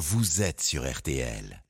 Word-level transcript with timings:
vous 0.00 0.40
êtes 0.40 0.62
sur 0.62 0.90
RTL. 0.90 1.62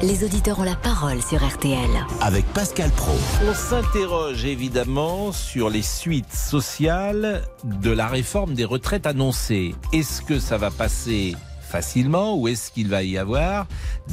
Les 0.00 0.22
auditeurs 0.22 0.60
ont 0.60 0.62
la 0.62 0.76
parole 0.76 1.20
sur 1.20 1.44
RTL. 1.44 1.90
Avec 2.20 2.46
Pascal 2.52 2.88
Pro. 2.92 3.18
On 3.48 3.52
s'interroge 3.52 4.44
évidemment 4.44 5.32
sur 5.32 5.70
les 5.70 5.82
suites 5.82 6.32
sociales 6.32 7.42
de 7.64 7.90
la 7.90 8.06
réforme 8.06 8.54
des 8.54 8.64
retraites 8.64 9.08
annoncée. 9.08 9.74
Est-ce 9.92 10.22
que 10.22 10.38
ça 10.38 10.56
va 10.56 10.70
passer 10.70 11.34
facilement 11.60 12.36
ou 12.36 12.46
est-ce 12.46 12.70
qu'il 12.70 12.86
va 12.86 13.02
y 13.02 13.18
avoir 13.18 13.66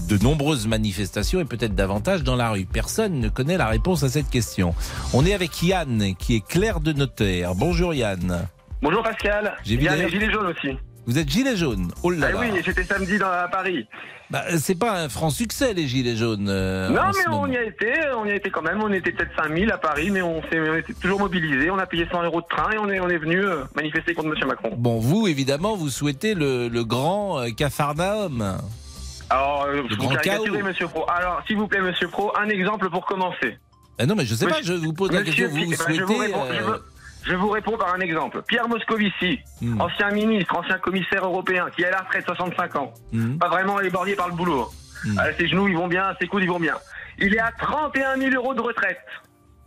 de 0.09 0.17
nombreuses 0.17 0.65
manifestations 0.65 1.39
et 1.39 1.45
peut-être 1.45 1.75
davantage 1.75 2.23
dans 2.23 2.35
la 2.35 2.49
rue? 2.49 2.65
Personne 2.65 3.19
ne 3.19 3.29
connaît 3.29 3.57
la 3.57 3.67
réponse 3.67 4.01
à 4.01 4.09
cette 4.09 4.31
question. 4.31 4.73
On 5.13 5.23
est 5.23 5.35
avec 5.35 5.61
Yann 5.61 6.15
qui 6.15 6.33
est 6.33 6.45
clerc 6.45 6.79
de 6.79 6.93
notaire. 6.93 7.53
Bonjour 7.53 7.93
Yann. 7.93 8.47
Bonjour 8.81 9.03
Pascal. 9.03 9.55
J'ai 9.63 9.73
Il 9.75 9.83
y 9.83 9.87
a 9.87 9.95
vu 9.95 10.03
les 10.03 10.09
gilets 10.09 10.31
jaunes 10.31 10.47
aussi. 10.47 10.77
Vous 11.05 11.17
êtes 11.17 11.29
gilet 11.29 11.55
jaune 11.55 11.91
Oh 12.03 12.09
là 12.09 12.27
Ah 12.29 12.31
là. 12.33 12.39
oui, 12.41 12.61
j'étais 12.65 12.83
samedi 12.83 13.17
dans, 13.17 13.31
à 13.31 13.47
Paris. 13.47 13.87
Bah, 14.29 14.43
c'est 14.59 14.77
pas 14.77 14.99
un 14.99 15.07
franc 15.07 15.29
succès 15.29 15.73
les 15.73 15.87
gilets 15.87 16.17
jaunes. 16.17 16.47
euh, 16.49 16.89
non, 16.89 17.01
mais 17.15 17.27
on 17.29 17.31
moment. 17.31 17.47
y 17.47 17.55
a 17.57 17.63
été, 17.63 17.93
on 18.17 18.25
y 18.25 18.31
a 18.31 18.35
été 18.35 18.49
quand 18.51 18.61
même. 18.61 18.81
On 18.83 18.91
était 18.91 19.13
peut-être 19.13 19.31
5000 19.37 19.71
à 19.71 19.77
Paris, 19.77 20.09
mais 20.11 20.21
on, 20.21 20.41
s'est- 20.43 20.79
était 20.79 20.93
toujours 20.93 21.19
mobilisés. 21.19 21.71
On 21.71 21.77
a 21.79 21.85
payé 21.85 22.05
100 22.11 22.23
euros 22.23 22.41
de 22.41 22.45
train 22.49 22.71
et 22.71 22.77
on 22.77 22.89
est, 22.89 22.99
on 22.99 23.07
est 23.07 23.17
venu 23.17 23.37
euh, 23.39 23.63
manifester 23.73 24.13
contre 24.13 24.27
Monsieur 24.29 24.45
Macron. 24.47 24.71
Bon, 24.77 24.99
vous 24.99 25.27
évidemment, 25.27 25.75
vous 25.77 25.89
souhaitez 25.89 26.35
le, 26.35 26.67
le 26.67 26.83
grand 26.83 27.39
euh, 27.39 27.49
Capharnaüm. 27.51 28.57
Alors, 29.29 29.63
euh, 29.63 29.81
vous 29.89 29.95
grand 29.95 30.09
caricaturez 30.09 30.51
chaos. 30.59 30.65
Monsieur 30.67 30.87
Pro. 30.89 31.05
Alors, 31.09 31.41
s'il 31.47 31.55
vous 31.55 31.67
plaît, 31.69 31.81
Monsieur 31.81 32.09
Pro, 32.09 32.33
un 32.37 32.49
exemple 32.49 32.89
pour 32.89 33.05
commencer. 33.05 33.57
Ah 33.97 34.05
non, 34.05 34.15
mais 34.15 34.25
je 34.25 34.35
sais 34.35 34.45
pas, 34.45 34.61
je 34.61 34.73
vous 34.73 34.93
pose 34.93 35.11
la 35.13 35.23
question. 35.23 35.47
Vous, 35.47 35.55
vous 35.55 35.61
je, 35.63 35.67
vous 35.69 35.75
souhaitez. 36.13 36.21
réponds, 36.21 36.45
je 36.51 36.57
euh, 36.59 36.65
veux- 36.65 36.83
je 37.27 37.35
vous 37.35 37.49
réponds 37.49 37.77
par 37.77 37.93
un 37.93 37.99
exemple. 37.99 38.41
Pierre 38.47 38.67
Moscovici, 38.67 39.39
hmm, 39.61 39.81
ancien 39.81 40.11
ministre, 40.11 40.55
ancien 40.55 40.77
commissaire 40.77 41.25
européen, 41.25 41.67
qui 41.75 41.81
est 41.83 41.87
à 41.87 41.91
la 41.91 41.99
retraite 41.99 42.25
65 42.25 42.75
ans. 42.75 42.93
hmm, 43.11 43.37
pas 43.37 43.49
vraiment 43.49 43.79
éborgné 43.81 44.15
par 44.15 44.29
le 44.29 44.35
boulot. 44.35 44.69
hmm. 45.05 45.19
Euh, 45.19 45.31
ses 45.37 45.47
genoux, 45.47 45.67
ils 45.67 45.75
vont 45.75 45.87
bien, 45.87 46.15
ses 46.19 46.27
coudes, 46.27 46.43
ils 46.43 46.49
vont 46.49 46.59
bien. 46.59 46.75
Il 47.19 47.33
est 47.33 47.39
à 47.39 47.51
31 47.57 48.17
000 48.17 48.35
euros 48.35 48.53
de 48.53 48.61
retraite. 48.61 48.99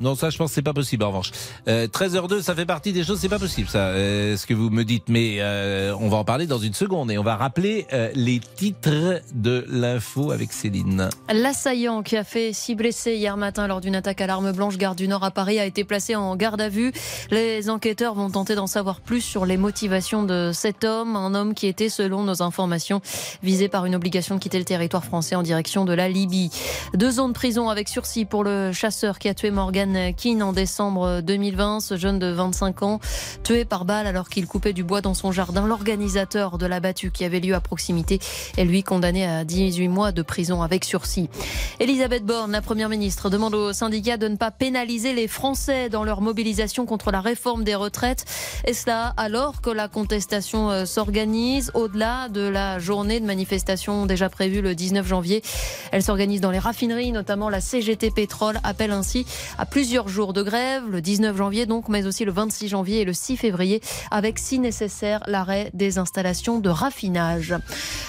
Non, 0.00 0.14
ça, 0.14 0.30
je 0.30 0.38
pense 0.38 0.50
que 0.50 0.54
c'est 0.54 0.62
pas 0.62 0.72
possible, 0.72 1.04
en 1.04 1.08
revanche. 1.08 1.30
Euh, 1.68 1.86
13h02, 1.86 2.40
ça 2.40 2.54
fait 2.54 2.64
partie 2.64 2.94
des 2.94 3.04
choses, 3.04 3.20
c'est 3.20 3.28
pas 3.28 3.38
possible, 3.38 3.68
ça, 3.68 3.88
euh, 3.88 4.34
ce 4.38 4.46
que 4.46 4.54
vous 4.54 4.70
me 4.70 4.82
dites. 4.82 5.10
Mais 5.10 5.36
euh, 5.40 5.94
on 6.00 6.08
va 6.08 6.16
en 6.16 6.24
parler 6.24 6.46
dans 6.46 6.58
une 6.58 6.72
seconde 6.72 7.10
et 7.10 7.18
on 7.18 7.22
va 7.22 7.36
rappeler 7.36 7.86
euh, 7.92 8.10
les 8.14 8.40
titres 8.40 9.20
de 9.34 9.66
l'info 9.68 10.30
avec 10.30 10.54
Céline. 10.54 11.10
L'assaillant 11.30 12.02
qui 12.02 12.16
a 12.16 12.24
fait 12.24 12.54
six 12.54 12.74
blessés 12.74 13.16
hier 13.16 13.36
matin 13.36 13.66
lors 13.66 13.82
d'une 13.82 13.94
attaque 13.94 14.22
à 14.22 14.26
l'arme 14.26 14.52
blanche 14.52 14.78
gare 14.78 14.94
du 14.94 15.06
Nord 15.06 15.22
à 15.22 15.30
Paris 15.30 15.58
a 15.58 15.66
été 15.66 15.84
placé 15.84 16.16
en 16.16 16.34
garde 16.34 16.62
à 16.62 16.70
vue. 16.70 16.92
Les 17.30 17.68
enquêteurs 17.68 18.14
vont 18.14 18.30
tenter 18.30 18.54
d'en 18.54 18.66
savoir 18.66 19.02
plus 19.02 19.20
sur 19.20 19.44
les 19.44 19.58
motivations 19.58 20.22
de 20.22 20.50
cet 20.54 20.84
homme, 20.84 21.14
un 21.14 21.34
homme 21.34 21.52
qui 21.52 21.66
était, 21.66 21.90
selon 21.90 22.22
nos 22.22 22.42
informations, 22.42 23.02
visé 23.42 23.68
par 23.68 23.84
une 23.84 23.94
obligation 23.94 24.36
de 24.36 24.40
quitter 24.40 24.58
le 24.58 24.64
territoire 24.64 25.04
français 25.04 25.34
en 25.34 25.42
direction 25.42 25.84
de 25.84 25.92
la 25.92 26.08
Libye. 26.08 26.50
Deux 26.94 27.20
ans 27.20 27.28
de 27.28 27.34
prison 27.34 27.68
avec 27.68 27.90
sursis 27.90 28.24
pour 28.24 28.44
le 28.44 28.72
chasseur 28.72 29.18
qui 29.18 29.28
a 29.28 29.34
tué 29.34 29.50
Morgan 29.50 29.89
Keane 30.16 30.42
en 30.42 30.52
décembre 30.52 31.20
2020. 31.20 31.80
Ce 31.80 31.96
jeune 31.96 32.18
de 32.18 32.26
25 32.26 32.82
ans, 32.82 33.00
tué 33.42 33.64
par 33.64 33.84
balle 33.84 34.06
alors 34.06 34.28
qu'il 34.28 34.46
coupait 34.46 34.72
du 34.72 34.84
bois 34.84 35.00
dans 35.00 35.14
son 35.14 35.32
jardin. 35.32 35.66
L'organisateur 35.66 36.58
de 36.58 36.66
la 36.66 36.80
battue 36.80 37.10
qui 37.10 37.24
avait 37.24 37.40
lieu 37.40 37.54
à 37.54 37.60
proximité 37.60 38.18
est 38.56 38.64
lui 38.64 38.82
condamné 38.82 39.26
à 39.26 39.44
18 39.44 39.88
mois 39.88 40.12
de 40.12 40.22
prison 40.22 40.62
avec 40.62 40.84
sursis. 40.84 41.28
Elisabeth 41.78 42.24
Borne, 42.24 42.52
la 42.52 42.62
première 42.62 42.88
ministre, 42.88 43.30
demande 43.30 43.54
aux 43.54 43.72
syndicats 43.72 44.16
de 44.16 44.28
ne 44.28 44.36
pas 44.36 44.50
pénaliser 44.50 45.12
les 45.12 45.28
Français 45.28 45.88
dans 45.88 46.04
leur 46.04 46.20
mobilisation 46.20 46.86
contre 46.86 47.10
la 47.10 47.20
réforme 47.20 47.64
des 47.64 47.74
retraites. 47.74 48.24
Et 48.66 48.74
cela 48.74 49.14
alors 49.16 49.60
que 49.60 49.70
la 49.70 49.88
contestation 49.88 50.70
euh, 50.70 50.84
s'organise 50.84 51.70
au-delà 51.74 52.28
de 52.28 52.42
la 52.42 52.78
journée 52.78 53.20
de 53.20 53.26
manifestation 53.26 54.06
déjà 54.06 54.28
prévue 54.28 54.60
le 54.60 54.74
19 54.74 55.06
janvier. 55.06 55.42
Elle 55.92 56.02
s'organise 56.02 56.40
dans 56.40 56.50
les 56.50 56.58
raffineries, 56.58 57.12
notamment 57.12 57.48
la 57.48 57.60
CGT 57.60 58.10
Pétrole 58.10 58.58
appelle 58.62 58.90
ainsi 58.90 59.26
à 59.58 59.66
plusieurs 59.80 60.08
jours 60.08 60.34
de 60.34 60.42
grève, 60.42 60.82
le 60.90 61.00
19 61.00 61.34
janvier 61.34 61.64
donc, 61.64 61.88
mais 61.88 62.04
aussi 62.04 62.26
le 62.26 62.32
26 62.32 62.68
janvier 62.68 63.00
et 63.00 63.04
le 63.06 63.14
6 63.14 63.38
février, 63.38 63.80
avec 64.10 64.38
si 64.38 64.58
nécessaire 64.58 65.22
l'arrêt 65.26 65.70
des 65.72 65.96
installations 65.96 66.58
de 66.58 66.68
raffinage. 66.68 67.54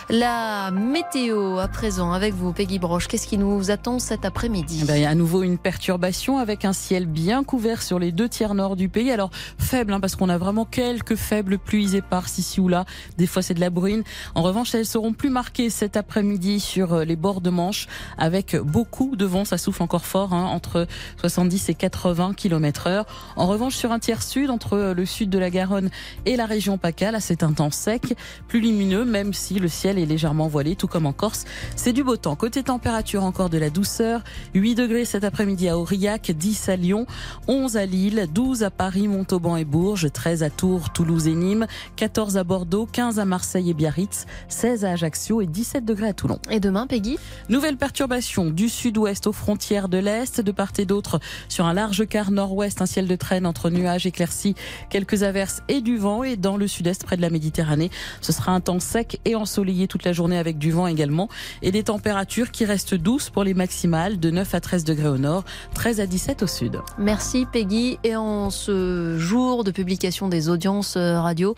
La 0.10 0.70
météo 0.72 1.60
à 1.60 1.70
présent 1.70 2.12
avec 2.12 2.34
vous, 2.34 2.52
Peggy 2.52 2.78
Broche. 2.78 3.08
Qu'est-ce 3.08 3.26
qui 3.26 3.38
nous 3.38 3.72
attend 3.72 4.00
cet 4.00 4.26
après-midi? 4.26 4.82
Eh 4.84 4.86
ben, 4.86 5.06
à 5.06 5.16
nouveau 5.16 5.44
une 5.44 5.58
perturbation 5.58 6.40
avec 6.40 6.66
un 6.66 6.74
ciel 6.74 7.06
bien 7.06 7.46
couvert 7.46 7.82
sur 7.82 8.00
les 8.00 8.12
deux 8.12 8.28
tiers 8.28 8.54
nord 8.54 8.76
du 8.76 8.90
pays. 8.90 9.10
Alors 9.10 9.30
faible, 9.58 9.94
hein, 9.94 10.02
parce 10.02 10.18
qu'on 10.18 10.28
a 10.28 10.38
vraiment 10.38 10.66
quelques 10.66 11.16
faibles 11.16 11.58
pluies 11.58 11.96
éparses 11.96 12.38
ici 12.38 12.60
ou 12.60 12.68
là. 12.68 12.84
Des 13.18 13.28
fois 13.28 13.42
c'est 13.42 13.54
de 13.54 13.62
la 13.62 13.70
bruine. 13.70 14.04
En 14.36 14.42
revanche, 14.42 14.76
elles 14.76 14.86
seront 14.86 15.14
plus 15.14 15.30
marquées 15.30 15.70
cet 15.70 15.96
après-midi 15.96 16.60
sur 16.60 16.92
euh, 16.92 17.06
les 17.06 17.16
bords 17.16 17.40
de 17.40 17.50
Manche, 17.50 17.88
avec 18.18 18.58
beaucoup 18.58 19.16
de 19.16 19.24
vent. 19.24 19.46
Ça 19.46 19.58
souffle 19.58 19.84
encore 19.84 20.06
fort, 20.06 20.34
hein, 20.34 20.48
entre 20.48 20.86
70 21.22 21.51
et 21.70 21.76
80 21.76 22.34
km 22.36 22.88
heure. 22.88 23.06
En 23.36 23.48
revanche, 23.48 23.76
sur 23.76 23.92
un 23.92 24.00
tiers 24.00 24.24
sud, 24.24 24.50
entre 24.50 24.94
le 24.96 25.06
sud 25.06 25.30
de 25.30 25.38
la 25.38 25.50
Garonne 25.50 25.90
et 26.26 26.36
la 26.36 26.46
région 26.46 26.78
PACA, 26.78 27.12
là 27.12 27.20
c'est 27.20 27.44
un 27.44 27.54
temps 27.54 27.72
sec, 27.72 28.16
plus 28.48 28.62
lumineux, 28.62 29.06
même 29.06 29.34
si 29.34 29.60
le 29.60 29.68
ciel 29.68 29.98
est 29.98 30.06
légèrement 30.06 30.48
voilé, 30.48 30.76
tout 30.76 30.88
comme 30.88 31.06
en 31.06 31.14
Corse. 31.14 31.46
C'est 31.76 31.94
du 31.94 32.04
beau 32.04 32.18
temps. 32.18 32.36
Côté 32.36 32.64
température, 32.64 33.24
encore 33.24 33.50
de 33.50 33.58
la 33.58 33.70
douceur. 33.70 34.24
8 34.54 34.76
degrés 34.76 35.06
cet 35.06 35.24
après-midi 35.24 35.70
à 35.70 35.78
Aurillac, 35.78 36.32
10 36.32 36.70
à 36.70 36.76
Lyon, 36.76 37.06
11 37.48 37.78
à 37.78 37.86
Lille, 37.86 38.28
12 38.34 38.64
à 38.64 38.72
Paris, 38.72 39.08
Montauban 39.08 39.58
et 39.58 39.66
Bourges, 39.66 40.12
13 40.12 40.44
à 40.44 40.50
Tours, 40.50 40.92
Toulouse 40.92 41.28
et 41.28 41.36
Nîmes, 41.36 41.68
14 41.96 42.38
à 42.38 42.44
Bordeaux, 42.44 42.88
15 42.92 43.20
à 43.20 43.26
Marseille 43.26 43.70
et 43.70 43.74
Biarritz, 43.74 44.26
16 44.50 44.86
à 44.86 44.92
Ajaccio 44.92 45.42
et 45.42 45.46
17 45.46 45.86
degrés 45.86 46.08
à 46.08 46.14
Toulon. 46.14 46.40
Et 46.50 46.60
demain, 46.60 46.88
Peggy? 46.88 47.18
Nouvelle 47.50 47.78
perturbation 47.78 48.50
du 48.50 48.70
sud-ouest 48.70 49.28
aux 49.28 49.34
frontières 49.34 49.90
de 49.90 49.98
l'est, 49.98 50.42
de 50.42 50.52
part 50.52 50.72
et 50.78 50.86
d'autre 50.86 51.20
sur 51.50 51.66
un 51.66 51.74
large 51.74 52.08
quart 52.08 52.32
nord-ouest, 52.32 52.82
un 52.82 52.86
ciel 52.86 53.08
de 53.08 53.16
traîne 53.16 53.46
entre 53.46 53.70
nuages 53.70 54.06
éclaircis, 54.06 54.56
quelques 54.90 55.24
averses 55.24 55.62
et 55.68 55.82
du 55.82 55.98
vent. 55.98 56.24
Et 56.24 56.38
dans 56.38 56.58
le 56.58 56.68
sud-est, 56.68 57.04
près 57.04 57.18
de 57.18 57.22
la 57.22 57.30
Méditerranée, 57.30 57.92
ce 58.22 58.32
sera 58.32 58.52
un 58.52 58.62
temps 58.62 58.80
sec 58.80 59.20
et 59.26 59.36
ensoleillé 59.36 59.88
toute 59.88 60.04
la 60.04 60.14
journée 60.14 60.38
avec 60.38 60.58
du 60.58 60.72
vent 60.72 60.88
également. 60.88 61.30
Et 61.62 61.72
des 61.72 61.84
températures 61.84 62.52
qui 62.52 62.66
restent 62.66 62.96
douces 62.96 63.30
pour 63.30 63.44
les 63.44 63.54
maximales, 63.54 64.20
de 64.20 64.30
9 64.30 64.56
à 64.56 64.60
13 64.60 64.84
degrés 64.84 65.10
au 65.10 65.18
nord, 65.18 65.44
13 65.74 66.00
à 66.00 66.06
17 66.06 66.44
au 66.44 66.48
sud. 66.48 66.80
Merci 66.98 67.46
Peggy. 67.52 68.00
Et 68.04 68.16
en 68.16 68.50
ce 68.50 69.18
jour 69.18 69.64
de 69.64 69.72
publication 69.72 70.28
des 70.28 70.50
audiences 70.50 70.96
euh, 70.98 71.20
radio, 71.20 71.56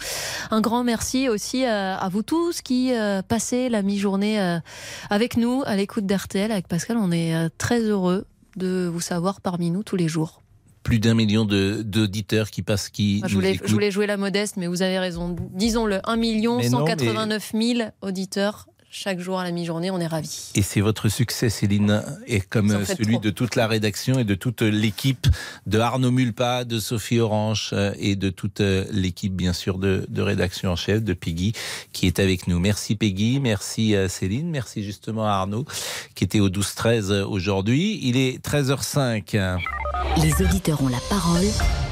un 0.51 0.61
grand 0.61 0.83
merci 0.83 1.29
aussi 1.29 1.65
à, 1.65 2.07
vous 2.11 2.23
tous 2.23 2.61
qui 2.61 2.93
euh, 2.93 3.21
passez 3.21 3.69
la 3.69 3.81
mi-journée 3.81 4.39
euh, 4.39 4.59
avec 5.09 5.37
nous 5.37 5.63
à 5.65 5.75
l'écoute 5.75 6.05
d'RTL. 6.05 6.51
Avec 6.51 6.67
Pascal, 6.67 6.97
on 6.97 7.11
est 7.11 7.49
très 7.57 7.81
heureux 7.81 8.25
de 8.55 8.89
vous 8.91 9.01
savoir 9.01 9.41
parmi 9.41 9.71
nous 9.71 9.83
tous 9.83 9.95
les 9.95 10.07
jours. 10.07 10.41
Plus 10.83 10.99
d'un 10.99 11.13
million 11.13 11.45
d'auditeurs 11.45 12.51
qui 12.51 12.61
passent, 12.61 12.89
qui 12.89 13.19
Moi, 13.19 13.29
je, 13.29 13.35
voulais, 13.35 13.53
écoutent. 13.53 13.67
je 13.67 13.73
voulais 13.73 13.91
jouer 13.91 14.05
la 14.05 14.17
modeste, 14.17 14.57
mais 14.57 14.67
vous 14.67 14.81
avez 14.81 14.99
raison. 14.99 15.35
Disons-le, 15.51 16.01
1 16.03 16.15
million 16.17 16.57
Mais 16.57 16.69
non, 16.69 16.79
189 16.79 17.51
000 17.53 17.89
auditeurs 18.01 18.67
chaque 18.93 19.19
jour 19.19 19.39
à 19.39 19.43
la 19.43 19.51
mi-journée. 19.51 19.89
On 19.91 19.99
est 19.99 20.07
ravis. 20.07 20.51
Et 20.55 20.61
c'est 20.61 20.79
votre 20.79 21.09
succès, 21.09 21.49
Céline, 21.49 22.03
et 22.27 22.39
comme 22.39 22.71
en 22.71 22.85
celui 22.85 23.15
trop. 23.15 23.21
de 23.21 23.29
toute 23.31 23.55
la 23.55 23.67
rédaction 23.67 24.19
et 24.19 24.23
de 24.23 24.35
toute 24.35 24.61
l'équipe 24.61 25.27
de 25.65 25.79
Arnaud 25.79 26.11
Mulpa, 26.11 26.63
de 26.63 26.79
Sophie 26.79 27.19
Orange 27.19 27.71
euh, 27.73 27.93
et 27.97 28.15
de 28.15 28.29
toute 28.29 28.61
euh, 28.61 28.85
l'équipe, 28.91 29.33
bien 29.33 29.51
sûr, 29.51 29.79
de, 29.79 30.05
de 30.07 30.21
rédaction 30.21 30.71
en 30.71 30.75
chef, 30.75 31.03
de 31.03 31.13
Peggy, 31.13 31.53
qui 31.91 32.05
est 32.05 32.19
avec 32.19 32.47
nous. 32.47 32.59
Merci 32.59 32.95
Peggy, 32.95 33.39
merci 33.39 33.95
euh, 33.95 34.07
Céline, 34.07 34.49
merci 34.49 34.83
justement 34.83 35.25
à 35.25 35.31
Arnaud, 35.31 35.65
qui 36.13 36.23
était 36.23 36.39
au 36.39 36.49
12-13 36.49 37.23
aujourd'hui. 37.23 37.99
Il 38.03 38.15
est 38.15 38.45
13h05. 38.45 39.59
Les 40.21 40.45
auditeurs 40.45 40.83
ont 40.83 40.89
la 40.89 41.01
parole 41.09 41.45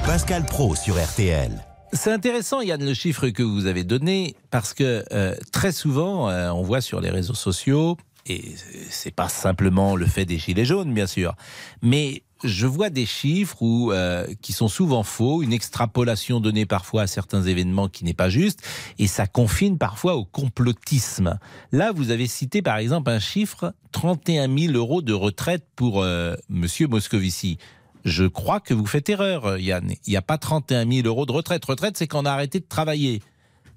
Pascal 0.05 0.45
Pro 0.45 0.75
sur 0.75 1.01
RTL. 1.01 1.70
C'est 1.93 2.11
intéressant, 2.11 2.61
Yann, 2.61 2.83
le 2.83 2.93
chiffre 2.93 3.27
que 3.29 3.43
vous 3.43 3.65
avez 3.65 3.83
donné, 3.83 4.35
parce 4.49 4.73
que 4.73 5.03
euh, 5.11 5.35
très 5.51 5.73
souvent, 5.73 6.29
euh, 6.29 6.49
on 6.49 6.61
voit 6.61 6.79
sur 6.79 7.01
les 7.01 7.09
réseaux 7.09 7.33
sociaux, 7.33 7.97
et 8.25 8.55
c'est 8.89 9.13
pas 9.13 9.27
simplement 9.27 9.95
le 9.95 10.05
fait 10.05 10.25
des 10.25 10.37
gilets 10.37 10.63
jaunes, 10.63 10.93
bien 10.93 11.07
sûr, 11.07 11.35
mais 11.81 12.23
je 12.43 12.65
vois 12.65 12.89
des 12.89 13.05
chiffres 13.05 13.61
où, 13.61 13.91
euh, 13.91 14.25
qui 14.41 14.53
sont 14.53 14.67
souvent 14.67 15.03
faux, 15.03 15.43
une 15.43 15.53
extrapolation 15.53 16.39
donnée 16.39 16.65
parfois 16.65 17.03
à 17.03 17.07
certains 17.07 17.43
événements 17.43 17.87
qui 17.87 18.05
n'est 18.05 18.13
pas 18.13 18.29
juste, 18.29 18.61
et 18.97 19.07
ça 19.07 19.27
confine 19.27 19.77
parfois 19.77 20.15
au 20.15 20.25
complotisme. 20.25 21.39
Là, 21.71 21.91
vous 21.93 22.09
avez 22.09 22.27
cité 22.27 22.61
par 22.61 22.77
exemple 22.77 23.11
un 23.11 23.19
chiffre 23.19 23.73
31 23.91 24.55
000 24.55 24.73
euros 24.73 25.01
de 25.01 25.13
retraite 25.13 25.65
pour 25.75 26.01
euh, 26.01 26.35
Monsieur 26.49 26.87
Moscovici. 26.87 27.57
Je 28.05 28.25
crois 28.25 28.59
que 28.59 28.73
vous 28.73 28.85
faites 28.85 29.09
erreur, 29.09 29.57
Yann. 29.57 29.91
Il 30.05 30.09
n'y 30.11 30.17
a 30.17 30.21
pas 30.21 30.37
31 30.37 30.89
000 30.89 31.07
euros 31.07 31.25
de 31.25 31.31
retraite. 31.31 31.63
Retraite, 31.65 31.97
c'est 31.97 32.07
quand 32.07 32.21
on 32.23 32.25
a 32.25 32.31
arrêté 32.31 32.59
de 32.59 32.65
travailler. 32.67 33.21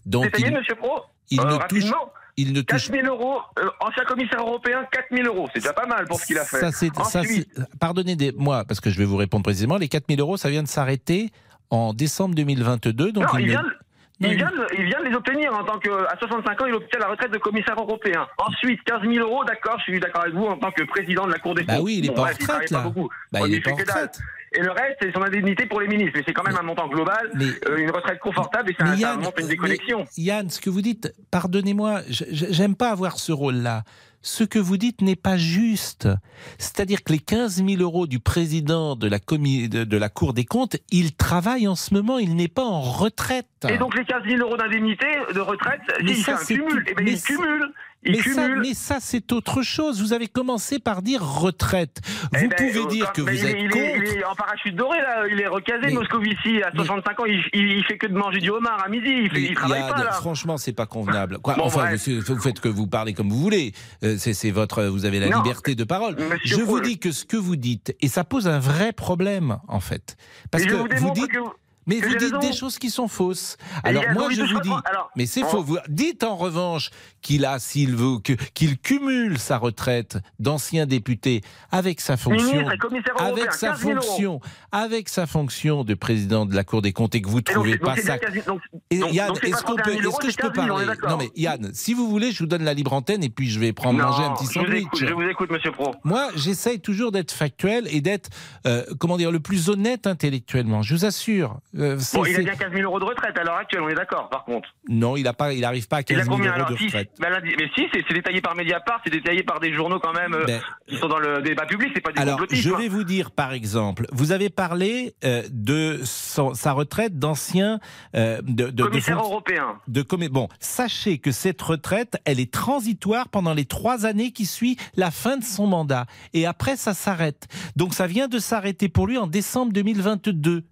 Donc, 0.06 0.26
il, 0.38 0.52
Monsieur 0.52 0.74
Pro 0.76 1.00
il 1.30 1.40
Euh, 1.40 1.44
ne 1.44 1.58
touche, 1.68 1.90
il 2.36 2.52
ne 2.52 2.60
4 2.62 2.78
touche 2.78 2.90
000 2.90 3.06
euros, 3.06 3.40
euh, 3.58 3.68
ancien 3.80 4.04
commissaire 4.04 4.40
européen, 4.40 4.84
4 4.92 5.06
000 5.10 5.26
euros. 5.26 5.48
C'est 5.54 5.60
déjà 5.60 5.72
pas 5.72 5.86
mal 5.86 6.06
pour 6.06 6.20
ce 6.20 6.26
qu'il 6.26 6.38
a 6.38 6.44
fait. 6.44 6.64
Ensuite, 6.96 7.48
pardonnez-moi, 7.80 8.64
parce 8.66 8.80
que 8.80 8.90
je 8.90 8.98
vais 8.98 9.04
vous 9.04 9.16
répondre 9.16 9.42
précisément. 9.44 9.76
Les 9.76 9.88
4 9.88 10.04
000 10.08 10.20
euros, 10.20 10.36
ça 10.36 10.50
vient 10.50 10.62
de 10.62 10.68
s'arrêter 10.68 11.30
en 11.70 11.94
décembre 11.94 12.34
2022. 12.34 13.12
Donc, 13.12 13.24
non, 13.24 13.38
il 13.38 13.42
il 13.42 13.46
ne- 13.46 13.50
vient 13.52 13.62
de- 13.62 13.68
Non, 13.68 13.74
il, 14.20 14.36
vient 14.36 14.50
de, 14.50 14.66
il 14.78 14.84
vient 14.86 15.00
de 15.00 15.08
les 15.08 15.14
obtenir 15.14 15.52
en 15.54 15.64
tant 15.64 15.78
que, 15.78 15.90
à 15.90 16.16
65 16.18 16.60
ans, 16.62 16.66
il 16.66 16.74
obtient 16.74 17.00
la 17.00 17.08
retraite 17.08 17.32
de 17.32 17.38
commissaire 17.38 17.76
européen. 17.78 18.26
Ensuite, 18.38 18.80
15 18.84 19.02
000 19.02 19.14
euros, 19.26 19.44
d'accord, 19.44 19.76
je 19.78 19.84
suis 19.92 20.00
d'accord 20.00 20.22
avec 20.22 20.34
vous, 20.34 20.44
en 20.46 20.56
tant 20.56 20.70
que 20.70 20.82
président 20.84 21.26
de 21.26 21.32
la 21.32 21.38
Cour 21.38 21.54
des 21.54 21.64
Bah 21.64 21.74
comptes. 21.76 21.84
oui, 21.84 21.96
il 21.98 22.06
est 22.06 22.08
Bon, 22.08 22.14
pas 22.14 22.20
en 22.22 22.24
retraite, 22.26 22.70
pas 22.70 22.76
là. 22.78 22.82
beaucoup. 22.82 23.08
Bah, 23.32 23.40
il 23.46 23.54
est 23.54 23.60
pas 23.60 23.72
en 23.72 23.76
retraite. 23.76 24.18
Et 24.56 24.60
le 24.60 24.70
reste, 24.70 24.98
c'est 25.02 25.12
son 25.12 25.20
indemnité 25.22 25.66
pour 25.66 25.80
les 25.80 25.88
ministres. 25.88 26.12
Mais 26.14 26.22
c'est 26.24 26.32
quand 26.32 26.44
même 26.44 26.56
un 26.56 26.62
montant 26.62 26.86
global, 26.86 27.28
Mais- 27.34 27.46
euh, 27.68 27.76
une 27.78 27.90
retraite 27.90 28.20
confortable 28.20 28.70
et 28.70 28.76
ça, 28.78 28.86
ça 28.86 28.94
Yann, 28.94 29.20
montre 29.20 29.40
une 29.40 29.48
déconnexion. 29.48 30.06
Yann, 30.16 30.48
ce 30.48 30.60
que 30.60 30.70
vous 30.70 30.80
dites, 30.80 31.12
pardonnez-moi, 31.32 32.02
j'aime 32.08 32.76
pas 32.76 32.90
avoir 32.90 33.18
ce 33.18 33.32
rôle-là. 33.32 33.82
Ce 34.26 34.42
que 34.42 34.58
vous 34.58 34.78
dites 34.78 35.02
n'est 35.02 35.16
pas 35.16 35.36
juste. 35.36 36.08
C'est-à-dire 36.56 37.04
que 37.04 37.12
les 37.12 37.18
15 37.18 37.62
000 37.62 37.82
euros 37.82 38.06
du 38.06 38.20
président 38.20 38.96
de 38.96 39.06
la, 39.06 39.18
commi- 39.18 39.68
de, 39.68 39.84
de 39.84 39.96
la 39.98 40.08
Cour 40.08 40.32
des 40.32 40.46
comptes, 40.46 40.76
il 40.90 41.14
travaille 41.14 41.68
en 41.68 41.74
ce 41.74 41.92
moment, 41.92 42.18
il 42.18 42.34
n'est 42.34 42.48
pas 42.48 42.64
en 42.64 42.80
retraite. 42.80 43.46
Et 43.68 43.76
donc 43.76 43.94
les 43.94 44.04
15 44.06 44.22
000 44.26 44.40
euros 44.40 44.56
d'indemnité 44.56 45.04
de 45.34 45.40
retraite, 45.40 45.80
Mais 46.02 46.14
s'il 46.14 46.24
ça, 46.24 46.38
fait 46.38 46.54
un 46.54 46.56
cumul, 46.56 46.84
tout- 46.84 46.90
eh 46.92 46.94
ben, 46.94 47.06
il 47.06 47.20
cumule. 47.20 47.72
Mais 48.06 48.20
ça, 48.22 48.48
mais 48.48 48.74
ça, 48.74 48.98
c'est 49.00 49.32
autre 49.32 49.62
chose. 49.62 50.00
Vous 50.02 50.12
avez 50.12 50.26
commencé 50.28 50.78
par 50.78 51.02
dire 51.02 51.22
retraite. 51.22 52.00
Eh 52.34 52.38
Vous 52.38 52.48
ben, 52.48 52.56
pouvez 52.56 52.78
euh, 52.84 52.86
dire 52.88 53.12
que 53.12 53.22
vous 53.22 53.28
il 53.28 53.44
êtes 53.46 53.56
il 53.58 53.76
est, 53.76 53.96
il 53.98 54.18
est 54.18 54.24
en 54.24 54.34
parachute 54.34 54.74
doré 54.76 54.98
là, 54.98 55.24
il 55.30 55.40
est 55.40 55.46
recasé 55.46 55.86
Mais- 55.86 55.92
Moscovici 55.92 56.62
à 56.62 56.70
mais- 56.72 56.84
65 56.84 57.20
ans, 57.20 57.24
il, 57.26 57.42
il, 57.52 57.84
fait 57.84 57.98
que 57.98 58.06
de 58.06 58.14
manger 58.14 58.38
du 58.40 58.50
homard 58.50 58.82
à 58.84 58.88
midi, 58.88 59.08
il, 59.08 59.30
fait, 59.30 59.42
il 59.42 59.54
travaille 59.54 59.80
Yann, 59.80 59.92
pas 59.94 60.04
là. 60.04 60.12
Franchement, 60.12 60.56
c'est 60.56 60.72
pas 60.72 60.86
convenable. 60.86 61.38
Quoi, 61.38 61.54
Bon, 61.54 61.64
enfin, 61.64 61.94
vous, 61.94 62.20
vous 62.34 62.40
faites 62.40 62.60
que 62.60 62.68
vous 62.68 62.86
parlez 62.86 63.14
comme 63.14 63.28
vous 63.30 63.38
voulez. 63.40 63.72
Euh, 64.02 64.16
c'est 64.18 64.50
votre, 64.50 64.84
vous 64.84 65.04
avez 65.04 65.20
la 65.20 65.28
Non, 65.28 65.38
liberté 65.42 65.74
de 65.74 65.84
parole. 65.84 66.16
Je 66.44 66.56
vous 66.56 66.80
dis 66.80 66.98
que 66.98 67.12
ce 67.12 67.24
que 67.24 67.36
vous 67.36 67.56
dites, 67.56 67.94
et 68.00 68.08
ça 68.08 68.24
pose 68.24 68.48
un 68.48 68.58
vrai 68.58 68.92
problème 68.92 69.58
en 69.68 69.80
fait, 69.80 70.16
parce 70.50 70.64
que 70.64 70.74
vous 70.74 71.10
dites, 71.12 71.28
que 71.28 71.38
mais 71.86 72.00
vous 72.00 72.14
dites 72.16 72.38
des 72.40 72.52
choses 72.52 72.78
qui 72.78 72.90
sont 72.90 73.08
fausses. 73.08 73.56
Alors 73.82 74.04
moi, 74.12 74.28
je 74.30 74.42
vous 74.42 74.60
dis. 74.60 74.70
Alors, 74.84 75.10
mais 75.16 75.26
c'est 75.26 75.42
faux. 75.44 75.62
Vous 75.62 75.78
dites 75.88 76.24
en 76.24 76.36
revanche 76.36 76.90
qu'il 77.22 77.44
a, 77.44 77.58
s'il 77.58 77.94
veut, 77.96 78.18
qu'il 78.54 78.78
cumule 78.78 79.38
sa 79.38 79.58
retraite 79.58 80.18
d'ancien 80.38 80.86
député 80.86 81.40
avec 81.70 82.00
sa 82.00 82.16
fonction 82.16 82.52
ministre 82.62 82.74
avec 83.18 83.52
sa 83.52 83.68
15 83.68 83.80
000 83.80 83.92
euros. 83.92 84.02
fonction, 84.02 84.40
avec 84.72 85.08
sa 85.08 85.26
fonction 85.26 85.84
de 85.84 85.94
président 85.94 86.46
de 86.46 86.54
la 86.54 86.64
Cour 86.64 86.82
des 86.82 86.92
comptes 86.92 87.14
et 87.14 87.22
que 87.22 87.28
vous 87.28 87.40
donc, 87.40 87.54
trouvez 87.54 87.78
donc 87.78 87.80
pas 87.80 87.96
ça. 87.96 88.16
donc- 88.46 88.60
Et 88.90 88.96
Yann, 88.98 89.32
est-ce 89.42 89.62
qu'on 89.62 89.74
peut, 89.76 89.82
31 89.82 89.84
000 89.92 89.98
est-ce 89.98 90.06
euros, 90.06 90.18
que 90.18 90.30
je 90.30 90.36
peux 90.36 90.50
15 90.50 90.64
000, 90.66 90.76
on 90.76 90.80
est 90.80 90.86
parler. 90.86 91.00
Non 91.08 91.16
mais 91.18 91.30
Yann, 91.36 91.70
si 91.74 91.94
vous 91.94 92.08
voulez, 92.08 92.32
je 92.32 92.38
vous 92.40 92.46
donne 92.46 92.64
la 92.64 92.74
libre 92.74 92.92
antenne 92.92 93.22
et 93.24 93.28
puis 93.30 93.48
je 93.48 93.58
vais 93.58 93.72
prendre 93.72 93.98
Non, 93.98 94.06
manger 94.06 94.24
un 94.24 94.32
petit 94.34 94.44
je 94.44 94.58
vous, 94.58 94.64
sandwich. 94.66 94.82
écoute, 94.82 95.00
je 95.08 95.14
vous 95.14 95.22
écoute, 95.22 95.50
monsieur 95.50 95.72
Pro. 95.72 95.94
Moi, 96.04 96.28
j'essaye 96.36 96.80
toujours 96.80 97.12
d'être 97.12 97.32
factuel 97.32 97.86
et 97.90 98.00
d'être, 98.00 98.28
euh, 98.66 98.84
comment 98.98 99.16
dire, 99.16 99.30
le 99.32 99.40
plus 99.40 99.68
honnête 99.70 100.06
intellectuellement. 100.06 100.82
Je 100.82 100.94
vous 100.94 101.04
assure. 101.04 101.58
Euh, 101.76 101.98
Bon, 102.14 102.24
il 102.24 102.36
a 102.36 102.38
bien 102.40 102.54
15 102.54 102.72
000 102.72 102.82
euros 102.84 103.00
de 103.00 103.04
retraite 103.04 103.36
à 103.38 103.44
l'heure 103.44 103.56
actuelle, 103.56 103.82
on 103.82 103.88
est 103.88 103.94
d'accord, 103.94 104.28
par 104.28 104.44
contre. 104.44 104.68
Non, 104.88 105.16
il 105.16 105.26
a 105.26 105.32
pas, 105.32 105.46
à 105.46 105.52
Il 105.52 105.60
15 105.62 105.70
a 105.70 106.04
000 106.22 106.24
combien 106.28 106.50
euros 106.50 106.54
alors 106.56 106.70
de 106.70 106.76
si, 106.76 106.84
retraite. 106.86 107.10
ben 107.20 107.30
là, 107.30 107.40
Mais 107.42 107.68
si, 107.76 107.86
c'est 107.92 108.14
détaillé 108.14 108.40
par 108.40 108.54
Mediapart, 108.54 109.00
c'est 109.04 109.10
détaillé 109.12 109.42
par 109.42 109.60
des 109.60 109.74
journaux 109.74 109.98
quand 109.98 110.12
même 110.12 110.34
euh, 110.34 110.44
Ben, 110.46 110.60
qui 110.86 110.96
sont 110.98 111.08
dans 111.08 111.18
le 111.18 111.42
débat 111.42 111.66
public, 111.66 111.90
c'est 111.94 112.00
pas 112.00 112.12
du 112.12 112.18
Alors, 112.20 112.40
je 112.50 112.70
vais 112.70 112.88
vous 112.88 113.04
dire, 113.04 113.30
par 113.30 113.52
exemple, 113.52 114.06
vous 114.12 114.32
avez 114.32 114.50
parlé 114.50 115.14
euh, 115.24 115.42
de 115.50 116.00
son- 116.04 116.54
sa 116.54 116.72
retraite 116.72 117.18
d'ancien 117.18 117.80
de, 118.14 118.40
de, 118.42 118.70
de 118.70 118.82
Commissaire 118.84 119.18
européen. 119.18 119.76
de 119.88 120.02
Bon, 120.30 120.48
sachez 120.60 121.18
que 121.18 121.32
cette 121.32 121.60
retraite, 121.60 122.16
elle 122.24 122.38
est 122.40 122.52
transitoire 122.52 123.28
pendant 123.28 123.52
les 123.52 123.64
trois 123.64 124.06
années 124.06 124.30
qui 124.30 124.46
suivent 124.46 124.76
la 124.96 125.10
fin 125.10 125.36
de 125.36 125.44
son 125.44 125.66
mandat. 125.66 126.06
Et 126.32 126.46
après, 126.46 126.76
ça 126.76 126.94
s'arrête. 126.94 127.46
Donc, 127.76 127.94
ça 127.94 128.06
vient 128.06 128.28
de 128.28 128.38
s'arrêter 128.38 128.88
pour 128.88 129.06
lui 129.06 129.18
en 129.18 129.26
décembre 129.26 129.72
2022. 129.72 130.62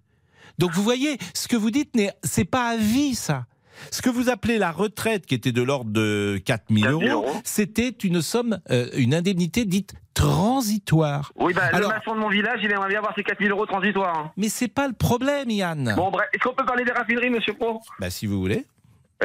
Donc, 0.59 0.71
vous 0.71 0.83
voyez, 0.83 1.17
ce 1.33 1.47
que 1.47 1.55
vous 1.55 1.71
dites, 1.71 1.95
n'est- 1.95 2.13
c'est 2.23 2.45
pas 2.45 2.69
à 2.69 2.77
vie, 2.77 3.15
ça. 3.15 3.45
Ce 3.91 4.01
que 4.01 4.09
vous 4.09 4.29
appelez 4.29 4.57
la 4.59 4.71
retraite, 4.71 5.25
qui 5.25 5.33
était 5.35 5.51
de 5.51 5.61
l'ordre 5.63 5.91
de 5.91 6.39
4 6.45 6.65
000 6.69 6.81
4 6.85 6.99
000 6.99 7.09
euros, 7.19 7.27
euros. 7.29 7.41
c'était 7.43 7.89
une 8.03 8.21
somme, 8.21 8.59
euh, 8.69 8.87
une 8.95 9.13
indemnité 9.15 9.65
dite 9.65 9.93
transitoire. 10.13 11.31
Oui, 11.35 11.53
bah, 11.53 11.63
Alors- 11.73 11.89
le 11.91 11.95
maçon 11.97 12.13
de 12.15 12.19
mon 12.19 12.29
village, 12.29 12.59
il 12.63 12.71
aimerait 12.71 12.89
bien 12.89 12.99
avoir 12.99 13.15
ses 13.15 13.23
4 13.23 13.39
000 13.39 13.49
euros 13.51 13.65
transitoires. 13.65 14.17
hein. 14.17 14.31
Mais 14.37 14.49
c'est 14.49 14.67
pas 14.67 14.87
le 14.87 14.93
problème, 14.93 15.49
Yann. 15.49 15.93
Bon, 15.97 16.11
bref, 16.11 16.27
est-ce 16.33 16.43
qu'on 16.43 16.53
peut 16.55 16.65
parler 16.65 16.85
des 16.85 16.91
raffineries, 16.91 17.29
monsieur 17.31 17.53
Pro? 17.53 17.81
Bah, 17.99 18.09
si 18.09 18.25
vous 18.27 18.39
voulez. 18.39 18.65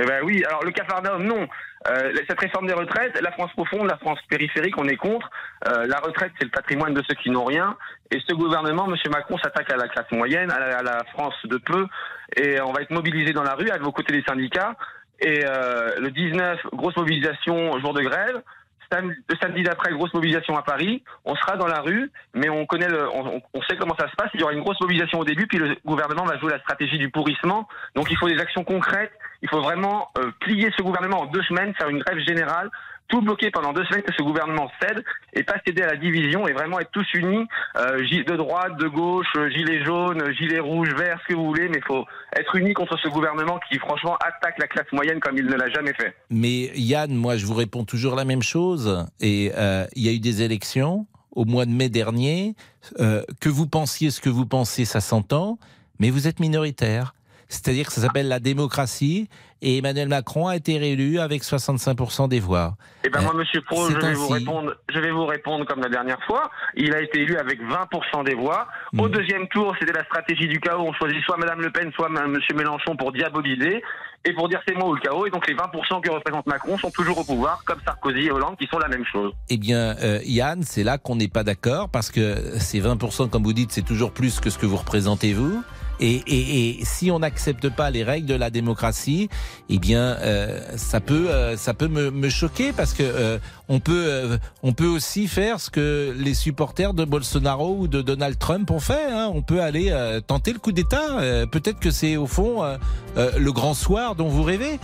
Eh 0.00 0.04
ben 0.06 0.22
oui, 0.24 0.44
alors 0.44 0.64
le 0.64 0.70
cafarnaum, 0.70 1.24
non. 1.24 1.46
Euh, 1.86 2.12
cette 2.28 2.40
réforme 2.40 2.66
des 2.66 2.74
retraites, 2.74 3.18
la 3.20 3.30
France 3.32 3.52
profonde, 3.52 3.86
la 3.86 3.96
France 3.98 4.18
périphérique, 4.28 4.76
on 4.78 4.88
est 4.88 4.96
contre. 4.96 5.30
Euh, 5.68 5.86
la 5.86 5.98
retraite, 5.98 6.32
c'est 6.38 6.44
le 6.44 6.50
patrimoine 6.50 6.92
de 6.92 7.02
ceux 7.08 7.14
qui 7.14 7.30
n'ont 7.30 7.44
rien. 7.44 7.76
Et 8.10 8.18
ce 8.26 8.34
gouvernement, 8.34 8.86
Monsieur 8.86 9.10
Macron, 9.10 9.38
s'attaque 9.38 9.72
à 9.72 9.76
la 9.76 9.88
classe 9.88 10.10
moyenne, 10.10 10.50
à 10.50 10.82
la, 10.82 11.04
France 11.12 11.34
de 11.44 11.56
peu. 11.56 11.86
Et 12.36 12.60
on 12.60 12.72
va 12.72 12.82
être 12.82 12.90
mobilisé 12.90 13.32
dans 13.32 13.44
la 13.44 13.54
rue, 13.54 13.70
à 13.70 13.78
vos 13.78 13.92
côtés 13.92 14.12
des 14.12 14.24
syndicats. 14.24 14.74
Et 15.20 15.44
euh, 15.44 15.96
le 15.98 16.10
19, 16.10 16.60
grosse 16.72 16.96
mobilisation, 16.96 17.78
jour 17.80 17.94
de 17.94 18.02
grève. 18.02 18.42
Le 18.90 19.36
samedi 19.40 19.62
d'après, 19.62 19.92
grosse 19.92 20.14
mobilisation 20.14 20.56
à 20.56 20.62
Paris. 20.62 21.02
On 21.26 21.36
sera 21.36 21.58
dans 21.58 21.66
la 21.66 21.82
rue, 21.82 22.10
mais 22.32 22.48
on 22.48 22.64
connaît, 22.64 22.88
on 23.12 23.62
sait 23.68 23.76
comment 23.76 23.94
ça 23.98 24.08
se 24.08 24.16
passe. 24.16 24.30
Il 24.32 24.40
y 24.40 24.42
aura 24.42 24.54
une 24.54 24.62
grosse 24.62 24.80
mobilisation 24.80 25.18
au 25.18 25.24
début, 25.24 25.46
puis 25.46 25.58
le 25.58 25.76
gouvernement 25.84 26.24
va 26.24 26.38
jouer 26.38 26.52
la 26.52 26.58
stratégie 26.60 26.96
du 26.96 27.10
pourrissement. 27.10 27.68
Donc 27.94 28.10
il 28.10 28.16
faut 28.16 28.30
des 28.30 28.40
actions 28.40 28.64
concrètes. 28.64 29.12
Il 29.42 29.48
faut 29.48 29.60
vraiment 29.60 30.08
euh, 30.18 30.30
plier 30.40 30.70
ce 30.76 30.82
gouvernement 30.82 31.22
en 31.22 31.26
deux 31.26 31.42
semaines, 31.42 31.72
faire 31.74 31.88
une 31.88 32.00
grève 32.00 32.18
générale, 32.26 32.70
tout 33.08 33.22
bloquer 33.22 33.50
pendant 33.50 33.72
deux 33.72 33.84
semaines 33.84 34.02
que 34.02 34.12
ce 34.12 34.22
gouvernement 34.22 34.70
cède 34.82 35.02
et 35.32 35.42
pas 35.42 35.54
céder 35.66 35.82
à 35.82 35.86
la 35.86 35.96
division 35.96 36.46
et 36.46 36.52
vraiment 36.52 36.78
être 36.78 36.90
tous 36.90 37.06
unis, 37.14 37.46
euh, 37.76 37.98
de 37.98 38.36
droite, 38.36 38.76
de 38.78 38.88
gauche, 38.88 39.28
euh, 39.36 39.48
gilet 39.48 39.82
jaune, 39.84 40.22
gilet 40.34 40.58
rouge, 40.58 40.92
vert, 40.94 41.18
ce 41.22 41.32
que 41.32 41.38
vous 41.38 41.46
voulez, 41.46 41.68
mais 41.68 41.78
il 41.78 41.84
faut 41.84 42.04
être 42.36 42.54
unis 42.56 42.74
contre 42.74 42.98
ce 42.98 43.08
gouvernement 43.08 43.58
qui 43.70 43.78
franchement 43.78 44.16
attaque 44.16 44.58
la 44.58 44.66
classe 44.66 44.90
moyenne 44.92 45.20
comme 45.20 45.38
il 45.38 45.46
ne 45.46 45.54
l'a 45.54 45.70
jamais 45.70 45.94
fait. 45.94 46.14
Mais 46.30 46.70
Yann, 46.74 47.14
moi, 47.14 47.36
je 47.36 47.46
vous 47.46 47.54
réponds 47.54 47.84
toujours 47.84 48.14
la 48.14 48.24
même 48.24 48.42
chose. 48.42 49.06
Et 49.20 49.52
il 49.96 50.02
y 50.02 50.08
a 50.08 50.12
eu 50.12 50.20
des 50.20 50.42
élections 50.42 51.06
au 51.30 51.44
mois 51.44 51.64
de 51.64 51.70
mai 51.70 51.88
dernier. 51.88 52.54
Que 52.98 53.48
vous 53.48 53.66
pensiez 53.66 54.10
ce 54.10 54.20
que 54.20 54.28
vous 54.28 54.46
pensez, 54.46 54.84
ça 54.84 55.00
s'entend, 55.00 55.58
mais 55.98 56.10
vous 56.10 56.28
êtes 56.28 56.40
minoritaire. 56.40 57.14
C'est-à-dire 57.48 57.86
que 57.86 57.92
ça 57.92 58.02
s'appelle 58.02 58.28
la 58.28 58.40
démocratie. 58.40 59.28
Et 59.60 59.78
Emmanuel 59.78 60.08
Macron 60.08 60.46
a 60.46 60.54
été 60.54 60.78
réélu 60.78 61.18
avec 61.18 61.42
65% 61.42 62.28
des 62.28 62.38
voix. 62.38 62.76
Eh 63.04 63.08
ben 63.08 63.18
Euh, 63.20 63.22
moi, 63.24 63.32
Monsieur 63.34 63.60
Pro, 63.62 63.90
je 63.90 63.96
vais 63.96 64.12
vous 64.12 64.28
répondre. 64.28 64.74
Je 64.94 65.00
vais 65.00 65.10
vous 65.10 65.26
répondre 65.26 65.64
comme 65.66 65.80
la 65.80 65.88
dernière 65.88 66.22
fois. 66.26 66.50
Il 66.76 66.94
a 66.94 67.00
été 67.02 67.20
élu 67.22 67.36
avec 67.38 67.58
20% 67.60 68.22
des 68.24 68.34
voix. 68.34 68.68
Au 68.96 69.08
Mm. 69.08 69.10
deuxième 69.12 69.48
tour, 69.48 69.74
c'était 69.80 69.92
la 69.94 70.04
stratégie 70.04 70.46
du 70.46 70.60
chaos. 70.60 70.84
On 70.86 70.92
choisit 70.92 71.20
soit 71.24 71.36
Madame 71.38 71.60
Le 71.60 71.72
Pen, 71.72 71.90
soit 71.96 72.08
Monsieur 72.08 72.54
Mélenchon 72.54 72.94
pour 72.96 73.10
diaboliser 73.12 73.82
et 74.24 74.32
pour 74.34 74.48
dire 74.48 74.60
c'est 74.68 74.76
moi 74.76 74.88
ou 74.90 74.94
le 74.94 75.00
chaos. 75.00 75.26
Et 75.26 75.30
donc 75.30 75.48
les 75.48 75.54
20% 75.54 76.00
que 76.02 76.10
représente 76.12 76.46
Macron 76.46 76.78
sont 76.78 76.90
toujours 76.90 77.18
au 77.18 77.24
pouvoir, 77.24 77.64
comme 77.64 77.80
Sarkozy 77.84 78.26
et 78.26 78.30
Hollande, 78.30 78.56
qui 78.58 78.68
sont 78.68 78.78
la 78.78 78.88
même 78.88 79.04
chose. 79.10 79.32
Eh 79.48 79.56
bien, 79.56 79.96
euh, 80.02 80.20
Yann, 80.24 80.62
c'est 80.62 80.84
là 80.84 80.98
qu'on 80.98 81.16
n'est 81.16 81.26
pas 81.28 81.42
d'accord 81.42 81.88
parce 81.88 82.10
que 82.12 82.58
ces 82.60 82.78
20%, 82.80 83.28
comme 83.28 83.42
vous 83.42 83.52
dites, 83.54 83.72
c'est 83.72 83.82
toujours 83.84 84.12
plus 84.12 84.38
que 84.38 84.50
ce 84.50 84.58
que 84.58 84.66
vous 84.66 84.76
représentez 84.76 85.32
vous. 85.32 85.64
Et, 86.00 86.22
et, 86.26 86.80
et 86.80 86.84
si 86.84 87.10
on 87.10 87.18
n'accepte 87.20 87.68
pas 87.70 87.90
les 87.90 88.04
règles 88.04 88.26
de 88.26 88.34
la 88.34 88.50
démocratie, 88.50 89.28
eh 89.68 89.78
bien, 89.78 90.00
euh, 90.20 90.60
ça 90.76 91.00
peut, 91.00 91.28
euh, 91.30 91.56
ça 91.56 91.74
peut 91.74 91.88
me, 91.88 92.10
me 92.10 92.28
choquer 92.28 92.72
parce 92.72 92.92
que 92.94 93.02
euh, 93.02 93.38
on 93.68 93.80
peut, 93.80 94.04
euh, 94.06 94.38
on 94.62 94.72
peut 94.72 94.86
aussi 94.86 95.26
faire 95.28 95.60
ce 95.60 95.70
que 95.70 96.14
les 96.18 96.34
supporters 96.34 96.94
de 96.94 97.04
Bolsonaro 97.04 97.76
ou 97.80 97.88
de 97.88 98.00
Donald 98.02 98.38
Trump 98.38 98.70
ont 98.70 98.80
fait. 98.80 99.06
Hein. 99.10 99.30
On 99.34 99.42
peut 99.42 99.60
aller 99.60 99.88
euh, 99.90 100.20
tenter 100.20 100.52
le 100.52 100.58
coup 100.58 100.72
d'État. 100.72 101.18
Euh, 101.20 101.46
Peut-être 101.46 101.80
que 101.80 101.90
c'est 101.90 102.16
au 102.16 102.26
fond 102.26 102.62
le 103.16 103.52
grand 103.52 103.74
soir 103.74 104.14
dont 104.14 104.28
vous 104.28 104.42
rêvez. 104.42 104.78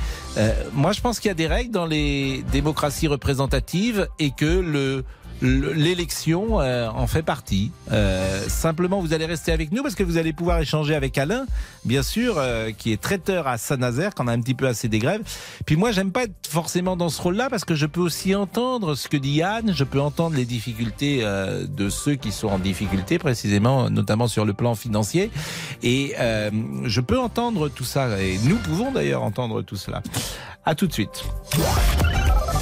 Moi, 0.73 0.93
je 0.93 1.01
pense 1.01 1.21
qu'il 1.21 1.29
y 1.29 1.31
a 1.31 1.35
des 1.35 1.47
règles 1.47 1.71
dans 1.71 1.87
les 1.87 2.43
démocraties 2.53 3.07
représentatives 3.07 4.09
et 4.19 4.31
que 4.33 4.45
le- 4.45 5.05
l'élection 5.45 6.61
euh, 6.61 6.89
en 6.89 7.07
fait 7.07 7.23
partie. 7.23 7.71
Euh, 7.93 8.49
simplement, 8.49 9.01
vous 9.01 9.13
allez 9.13 9.27
rester 9.27 9.53
avec 9.53 9.73
nous 9.73 9.83
parce 9.83 9.95
que 9.95 10.03
vous 10.03 10.17
allez 10.17 10.33
pouvoir 10.33 10.59
échanger 10.61 10.95
avec 10.95 11.19
Alain, 11.19 11.47
bien 11.85 12.03
sûr, 12.03 12.37
euh, 12.39 12.71
qui 12.77 12.93
est 12.93 13.01
traiteur 13.01 13.47
à 13.47 13.59
Saint-Nazaire, 13.59 14.15
qu'on 14.15 14.27
a 14.27 14.33
un 14.33 14.41
petit 14.41 14.55
peu 14.55 14.67
assez 14.67 14.89
des 14.89 14.99
grèves. 14.99 15.23
Puis 15.67 15.77
moi, 15.77 15.93
j'aime 15.93 16.11
pas 16.11 16.25
être 16.25 16.35
forcément 16.49 16.97
dans 16.97 17.09
ce 17.09 17.21
rôle-là 17.21 17.51
parce 17.51 17.65
que 17.65 17.75
je 17.75 17.87
peux 17.87 18.01
aussi 18.01 18.35
entendre 18.35 18.95
ce 18.95 19.09
que 19.09 19.17
dit 19.17 19.33
Yann, 19.33 19.73
je 19.75 19.85
peux 19.85 20.01
entendre 20.01 20.37
les 20.37 20.45
difficultés 20.45 21.21
euh, 21.23 21.67
de 21.67 21.89
ceux 21.89 22.15
qui 22.15 22.33
sont 22.33 22.49
en 22.49 22.59
difficulté, 22.59 23.19
précisément, 23.19 23.91
notamment 23.91 24.29
sur 24.29 24.45
le 24.45 24.55
plan 24.55 24.75
financier. 24.75 25.31
Et 25.83 26.15
euh, 26.19 26.51
je 26.85 27.01
peux 27.01 27.19
entendre 27.19 27.69
tout 27.69 27.85
ça. 27.85 28.21
Et 28.21 28.39
nous 28.45 28.57
pouvons 28.57 28.93
d'ailleurs 28.93 29.23
entendre 29.23 29.63
tout 29.63 29.77
cela. 29.77 30.03
À 30.65 30.75
tout 30.75 30.87
de 30.87 30.93
suite. 30.93 31.25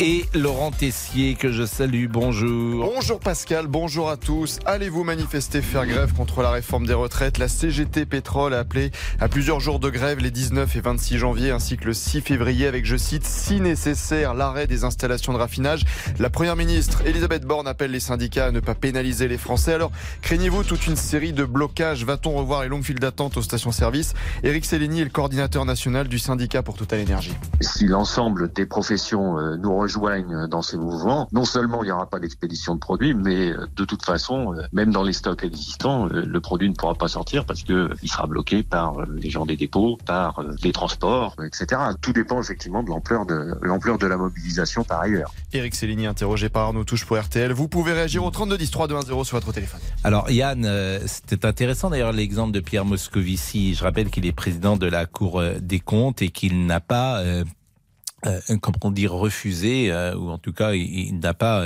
Et 0.00 0.26
Laurent 0.32 0.70
Tessier, 0.70 1.34
que 1.34 1.50
je 1.50 1.66
salue, 1.66 2.06
bonjour. 2.08 2.88
Bonjour 2.94 3.18
Pascal, 3.18 3.66
bonjour 3.66 4.08
à 4.08 4.16
tous. 4.16 4.60
Allez-vous 4.64 5.02
manifester, 5.02 5.60
faire 5.60 5.86
grève 5.86 6.12
contre 6.12 6.40
la 6.40 6.52
réforme 6.52 6.86
des 6.86 6.94
retraites? 6.94 7.38
La 7.38 7.48
CGT 7.48 8.06
Pétrole 8.06 8.54
a 8.54 8.60
appelé 8.60 8.92
à 9.18 9.26
plusieurs 9.26 9.58
jours 9.58 9.80
de 9.80 9.90
grève 9.90 10.20
les 10.20 10.30
19 10.30 10.76
et 10.76 10.80
26 10.80 11.18
janvier 11.18 11.50
ainsi 11.50 11.76
que 11.76 11.86
le 11.86 11.94
6 11.94 12.20
février 12.20 12.68
avec, 12.68 12.86
je 12.86 12.96
cite, 12.96 13.24
si 13.24 13.60
nécessaire, 13.60 14.34
l'arrêt 14.34 14.68
des 14.68 14.84
installations 14.84 15.32
de 15.32 15.38
raffinage. 15.38 15.82
La 16.20 16.30
première 16.30 16.54
ministre 16.54 17.02
Elisabeth 17.04 17.44
Borne 17.44 17.66
appelle 17.66 17.90
les 17.90 17.98
syndicats 17.98 18.46
à 18.46 18.50
ne 18.52 18.60
pas 18.60 18.76
pénaliser 18.76 19.26
les 19.26 19.38
Français. 19.38 19.74
Alors, 19.74 19.90
craignez-vous 20.22 20.62
toute 20.62 20.86
une 20.86 20.94
série 20.94 21.32
de 21.32 21.44
blocages? 21.44 22.04
Va-t-on 22.04 22.36
revoir 22.36 22.62
les 22.62 22.68
longues 22.68 22.84
files 22.84 23.00
d'attente 23.00 23.36
aux 23.36 23.42
stations-service? 23.42 24.14
Éric 24.44 24.64
Cellini 24.64 25.00
est 25.00 25.04
le 25.04 25.10
coordinateur 25.10 25.64
national 25.64 26.06
du 26.06 26.20
syndicat 26.20 26.62
pour 26.62 26.76
Total 26.76 27.00
Énergie. 27.00 27.34
Si 27.60 27.88
l'ensemble 27.88 28.52
des 28.52 28.64
professions 28.64 29.40
euh, 29.40 29.56
nous 29.56 29.76
rejoignent 29.76 29.87
dans 30.48 30.62
ces 30.62 30.76
mouvements, 30.76 31.28
non 31.32 31.44
seulement 31.44 31.82
il 31.82 31.86
n'y 31.86 31.92
aura 31.92 32.06
pas 32.06 32.18
d'expédition 32.18 32.74
de 32.74 32.80
produits, 32.80 33.14
mais 33.14 33.50
euh, 33.50 33.66
de 33.76 33.84
toute 33.84 34.04
façon, 34.04 34.54
euh, 34.54 34.62
même 34.72 34.90
dans 34.92 35.02
les 35.02 35.12
stocks 35.12 35.44
existants, 35.44 36.06
le 36.06 36.40
produit 36.40 36.68
ne 36.68 36.74
pourra 36.74 36.94
pas 36.94 37.08
sortir 37.08 37.44
parce 37.44 37.62
que 37.62 37.90
il 38.02 38.08
sera 38.08 38.26
bloqué 38.26 38.62
par 38.62 39.06
les 39.06 39.30
gens 39.30 39.46
des 39.46 39.56
dépôts, 39.56 39.98
par 40.04 40.42
les 40.62 40.72
transports, 40.72 41.36
etc. 41.44 41.80
Tout 42.00 42.12
dépend 42.12 42.40
effectivement 42.40 42.82
de 42.82 42.88
l'ampleur 42.88 43.26
de 43.26 43.54
l'ampleur 43.62 43.98
de 43.98 44.06
la 44.06 44.16
mobilisation 44.16 44.84
par 44.84 45.00
ailleurs. 45.00 45.32
Éric 45.52 45.74
Cellini 45.74 46.06
interrogé 46.06 46.48
par 46.48 46.64
Arnaud 46.64 46.84
Touche 46.84 47.04
pour 47.04 47.18
RTL. 47.18 47.52
Vous 47.52 47.68
pouvez 47.68 47.92
réagir 47.92 48.24
au 48.24 48.30
32 48.30 48.58
10 48.58 48.70
3 48.70 48.88
2 48.88 48.94
1 48.96 49.00
0 49.02 49.24
sur 49.24 49.36
votre 49.36 49.52
téléphone. 49.52 49.80
Alors 50.04 50.30
Yann, 50.30 50.68
c'était 51.06 51.46
intéressant 51.46 51.90
d'ailleurs 51.90 52.12
l'exemple 52.12 52.52
de 52.52 52.60
Pierre 52.60 52.84
Moscovici. 52.84 53.74
Je 53.74 53.82
rappelle 53.82 54.10
qu'il 54.10 54.26
est 54.26 54.32
président 54.32 54.76
de 54.76 54.86
la 54.86 55.06
Cour 55.06 55.42
des 55.60 55.80
comptes 55.80 56.22
et 56.22 56.30
qu'il 56.30 56.66
n'a 56.66 56.80
pas 56.80 57.22
euh, 58.26 58.40
comment 58.60 58.90
dire, 58.90 59.12
refusé, 59.12 59.92
euh, 59.92 60.14
ou 60.16 60.30
en 60.30 60.38
tout 60.38 60.52
cas, 60.52 60.72
il, 60.72 61.18
n'a 61.20 61.34
pas 61.34 61.64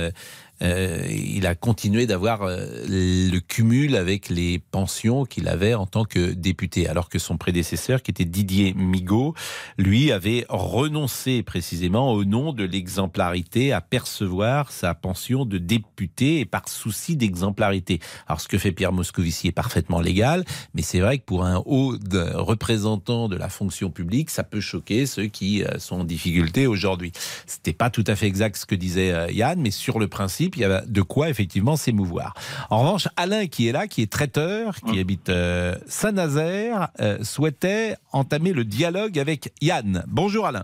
euh, 0.63 1.05
il 1.09 1.45
a 1.45 1.55
continué 1.55 2.05
d'avoir 2.07 2.43
euh, 2.43 2.65
le 2.87 3.39
cumul 3.39 3.95
avec 3.95 4.29
les 4.29 4.59
pensions 4.59 5.25
qu'il 5.25 5.47
avait 5.47 5.73
en 5.73 5.85
tant 5.85 6.05
que 6.05 6.31
député, 6.31 6.87
alors 6.87 7.09
que 7.09 7.19
son 7.19 7.37
prédécesseur, 7.37 8.01
qui 8.01 8.11
était 8.11 8.25
Didier 8.25 8.73
Migaud, 8.73 9.33
lui 9.77 10.11
avait 10.11 10.45
renoncé 10.47 11.43
précisément 11.43 12.13
au 12.13 12.23
nom 12.23 12.53
de 12.53 12.63
l'exemplarité 12.63 13.73
à 13.73 13.81
percevoir 13.81 14.71
sa 14.71 14.93
pension 14.93 15.45
de 15.45 15.57
député 15.57 16.39
et 16.39 16.45
par 16.45 16.69
souci 16.69 17.17
d'exemplarité. 17.17 17.99
Alors 18.27 18.39
ce 18.39 18.47
que 18.47 18.57
fait 18.57 18.71
Pierre 18.71 18.93
Moscovici 18.93 19.47
est 19.47 19.51
parfaitement 19.51 19.99
légal, 19.99 20.45
mais 20.73 20.81
c'est 20.81 20.99
vrai 20.99 21.17
que 21.17 21.25
pour 21.25 21.43
un 21.43 21.61
haut 21.65 21.95
représentant 22.35 23.27
de 23.27 23.35
la 23.35 23.49
fonction 23.49 23.89
publique, 23.89 24.29
ça 24.29 24.43
peut 24.43 24.61
choquer 24.61 25.05
ceux 25.05 25.27
qui 25.27 25.63
euh, 25.63 25.79
sont 25.79 26.01
en 26.01 26.03
difficulté 26.05 26.67
aujourd'hui. 26.67 27.11
C'était 27.47 27.73
pas 27.73 27.89
tout 27.89 28.03
à 28.07 28.15
fait 28.15 28.27
exact 28.27 28.55
ce 28.55 28.65
que 28.65 28.75
disait 28.75 29.33
Yann, 29.33 29.59
mais 29.59 29.71
sur 29.71 29.99
le 29.99 30.07
principe, 30.07 30.52
il 30.55 30.61
y 30.61 30.65
a 30.65 30.81
de 30.81 31.01
quoi 31.01 31.29
effectivement 31.29 31.75
s'émouvoir. 31.75 32.33
En 32.69 32.79
revanche, 32.79 33.07
Alain 33.17 33.47
qui 33.47 33.67
est 33.67 33.71
là, 33.71 33.87
qui 33.87 34.01
est 34.01 34.11
traiteur, 34.11 34.75
qui 34.75 34.99
habite 34.99 35.29
euh, 35.29 35.75
Saint-Nazaire, 35.87 36.89
euh, 36.99 37.17
souhaitait 37.23 37.95
entamer 38.11 38.53
le 38.53 38.65
dialogue 38.65 39.19
avec 39.19 39.53
Yann. 39.61 40.03
Bonjour 40.07 40.45
Alain. 40.45 40.63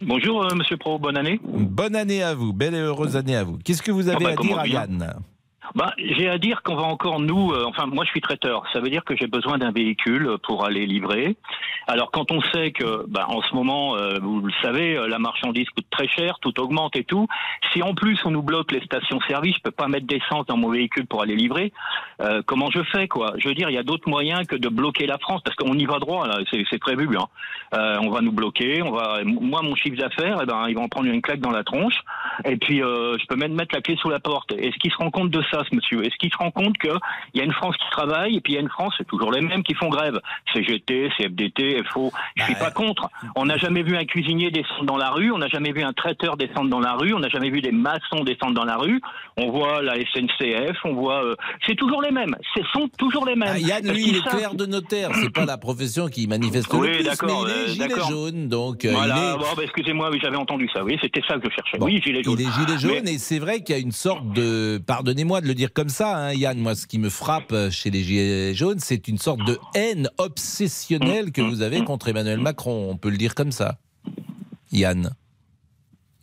Bonjour 0.00 0.44
euh, 0.44 0.54
Monsieur 0.54 0.76
Pro, 0.76 0.98
bonne 0.98 1.16
année. 1.16 1.40
Bonne 1.44 1.94
année 1.94 2.22
à 2.22 2.34
vous, 2.34 2.52
belle 2.52 2.74
et 2.74 2.78
heureuse 2.78 3.16
année 3.16 3.36
à 3.36 3.44
vous. 3.44 3.58
Qu'est-ce 3.64 3.82
que 3.82 3.92
vous 3.92 4.08
avez 4.08 4.26
ah 4.26 4.34
bah, 4.34 4.42
à 4.42 4.46
dire 4.46 4.58
à 4.58 4.66
Yann? 4.66 5.14
Bah, 5.74 5.92
j'ai 5.98 6.28
à 6.28 6.38
dire 6.38 6.62
qu'on 6.62 6.76
va 6.76 6.82
encore 6.82 7.20
nous, 7.20 7.52
euh, 7.52 7.64
enfin 7.66 7.86
moi 7.86 8.04
je 8.04 8.10
suis 8.10 8.20
traiteur, 8.20 8.64
ça 8.72 8.80
veut 8.80 8.90
dire 8.90 9.04
que 9.04 9.16
j'ai 9.16 9.26
besoin 9.26 9.58
d'un 9.58 9.72
véhicule 9.72 10.36
pour 10.42 10.64
aller 10.64 10.86
livrer. 10.86 11.36
Alors 11.86 12.10
quand 12.10 12.30
on 12.30 12.40
sait 12.40 12.72
que, 12.72 13.04
bah, 13.08 13.26
en 13.28 13.40
ce 13.42 13.54
moment, 13.54 13.96
euh, 13.96 14.18
vous 14.20 14.40
le 14.40 14.52
savez, 14.62 14.96
euh, 14.96 15.08
la 15.08 15.18
marchandise 15.18 15.68
coûte 15.70 15.86
très 15.90 16.08
cher, 16.08 16.38
tout 16.40 16.58
augmente 16.60 16.96
et 16.96 17.04
tout. 17.04 17.26
Si 17.72 17.82
en 17.82 17.94
plus 17.94 18.20
on 18.24 18.30
nous 18.30 18.42
bloque 18.42 18.72
les 18.72 18.84
stations-service, 18.84 19.56
je 19.56 19.62
peux 19.62 19.70
pas 19.70 19.88
mettre 19.88 20.06
d'essence 20.06 20.46
dans 20.46 20.56
mon 20.56 20.70
véhicule 20.70 21.06
pour 21.06 21.22
aller 21.22 21.36
livrer. 21.36 21.72
Comment 22.46 22.70
je 22.70 22.82
fais 22.92 23.08
quoi? 23.08 23.34
Je 23.38 23.48
veux 23.48 23.54
dire, 23.54 23.70
il 23.70 23.74
y 23.74 23.78
a 23.78 23.82
d'autres 23.82 24.08
moyens 24.08 24.46
que 24.46 24.56
de 24.56 24.68
bloquer 24.68 25.06
la 25.06 25.18
France 25.18 25.40
parce 25.44 25.56
qu'on 25.56 25.74
y 25.74 25.84
va 25.84 25.98
droit 25.98 26.26
là, 26.26 26.38
c'est 26.50 26.78
prévu. 26.78 27.08
Hein. 27.16 27.98
on 28.02 28.10
va 28.10 28.20
nous 28.20 28.32
bloquer, 28.32 28.82
on 28.82 28.92
va, 28.92 29.20
moi 29.24 29.62
mon 29.62 29.74
chiffre 29.74 29.96
d'affaires, 29.96 30.38
eh 30.42 30.46
ben 30.46 30.66
ils 30.68 30.74
vont 30.74 30.88
prendre 30.88 31.08
une 31.08 31.22
claque 31.22 31.40
dans 31.40 31.50
la 31.50 31.64
tronche 31.64 32.00
et 32.44 32.56
puis 32.56 32.78
je 32.78 33.26
peux 33.26 33.36
même 33.36 33.54
mettre 33.54 33.74
la 33.74 33.80
clé 33.80 33.96
sous 34.00 34.10
la 34.10 34.20
porte. 34.20 34.52
Est-ce 34.52 34.76
qu'ils 34.78 34.92
se 34.92 34.96
rendent 34.96 35.12
compte 35.12 35.30
de 35.30 35.42
ça 35.50 35.62
monsieur? 35.72 36.04
Est-ce 36.04 36.16
qu'il 36.16 36.32
se 36.32 36.38
rend 36.38 36.50
compte 36.50 36.76
qu'il 36.78 36.90
y 37.34 37.40
a 37.40 37.44
une 37.44 37.52
France 37.52 37.76
qui 37.76 37.90
travaille 37.90 38.36
et 38.36 38.40
puis 38.40 38.52
il 38.52 38.56
y 38.56 38.58
a 38.58 38.62
une 38.62 38.68
France, 38.68 38.94
c'est 38.98 39.06
toujours 39.06 39.32
les 39.32 39.40
mêmes 39.40 39.62
qui 39.62 39.74
font 39.74 39.88
grève 39.88 40.20
CGT, 40.52 41.10
CFDT, 41.16 41.82
FO. 41.92 42.10
Je 42.36 42.44
suis 42.44 42.54
bah, 42.54 42.66
pas 42.66 42.70
contre. 42.70 43.08
On 43.36 43.46
n'a 43.46 43.56
jamais 43.56 43.82
vu 43.82 43.96
un 43.96 44.04
cuisinier 44.04 44.50
descendre 44.50 44.84
dans 44.84 44.96
la 44.96 45.10
rue, 45.10 45.30
on 45.30 45.38
n'a 45.38 45.48
jamais 45.48 45.72
vu 45.72 45.82
un 45.82 45.92
traiteur 45.92 46.36
descendre 46.36 46.70
dans 46.70 46.80
la 46.80 46.94
rue, 46.94 47.14
on 47.14 47.18
n'a 47.18 47.28
jamais 47.28 47.50
vu 47.50 47.60
des 47.60 47.72
maçons 47.72 48.24
descendre 48.24 48.54
dans 48.54 48.64
la 48.64 48.76
rue. 48.76 49.00
On 49.36 49.50
voit 49.50 49.82
la 49.82 49.94
SNCF, 49.94 50.76
on 50.84 50.94
voit. 50.94 51.24
Euh, 51.24 51.36
c'est 51.66 51.74
toujours 51.74 52.02
les 52.02 52.10
mêmes. 52.12 52.36
Ce 52.54 52.62
sont 52.72 52.88
toujours 52.96 53.26
les 53.26 53.34
mêmes. 53.34 53.50
Ah, 53.52 53.58
Yann, 53.58 53.86
lui, 53.86 54.08
il 54.08 54.16
est 54.16 54.28
clair 54.28 54.54
de 54.54 54.66
notaire. 54.66 55.10
C'est 55.20 55.32
pas 55.32 55.44
la 55.44 55.58
profession 55.58 56.08
qui 56.08 56.26
manifeste 56.26 56.72
oui, 56.72 56.88
le 56.88 56.94
plus, 56.96 57.04
mais 57.04 57.32
il 57.42 57.48
est 57.48 57.52
euh, 57.52 57.68
gilet 57.68 58.00
jaune. 58.08 58.48
Donc, 58.48 58.84
euh, 58.84 58.92
voilà. 58.92 59.36
Bah, 59.38 59.62
excusez-moi, 59.62 60.10
oui, 60.10 60.18
j'avais 60.22 60.36
entendu 60.36 60.68
ça. 60.72 60.84
Oui, 60.84 60.98
c'était 61.00 61.22
ça 61.26 61.38
que 61.38 61.48
je 61.48 61.54
cherchais. 61.54 61.78
oui, 61.80 62.00
gilet 62.02 62.22
jaune. 62.22 62.36
Il 62.38 62.46
est 62.46 62.50
gilet 62.52 62.78
jaune 62.78 63.08
et 63.08 63.18
c'est 63.18 63.38
vrai 63.38 63.62
qu'il 63.62 63.74
y 63.74 63.78
a 63.78 63.82
une 63.82 63.92
sorte 63.92 64.32
de. 64.32 64.80
Pardonnez-moi 64.86 65.40
de 65.40 65.46
le 65.46 65.54
dire 65.54 65.72
comme 65.72 65.88
ça, 65.88 66.16
hein, 66.16 66.32
Yann. 66.32 66.58
Moi, 66.58 66.74
ce 66.74 66.86
qui 66.86 66.98
me 66.98 67.10
frappe 67.10 67.54
chez 67.70 67.90
les 67.90 68.02
Gilets 68.02 68.54
jaunes, 68.54 68.78
c'est 68.78 69.08
une 69.08 69.18
sorte 69.18 69.44
de 69.44 69.58
haine 69.74 70.08
obsessionnelle 70.18 71.32
que 71.32 71.40
vous 71.40 71.62
avez 71.62 71.82
contre 71.84 72.08
Emmanuel 72.08 72.38
Macron. 72.38 72.88
On 72.90 72.96
peut 72.96 73.10
le 73.10 73.16
dire 73.16 73.34
comme 73.34 73.52
ça. 73.52 73.78
Yann. 74.72 75.10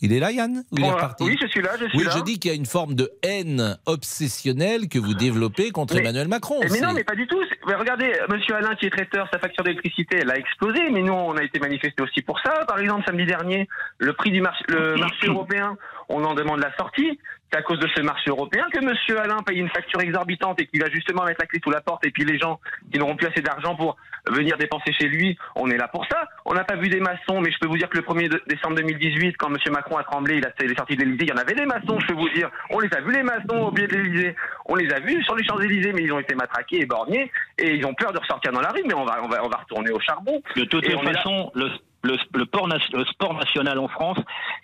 Il 0.01 0.13
est 0.13 0.19
là, 0.19 0.31
Yann 0.31 0.63
il 0.71 0.83
est 0.83 0.91
reparti 0.91 1.23
Oui, 1.23 1.37
je 1.41 1.47
suis 1.47 1.61
là. 1.61 1.71
Je 1.79 1.87
suis 1.87 1.97
oui, 1.97 2.05
je 2.09 2.23
dis 2.23 2.39
qu'il 2.39 2.51
y 2.51 2.53
a 2.53 2.57
une 2.57 2.65
forme 2.65 2.95
de 2.95 3.11
haine 3.21 3.77
obsessionnelle 3.85 4.87
que 4.87 4.97
vous 4.97 5.13
développez 5.13 5.71
contre 5.71 5.97
Emmanuel 5.97 6.27
Macron. 6.27 6.59
Mais 6.71 6.79
non, 6.79 6.93
mais 6.93 7.03
pas 7.03 7.15
du 7.15 7.27
tout. 7.27 7.41
regardez, 7.65 8.13
Monsieur 8.29 8.55
Alain, 8.55 8.75
qui 8.75 8.85
est 8.85 8.89
traiteur, 8.89 9.27
sa 9.31 9.39
facture 9.39 9.63
d'électricité, 9.63 10.19
elle 10.21 10.31
a 10.31 10.37
explosé. 10.37 10.89
Mais 10.91 11.01
nous, 11.01 11.13
on 11.13 11.35
a 11.35 11.43
été 11.43 11.59
manifesté 11.59 12.01
aussi 12.01 12.21
pour 12.21 12.39
ça. 12.39 12.65
Par 12.67 12.79
exemple, 12.79 13.03
samedi 13.05 13.25
dernier, 13.25 13.67
le 13.97 14.13
prix 14.13 14.31
du 14.31 14.41
marché, 14.41 14.63
le 14.69 14.95
marché 14.95 15.27
européen, 15.27 15.77
on 16.09 16.23
en 16.23 16.33
demande 16.33 16.59
la 16.59 16.75
sortie. 16.75 17.19
C'est 17.51 17.57
à 17.57 17.61
cause 17.63 17.79
de 17.79 17.87
ce 17.95 18.01
marché 18.01 18.29
européen 18.29 18.67
que 18.71 18.79
Monsieur 18.79 19.19
Alain 19.19 19.37
paye 19.43 19.57
une 19.57 19.69
facture 19.69 20.01
exorbitante 20.01 20.59
et 20.61 20.67
qu'il 20.67 20.81
va 20.81 20.89
justement 20.89 21.23
mettre 21.23 21.39
la 21.41 21.47
clé 21.47 21.59
sous 21.63 21.71
la 21.71 21.81
porte. 21.81 22.05
Et 22.05 22.11
puis 22.11 22.23
les 22.23 22.37
gens 22.37 22.59
qui 22.91 22.99
n'auront 22.99 23.15
plus 23.15 23.27
assez 23.27 23.41
d'argent 23.41 23.75
pour 23.75 23.97
venir 24.27 24.57
dépenser 24.57 24.93
chez 24.93 25.07
lui, 25.07 25.37
on 25.55 25.69
est 25.69 25.77
là 25.77 25.87
pour 25.87 26.05
ça. 26.05 26.27
On 26.45 26.53
n'a 26.53 26.63
pas 26.63 26.75
vu 26.75 26.89
des 26.89 26.99
maçons, 26.99 27.41
mais 27.41 27.51
je 27.51 27.57
peux 27.59 27.67
vous 27.67 27.77
dire 27.77 27.89
que 27.89 27.97
le 27.97 28.03
1er 28.03 28.39
décembre 28.47 28.75
2018, 28.75 29.37
quand 29.37 29.49
Monsieur 29.49 29.71
Macron 29.71 29.97
a 29.97 30.03
tremblé, 30.03 30.37
il, 30.37 30.45
a, 30.45 30.51
il 30.61 30.71
est 30.71 30.77
sorti 30.77 30.95
de 30.95 31.03
l'Élysée, 31.03 31.25
il 31.25 31.29
y 31.29 31.33
en 31.33 31.37
avait 31.37 31.55
des 31.55 31.65
maçons, 31.65 31.99
je 31.99 32.07
peux 32.07 32.13
vous 32.13 32.29
dire. 32.29 32.51
On 32.69 32.79
les 32.79 32.93
a 32.93 33.01
vus 33.01 33.13
les 33.13 33.23
maçons 33.23 33.57
au 33.57 33.71
pied 33.71 33.87
de 33.87 33.95
l'Élysée. 33.95 34.35
On 34.65 34.75
les 34.75 34.91
a 34.93 34.99
vus 34.99 35.23
sur 35.23 35.35
les 35.35 35.43
Champs-Élysées, 35.43 35.93
mais 35.93 36.03
ils 36.03 36.13
ont 36.13 36.19
été 36.19 36.35
matraqués 36.35 36.81
et 36.81 36.85
borgnés 36.85 37.31
et 37.57 37.73
ils 37.73 37.85
ont 37.85 37.93
peur 37.93 38.13
de 38.13 38.19
ressortir 38.19 38.51
dans 38.51 38.61
la 38.61 38.69
rue, 38.69 38.83
mais 38.85 38.93
on 38.93 39.05
va, 39.05 39.23
on 39.23 39.27
va, 39.27 39.43
on 39.43 39.49
va 39.49 39.57
retourner 39.57 39.91
au 39.91 39.99
charbon. 39.99 40.41
De 40.55 40.63
toute 40.65 40.85
façon, 40.85 41.51
le 41.55 41.69
le, 42.01 42.17
le, 42.33 43.05
sport 43.05 43.33
national 43.33 43.79
en 43.79 43.87
France, 43.87 44.17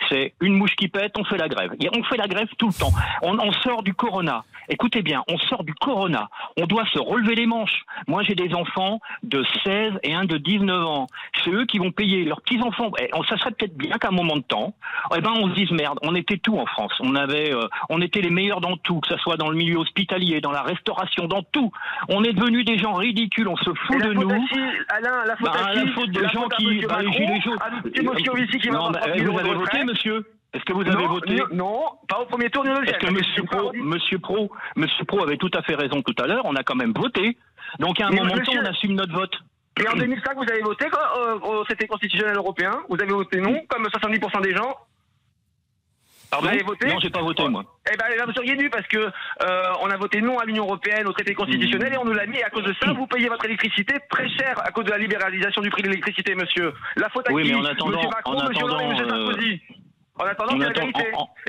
c'est 0.09 0.33
une 0.41 0.53
mouche 0.53 0.75
qui 0.75 0.87
pète, 0.87 1.13
on 1.17 1.25
fait 1.25 1.37
la 1.37 1.47
grève. 1.47 1.71
Et 1.79 1.89
on 1.95 2.03
fait 2.03 2.17
la 2.17 2.27
grève 2.27 2.47
tout 2.57 2.67
le 2.67 2.73
temps. 2.73 2.91
On, 3.21 3.37
on, 3.39 3.51
sort 3.51 3.83
du 3.83 3.93
corona. 3.93 4.43
Écoutez 4.69 5.01
bien, 5.01 5.23
on 5.27 5.37
sort 5.37 5.63
du 5.63 5.73
corona. 5.73 6.29
On 6.57 6.65
doit 6.65 6.85
se 6.93 6.99
relever 6.99 7.35
les 7.35 7.45
manches. 7.45 7.83
Moi, 8.07 8.23
j'ai 8.23 8.35
des 8.35 8.53
enfants 8.53 8.99
de 9.23 9.45
16 9.63 9.93
et 10.03 10.13
un 10.13 10.25
de 10.25 10.37
19 10.37 10.85
ans. 10.85 11.07
C'est 11.43 11.51
eux 11.51 11.65
qui 11.65 11.79
vont 11.79 11.91
payer 11.91 12.23
leurs 12.23 12.41
petits-enfants. 12.41 12.91
Eh, 12.99 13.09
ça 13.29 13.37
serait 13.37 13.51
peut-être 13.51 13.75
bien 13.75 13.97
qu'à 13.97 14.09
un 14.09 14.11
moment 14.11 14.37
de 14.37 14.43
temps, 14.43 14.73
eh 15.15 15.21
ben, 15.21 15.31
on 15.35 15.49
se 15.49 15.55
dise 15.55 15.71
merde, 15.71 15.99
on 16.03 16.15
était 16.15 16.37
tout 16.37 16.57
en 16.57 16.65
France. 16.65 16.93
On 16.99 17.15
avait, 17.15 17.53
euh, 17.53 17.67
on 17.89 18.01
était 18.01 18.21
les 18.21 18.29
meilleurs 18.29 18.61
dans 18.61 18.77
tout, 18.77 18.99
que 19.01 19.07
ce 19.09 19.17
soit 19.17 19.37
dans 19.37 19.49
le 19.49 19.57
milieu 19.57 19.77
hospitalier, 19.77 20.41
dans 20.41 20.51
la 20.51 20.61
restauration, 20.61 21.27
dans 21.27 21.43
tout. 21.43 21.71
On 22.09 22.23
est 22.23 22.33
devenus 22.33 22.65
des 22.65 22.77
gens 22.77 22.93
ridicules, 22.93 23.47
on 23.47 23.57
se 23.57 23.71
fout 23.73 24.01
de 24.01 24.13
nous. 24.13 24.31
Alain, 24.89 25.25
la 25.25 25.35
faute, 25.35 25.45
bah, 25.45 25.73
la 25.73 25.91
faute 25.93 26.11
des 26.11 26.27
gens 26.29 26.47
qui, 26.49 26.85
bah, 28.91 28.99
vous 29.03 29.39
avez 29.39 29.53
voté, 29.53 29.83
monsieur 29.83 30.25
est-ce 30.55 30.63
que 30.63 30.71
vous 30.71 30.87
avez 30.87 31.05
voté 31.05 31.35
Non, 31.51 31.83
pas 32.07 32.21
au 32.21 32.25
premier 32.27 32.49
tour 32.49 32.63
ni 32.63 32.71
au 32.71 32.75
deuxième. 32.75 32.97
Parce 32.97 33.11
que 33.11 33.11
Monsieur 33.11 33.43
Pro, 33.43 33.73
Monsieur 33.73 34.19
Pro, 34.19 34.49
Monsieur 34.77 35.03
Pro 35.03 35.21
avait 35.21 35.35
tout 35.35 35.51
à 35.53 35.61
fait 35.63 35.75
raison 35.75 36.01
tout 36.01 36.15
à 36.23 36.27
l'heure. 36.27 36.43
On 36.45 36.55
a 36.55 36.63
quand 36.63 36.75
même 36.75 36.93
voté. 36.95 37.37
Donc 37.79 37.99
à 37.99 38.07
un 38.07 38.11
moment 38.11 38.33
donné, 38.33 38.59
on 38.61 38.65
assume 38.65 38.93
notre 38.93 39.13
vote. 39.13 39.33
Et 39.83 39.87
en 39.89 39.97
2005, 39.97 40.37
vous 40.37 40.49
avez 40.49 40.61
voté 40.61 40.85
euh, 40.85 41.35
au 41.39 41.65
CT 41.65 41.87
constitutionnel 41.87 42.37
européen. 42.37 42.71
Vous 42.87 42.95
avez 42.95 43.11
voté 43.11 43.41
non, 43.41 43.59
comme 43.67 43.85
70% 43.85 44.41
des 44.43 44.55
gens. 44.55 44.77
Pardon 46.35 46.47
vous 46.47 46.53
avez 46.53 46.63
voté 46.63 46.87
Non, 46.87 46.99
j'ai 46.99 47.09
pas 47.09 47.21
voté 47.21 47.47
moi. 47.47 47.63
Eh 47.91 47.97
ben, 47.97 48.25
vous 48.25 48.33
seriez 48.33 48.55
dû 48.55 48.69
parce 48.69 48.87
que 48.87 48.97
euh, 48.97 49.63
on 49.81 49.89
a 49.89 49.97
voté 49.97 50.21
non 50.21 50.37
à 50.37 50.45
l'Union 50.45 50.65
européenne, 50.65 51.07
au 51.07 51.13
traité 51.13 51.33
constitutionnel, 51.33 51.93
et 51.93 51.97
on 51.97 52.05
nous 52.05 52.13
l'a 52.13 52.25
mis. 52.25 52.41
à 52.41 52.49
cause 52.49 52.63
de 52.63 52.75
ça, 52.81 52.91
vous 52.93 53.07
payez 53.07 53.29
votre 53.29 53.45
électricité 53.45 53.95
très 54.09 54.27
cher 54.29 54.55
à 54.63 54.71
cause 54.71 54.85
de 54.85 54.91
la 54.91 54.97
libéralisation 54.97 55.61
du 55.61 55.69
prix 55.69 55.81
de 55.81 55.87
l'électricité, 55.87 56.35
monsieur. 56.35 56.73
La 56.97 57.09
faute 57.09 57.29
à 57.29 57.33
oui, 57.33 57.43
qui 57.43 57.49
Mais 57.49 57.55
en 57.55 57.65
attendant, 57.65 57.97
Monsieur 57.97 58.09
Macron, 58.09 58.33
en 58.33 58.49
Monsieur 58.49 58.65
Hollande 58.65 58.81
et 58.81 58.87
Monsieur 58.87 59.09
Sarkozy. 59.09 59.61
En 60.17 60.23
attendant, 60.25 60.51
c'est 60.53 60.59
la 60.59 60.69
vérité. 60.69 61.03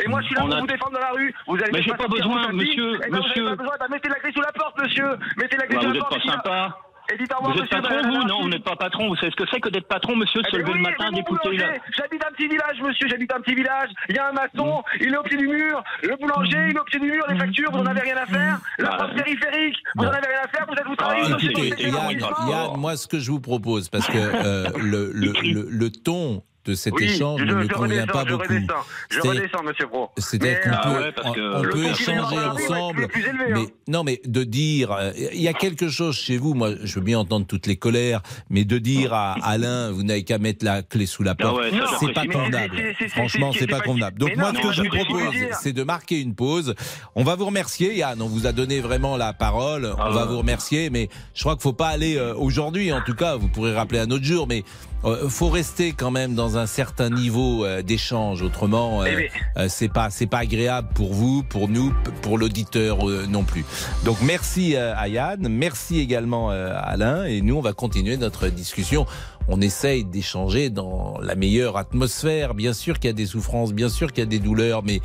et 0.04 0.08
moi, 0.08 0.20
je 0.20 0.26
suis 0.26 0.34
là 0.34 0.40
pour 0.42 0.58
vous 0.58 0.66
défendre 0.66 0.92
dans 0.92 1.00
la 1.00 1.12
rue. 1.12 1.34
Vous 1.46 1.54
allez 1.54 1.72
mais 1.72 1.82
j'ai 1.82 1.92
pas 1.92 2.08
besoin, 2.08 2.52
monsieur, 2.52 2.98
eh 3.06 3.10
ben, 3.10 3.18
monsieur. 3.18 3.42
Vous 3.42 3.48
avez 3.48 3.56
pas 3.56 3.62
besoin, 3.62 3.76
bah, 3.78 3.86
mettez 3.90 4.08
la 4.08 4.16
clé 4.16 4.32
sous 4.32 4.40
la 4.40 4.52
porte, 4.52 4.80
monsieur. 4.82 5.18
Mettez 5.36 5.56
la 5.56 5.66
clé 5.66 5.76
bah, 5.76 5.82
sous 5.82 5.92
la 5.92 6.00
porte. 6.00 6.12
Vous 6.12 6.16
êtes 6.16 6.24
pas 6.24 6.32
sympa. 6.32 6.78
Et 7.12 7.16
dites 7.18 7.32
au 7.32 7.36
revoir, 7.38 7.56
Vous 7.56 7.62
êtes 7.62 7.70
patron, 7.70 8.02
vous 8.02 8.18
la 8.20 8.24
Non, 8.26 8.42
vous 8.42 8.48
n'êtes 8.48 8.64
pas 8.64 8.76
patron. 8.76 9.08
Vous 9.08 9.16
savez 9.16 9.30
ce 9.30 9.36
que 9.36 9.48
c'est 9.52 9.60
que 9.60 9.68
d'être 9.68 9.86
patron, 9.88 10.16
monsieur, 10.16 10.42
de 10.42 10.46
Eh 10.48 10.50
se 10.50 10.56
ben 10.56 10.62
lever 10.66 10.78
le 10.78 10.82
matin, 10.82 11.10
d'écouter 11.12 11.56
la... 11.56 11.66
J'habite 11.96 12.24
un 12.26 12.32
petit 12.32 12.48
village, 12.48 12.80
monsieur, 12.82 13.08
j'habite 13.08 13.32
un 13.32 13.40
petit 13.40 13.54
village. 13.54 13.90
Il 14.08 14.16
y 14.16 14.18
a 14.18 14.28
un 14.28 14.32
maçon, 14.32 14.82
il 15.00 15.12
est 15.12 15.16
au 15.16 15.22
pied 15.22 15.36
du 15.36 15.46
mur. 15.48 15.82
Le 16.02 16.16
boulanger, 16.16 16.58
il 16.70 16.76
est 16.76 16.80
au 16.80 16.84
pied 16.84 16.98
du 17.00 17.10
mur. 17.10 17.24
Les 17.28 17.38
factures, 17.38 17.70
vous 17.70 17.78
n'en 17.78 17.90
avez 17.90 18.00
rien 18.00 18.16
à 18.16 18.26
faire. 18.26 18.58
La 18.78 18.90
Ah, 18.92 18.96
France 18.98 19.14
périphérique, 19.14 19.76
vous 19.96 20.04
n'en 20.04 20.10
avez 20.10 20.26
rien 20.26 20.40
à 20.44 20.48
faire. 20.48 20.66
Vous 20.68 20.74
êtes 20.74 20.86
vous 20.86 20.94
Ah, 20.98 21.02
travaillez 21.02 21.24
société 21.24 21.88
Yann, 21.90 22.76
moi, 22.76 22.96
ce 22.96 23.06
que 23.06 23.18
je 23.18 23.30
vous 23.30 23.40
propose, 23.40 23.88
parce 23.88 24.06
que 24.06 24.18
euh, 24.18 24.68
le 24.76 25.90
ton 25.90 26.42
de 26.66 26.74
cet 26.74 26.94
Oui, 26.94 27.04
échange 27.04 27.42
ne 27.42 27.54
me 27.54 27.68
convient 27.68 28.06
pas 28.06 28.24
je 28.26 28.32
beaucoup. 28.32 28.42
redescends, 28.52 28.74
je 29.10 29.20
C'est- 29.20 29.28
redescends, 29.28 29.62
monsieur 29.62 29.86
Pro. 29.86 30.10
C'est-à-dire 30.18 30.60
qu'on 30.60 30.70
Ah 30.72 30.80
peut, 30.90 30.98
ouais, 31.00 31.12
parce 31.12 31.34
que 31.34 31.54
on, 31.56 31.62
le 31.62 31.70
peut 31.70 31.84
échanger 31.84 32.38
ensemble. 32.38 33.08
élevé, 33.14 33.30
mais 33.54 33.60
hein. 33.60 33.66
non, 33.88 34.02
mais 34.04 34.20
de 34.26 34.44
dire, 34.44 34.90
euh, 34.92 35.12
il 35.32 35.40
y 35.40 35.48
a 35.48 35.52
quelque 35.52 35.88
chose 35.88 36.16
chez 36.16 36.36
vous. 36.38 36.54
Moi, 36.54 36.70
je 36.82 36.94
veux 36.96 37.00
bien 37.00 37.18
entendre 37.18 37.46
toutes 37.46 37.66
les 37.66 37.76
colères, 37.76 38.20
mais 38.50 38.64
de 38.64 38.78
dire 38.78 39.12
à 39.14 39.34
Alain, 39.42 39.90
vous 39.92 40.02
n'avez 40.02 40.24
qu'à 40.24 40.38
mettre 40.38 40.64
la 40.64 40.82
clé 40.82 41.06
sous 41.06 41.22
la 41.22 41.32
Ah 41.32 41.34
porte, 41.42 41.56
ouais, 41.58 41.70
c'est 42.00 42.12
pas 42.12 42.26
convenable. 42.26 42.76
Franchement, 43.08 43.52
c'est- 43.52 43.66
pas 43.66 43.80
convenable. 43.80 44.18
Donc 44.18 44.36
moi, 44.36 44.52
ce 44.54 44.60
que 44.60 44.72
je 44.72 44.82
vous 44.82 44.88
propose, 44.88 45.34
c'est 45.60 45.72
de 45.72 45.82
marquer 45.82 46.20
une 46.20 46.34
pause. 46.34 46.74
On 47.14 47.24
va 47.24 47.34
vous 47.36 47.46
remercier, 47.46 47.96
Yann. 47.96 48.20
On 48.22 48.26
vous 48.28 48.46
a 48.46 48.52
donné 48.52 48.80
vraiment 48.80 49.16
la 49.16 49.32
parole. 49.32 49.92
Ah 49.98 50.06
On 50.08 50.12
va 50.12 50.22
ouais. 50.22 50.28
vous 50.32 50.38
remercier, 50.38 50.90
mais 50.90 51.08
je 51.34 51.40
crois 51.40 51.54
qu'il 51.54 51.62
faut 51.62 51.72
pas 51.72 51.88
aller 51.88 52.16
euh, 52.16 52.34
aujourd'hui. 52.34 52.92
En 52.92 53.00
tout 53.02 53.14
cas, 53.14 53.36
vous 53.36 53.48
pourrez 53.48 53.74
rappeler 53.74 53.98
un 53.98 54.10
autre 54.10 54.24
jour, 54.24 54.46
mais 54.48 54.64
euh, 55.04 55.28
faut 55.28 55.48
rester 55.48 55.92
quand 55.92 56.10
même 56.10 56.34
dans 56.34 56.55
un 56.56 56.66
certain 56.66 57.10
niveau 57.10 57.64
euh, 57.64 57.82
d'échange. 57.82 58.42
Autrement, 58.42 59.02
euh, 59.02 59.06
Eh 59.06 59.30
euh, 59.58 59.66
c'est 59.68 59.88
pas 59.88 60.10
c'est 60.10 60.26
pas 60.26 60.38
agréable 60.38 60.88
pour 60.94 61.12
vous, 61.12 61.42
pour 61.42 61.68
nous, 61.68 61.92
pour 62.22 62.38
l'auditeur 62.38 63.08
euh, 63.08 63.26
non 63.28 63.44
plus. 63.44 63.64
Donc 64.04 64.18
merci 64.22 64.76
euh, 64.76 64.94
à 64.96 65.08
Yann, 65.08 65.48
merci 65.48 66.00
également 66.00 66.50
euh, 66.50 66.72
à 66.74 66.80
Alain, 66.80 67.24
et 67.24 67.40
nous 67.40 67.56
on 67.56 67.62
va 67.62 67.72
continuer 67.72 68.16
notre 68.16 68.48
discussion. 68.48 69.06
On 69.48 69.60
essaye 69.60 70.04
d'échanger 70.04 70.70
dans 70.70 71.18
la 71.22 71.36
meilleure 71.36 71.76
atmosphère. 71.76 72.52
Bien 72.54 72.72
sûr 72.72 72.98
qu'il 72.98 73.10
y 73.10 73.10
a 73.10 73.14
des 73.14 73.26
souffrances, 73.26 73.72
bien 73.72 73.88
sûr 73.88 74.12
qu'il 74.12 74.24
y 74.24 74.26
a 74.26 74.28
des 74.28 74.40
douleurs, 74.40 74.82
mais 74.82 75.00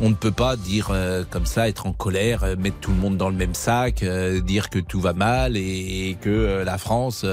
on 0.00 0.08
ne 0.08 0.14
peut 0.14 0.32
pas 0.32 0.56
dire 0.56 0.88
euh, 0.90 1.24
comme 1.28 1.44
ça, 1.44 1.68
être 1.68 1.86
en 1.86 1.92
colère, 1.92 2.42
euh, 2.42 2.56
mettre 2.56 2.78
tout 2.80 2.90
le 2.90 2.96
monde 2.96 3.18
dans 3.18 3.28
le 3.28 3.36
même 3.36 3.54
sac, 3.54 4.02
euh, 4.02 4.40
dire 4.40 4.70
que 4.70 4.78
tout 4.78 5.00
va 5.00 5.12
mal 5.12 5.58
et, 5.58 5.60
et 6.08 6.16
que 6.18 6.30
euh, 6.30 6.64
la 6.64 6.78
France 6.78 7.26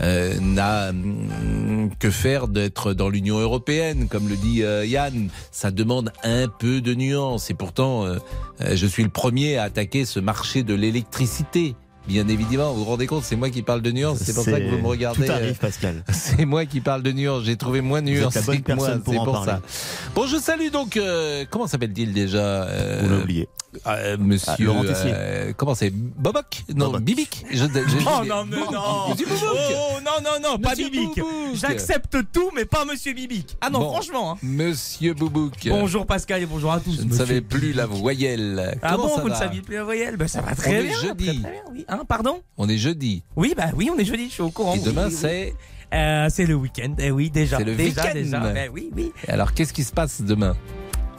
euh, 0.00 0.38
n'a 0.40 0.90
hum, 0.90 1.90
que 1.98 2.10
faire 2.10 2.48
d'être 2.48 2.94
dans 2.94 3.08
l'Union 3.08 3.38
européenne, 3.38 4.08
comme 4.08 4.28
le 4.28 4.36
dit 4.36 4.62
euh, 4.62 4.84
Yann. 4.84 5.28
Ça 5.50 5.70
demande 5.70 6.12
un 6.22 6.48
peu 6.48 6.80
de 6.80 6.94
nuance. 6.94 7.50
Et 7.50 7.54
pourtant, 7.54 8.04
euh, 8.04 8.18
euh, 8.60 8.76
je 8.76 8.86
suis 8.86 9.02
le 9.02 9.08
premier 9.08 9.56
à 9.56 9.64
attaquer 9.64 10.04
ce 10.04 10.20
marché 10.20 10.62
de 10.62 10.74
l'électricité. 10.74 11.74
Bien 12.08 12.26
évidemment, 12.26 12.72
vous 12.72 12.78
vous 12.84 12.90
rendez 12.90 13.06
compte, 13.06 13.22
c'est 13.24 13.36
moi 13.36 13.50
qui 13.50 13.60
parle 13.62 13.82
de 13.82 13.90
nuance, 13.92 14.18
c'est 14.24 14.34
pour 14.34 14.42
ça 14.44 14.58
que 14.58 14.66
vous 14.70 14.78
me 14.78 14.86
regardez. 14.86 15.26
Tout 15.26 15.30
euh, 15.30 15.34
arrive, 15.36 15.58
Pascal. 15.58 16.02
c'est 16.10 16.46
moi 16.46 16.64
qui 16.64 16.80
parle 16.80 17.02
de 17.02 17.12
nuances. 17.12 17.44
J'ai 17.44 17.56
trouvé 17.56 17.82
moins 17.82 18.00
la 18.00 18.30
bonne 18.40 18.62
que 18.62 18.72
moi. 18.72 18.86
personne 18.86 19.02
pour 19.02 19.12
C'est 19.14 19.20
en 19.20 19.24
pour 19.24 19.44
ça. 19.44 19.60
Bon, 20.14 20.26
je 20.26 20.36
salue 20.38 20.70
donc. 20.72 20.96
euh, 20.96 21.44
comment 21.50 21.66
s'appelle-t-il 21.66 22.14
déjà 22.14 22.38
euh, 22.38 23.00
Vous 23.02 23.10
l'avez 23.10 23.22
oublié. 23.22 23.48
euh, 23.86 24.16
Monsieur. 24.18 24.70
Ah, 24.70 24.82
euh, 25.06 25.52
comment 25.54 25.74
c'est 25.74 25.90
Boboc? 25.90 26.64
Non, 26.74 26.86
Boboc. 26.86 27.02
Bibic. 27.02 27.44
Je, 27.50 27.56
je- 27.58 27.64
Oh 28.06 28.24
non, 28.24 28.46
mais 28.46 28.56
Bon, 28.56 28.72
non 28.72 29.10
Monsieur. 29.10 29.26
Oh 29.42 29.98
non, 30.02 30.12
non, 30.24 30.50
non, 30.52 30.58
pas 30.58 30.70
Monsieur 30.70 30.88
Bibic. 30.88 31.20
J'accepte 31.54 32.16
tout, 32.32 32.50
mais 32.56 32.64
pas 32.64 32.86
Monsieur 32.86 33.12
Bibic 33.12 33.56
Ah 33.60 33.68
non, 33.68 33.80
Bon. 33.80 33.90
franchement 33.92 34.32
hein. 34.32 34.38
Monsieur 34.42 35.12
Boubouk. 35.12 35.52
Bonjour 35.68 36.06
Pascal 36.06 36.42
et 36.42 36.46
bonjour 36.46 36.72
à 36.72 36.80
tous 36.80 36.96
Je 36.96 37.02
ne 37.02 37.12
savais 37.12 37.42
plus 37.42 37.60
Bibic. 37.60 37.76
la 37.76 37.86
voyelle. 37.86 38.78
Ah 38.82 38.92
Comment 38.96 39.08
bon, 39.16 39.20
vous 39.22 39.28
ne 39.28 39.34
saviez 39.34 39.60
plus 39.60 39.74
la 39.76 39.84
voyelle? 39.84 40.16
Ben 40.16 40.26
ça 40.26 40.40
va 40.40 40.52
On 40.52 40.54
très 40.54 40.82
bien 40.82 40.98
jeudi. 41.02 41.26
très, 41.26 41.40
très 41.42 41.50
bien, 41.52 41.62
oui. 41.72 41.84
Hein, 41.98 42.04
pardon? 42.06 42.42
On 42.56 42.68
est 42.68 42.78
jeudi. 42.78 43.22
Oui, 43.36 43.54
bah 43.56 43.70
oui, 43.74 43.90
on 43.94 43.98
est 43.98 44.04
jeudi, 44.04 44.28
je 44.28 44.34
suis 44.34 44.42
au 44.42 44.50
courant 44.50 44.74
Et 44.74 44.78
demain, 44.80 45.06
oui, 45.08 45.12
c'est. 45.14 45.54
Euh, 45.92 46.28
C'est 46.30 46.46
le 46.46 46.54
week-end, 46.54 46.94
eh 46.98 47.10
oui, 47.10 47.30
déjà 47.30 47.58
C'est 47.58 47.64
le 47.64 47.74
déjà, 47.74 48.02
week-end. 48.02 48.14
déjà, 48.14 48.40
ben 48.40 48.70
oui, 48.72 48.90
oui 48.94 49.12
Alors, 49.26 49.54
qu'est-ce 49.54 49.72
qui 49.72 49.84
se 49.84 49.92
passe 49.92 50.20
demain? 50.22 50.54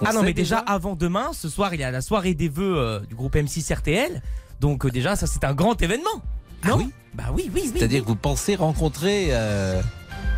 On 0.01 0.05
Ah 0.05 0.13
non, 0.13 0.23
mais 0.23 0.33
déjà, 0.33 0.59
avant 0.59 0.95
demain, 0.95 1.31
ce 1.33 1.49
soir, 1.49 1.73
il 1.73 1.79
y 1.81 1.83
a 1.83 1.91
la 1.91 2.01
soirée 2.01 2.33
des 2.35 2.47
vœux 2.49 2.77
euh, 2.77 2.99
du 3.01 3.15
groupe 3.15 3.35
M6 3.35 3.73
RTL. 3.73 4.21
Donc 4.61 4.85
euh, 4.85 4.91
déjà, 4.91 5.15
ça 5.15 5.25
c'est 5.27 5.43
un 5.43 5.53
grand 5.53 5.81
événement. 5.81 6.21
Non? 6.65 6.73
Ah 6.73 6.77
oui? 6.77 6.89
Bah 7.13 7.23
oui, 7.33 7.49
oui, 7.53 7.61
oui. 7.65 7.71
C'est-à-dire 7.75 7.99
oui. 7.99 8.03
que 8.03 8.09
vous 8.09 8.15
pensez 8.15 8.55
rencontrer. 8.55 9.27
euh, 9.31 9.81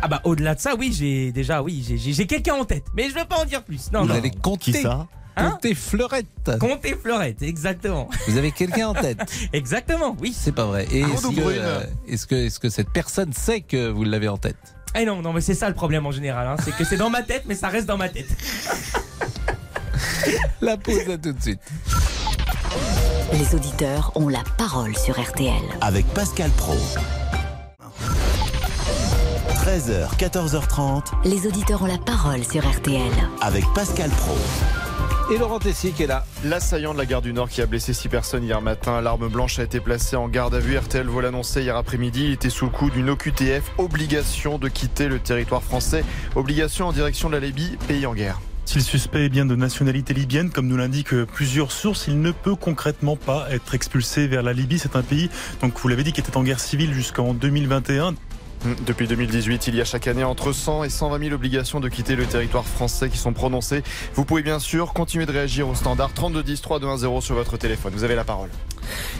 Ah 0.00 0.08
bah 0.08 0.20
au-delà 0.24 0.54
de 0.54 0.60
ça, 0.60 0.74
oui, 0.76 0.92
j'ai 0.92 1.30
déjà, 1.30 1.62
oui, 1.62 1.84
j'ai- 1.96 2.26
quelqu'un 2.26 2.54
en 2.54 2.64
tête. 2.64 2.84
Mais 2.96 3.08
je 3.10 3.14
veux 3.14 3.24
pas 3.24 3.40
en 3.40 3.44
dire 3.44 3.62
plus. 3.62 3.92
Non, 3.92 4.00
vous 4.02 4.08
non. 4.08 4.14
allez 4.14 4.30
Qui 4.30 4.38
compter. 4.40 4.72
ça? 4.72 5.06
Hein 5.36 5.50
compter 5.52 5.74
fleurette. 5.74 6.26
Comte 6.60 6.84
et 6.84 6.94
Fleurette, 6.94 7.40
exactement. 7.42 8.08
Vous 8.28 8.36
avez 8.36 8.52
quelqu'un 8.52 8.88
en 8.88 8.94
tête. 8.94 9.18
Exactement, 9.54 10.14
oui. 10.20 10.36
C'est 10.38 10.52
pas 10.52 10.66
vrai. 10.66 10.86
Et 10.92 11.00
est-ce 11.00 11.28
que, 11.28 11.40
euh, 11.40 11.80
est-ce 12.06 12.26
que, 12.26 12.34
est-ce 12.34 12.60
que 12.60 12.68
cette 12.68 12.90
personne 12.90 13.32
sait 13.32 13.62
que 13.62 13.88
vous 13.88 14.04
l'avez 14.04 14.28
en 14.28 14.36
tête? 14.36 14.56
Eh 14.94 15.06
non, 15.06 15.22
non, 15.22 15.32
mais 15.32 15.40
c'est 15.40 15.54
ça 15.54 15.70
le 15.70 15.74
problème 15.74 16.04
en 16.04 16.10
général. 16.10 16.46
hein. 16.46 16.56
C'est 16.62 16.76
que 16.76 16.84
c'est 16.84 16.98
dans 16.98 17.08
ma 17.08 17.22
tête, 17.22 17.44
mais 17.46 17.54
ça 17.54 17.68
reste 17.68 17.86
dans 17.86 17.96
ma 17.96 18.10
tête. 18.10 18.28
La 20.60 20.76
pause 20.76 21.08
à 21.10 21.16
tout 21.18 21.32
de 21.32 21.42
suite. 21.42 21.60
Les 23.32 23.54
auditeurs 23.54 24.12
ont 24.14 24.28
la 24.28 24.42
parole 24.58 24.96
sur 24.96 25.18
RTL. 25.20 25.62
Avec 25.80 26.06
Pascal 26.08 26.50
Pro. 26.50 26.76
13h, 29.64 30.08
14h30 30.18 31.02
Les 31.24 31.46
auditeurs 31.46 31.82
ont 31.82 31.86
la 31.86 31.98
parole 31.98 32.44
sur 32.44 32.68
RTL. 32.68 33.10
avec 33.40 33.64
Pascal 33.74 34.10
Pro. 34.10 34.36
Et 35.32 35.38
Laurent 35.38 35.60
Tessier 35.60 35.92
qui 35.92 36.02
est 36.02 36.06
là. 36.06 36.26
L'assaillant 36.44 36.92
de 36.92 36.98
la 36.98 37.06
gare 37.06 37.22
du 37.22 37.32
Nord 37.32 37.48
qui 37.48 37.62
a 37.62 37.66
blessé 37.66 37.94
six 37.94 38.10
personnes 38.10 38.44
hier 38.44 38.60
matin. 38.60 39.00
L'arme 39.00 39.28
blanche 39.28 39.58
a 39.58 39.62
été 39.62 39.80
placée 39.80 40.14
en 40.14 40.28
garde 40.28 40.54
à 40.54 40.58
vue. 40.58 40.76
RTL 40.76 41.06
vous 41.06 41.20
l'annonçait 41.22 41.62
hier 41.62 41.74
après-midi. 41.74 42.26
Il 42.26 42.32
était 42.32 42.50
sous 42.50 42.66
le 42.66 42.70
coup 42.70 42.90
d'une 42.90 43.08
OQTF. 43.08 43.62
Obligation 43.78 44.58
de 44.58 44.68
quitter 44.68 45.08
le 45.08 45.20
territoire 45.20 45.62
français. 45.62 46.04
Obligation 46.36 46.88
en 46.88 46.92
direction 46.92 47.30
de 47.30 47.34
la 47.34 47.40
Libye, 47.40 47.78
pays 47.88 48.04
en 48.04 48.12
guerre. 48.12 48.42
Si 48.66 48.76
le 48.76 48.84
suspect 48.84 49.24
est 49.24 49.28
bien 49.30 49.46
de 49.46 49.56
nationalité 49.56 50.12
libyenne, 50.12 50.50
comme 50.50 50.66
nous 50.66 50.76
l'indiquent 50.76 51.24
plusieurs 51.24 51.72
sources, 51.72 52.08
il 52.08 52.20
ne 52.20 52.30
peut 52.30 52.54
concrètement 52.54 53.16
pas 53.16 53.46
être 53.50 53.74
expulsé 53.74 54.26
vers 54.26 54.42
la 54.42 54.52
Libye. 54.52 54.78
C'est 54.78 54.96
un 54.96 55.02
pays, 55.02 55.30
donc 55.62 55.78
vous 55.80 55.88
l'avez 55.88 56.04
dit, 56.04 56.12
qui 56.12 56.20
était 56.20 56.36
en 56.36 56.42
guerre 56.42 56.60
civile 56.60 56.92
jusqu'en 56.92 57.32
2021. 57.32 58.14
Hum, 58.64 58.76
Depuis 58.86 59.08
2018, 59.08 59.66
il 59.68 59.74
y 59.76 59.80
a 59.80 59.84
chaque 59.84 60.06
année 60.06 60.22
entre 60.24 60.52
100 60.52 60.84
et 60.84 60.88
120 60.90 61.18
000 61.18 61.34
obligations 61.34 61.80
de 61.80 61.88
quitter 61.88 62.14
le 62.14 62.26
territoire 62.26 62.64
français 62.64 63.10
qui 63.10 63.18
sont 63.18 63.32
prononcées. 63.32 63.82
Vous 64.14 64.24
pouvez 64.24 64.42
bien 64.42 64.58
sûr 64.60 64.92
continuer 64.92 65.26
de 65.26 65.32
réagir 65.32 65.68
au 65.68 65.74
standard 65.74 66.12
32 66.14 66.42
10 66.42 66.60
3 66.62 66.78
2 66.80 66.86
1 66.86 66.96
0 66.98 67.20
sur 67.20 67.34
votre 67.34 67.56
téléphone. 67.56 67.92
Vous 67.94 68.04
avez 68.04 68.14
la 68.14 68.24
parole. 68.24 68.50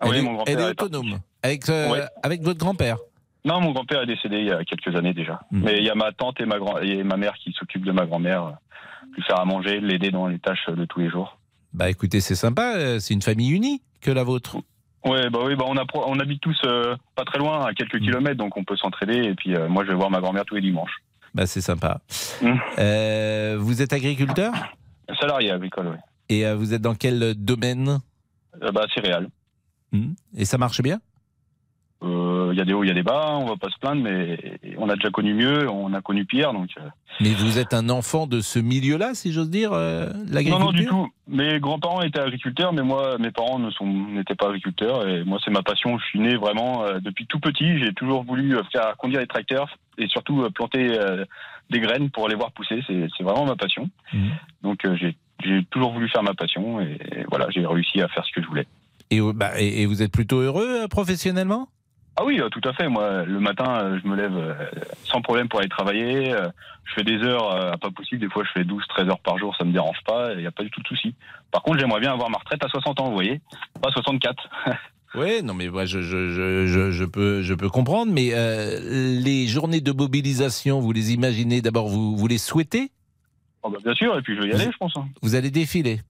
Ah 0.00 0.06
Elle 0.06 0.10
oui, 0.10 0.18
est, 0.18 0.22
mon 0.22 0.44
elle 0.44 0.60
autonome 0.60 1.20
avec, 1.42 1.68
euh, 1.68 1.90
Ouais. 1.90 2.02
avec 2.22 2.42
votre 2.42 2.58
grand-père 2.58 2.98
Non, 3.44 3.60
mon 3.60 3.72
grand-père 3.72 4.02
est 4.02 4.06
décédé 4.06 4.38
il 4.38 4.46
y 4.46 4.52
a 4.52 4.64
quelques 4.64 4.94
années 4.96 5.14
déjà. 5.14 5.40
Mhm. 5.50 5.62
Mais 5.64 5.78
il 5.78 5.84
y 5.84 5.90
a 5.90 5.94
ma 5.94 6.12
tante 6.12 6.40
et 6.40 6.46
ma, 6.46 6.58
grand 6.58 6.78
et 6.78 7.02
ma 7.04 7.16
mère 7.16 7.34
qui 7.34 7.52
s'occupent 7.52 7.84
de 7.84 7.92
ma 7.92 8.06
grand-mère, 8.06 8.44
euh, 8.44 8.50
lui 9.16 9.22
faire 9.22 9.40
à 9.40 9.44
manger, 9.44 9.80
l'aider 9.80 10.10
dans 10.10 10.26
les 10.26 10.38
tâches 10.38 10.66
de 10.68 10.84
tous 10.84 11.00
les 11.00 11.10
jours. 11.10 11.38
Bah 11.72 11.88
écoutez, 11.90 12.20
c'est 12.20 12.34
sympa, 12.34 12.74
euh, 12.76 12.98
c'est 12.98 13.14
une 13.14 13.22
famille 13.22 13.50
unie 13.50 13.82
que 14.00 14.10
la 14.10 14.24
vôtre. 14.24 14.56
Ouais, 15.04 15.30
bah 15.30 15.40
oui, 15.44 15.54
bah 15.54 15.64
on, 15.68 15.76
a, 15.76 15.86
pro- 15.86 16.04
on 16.08 16.18
habite 16.18 16.40
tous 16.40 16.58
euh, 16.64 16.96
pas 17.14 17.24
très 17.24 17.38
loin, 17.38 17.64
à 17.64 17.72
quelques 17.72 18.00
kilomètres, 18.00 18.36
donc 18.38 18.56
on 18.56 18.64
peut 18.64 18.76
s'entraider. 18.76 19.18
Et 19.28 19.34
puis 19.34 19.54
euh, 19.54 19.68
moi, 19.68 19.84
je 19.84 19.90
vais 19.90 19.94
voir 19.96 20.10
ma 20.10 20.20
grand-mère 20.20 20.44
tous 20.44 20.56
les 20.56 20.60
dimanches. 20.60 20.96
Bah, 21.34 21.46
c'est 21.46 21.60
sympa. 21.60 22.00
Euh, 22.78 23.56
vous 23.58 23.80
êtes 23.82 23.92
agriculteur? 23.92 24.52
Salarié 25.20 25.50
agricole, 25.52 25.88
oui. 25.88 25.96
Et 26.30 26.46
euh, 26.46 26.54
vous 26.56 26.74
êtes 26.74 26.82
dans 26.82 26.94
quel 26.94 27.34
domaine? 27.34 28.00
Euh, 28.62 28.72
bah, 28.72 28.86
céréales. 28.94 29.28
Et 30.36 30.44
ça 30.44 30.58
marche 30.58 30.82
bien? 30.82 30.96
Euh, 30.96 30.98
Il 32.52 32.58
y 32.58 32.60
a 32.60 32.64
des 32.64 32.72
hauts, 32.72 32.84
il 32.84 32.88
y 32.88 32.90
a 32.90 32.94
des 32.94 33.02
bas, 33.02 33.36
on 33.38 33.46
va 33.46 33.56
pas 33.56 33.68
se 33.70 33.78
plaindre, 33.78 34.02
mais 34.02 34.38
on 34.76 34.88
a 34.88 34.94
déjà 34.94 35.10
connu 35.10 35.34
mieux, 35.34 35.68
on 35.68 35.92
a 35.92 36.00
connu 36.00 36.24
pire, 36.24 36.52
donc. 36.52 36.70
euh, 36.78 36.88
Mais 37.20 37.30
vous 37.34 37.58
êtes 37.58 37.74
un 37.74 37.88
enfant 37.88 38.26
de 38.26 38.40
ce 38.40 38.58
milieu-là, 38.58 39.14
si 39.14 39.32
j'ose 39.32 39.50
dire, 39.50 39.72
euh, 39.72 40.06
Non, 40.12 40.24
l'agriculture 40.32 40.58
non, 40.66 40.72
du 40.72 40.86
tout. 40.86 41.08
Mes 41.28 41.60
grands-parents 41.60 42.02
étaient 42.02 42.20
agriculteurs, 42.20 42.72
mais 42.72 42.82
moi, 42.82 43.18
mes 43.18 43.30
parents 43.30 43.58
ne 43.58 43.70
n'étaient 44.14 44.34
pas 44.34 44.48
agriculteurs. 44.48 45.06
Et 45.06 45.24
moi, 45.24 45.38
c'est 45.44 45.50
ma 45.50 45.62
passion. 45.62 45.98
Je 45.98 46.04
suis 46.06 46.20
né 46.20 46.36
vraiment 46.36 46.84
euh, 46.84 47.00
depuis 47.00 47.26
tout 47.26 47.38
petit. 47.40 47.78
J'ai 47.78 47.92
toujours 47.92 48.24
voulu 48.24 48.56
euh, 48.56 48.62
faire 48.72 48.96
conduire 48.96 49.20
des 49.20 49.26
tracteurs 49.26 49.76
et 49.98 50.06
surtout 50.08 50.42
euh, 50.42 50.50
planter 50.50 50.98
euh, 50.98 51.24
des 51.70 51.80
graines 51.80 52.08
pour 52.10 52.28
les 52.28 52.34
voir 52.34 52.52
pousser. 52.52 52.82
C'est, 52.86 53.22
vraiment 53.22 53.44
ma 53.44 53.56
passion. 53.56 53.90
Mhm. 54.12 54.30
Donc, 54.62 54.84
euh, 54.84 54.96
j'ai, 54.96 55.16
toujours 55.70 55.92
voulu 55.92 56.08
faire 56.08 56.22
ma 56.22 56.34
passion 56.34 56.80
et, 56.80 56.98
et 57.12 57.24
voilà, 57.28 57.46
j'ai 57.50 57.64
réussi 57.64 58.00
à 58.00 58.08
faire 58.08 58.24
ce 58.24 58.32
que 58.32 58.42
je 58.42 58.48
voulais. 58.48 58.66
Et, 59.10 59.20
euh, 59.20 59.32
bah, 59.32 59.58
et 59.58 59.86
vous 59.86 60.02
êtes 60.02 60.12
plutôt 60.12 60.40
heureux 60.40 60.82
euh, 60.84 60.88
professionnellement? 60.88 61.68
Ah 62.20 62.24
oui, 62.24 62.40
euh, 62.40 62.48
tout 62.48 62.60
à 62.64 62.72
fait. 62.72 62.88
Moi, 62.88 63.24
le 63.24 63.38
matin, 63.38 63.78
euh, 63.80 63.98
je 64.02 64.08
me 64.08 64.16
lève 64.16 64.36
euh, 64.36 64.54
sans 65.04 65.20
problème 65.22 65.48
pour 65.48 65.60
aller 65.60 65.68
travailler. 65.68 66.34
Je 66.84 66.94
fais 66.94 67.04
des 67.04 67.18
heures 67.22 67.78
pas 67.78 67.90
possible. 67.90 68.20
Des 68.22 68.28
fois, 68.28 68.42
je 68.44 68.50
fais 68.58 68.64
12, 68.64 68.82
13 68.88 69.08
heures 69.08 69.20
par 69.20 69.38
jour. 69.38 69.54
Ça 69.56 69.64
me 69.64 69.72
dérange 69.72 69.98
pas. 70.06 70.32
Il 70.32 70.40
n'y 70.40 70.46
a 70.46 70.50
pas 70.50 70.64
du 70.64 70.70
tout 70.70 70.80
de 70.82 70.88
souci. 70.88 71.14
Par 71.52 71.62
contre, 71.62 71.78
j'aimerais 71.78 72.00
bien 72.00 72.12
avoir 72.12 72.28
ma 72.30 72.38
retraite 72.38 72.64
à 72.64 72.68
60 72.68 73.00
ans, 73.00 73.08
vous 73.08 73.14
voyez. 73.14 73.40
Pas 73.80 73.90
64. 73.92 74.48
Oui, 75.14 75.42
non, 75.42 75.54
mais 75.54 75.68
moi, 75.68 75.86
je, 75.86 76.02
je, 76.02 76.28
je, 76.30 76.66
je, 76.66 76.90
je 76.90 77.04
peux, 77.06 77.40
je 77.40 77.54
peux 77.54 77.70
comprendre. 77.70 78.12
Mais 78.12 78.32
euh, 78.34 78.78
les 79.18 79.46
journées 79.46 79.80
de 79.80 79.90
mobilisation, 79.90 80.80
vous 80.80 80.92
les 80.92 81.14
imaginez 81.14 81.62
d'abord, 81.62 81.88
vous, 81.88 82.14
vous 82.14 82.26
les 82.26 82.36
souhaitez? 82.36 82.90
Oh, 83.62 83.70
bah, 83.70 83.78
bien 83.82 83.94
sûr. 83.94 84.18
Et 84.18 84.20
puis, 84.22 84.36
je 84.36 84.42
vais 84.42 84.48
y 84.48 84.52
aller, 84.52 84.70
je 84.70 84.76
pense. 84.76 84.94
hein. 84.98 85.06
Vous 85.22 85.34
allez 85.34 85.50
défiler? 85.50 86.00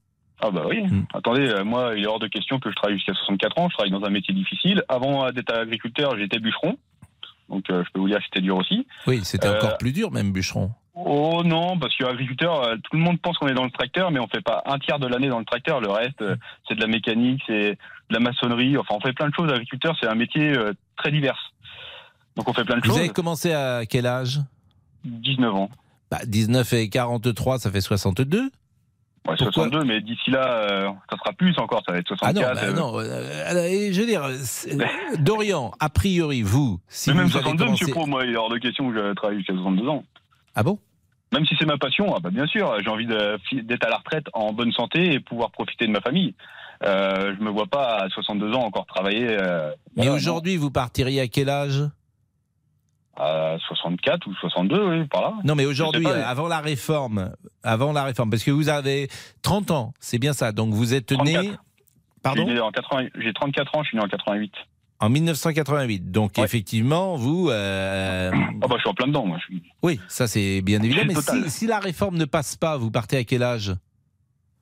Ah 0.40 0.50
bah 0.50 0.62
oui. 0.68 0.82
Mm. 0.82 1.06
Attendez, 1.14 1.48
euh, 1.48 1.64
moi, 1.64 1.92
il 1.96 2.04
est 2.04 2.06
hors 2.06 2.18
de 2.20 2.28
question 2.28 2.60
que 2.60 2.70
je 2.70 2.74
travaille 2.76 2.96
jusqu'à 2.96 3.14
64 3.14 3.58
ans. 3.58 3.68
Je 3.68 3.74
travaille 3.74 3.90
dans 3.92 4.04
un 4.04 4.10
métier 4.10 4.32
difficile. 4.34 4.82
Avant 4.88 5.24
euh, 5.26 5.30
d'être 5.32 5.52
agriculteur, 5.52 6.16
j'étais 6.16 6.38
bûcheron. 6.38 6.76
Donc, 7.48 7.68
euh, 7.70 7.82
je 7.86 7.90
peux 7.92 8.00
vous 8.00 8.08
dire 8.08 8.18
que 8.18 8.24
c'était 8.24 8.40
dur 8.42 8.56
aussi. 8.56 8.86
Oui, 9.06 9.20
c'était 9.24 9.48
Euh, 9.48 9.56
encore 9.56 9.78
plus 9.78 9.92
dur, 9.92 10.10
même 10.10 10.32
bûcheron. 10.32 10.70
Oh 10.94 11.42
non, 11.44 11.78
parce 11.78 11.96
qu'agriculteur, 11.96 12.62
euh, 12.64 12.76
tout 12.76 12.96
le 12.96 13.02
monde 13.02 13.20
pense 13.20 13.38
qu'on 13.38 13.46
est 13.48 13.54
dans 13.54 13.64
le 13.64 13.70
tracteur, 13.70 14.10
mais 14.10 14.18
on 14.20 14.26
fait 14.26 14.40
pas 14.42 14.62
un 14.66 14.78
tiers 14.80 14.98
de 14.98 15.06
l'année 15.06 15.28
dans 15.28 15.38
le 15.38 15.44
tracteur. 15.44 15.80
Le 15.80 15.88
reste, 15.90 16.20
euh, 16.22 16.36
c'est 16.68 16.74
de 16.74 16.80
la 16.80 16.88
mécanique, 16.88 17.40
c'est 17.46 17.70
de 17.72 17.76
la 18.14 18.18
maçonnerie. 18.20 18.76
Enfin, 18.76 18.96
on 18.96 19.00
fait 19.00 19.12
plein 19.12 19.28
de 19.28 19.34
choses. 19.34 19.50
Agriculteur, 19.50 19.96
c'est 20.00 20.08
un 20.08 20.14
métier 20.16 20.56
euh, 20.56 20.72
très 20.96 21.10
divers. 21.12 21.52
Donc, 22.36 22.48
on 22.48 22.52
fait 22.52 22.64
plein 22.64 22.76
de 22.76 22.80
Vous 22.82 22.88
choses. 22.88 22.98
avez 22.98 23.08
commencé 23.10 23.52
à 23.52 23.82
quel 23.88 24.06
âge? 24.06 24.40
19 25.04 25.54
ans. 25.54 25.70
bah, 26.10 26.18
19 26.26 26.72
et 26.74 26.88
43, 26.88 27.58
ça 27.60 27.70
fait 27.70 27.80
62 27.80 28.50
Ouais, 29.28 29.34
Pourquoi 29.36 29.64
62, 29.64 29.84
mais 29.84 30.00
d'ici 30.00 30.30
là, 30.30 30.46
euh, 30.48 30.90
ça 31.10 31.16
sera 31.18 31.32
plus 31.34 31.58
encore. 31.58 31.82
Ça 31.86 31.92
va 31.92 31.98
être 31.98 32.14
Ah 32.22 32.32
non, 32.32 32.40
64. 32.40 32.54
bah 32.54 32.60
euh, 32.64 32.72
non. 32.72 32.98
euh, 32.98 33.92
je 33.92 34.00
veux 34.00 34.06
dire, 34.06 34.26
Dorian, 35.18 35.72
a 35.80 35.90
priori, 35.90 36.40
vous, 36.40 36.80
si 36.88 37.10
mais 37.10 37.16
même 37.16 37.26
vous 37.26 37.36
avez 37.36 37.42
62, 37.42 37.64
commencé... 37.64 37.84
monsieur 37.84 37.94
Pro, 37.94 38.06
moi, 38.06 38.24
il 38.24 38.32
est 38.32 38.36
hors 38.36 38.48
de 38.48 38.56
question 38.58 38.90
que 38.90 38.96
je 38.96 39.12
travaille 39.12 39.38
jusqu'à 39.38 39.52
62 39.52 39.86
ans. 39.88 40.04
Ah 40.54 40.62
bon? 40.62 40.78
Même 41.32 41.44
si 41.44 41.54
c'est 41.58 41.66
ma 41.66 41.76
passion, 41.76 42.14
ah 42.16 42.20
bah 42.20 42.30
bien 42.30 42.46
sûr, 42.46 42.74
j'ai 42.82 42.88
envie 42.88 43.06
d'être 43.06 43.86
à 43.86 43.90
la 43.90 43.98
retraite 43.98 44.24
en 44.32 44.54
bonne 44.54 44.72
santé 44.72 45.12
et 45.12 45.20
pouvoir 45.20 45.50
profiter 45.50 45.86
de 45.86 45.92
ma 45.92 46.00
famille. 46.00 46.34
Je 46.82 47.42
me 47.42 47.50
vois 47.50 47.66
pas 47.66 47.98
à 47.98 48.08
62 48.08 48.54
ans 48.54 48.62
encore 48.62 48.86
travailler. 48.86 49.36
Mais 49.94 50.08
aujourd'hui, 50.08 50.56
vous 50.56 50.70
partiriez 50.70 51.20
à 51.20 51.28
quel 51.28 51.50
âge? 51.50 51.82
À 53.18 53.56
64 53.66 54.26
ou 54.28 54.34
62, 54.34 54.84
oui, 55.00 55.06
par 55.08 55.22
là. 55.22 55.34
Non, 55.44 55.54
mais 55.54 55.66
aujourd'hui, 55.66 56.06
euh, 56.06 56.22
avant 56.24 56.46
la 56.48 56.60
réforme, 56.60 57.32
avant 57.62 57.92
la 57.92 58.04
réforme, 58.04 58.30
parce 58.30 58.44
que 58.44 58.50
vous 58.50 58.68
avez 58.68 59.08
30 59.42 59.70
ans, 59.72 59.92
c'est 60.00 60.18
bien 60.18 60.32
ça. 60.32 60.52
Donc 60.52 60.72
vous 60.72 60.94
êtes 60.94 61.10
né, 61.12 61.34
34. 61.34 61.58
pardon, 62.22 62.42
Je 62.46 62.52
suis 62.52 62.60
né 62.62 62.70
80 62.72 63.08
J'ai 63.18 63.32
34 63.32 63.76
ans, 63.76 63.82
je 63.82 63.88
suis 63.88 63.98
né 63.98 64.04
en 64.04 64.08
88. 64.08 64.52
en 65.00 65.08
1988. 65.10 66.10
Donc 66.12 66.32
Ouais. 66.38 66.44
effectivement, 66.44 67.16
vous, 67.16 67.50
euh, 67.50 68.30
Ah 68.32 68.66
bah 68.68 68.76
je 68.76 68.80
suis 68.80 68.88
en 68.88 68.94
plein 68.94 69.08
dedans, 69.08 69.26
moi. 69.26 69.38
Oui, 69.82 69.98
ça 70.08 70.26
c'est 70.28 70.60
bien 70.62 70.80
évident. 70.82 71.02
Mais 71.06 71.14
si, 71.16 71.50
si 71.50 71.66
la 71.66 71.80
réforme 71.80 72.16
ne 72.16 72.24
passe 72.24 72.56
pas, 72.56 72.76
vous 72.76 72.90
partez 72.90 73.16
à 73.16 73.24
quel 73.24 73.42
âge? 73.42 73.74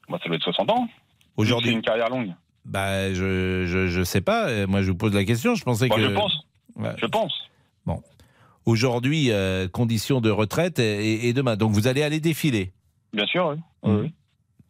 Bah, 0.09 0.19
ça 0.23 0.29
doit 0.29 0.37
être 0.37 0.43
60 0.45 0.71
ans. 0.71 0.89
C'est 0.89 1.43
Aujourd'hui 1.43 1.73
une 1.73 1.83
carrière 1.83 2.09
longue. 2.09 2.33
Bah, 2.65 3.13
je, 3.13 3.65
je, 3.67 3.87
je 3.89 4.03
sais 4.03 4.21
pas. 4.23 4.49
Euh, 4.49 4.67
Moi, 4.67 4.81
je 4.83 4.91
vous 4.91 4.97
pose 4.97 5.15
la 5.15 5.25
question. 5.25 5.55
Je 5.55 5.63
pensais 5.63 5.87
Moi, 5.89 5.97
que 5.97 6.03
je 6.03 6.09
pense. 6.09 6.47
Ouais. 6.77 6.95
Je 6.97 7.07
pense. 7.07 7.33
Aujourd'hui, 8.67 9.31
euh, 9.31 9.69
conditions 9.69 10.21
de 10.21 10.31
retraite 10.31 10.79
et, 10.79 11.29
et 11.29 11.33
demain. 11.33 11.57
Donc 11.57 11.73
vous 11.73 11.89
allez 11.89 12.03
aller 12.03 12.21
défiler. 12.21 12.73
Bien 13.13 13.27
sûr, 13.27 13.57
oui. 13.83 14.13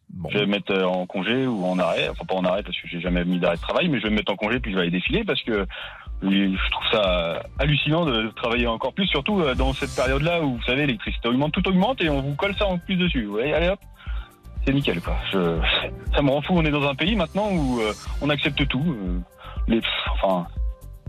Bon. 0.09 0.29
Je 0.31 0.37
vais 0.37 0.45
me 0.45 0.51
mettre 0.51 0.71
euh, 0.71 0.85
en 0.85 1.05
congé 1.05 1.45
ou 1.45 1.65
en 1.65 1.77
arrêt. 1.79 2.07
Enfin, 2.09 2.25
pas 2.25 2.35
en 2.35 2.45
arrêt 2.45 2.63
parce 2.63 2.79
que 2.79 2.87
j'ai 2.87 3.01
jamais 3.01 3.25
mis 3.25 3.39
d'arrêt 3.39 3.57
de 3.57 3.61
travail, 3.61 3.89
mais 3.89 3.99
je 3.99 4.03
vais 4.03 4.09
me 4.09 4.15
mettre 4.15 4.31
en 4.31 4.35
congé 4.35 4.59
puis 4.59 4.71
je 4.71 4.77
vais 4.77 4.83
aller 4.83 4.91
défiler 4.91 5.23
parce 5.23 5.41
que 5.41 5.65
je 6.21 6.71
trouve 6.71 6.87
ça 6.91 7.35
euh, 7.35 7.39
hallucinant 7.59 8.05
de 8.05 8.29
travailler 8.35 8.67
encore 8.67 8.93
plus, 8.93 9.05
surtout 9.07 9.41
euh, 9.41 9.53
dans 9.53 9.73
cette 9.73 9.93
période-là 9.95 10.41
où, 10.41 10.55
vous 10.55 10.63
savez, 10.63 10.87
l'électricité 10.87 11.27
augmente, 11.27 11.51
tout 11.51 11.67
augmente 11.67 12.01
et 12.01 12.09
on 12.09 12.21
vous 12.21 12.35
colle 12.35 12.55
ça 12.55 12.65
en 12.65 12.77
plus 12.77 12.95
dessus. 12.95 13.25
Vous 13.25 13.33
voyez, 13.33 13.53
allez 13.53 13.69
hop, 13.69 13.79
c'est 14.65 14.73
nickel, 14.73 15.01
quoi. 15.01 15.17
Je, 15.31 15.59
ça 16.15 16.21
me 16.21 16.31
rend 16.31 16.41
fou. 16.41 16.53
On 16.55 16.65
est 16.65 16.71
dans 16.71 16.87
un 16.87 16.95
pays 16.95 17.15
maintenant 17.15 17.51
où 17.51 17.79
on 18.21 18.29
accepte 18.29 18.67
tout. 18.67 19.23
les, 19.67 19.81
enfin, 20.13 20.47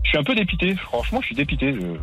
je 0.03 0.09
suis 0.09 0.17
un 0.17 0.23
peu 0.23 0.35
dépité. 0.35 0.75
Franchement, 0.75 1.21
je 1.21 1.27
suis 1.27 1.35
dépité. 1.35 1.73
Je, 1.73 1.97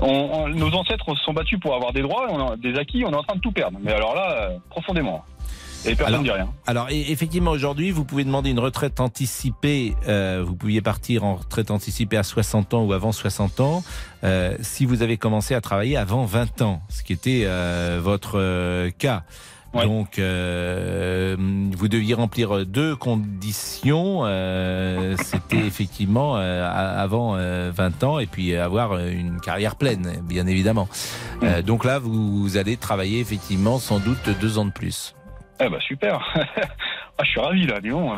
on- 0.00 0.30
on- 0.32 0.48
nos 0.48 0.72
ancêtres 0.74 1.04
se 1.16 1.22
sont 1.24 1.32
battus 1.32 1.58
pour 1.60 1.74
avoir 1.74 1.92
des 1.92 2.02
droits, 2.02 2.26
on 2.30 2.48
a 2.52 2.56
des 2.56 2.74
acquis, 2.76 3.04
on 3.06 3.12
est 3.12 3.16
en 3.16 3.22
train 3.22 3.36
de 3.36 3.40
tout 3.40 3.52
perdre. 3.52 3.78
Mais 3.82 3.92
alors 3.92 4.14
là, 4.14 4.32
euh, 4.32 4.58
profondément. 4.70 5.24
Et 5.86 5.94
personne 5.94 6.08
Alors- 6.08 6.20
ne 6.20 6.24
dit 6.26 6.30
rien. 6.30 6.48
Alors 6.66 6.88
effectivement, 6.90 7.52
aujourd'hui, 7.52 7.90
vous 7.90 8.04
pouvez 8.04 8.24
demander 8.24 8.50
une 8.50 8.58
retraite 8.58 9.00
anticipée. 9.00 9.94
euh, 10.08 10.42
vous 10.46 10.54
pouviez 10.54 10.82
partir 10.82 11.24
en 11.24 11.36
retraite 11.36 11.70
anticipée 11.70 12.18
à 12.18 12.22
60 12.22 12.74
ans 12.74 12.82
ou 12.84 12.92
avant 12.92 13.12
60 13.12 13.60
ans, 13.60 13.82
euh, 14.22 14.56
si 14.60 14.84
vous 14.84 15.00
avez 15.02 15.16
commencé 15.16 15.54
à 15.54 15.60
travailler 15.62 15.96
avant 15.96 16.24
20 16.26 16.60
ans, 16.60 16.82
ce 16.90 17.02
qui 17.02 17.14
était 17.14 17.44
euh, 17.46 17.98
votre 18.02 18.38
euh, 18.38 18.90
cas. 18.98 19.22
Ouais. 19.72 19.84
Donc, 19.84 20.18
euh, 20.18 21.36
vous 21.38 21.88
deviez 21.88 22.14
remplir 22.14 22.66
deux 22.66 22.96
conditions. 22.96 24.22
euh, 24.24 25.14
C'était 25.18 25.58
effectivement 25.64 26.36
euh, 26.36 26.68
avant 26.68 27.36
euh, 27.36 27.70
20 27.72 28.02
ans 28.04 28.18
et 28.18 28.26
puis 28.26 28.56
avoir 28.56 28.98
une 28.98 29.40
carrière 29.40 29.76
pleine, 29.76 30.20
bien 30.24 30.46
évidemment. 30.46 30.88
Euh, 31.42 31.62
donc 31.62 31.84
là, 31.84 31.98
vous, 32.00 32.40
vous 32.40 32.56
allez 32.56 32.76
travailler 32.76 33.20
effectivement 33.20 33.78
sans 33.78 34.00
doute 34.00 34.28
deux 34.40 34.58
ans 34.58 34.64
de 34.64 34.72
plus. 34.72 35.14
Eh 35.62 35.68
bah 35.68 35.78
super. 35.80 36.18
ah, 37.20 37.24
je 37.24 37.30
suis 37.30 37.40
ravi 37.40 37.66
là, 37.66 37.80
dis 37.80 37.90
donc. 37.90 38.12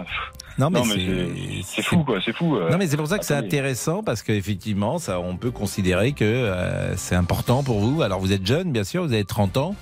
Non, 0.59 0.69
mais, 0.69 0.81
Non, 0.81 0.85
mais 0.85 1.63
c'est- 1.65 1.81
fou 1.81 2.05
quoi, 2.05 2.19
c'est 2.23 2.35
fou. 2.35 2.57
euh. 2.59 2.71
Non, 2.71 2.77
mais 2.77 2.87
c'est 2.87 2.99
pour 2.99 3.07
ça 3.07 3.19
que 3.19 3.25
c'est 3.25 3.35
intéressant 3.35 4.03
parce 4.03 4.23
qu'effectivement, 4.23 4.99
ça, 4.99 5.19
on 5.19 5.39
peut 5.39 5.51
considérer 5.51 6.13
que 6.13 6.25
euh, 6.27 6.95
c'est 6.97 7.15
important 7.15 7.63
pour 7.63 7.81
vous. 7.81 8.03
Alors, 8.03 8.21
vous 8.21 8.35
êtes 8.35 8.47
jeune, 8.47 8.71
bien 8.71 8.85
sûr, 8.85 9.03
vous 9.03 9.15
avez 9.15 9.25
30 9.25 9.57
ans, 9.57 9.75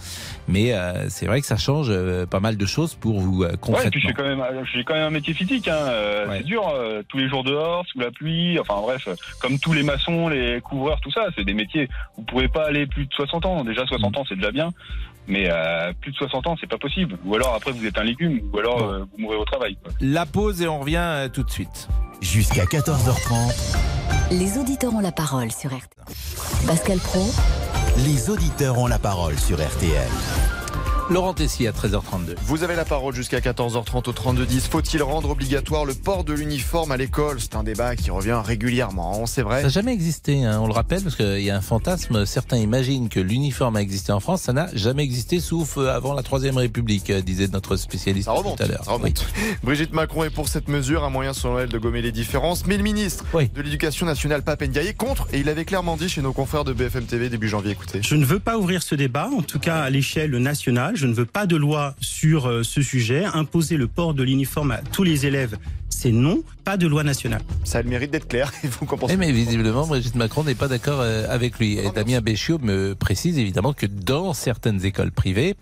mais 0.46 0.72
euh, 0.72 1.08
c'est 1.08 1.26
vrai 1.26 1.40
que 1.40 1.46
ça 1.48 1.56
change 1.56 1.88
euh, 1.90 2.24
pas 2.24 2.38
mal 2.38 2.56
de 2.56 2.66
choses 2.66 2.94
pour 2.94 3.18
vous 3.18 3.42
euh, 3.42 3.48
Ouais, 3.50 3.56
concrètement. 3.60 3.90
puis 3.90 4.00
j'ai 4.00 4.12
quand 4.12 4.22
même, 4.22 4.44
j'ai 4.72 4.84
quand 4.84 4.94
même 4.94 5.02
un 5.08 5.10
métier 5.10 5.34
physique. 5.34 5.66
Hein. 5.66 5.86
Ouais. 6.28 6.38
C'est 6.38 6.44
dur, 6.44 6.72
tous 7.08 7.18
les 7.18 7.28
jours 7.28 7.42
dehors, 7.42 7.84
sous 7.88 7.98
la 7.98 8.12
pluie. 8.12 8.56
Enfin 8.60 8.80
bref, 8.80 9.08
comme 9.40 9.58
tous 9.58 9.72
les 9.72 9.82
maçons, 9.82 10.28
les 10.28 10.60
couvreurs, 10.60 11.00
tout 11.00 11.10
ça, 11.10 11.26
c'est 11.36 11.44
des 11.44 11.54
métiers. 11.54 11.88
Vous 12.16 12.22
pouvez 12.22 12.46
pas 12.46 12.66
aller 12.68 12.86
plus 12.86 13.06
de 13.06 13.12
60 13.14 13.44
ans. 13.44 13.64
Déjà 13.64 13.84
60 13.86 14.16
ans, 14.18 14.24
c'est 14.28 14.36
déjà 14.36 14.52
bien, 14.52 14.70
mais 15.28 15.48
euh, 15.50 15.92
plus 16.00 16.12
de 16.12 16.16
60 16.16 16.46
ans, 16.46 16.56
c'est 16.60 16.68
pas 16.68 16.78
possible. 16.78 17.18
Ou 17.24 17.34
alors 17.34 17.54
après 17.54 17.72
vous 17.72 17.84
êtes 17.86 17.98
un 17.98 18.04
légume, 18.04 18.40
ou 18.52 18.58
alors 18.58 18.78
Bon. 18.78 18.92
euh, 18.92 18.98
vous 19.00 19.18
mourrez 19.18 19.36
au 19.36 19.44
travail. 19.44 19.76
quoi. 19.82 19.92
La 20.00 20.26
pause 20.26 20.62
et 20.62 20.68
on 20.68 20.80
revient 20.80 20.96
euh, 20.98 21.28
tout 21.28 21.42
de 21.42 21.50
suite. 21.50 21.88
Jusqu'à 22.20 22.64
14h30, 22.64 23.76
Les 24.32 24.58
auditeurs 24.58 24.94
ont 24.94 25.00
la 25.00 25.12
parole 25.12 25.50
sur 25.50 25.70
RTL. 25.70 26.06
Pascal 26.66 26.98
Pro, 26.98 27.24
les 28.04 28.28
auditeurs 28.30 28.78
ont 28.78 28.86
la 28.86 28.98
parole 28.98 29.38
sur 29.38 29.56
RTL. 29.56 30.08
Laurent 31.10 31.34
Tessier 31.34 31.66
à 31.66 31.72
13h32. 31.72 32.36
Vous 32.44 32.62
avez 32.62 32.76
la 32.76 32.84
parole 32.84 33.12
jusqu'à 33.16 33.40
14h30 33.40 34.08
au 34.08 34.12
3210. 34.12 34.68
Faut-il 34.68 35.02
rendre 35.02 35.30
obligatoire 35.30 35.84
le 35.84 35.92
port 35.92 36.22
de 36.22 36.32
l'uniforme 36.32 36.92
à 36.92 36.96
l'école? 36.96 37.40
C'est 37.40 37.56
un 37.56 37.64
débat 37.64 37.96
qui 37.96 38.12
revient 38.12 38.40
régulièrement, 38.44 39.26
c'est 39.26 39.40
Ça 39.40 39.46
vrai. 39.48 39.62
n'a 39.64 39.68
jamais 39.68 39.92
existé, 39.92 40.44
hein, 40.44 40.60
on 40.62 40.68
le 40.68 40.72
rappelle, 40.72 41.02
parce 41.02 41.16
qu'il 41.16 41.40
y 41.40 41.50
a 41.50 41.56
un 41.56 41.60
fantasme. 41.60 42.24
Certains 42.26 42.58
imaginent 42.58 43.08
que 43.08 43.18
l'uniforme 43.18 43.74
a 43.74 43.82
existé 43.82 44.12
en 44.12 44.20
France. 44.20 44.42
Ça 44.42 44.52
n'a 44.52 44.68
jamais 44.72 45.02
existé, 45.02 45.40
sauf 45.40 45.78
euh, 45.78 45.88
avant 45.92 46.14
la 46.14 46.22
Troisième 46.22 46.56
République, 46.56 47.10
euh, 47.10 47.20
disait 47.22 47.48
notre 47.48 47.74
spécialiste 47.74 48.26
Ça 48.26 48.32
remonte, 48.32 48.58
tout 48.58 48.62
à 48.62 48.66
l'heure. 48.68 48.84
ça 48.84 48.92
remonte. 48.92 49.26
Brigitte 49.64 49.92
Macron 49.92 50.22
est 50.22 50.30
pour 50.30 50.46
cette 50.48 50.68
mesure, 50.68 51.02
un 51.02 51.10
moyen 51.10 51.32
selon 51.32 51.58
elle 51.58 51.70
de 51.70 51.78
gommer 51.78 52.02
les 52.02 52.12
différences. 52.12 52.66
Mais 52.66 52.76
le 52.76 52.84
ministre 52.84 53.24
Oui. 53.34 53.50
de 53.52 53.60
l'Éducation 53.62 54.06
nationale, 54.06 54.42
Pape 54.42 54.62
Ndiaye, 54.62 54.86
est 54.86 54.94
contre 54.94 55.26
et 55.32 55.40
il 55.40 55.48
avait 55.48 55.64
clairement 55.64 55.96
dit 55.96 56.08
chez 56.08 56.22
nos 56.22 56.32
confrères 56.32 56.62
de 56.62 56.72
BFM 56.72 57.06
TV 57.06 57.28
début 57.28 57.48
janvier. 57.48 57.72
Écoutez. 57.72 57.98
Je 58.00 58.14
ne 58.14 58.24
veux 58.24 58.38
pas 58.38 58.56
ouvrir 58.58 58.84
ce 58.84 58.94
débat, 58.94 59.28
en 59.36 59.42
tout 59.42 59.58
cas 59.58 59.80
à 59.80 59.90
l'échelle 59.90 60.30
nationale. 60.36 60.98
Je 61.00 61.06
ne 61.06 61.14
veux 61.14 61.24
pas 61.24 61.46
de 61.46 61.56
loi 61.56 61.94
sur 62.02 62.46
euh, 62.46 62.62
ce 62.62 62.82
sujet. 62.82 63.24
Imposer 63.24 63.78
le 63.78 63.86
port 63.86 64.12
de 64.12 64.22
l'uniforme 64.22 64.72
à 64.72 64.82
tous 64.92 65.02
les 65.02 65.24
élèves, 65.24 65.56
c'est 65.88 66.12
non, 66.12 66.42
pas 66.62 66.76
de 66.76 66.86
loi 66.86 67.04
nationale. 67.04 67.40
Ça 67.64 67.78
a 67.78 67.82
le 67.82 67.88
mérite 67.88 68.10
d'être 68.10 68.28
clair. 68.28 68.52
Il 68.62 68.68
faut. 68.68 68.86
Eh, 69.08 69.16
mais 69.16 69.32
visiblement, 69.32 69.86
Brigitte 69.86 70.16
Macron 70.16 70.44
n'est 70.44 70.54
pas 70.54 70.68
d'accord 70.68 71.00
euh, 71.00 71.24
avec 71.30 71.58
lui. 71.58 71.78
Et 71.78 71.90
Damien 71.90 72.20
Béchiot 72.20 72.58
me 72.58 72.94
précise 72.94 73.38
évidemment 73.38 73.72
que 73.72 73.86
dans 73.86 74.34
certaines 74.34 74.84
écoles 74.84 75.10
privées, 75.10 75.56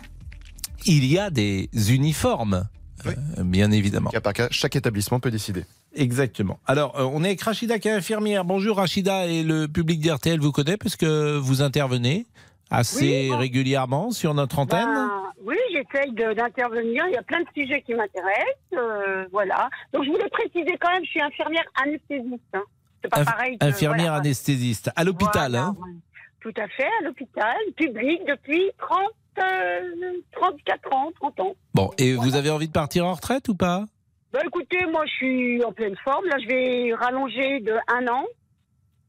il 0.86 1.04
y 1.04 1.20
a 1.20 1.30
des 1.30 1.70
uniformes. 1.88 2.66
euh, 3.06 3.12
bien 3.44 3.70
évidemment. 3.70 4.10
Cas 4.10 4.20
par 4.20 4.32
cas, 4.32 4.48
chaque 4.50 4.74
établissement 4.74 5.20
peut 5.20 5.30
décider. 5.30 5.64
Exactement. 5.94 6.58
Alors, 6.66 6.98
euh, 6.98 7.08
on 7.12 7.22
est 7.22 7.28
avec 7.28 7.42
Rachida 7.42 7.78
qui 7.78 7.86
est 7.86 7.92
infirmière. 7.92 8.44
Bonjour 8.44 8.78
Rachida, 8.78 9.26
et 9.26 9.44
le 9.44 9.68
public 9.68 10.00
d'RTL 10.00 10.40
vous 10.40 10.52
connaît 10.52 10.76
parce 10.76 10.96
que 10.96 11.38
vous 11.38 11.62
intervenez 11.62 12.26
assez 12.70 13.30
Oui, 13.30 13.34
régulièrement 13.34 14.10
sur 14.10 14.34
notre 14.34 14.58
antenne. 14.58 14.84
Ben, 14.86 15.10
oui, 15.44 15.56
j'essaye 15.72 16.12
d'intervenir. 16.12 17.04
Il 17.08 17.14
y 17.14 17.16
a 17.16 17.22
plein 17.22 17.40
de 17.40 17.46
sujets 17.56 17.82
qui 17.82 17.94
m'intéressent. 17.94 18.56
euh, 18.74 19.26
voilà. 19.32 19.70
Donc, 19.92 20.04
je 20.04 20.10
voulais 20.10 20.28
préciser 20.30 20.76
quand 20.80 20.90
même, 20.92 21.04
je 21.04 21.10
suis 21.10 21.22
infirmière 21.22 21.64
anesthésiste. 21.82 22.42
hein. 22.54 22.62
C'est 23.02 23.08
pas 23.10 23.20
Inf- 23.22 23.24
pareil. 23.26 23.58
que- 23.58 23.64
infirmière 23.66 24.06
voilà. 24.12 24.20
anesthésiste 24.20 24.90
à 24.96 25.04
l'hôpital. 25.04 25.50
Voilà, 25.52 25.66
hein 25.66 25.76
ouais. 25.80 25.92
Tout 26.40 26.52
à 26.60 26.68
fait, 26.68 26.88
à 27.00 27.04
l'hôpital, 27.04 27.56
public, 27.76 28.20
depuis 28.26 28.70
30, 28.78 28.98
euh, 29.40 30.12
34 30.32 30.92
ans, 30.92 31.10
30 31.20 31.40
ans. 31.40 31.54
Bon, 31.74 31.90
et 31.98 32.14
vous 32.14 32.34
avez 32.36 32.50
envie 32.50 32.68
de 32.68 32.72
partir 32.72 33.06
en 33.06 33.14
retraite 33.14 33.48
ou 33.48 33.54
pas? 33.54 33.84
Bah, 34.32 34.40
écoutez, 34.44 34.84
moi, 34.86 35.04
je 35.06 35.12
suis 35.12 35.64
en 35.64 35.72
pleine 35.72 35.96
forme. 36.04 36.26
Là, 36.26 36.36
je 36.42 36.46
vais 36.48 36.94
rallonger 36.94 37.60
de 37.60 37.72
un 37.88 38.06
an. 38.08 38.24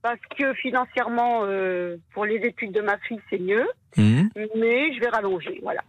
Parce 0.01 0.19
que 0.38 0.53
financièrement, 0.53 1.41
euh, 1.43 1.97
pour 2.13 2.25
les 2.25 2.38
études 2.38 2.71
de 2.71 2.81
ma 2.81 2.97
fille, 2.99 3.19
c'est 3.29 3.39
mieux. 3.39 3.67
Mhm. 3.97 4.29
Mais 4.55 4.93
je 4.93 4.99
vais 4.99 5.09
rallonger, 5.09 5.59
voilà. 5.62 5.81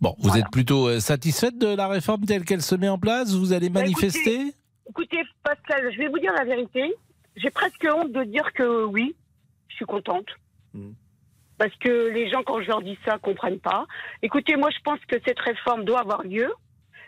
Bon, 0.00 0.14
vous 0.18 0.36
êtes 0.36 0.50
plutôt 0.52 0.88
euh, 0.88 1.00
satisfaite 1.00 1.58
de 1.58 1.74
la 1.74 1.88
réforme 1.88 2.26
telle 2.26 2.44
qu'elle 2.44 2.62
se 2.62 2.74
met 2.74 2.88
en 2.88 2.98
place? 2.98 3.34
Vous 3.34 3.52
allez 3.52 3.70
Bah, 3.70 3.80
manifester? 3.80 4.52
Écoutez, 4.88 5.22
Pascal, 5.42 5.90
je 5.92 5.98
vais 5.98 6.08
vous 6.08 6.18
dire 6.18 6.32
la 6.34 6.44
vérité. 6.44 6.94
J'ai 7.34 7.50
presque 7.50 7.86
honte 7.92 8.12
de 8.12 8.22
dire 8.24 8.52
que 8.52 8.84
oui, 8.84 9.16
je 9.68 9.76
suis 9.76 9.84
contente. 9.84 10.26
Parce 11.58 11.74
que 11.76 12.10
les 12.10 12.28
gens, 12.30 12.42
quand 12.44 12.60
je 12.60 12.68
leur 12.68 12.82
dis 12.82 12.98
ça, 13.06 13.18
comprennent 13.18 13.58
pas. 13.60 13.86
Écoutez, 14.22 14.56
moi, 14.56 14.68
je 14.70 14.80
pense 14.84 15.00
que 15.08 15.16
cette 15.26 15.40
réforme 15.40 15.84
doit 15.84 16.00
avoir 16.00 16.22
lieu. 16.22 16.52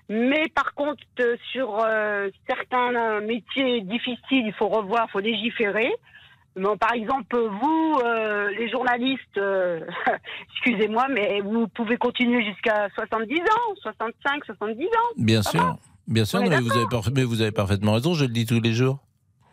Mais 0.09 0.45
par 0.55 0.73
contre, 0.75 1.03
euh, 1.21 1.37
sur 1.53 1.81
euh, 1.85 2.31
certains 2.49 3.21
métiers 3.21 3.83
difficiles, 3.83 4.47
il 4.47 4.55
faut 4.55 4.69
revoir, 4.69 5.07
il 5.09 5.13
faut 5.13 5.21
légiférer. 5.21 5.93
Par 6.81 6.93
exemple, 6.93 7.37
vous, 7.37 8.01
euh, 8.05 8.51
les 8.59 8.69
journalistes, 8.71 9.39
euh, 9.39 9.81
excusez-moi, 10.55 11.07
mais 11.11 11.41
vous 11.41 11.69
pouvez 11.69 11.97
continuer 11.97 12.45
jusqu'à 12.45 12.89
70 12.95 13.41
ans, 13.41 13.75
65, 13.83 14.45
70 14.45 14.85
ans. 14.85 14.89
Bien 15.17 15.43
sûr. 15.43 15.79
Bien 16.07 16.25
sûr, 16.25 16.41
vous, 16.41 16.47
avez 16.47 16.87
mais 17.15 17.25
vous 17.25 17.43
avez 17.43 17.53
parfaitement 17.53 17.93
raison, 17.93 18.15
je 18.15 18.25
le 18.25 18.33
dis 18.33 18.47
tous 18.47 18.61
les 18.61 18.73
jours. 18.73 18.99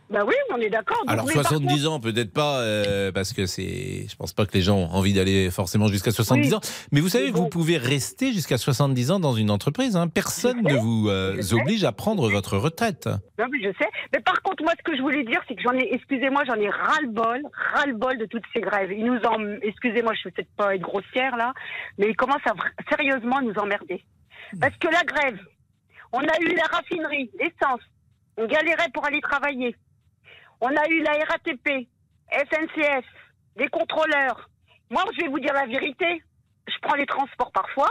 Bah 0.10 0.24
oui, 0.26 0.36
on 0.54 0.58
est 0.58 0.70
d'accord. 0.70 1.02
Alors 1.08 1.26
mais 1.26 1.34
par 1.34 1.44
70 1.48 1.68
contre- 1.84 1.91
ans, 1.91 2.00
peut-être 2.00 2.32
pas, 2.32 2.60
euh, 2.60 3.12
parce 3.12 3.34
que 3.34 3.48
c'est, 3.48 4.06
je 4.08 4.15
pense 4.15 4.34
pas 4.34 4.46
que 4.46 4.54
les 4.54 4.62
gens 4.62 4.78
ont 4.78 4.89
envie 4.91 5.13
d'aller 5.13 5.50
forcément 5.50 5.88
jusqu'à 5.88 6.12
70 6.12 6.50
Oui. 6.50 6.54
ans. 6.56 6.62
Mais 6.91 7.00
vous 7.02 7.10
savez, 7.10 7.32
vous 7.32 7.50
pouvez 7.50 7.78
rester 7.78 8.32
jusqu'à 8.32 8.58
70 8.60 9.10
ans 9.12 9.20
dans 9.20 9.34
une 9.34 9.50
entreprise. 9.50 9.96
hein. 9.96 10.08
Personne 10.08 10.62
ne 10.62 10.76
vous 10.76 11.10
euh, 11.10 11.41
oblige 11.54 11.84
à 11.86 11.91
prendre 11.91 12.30
votre 12.30 12.58
retraite. 12.58 13.08
Non, 13.39 13.46
mais 13.52 13.60
je 13.63 13.70
sais. 13.80 13.89
Mais 14.13 14.20
par 14.20 14.41
contre, 14.44 14.63
moi, 14.63 14.74
ce 14.78 14.84
que 14.84 14.96
je 14.96 15.02
voulais 15.02 15.24
dire, 15.24 15.41
c'est 15.48 15.56
que 15.56 15.62
j'en 15.63 15.74
ai, 15.74 15.89
excusez-moi, 15.91 16.44
j'en 16.46 16.56
ai 16.56 16.70
ras-le-bol, 16.70 17.41
ras-le-bol 17.74 18.18
de 18.20 18.26
toutes 18.26 18.44
ces 18.54 18.62
grèves. 18.62 18.91
Ils 18.91 19.06
nous 19.06 19.20
en, 19.26 19.39
excusez-moi, 19.63 20.13
je 20.13 20.20
ne 20.20 20.24
vais 20.26 20.32
peut-être 20.32 20.56
pas 20.56 20.76
être 20.76 20.82
grossière, 20.82 21.36
là, 21.36 21.52
mais 21.98 22.10
ils 22.10 22.15
commencent 22.15 22.46
à 22.46 22.54
sérieusement 22.96 23.41
nous 23.41 23.54
emmerder. 23.58 24.04
Parce 24.62 24.76
que 24.78 24.88
la 24.88 25.04
grève, 25.04 25.39
on 26.13 26.20
a 26.20 26.39
eu 26.41 26.54
la 26.56 26.63
raffinerie, 26.72 27.32
l'essence, 27.39 27.82
on 28.38 28.46
galérait 28.46 28.89
pour 28.94 29.04
aller 29.06 29.22
travailler. 29.22 29.76
On 30.62 30.68
a 30.68 30.88
eu 30.89 31.02
la 31.02 31.12
RATP, 31.12 31.88
SNCF, 32.32 33.06
des 33.56 33.68
contrôleurs. 33.68 34.50
Moi, 34.89 35.04
je 35.15 35.22
vais 35.22 35.28
vous 35.28 35.39
dire 35.39 35.54
la 35.54 35.65
vérité, 35.65 36.24
je 36.68 36.76
prends 36.82 36.96
les 36.96 37.06
transports 37.06 37.52
parfois. 37.52 37.89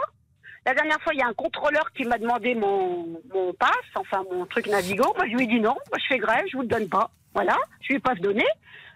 La 0.67 0.75
dernière 0.75 1.01
fois, 1.03 1.13
il 1.13 1.21
y 1.21 1.23
a 1.23 1.27
un 1.27 1.35
contrôleur 1.35 1.93
qui 1.93 2.05
m'a 2.05 2.17
demandé 2.17 2.55
mon, 2.55 3.21
mon 3.33 3.53
passe, 3.53 3.71
enfin 3.97 4.25
mon 4.31 4.47
truc 4.47 4.67
Navigo. 4.67 5.13
Moi, 5.15 5.27
je 5.27 5.37
lui 5.37 5.45
ai 5.45 5.47
dit 5.47 5.61
non, 5.61 5.75
moi 5.91 5.99
je 5.99 6.07
fais 6.09 6.19
grève, 6.19 6.45
je 6.51 6.57
vous 6.57 6.63
le 6.63 6.69
donne 6.69 6.89
pas. 6.89 7.11
Voilà, 7.35 7.57
je 7.83 7.89
lui 7.89 7.97
ai 7.97 8.01
pas 8.01 8.15
donné. 8.15 8.45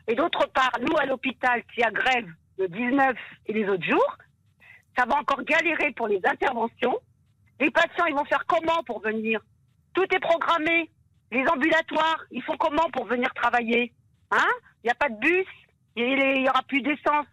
Et 0.07 0.15
d'autre 0.15 0.47
part, 0.55 0.73
nous 0.81 0.97
à 0.97 1.05
l'hôpital, 1.05 1.63
qui 1.75 1.83
a 1.83 1.91
grève 1.91 2.27
le 2.59 2.69
19 2.69 3.17
et 3.47 3.53
les 3.53 3.69
autres 3.69 3.85
jours, 3.85 4.17
ça 4.97 5.05
va 5.05 5.17
encore 5.17 5.43
galérer 5.43 5.93
pour 5.93 6.09
les 6.09 6.21
interventions. 6.25 6.99
Les 7.61 7.71
patients, 7.71 8.07
ils 8.07 8.15
vont 8.15 8.25
faire 8.25 8.47
comment 8.47 8.83
pour 8.85 9.01
venir? 9.01 9.41
Tout 9.93 10.07
est 10.15 10.21
programmé. 10.21 10.91
Les 11.31 11.47
ambulatoires, 11.47 12.25
ils 12.31 12.43
font 12.43 12.57
comment 12.57 12.89
pour 12.91 13.07
venir 13.07 13.33
travailler 13.35 13.93
Hein? 14.31 14.49
Il 14.83 14.87
n'y 14.87 14.91
a 14.91 14.95
pas 14.95 15.09
de 15.09 15.19
bus, 15.19 15.47
il 15.97 16.15
n'y 16.15 16.49
aura 16.49 16.63
plus 16.63 16.83
d'essence. 16.83 17.27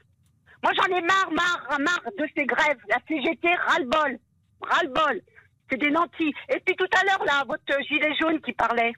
Moi, 0.64 0.72
j'en 0.76 0.96
ai 0.96 1.02
marre, 1.02 1.32
marre, 1.32 1.80
marre 1.80 2.12
de 2.18 2.28
ces 2.36 2.46
grèves. 2.46 2.80
La 2.90 2.98
CGT, 3.08 3.54
ras-le-bol. 3.54 4.18
Ras-le-bol. 4.62 5.22
C'est 5.70 5.78
des 5.78 5.92
nantis. 5.92 6.34
Et 6.50 6.60
puis 6.62 6.76
tout 6.76 6.88
à 7.00 7.06
l'heure, 7.06 7.24
là, 7.26 7.44
votre 7.46 7.84
gilet 7.84 8.16
jaune 8.20 8.42
qui 8.42 8.54
parlait, 8.54 8.94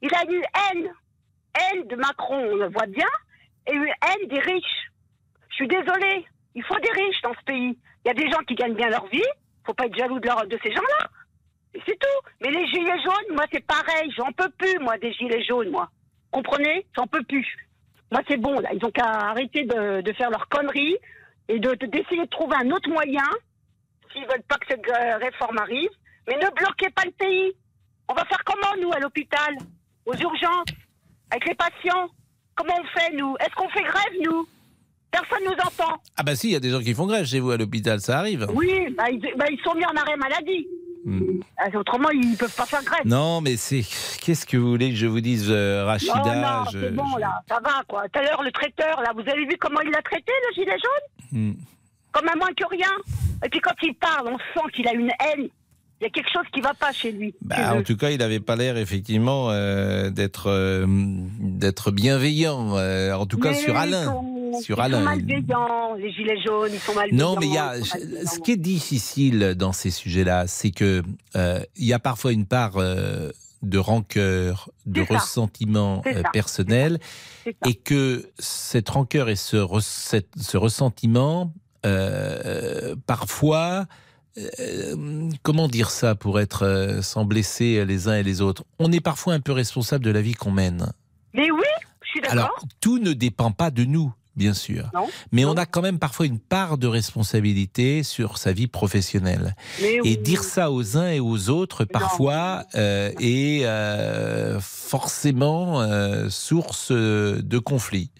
il 0.00 0.14
a 0.14 0.24
eu 0.30 0.38
haine. 0.38 0.90
Haine 1.56 1.86
de 1.86 1.96
Macron, 1.96 2.36
on 2.52 2.56
le 2.56 2.68
voit 2.68 2.86
bien, 2.86 3.06
et 3.66 3.74
une 3.74 3.84
haine 3.84 4.28
des 4.28 4.40
riches. 4.40 4.90
Je 5.50 5.54
suis 5.54 5.68
désolée. 5.68 6.26
Il 6.54 6.64
faut 6.64 6.78
des 6.80 6.90
riches 6.90 7.20
dans 7.22 7.34
ce 7.34 7.44
pays. 7.44 7.78
Il 8.04 8.08
y 8.08 8.10
a 8.10 8.14
des 8.14 8.28
gens 8.30 8.42
qui 8.46 8.54
gagnent 8.54 8.74
bien 8.74 8.88
leur 8.88 9.06
vie. 9.06 9.22
faut 9.64 9.74
pas 9.74 9.86
être 9.86 9.96
jaloux 9.96 10.18
de, 10.18 10.58
ces 10.62 10.72
gens-là. 10.72 11.08
C'est 11.86 11.98
tout. 11.98 12.30
Mais 12.40 12.50
les 12.50 12.66
gilets 12.68 13.02
jaunes, 13.02 13.34
moi, 13.34 13.44
c'est 13.52 13.64
pareil. 13.66 14.10
J'en 14.16 14.30
peux 14.32 14.48
plus, 14.50 14.78
moi, 14.80 14.96
des 14.98 15.12
gilets 15.12 15.44
jaunes, 15.44 15.70
moi. 15.70 15.88
Comprenez? 16.30 16.86
J'en 16.96 17.06
peux 17.06 17.22
plus. 17.22 17.46
Moi, 18.12 18.20
c'est 18.28 18.36
bon, 18.36 18.58
là. 18.60 18.70
Ils 18.72 18.84
ont 18.84 18.90
qu'à 18.90 19.04
arrêter 19.04 19.64
de, 19.64 20.00
de 20.00 20.12
faire 20.12 20.30
leurs 20.30 20.48
conneries 20.48 20.96
et 21.48 21.58
de- 21.58 21.74
de- 21.74 21.86
d'essayer 21.86 22.22
de, 22.22 22.28
trouver 22.30 22.56
un 22.60 22.70
autre 22.70 22.88
moyen 22.88 23.24
s'ils 24.12 24.22
veulent 24.26 24.42
pas 24.48 24.56
que 24.56 24.66
cette 24.68 24.88
euh, 24.88 25.16
réforme 25.16 25.58
arrive. 25.58 25.90
Mais 26.28 26.36
ne 26.36 26.48
bloquez 26.54 26.90
pas 26.90 27.02
le 27.04 27.10
pays. 27.12 27.52
On 28.08 28.14
va 28.14 28.24
faire 28.26 28.42
comment, 28.44 28.80
nous, 28.80 28.92
à 28.92 29.00
l'hôpital? 29.00 29.56
Aux 30.06 30.14
urgences? 30.14 30.68
Avec 31.30 31.48
les 31.48 31.54
patients? 31.54 32.08
Comment 32.54 32.74
on 32.80 32.98
fait, 32.98 33.12
nous? 33.16 33.34
Est-ce 33.40 33.54
qu'on 33.56 33.68
fait 33.70 33.82
grève, 33.82 34.20
nous? 34.24 34.46
Personne 35.10 35.44
nous 35.44 35.52
entend. 35.52 36.00
Ah 36.16 36.22
bah 36.24 36.34
si, 36.36 36.48
il 36.48 36.52
y 36.52 36.56
a 36.56 36.60
des 36.60 36.70
gens 36.70 36.80
qui 36.80 36.92
font 36.94 37.06
grève 37.06 37.24
chez 37.24 37.40
vous 37.40 37.50
à 37.52 37.56
l'hôpital, 37.56 38.00
ça 38.00 38.18
arrive. 38.18 38.46
Oui, 38.52 38.88
bah, 38.96 39.04
ils, 39.10 39.20
bah, 39.36 39.46
ils 39.50 39.60
sont 39.64 39.74
mis 39.74 39.84
en 39.86 39.94
arrêt 39.96 40.16
maladie. 40.16 40.66
Ah, 41.58 41.68
Autrement, 41.76 42.08
ils 42.10 42.36
peuvent 42.36 42.54
pas 42.54 42.66
faire 42.66 42.82
grève. 42.82 43.02
Non, 43.04 43.40
mais 43.40 43.56
c'est. 43.56 43.82
Qu'est-ce 44.22 44.46
que 44.46 44.56
vous 44.56 44.70
voulez 44.70 44.90
que 44.90 44.96
je 44.96 45.06
vous 45.06 45.20
dise, 45.20 45.46
euh, 45.50 45.84
Rachida? 45.84 46.14
Non, 46.24 46.40
non, 46.40 46.64
je- 46.72 46.78
c'est 46.80 46.90
bon, 46.94 47.16
là, 47.18 47.40
ça 47.48 47.60
va, 47.62 47.82
quoi. 47.88 48.04
Tout 48.12 48.18
à 48.20 48.22
l'heure, 48.22 48.42
le 48.42 48.50
traiteur, 48.52 49.00
là, 49.02 49.12
vous 49.14 49.20
avez 49.28 49.44
vu 49.46 49.56
comment 49.60 49.80
il 49.82 49.90
l'a 49.90 50.02
traité, 50.02 50.32
le 50.48 50.54
gilet 50.54 50.76
jaune? 50.78 51.40
Hmm. 51.40 51.54
Comme 52.12 52.28
un 52.32 52.36
moins 52.36 52.52
que 52.56 52.64
rien. 52.70 52.90
Et 53.44 53.48
puis 53.48 53.60
quand 53.60 53.74
il 53.82 53.94
parle, 53.94 54.28
on 54.28 54.38
sent 54.38 54.66
qu'il 54.72 54.86
a 54.88 54.92
une 54.94 55.10
haine. 55.10 55.48
Il 56.00 56.04
y 56.04 56.06
a 56.06 56.10
quelque 56.10 56.30
chose 56.32 56.44
qui 56.52 56.60
va 56.60 56.74
pas 56.74 56.92
chez 56.92 57.12
lui. 57.12 57.34
Bah, 57.40 57.74
en 57.76 57.82
tout 57.82 57.96
cas, 57.96 58.10
il 58.10 58.18
n'avait 58.18 58.40
pas 58.40 58.56
l'air 58.56 58.76
effectivement 58.76 59.50
euh, 59.50 60.10
d'être 60.10 60.46
euh, 60.48 60.86
d'être 61.40 61.90
bienveillant. 61.90 62.76
euh, 62.76 63.12
en 63.14 63.26
tout 63.26 63.38
cas, 63.38 63.52
sur 63.54 63.76
Alain. 63.76 64.14
Sur 64.60 64.78
ils 64.86 64.92
sont 64.92 65.00
malveillants, 65.00 65.94
les 65.94 66.12
gilets 66.12 66.40
jaunes, 66.44 66.70
ils 66.72 66.80
sont 66.80 66.94
malveillants. 66.94 67.34
Non, 67.34 67.36
mais 67.40 67.46
il 67.46 67.54
y 67.54 67.58
a 67.58 67.74
ce 67.82 68.38
qui 68.40 68.52
est 68.52 68.56
difficile 68.56 69.54
dans 69.56 69.72
ces 69.72 69.90
sujets-là, 69.90 70.46
c'est 70.46 70.70
que 70.70 71.02
euh, 71.36 71.60
il 71.76 71.84
y 71.86 71.92
a 71.92 71.98
parfois 71.98 72.32
une 72.32 72.46
part 72.46 72.72
euh, 72.76 73.30
de 73.62 73.78
rancœur, 73.78 74.70
de 74.86 75.00
ressentiment 75.02 76.02
euh, 76.06 76.22
personnel, 76.32 76.98
et 77.66 77.74
que 77.74 78.28
cette 78.38 78.88
rancœur 78.90 79.28
et 79.28 79.36
ce, 79.36 79.56
re- 79.56 79.80
cette- 79.82 80.34
ce 80.38 80.56
ressentiment, 80.56 81.52
parfois, 83.06 83.86
euh, 84.36 85.30
comment 85.42 85.68
dire 85.68 85.90
ça 85.90 86.14
pour 86.14 86.40
être 86.40 86.64
euh, 86.64 87.02
sans 87.02 87.24
blesser 87.24 87.84
les 87.84 88.08
uns 88.08 88.16
et 88.16 88.22
les 88.22 88.40
autres? 88.40 88.64
On 88.78 88.90
est 88.92 89.00
parfois 89.00 89.34
un 89.34 89.40
peu 89.40 89.52
responsable 89.52 90.04
de 90.04 90.10
la 90.10 90.20
vie 90.20 90.34
qu'on 90.34 90.50
mène. 90.50 90.92
Mais 91.34 91.50
oui, 91.50 91.62
je 92.02 92.08
suis 92.08 92.20
d'accord. 92.20 92.32
Alors, 92.38 92.64
tout 92.80 92.98
ne 92.98 93.12
dépend 93.12 93.50
pas 93.52 93.70
de 93.70 93.84
nous, 93.84 94.12
bien 94.36 94.54
sûr. 94.54 94.90
Non, 94.94 95.08
Mais 95.32 95.44
on 95.44 95.54
a 95.54 95.66
quand 95.66 95.82
même 95.82 95.98
parfois 95.98 96.26
une 96.26 96.38
part 96.38 96.78
de 96.78 96.86
responsabilité 96.86 98.02
sur 98.02 98.38
sa 98.38 98.52
vie 98.52 98.66
professionnelle. 98.66 99.54
Mais 99.80 99.94
Et 99.94 100.00
oui. 100.00 100.18
dire 100.18 100.42
ça 100.42 100.70
aux 100.70 100.96
uns 100.96 101.10
et 101.10 101.20
aux 101.20 101.50
autres, 101.50 101.84
parfois, 101.84 102.64
euh, 102.74 103.10
est 103.20 103.64
euh, 103.64 104.58
forcément 104.60 105.80
euh, 105.80 106.28
source 106.30 106.92
de 106.92 107.58
conflits. 107.58 108.10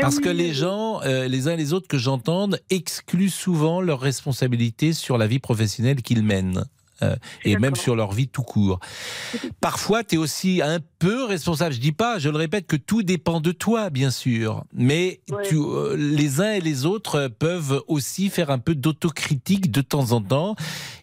Parce 0.00 0.16
oui, 0.16 0.22
que 0.22 0.28
les 0.28 0.54
gens, 0.54 1.00
les 1.02 1.48
uns 1.48 1.52
et 1.52 1.56
les 1.56 1.72
autres 1.72 1.88
que 1.88 1.98
j'entende, 1.98 2.60
excluent 2.70 3.28
souvent 3.30 3.80
leurs 3.80 4.00
responsabilités 4.00 4.92
sur 4.92 5.18
la 5.18 5.26
vie 5.26 5.40
professionnelle 5.40 6.02
qu'ils 6.02 6.22
mènent. 6.22 6.64
Euh, 7.02 7.16
et 7.44 7.56
même 7.56 7.76
sur 7.76 7.96
leur 7.96 8.12
vie 8.12 8.28
tout 8.28 8.42
court. 8.42 8.78
Parfois, 9.60 10.04
tu 10.04 10.16
es 10.16 10.18
aussi 10.18 10.60
un 10.62 10.80
peu 10.98 11.24
responsable. 11.24 11.74
Je 11.74 11.80
dis 11.80 11.92
pas, 11.92 12.18
je 12.18 12.28
le 12.28 12.36
répète, 12.36 12.66
que 12.66 12.76
tout 12.76 13.02
dépend 13.02 13.40
de 13.40 13.52
toi, 13.52 13.90
bien 13.90 14.10
sûr, 14.10 14.64
mais 14.74 15.20
tu, 15.48 15.56
euh, 15.56 15.96
les 15.96 16.40
uns 16.40 16.52
et 16.52 16.60
les 16.60 16.84
autres 16.84 17.28
peuvent 17.38 17.82
aussi 17.88 18.28
faire 18.28 18.50
un 18.50 18.58
peu 18.58 18.74
d'autocritique 18.74 19.70
de 19.70 19.80
temps 19.80 20.12
en 20.12 20.20
temps 20.20 20.56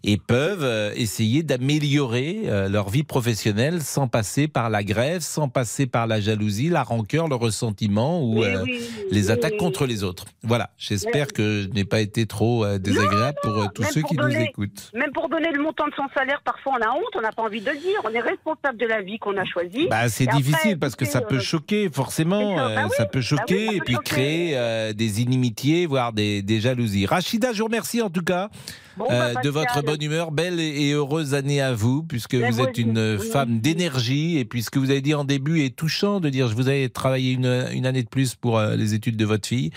et 0.04 0.18
peuvent 0.18 0.64
euh, 0.64 0.92
essayer 0.96 1.44
d'améliorer 1.44 2.68
leur 2.70 2.90
vie 2.90 3.04
professionnelle 3.04 3.82
sans 3.82 4.08
passer 4.08 4.48
par 4.48 4.70
la 4.70 4.84
grève, 4.84 5.22
sans 5.22 5.50
passer 5.50 5.88
par 5.88 6.08
la 6.08 6.20
jalousie, 6.20 6.70
la 6.70 6.84
rancœur, 6.84 7.28
le 7.28 7.36
ressentiment 7.36 8.22
ou 8.22 8.42
Oui, 8.42 8.48
oui, 8.64 8.82
les 9.12 9.26
oui, 9.26 9.32
attaques 9.32 9.58
contre 9.58 9.86
les 9.86 10.04
autres. 10.04 10.26
Voilà, 10.44 10.70
j'espère 10.78 11.34
que 11.34 11.64
je 11.64 11.68
n'ai 11.70 11.86
pas 11.86 12.02
été 12.02 12.26
trop 12.26 12.66
désagréable 12.78 13.38
pour 13.42 13.72
tous 13.74 13.84
ceux 13.84 14.02
pour 14.02 14.10
qui 14.10 14.18
nous 14.18 14.30
écoutent. 14.30 14.92
Même 14.94 15.12
pour 15.12 15.30
donner 15.30 15.52
le 15.52 15.62
montant 15.62 15.87
son 15.96 16.08
salaire, 16.16 16.42
parfois 16.44 16.74
on 16.80 16.82
a 16.82 16.92
honte, 16.92 17.16
on 17.16 17.22
n'a 17.22 17.32
pas 17.32 17.44
envie 17.44 17.62
de 17.62 17.70
le 17.70 17.78
dire. 17.78 18.00
On 18.04 18.10
est 18.10 18.20
responsable 18.20 18.78
de 18.78 18.86
la 18.86 19.02
vie 19.02 19.20
qu'on 19.20 19.38
a 19.38 19.46
choisie. 19.46 19.88
Bah, 19.90 20.10
c'est 20.10 20.28
après, 20.28 20.42
difficile 20.42 20.80
parce 20.80 20.96
que 20.96 21.06
ça 21.06 21.22
peut 21.22 21.36
euh, 21.36 21.40
choquer, 21.40 21.90
forcément. 21.92 22.58
ça, 22.58 22.68
bah 22.68 22.82
euh, 22.82 22.84
oui, 22.86 22.92
ça 22.98 23.06
peut 23.06 23.20
bah 23.20 23.20
oui, 23.20 23.24
choquer 23.24 23.76
et 23.76 23.80
puis 23.80 23.96
choquer. 23.96 24.10
créer 24.10 24.58
euh, 24.58 24.94
des 24.94 25.22
inimitiés, 25.22 25.86
voire 25.86 26.14
des, 26.14 26.42
des 26.42 26.60
jalousies. 26.60 27.06
Rachida, 27.06 27.54
je 27.54 27.60
vous 27.60 27.66
remercie 27.66 28.02
en 28.02 28.10
tout 28.10 28.24
cas 28.24 28.50
Bon, 28.98 29.06
euh, 29.12 29.34
bah, 29.34 29.42
de 29.42 29.50
votre 29.50 29.84
bonne 29.84 30.02
humeur. 30.02 30.32
Belle 30.32 30.60
et 30.60 30.88
et 30.88 30.92
heureuse 30.94 31.34
année 31.34 31.62
à 31.62 31.74
vous, 31.74 32.04
puisque 32.04 32.34
Mais 32.34 32.50
vous 32.50 32.62
êtes 32.62 32.78
une 32.78 32.98
aussi, 32.98 33.30
femme 33.30 33.60
d'énergie 33.60 34.38
et 34.38 34.46
puisque 34.46 34.78
vous 34.78 34.90
avez 34.90 35.02
dit 35.02 35.14
en 35.14 35.24
début 35.24 35.62
est 35.62 35.76
touchant 35.76 36.20
de 36.20 36.30
dire 36.30 36.48
je 36.48 36.56
vous 36.56 36.68
avez 36.68 36.90
travaillé 36.90 37.34
une, 37.34 37.68
une 37.74 37.86
année 37.86 38.04
de 38.04 38.10
plus 38.10 38.36
pour 38.36 38.58
euh, 38.58 38.76
les 38.76 38.94
études 38.94 39.18
de 39.18 39.26
votre 39.26 39.48
fille. 39.48 39.72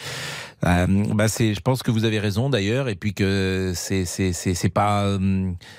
Euh, 0.64 0.86
bah 1.14 1.28
c'est, 1.28 1.54
je 1.54 1.60
pense 1.60 1.82
que 1.82 1.90
vous 1.90 2.04
avez 2.04 2.18
raison 2.18 2.50
d'ailleurs, 2.50 2.88
et 2.88 2.94
puis 2.94 3.14
que 3.14 3.72
c'est 3.74 4.04
c'est 4.04 4.32
c'est 4.32 4.54
c'est 4.54 4.68
pas 4.68 5.18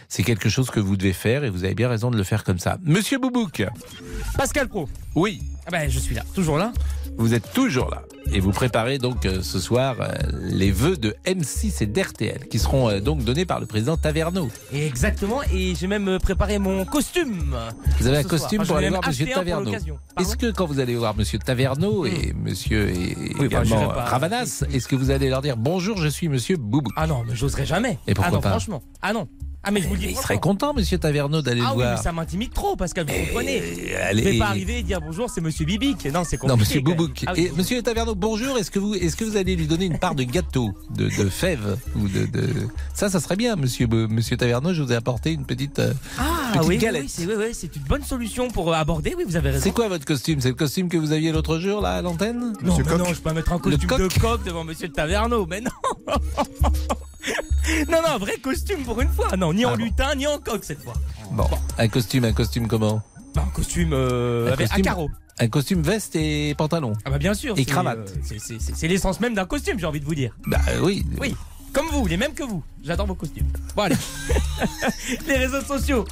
c'est 0.07 0.23
quelque 0.23 0.49
chose 0.49 0.71
que 0.71 0.79
vous 0.79 0.97
devez 0.97 1.13
faire 1.13 1.43
et 1.43 1.49
vous 1.49 1.63
avez 1.63 1.75
bien 1.75 1.89
raison 1.89 2.09
de 2.09 2.17
le 2.17 2.23
faire 2.23 2.43
comme 2.43 2.59
ça. 2.59 2.77
Monsieur 2.83 3.19
Boubouk, 3.19 3.63
Pascal 4.37 4.67
Pro. 4.67 4.89
oui. 5.15 5.41
Ah 5.65 5.71
ben, 5.71 5.89
je 5.89 5.99
suis 5.99 6.15
là, 6.15 6.23
toujours 6.33 6.57
là. 6.57 6.73
Vous 7.17 7.33
êtes 7.33 7.51
toujours 7.53 7.89
là. 7.89 8.03
Et 8.33 8.39
vous 8.39 8.51
préparez 8.51 8.97
donc 8.97 9.25
euh, 9.25 9.41
ce 9.41 9.59
soir 9.59 9.97
euh, 9.99 10.07
les 10.41 10.71
vœux 10.71 10.95
de 10.95 11.15
M6 11.25 11.83
et 11.83 11.85
d'RTL 11.85 12.47
qui 12.47 12.59
seront 12.59 12.89
euh, 12.89 12.99
donc 12.99 13.23
donnés 13.23 13.45
par 13.45 13.59
le 13.59 13.65
président 13.65 13.97
Taverneau. 13.97 14.49
Exactement, 14.73 15.41
et 15.53 15.75
j'ai 15.75 15.87
même 15.87 16.17
préparé 16.19 16.57
mon 16.57 16.85
costume. 16.85 17.55
Vous 17.99 18.07
avez 18.07 18.17
un 18.17 18.21
soir. 18.21 18.31
costume 18.31 18.61
Enfin, 18.61 18.67
pour 18.67 18.77
aller 18.77 18.89
voir 18.89 19.01
Monsieur 19.05 19.27
Taverneau. 19.27 19.73
Est-ce 20.19 20.37
que 20.37 20.51
quand 20.51 20.65
vous 20.65 20.79
allez 20.79 20.95
voir 20.95 21.15
Monsieur 21.15 21.39
Taverneau 21.39 22.05
et 22.05 22.33
Monsieur 22.33 22.89
et 22.89 23.15
Oui, 23.17 23.33
bah, 23.39 23.45
également 23.45 23.65
j'irai 23.65 23.93
pas. 23.93 24.05
Ravanas, 24.05 24.63
est-ce 24.71 24.87
que 24.87 24.95
vous 24.95 25.11
allez 25.11 25.29
leur 25.29 25.41
dire 25.41 25.57
bonjour, 25.57 25.97
je 25.97 26.07
suis 26.07 26.29
Monsieur 26.29 26.57
Boubou 26.57 26.91
Ah 26.95 27.07
non, 27.07 27.23
mais 27.27 27.35
j'oserais 27.35 27.65
jamais. 27.65 27.99
Et 28.07 28.13
pourquoi 28.13 28.29
ah 28.29 28.35
non, 28.35 28.41
pas 28.41 28.49
franchement. 28.51 28.81
Ah 29.01 29.13
non. 29.13 29.27
Ah 29.63 29.69
mais 29.69 29.79
je 29.81 29.87
vous 29.87 29.93
le 29.93 29.99
dis. 29.99 30.07
Il 30.09 30.15
serait 30.17 30.39
content 30.39 30.73
Monsieur 30.73 30.97
Taverneau 30.97 31.43
d'aller 31.43 31.61
Ah 31.63 31.69
le 31.69 31.77
oui, 31.77 31.83
voir. 31.83 31.95
mais 31.97 32.01
ça 32.01 32.11
m'intimide 32.11 32.51
trop, 32.51 32.75
Pascal, 32.75 33.05
vous 33.05 33.13
comprenez. 33.27 33.61
allez- 33.95 34.23
Je 34.23 34.29
vais 34.29 34.37
pas 34.39 34.47
arriver 34.47 34.79
et 34.79 34.83
dire 34.83 34.99
bonjour, 35.01 35.29
c'est 35.29 35.39
Monsieur 35.41 35.65
Bibic. 35.65 36.03
Non, 36.05 36.23
c'est 36.23 36.37
compliqué. 36.37 36.47
Non, 36.47 36.57
Monsieur. 36.57 36.81
Boubouk. 36.81 37.23
Ah 37.27 37.33
oui, 37.35 37.45
et 37.45 37.51
Monsieur 37.55 37.79
Taverneau, 37.83 38.15
bonjour. 38.15 38.57
Est-ce 38.57 38.71
que 38.71 38.79
vous, 38.79 38.95
est-ce 38.95 39.15
que 39.15 39.23
vous 39.23 39.37
allez 39.37 39.55
lui 39.55 39.67
donner 39.67 39.85
une 39.85 39.99
part 39.99 40.15
de 40.15 40.23
gâteau, 40.23 40.71
de, 40.95 41.05
de 41.05 41.29
fèves 41.29 41.77
ou 41.95 42.07
de, 42.07 42.25
de, 42.25 42.49
ça, 42.95 43.09
ça 43.11 43.19
serait 43.19 43.35
bien, 43.35 43.55
Monsieur, 43.55 43.85
Monsieur 43.87 44.35
Taverneau. 44.35 44.73
Je 44.73 44.81
vous 44.81 44.91
ai 44.91 44.95
apporté 44.95 45.31
une 45.31 45.45
petite, 45.45 45.77
euh, 45.77 45.93
Ah 46.17 46.53
petite 46.53 46.67
oui, 46.67 46.77
galette. 46.79 47.05
c'est 47.07 47.27
oui, 47.27 47.33
oui, 47.37 47.45
c'est 47.53 47.75
une 47.75 47.83
bonne 47.83 48.03
solution 48.03 48.47
pour 48.49 48.71
euh, 48.73 48.75
aborder. 48.75 49.13
Oui, 49.15 49.25
vous 49.27 49.35
avez 49.35 49.51
raison. 49.51 49.63
C'est 49.63 49.71
quoi 49.71 49.87
votre 49.89 50.05
costume? 50.05 50.41
C'est 50.41 50.49
le 50.49 50.55
costume 50.55 50.89
que 50.89 50.97
vous 50.97 51.11
aviez 51.11 51.31
l'autre 51.31 51.59
jour 51.59 51.81
là 51.81 51.97
à 51.97 52.01
l'antenne? 52.01 52.53
Non, 52.63 52.77
mais 52.77 52.97
non, 52.97 53.05
je 53.09 53.13
peux 53.15 53.21
pas 53.21 53.33
mettre 53.33 53.53
un 53.53 53.59
costume 53.59 53.89
de 53.89 54.19
coq 54.19 54.43
devant 54.43 54.63
Monsieur 54.63 54.89
Taverneau, 54.89 55.45
mais 55.45 55.61
non. 55.61 55.69
non, 57.89 58.01
non, 58.01 58.07
un 58.09 58.17
vrai 58.17 58.37
costume 58.37 58.83
pour 58.83 58.99
une 59.01 59.09
fois. 59.09 59.35
Non, 59.37 59.53
ni 59.53 59.65
en 59.65 59.69
Ah 59.73 59.77
bon. 59.77 59.83
lutin, 59.83 60.15
ni 60.15 60.27
en 60.27 60.39
coq 60.39 60.63
cette 60.63 60.81
fois. 60.83 60.93
Bon, 61.31 61.47
un 61.77 61.87
costume, 61.87 62.25
un 62.25 62.33
costume 62.33 62.67
comment 62.67 63.01
Bah, 63.35 63.43
un 63.47 63.51
costume 63.51 63.91
euh, 63.93 64.49
Un 64.49 64.53
avec 64.53 64.67
costume- 64.67 64.81
à 64.81 64.89
carreaux. 64.89 65.09
Un 65.39 65.47
costume 65.47 65.81
veste 65.81 66.15
et 66.15 66.53
pantalon. 66.55 66.93
Ah 67.05 67.09
bah 67.09 67.17
bien 67.17 67.33
sûr. 67.33 67.57
Et 67.57 67.65
cravate. 67.65 68.13
euh, 68.31 68.37
c'est 68.73 68.87
l'essence 68.87 69.19
même 69.19 69.33
d'un 69.33 69.45
costume, 69.45 69.79
j'ai 69.79 69.85
envie 69.85 69.99
de 69.99 70.05
vous 70.05 70.13
dire. 70.15 70.35
Bah 70.45 70.59
oui. 70.83 71.03
Oui, 71.19 71.35
comme 71.73 71.87
vous, 71.87 72.05
les 72.05 72.17
mêmes 72.17 72.33
que 72.33 72.43
vous. 72.43 72.61
J'adore 72.83 73.07
vos 73.07 73.15
costumes. 73.15 73.47
Bon 73.75 73.83
allez. 73.83 73.95
les 75.27 75.37
réseaux 75.37 75.61
sociaux. 75.61 76.05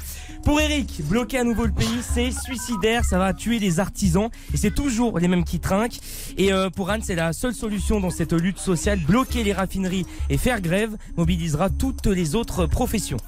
Pour 0.44 0.60
Eric, 0.60 1.02
bloquer 1.04 1.38
à 1.38 1.44
nouveau 1.44 1.64
le 1.66 1.72
pays, 1.72 2.00
c'est 2.02 2.30
suicidaire, 2.32 3.04
ça 3.04 3.18
va 3.18 3.32
tuer 3.34 3.58
les 3.58 3.78
artisans 3.78 4.28
et 4.52 4.56
c'est 4.56 4.74
toujours 4.74 5.18
les 5.18 5.28
mêmes 5.28 5.44
qui 5.44 5.60
trinquent. 5.60 6.00
Et 6.38 6.52
euh, 6.52 6.70
pour 6.70 6.90
Anne, 6.90 7.02
c'est 7.04 7.14
la 7.14 7.32
seule 7.32 7.54
solution 7.54 8.00
dans 8.00 8.10
cette 8.10 8.32
lutte 8.32 8.58
sociale. 8.58 8.98
Bloquer 9.00 9.44
les 9.44 9.52
raffineries 9.52 10.06
et 10.28 10.38
faire 10.38 10.60
grève 10.60 10.96
mobilisera 11.16 11.70
toutes 11.70 12.06
les 12.06 12.34
autres 12.34 12.66
professions. 12.66 13.18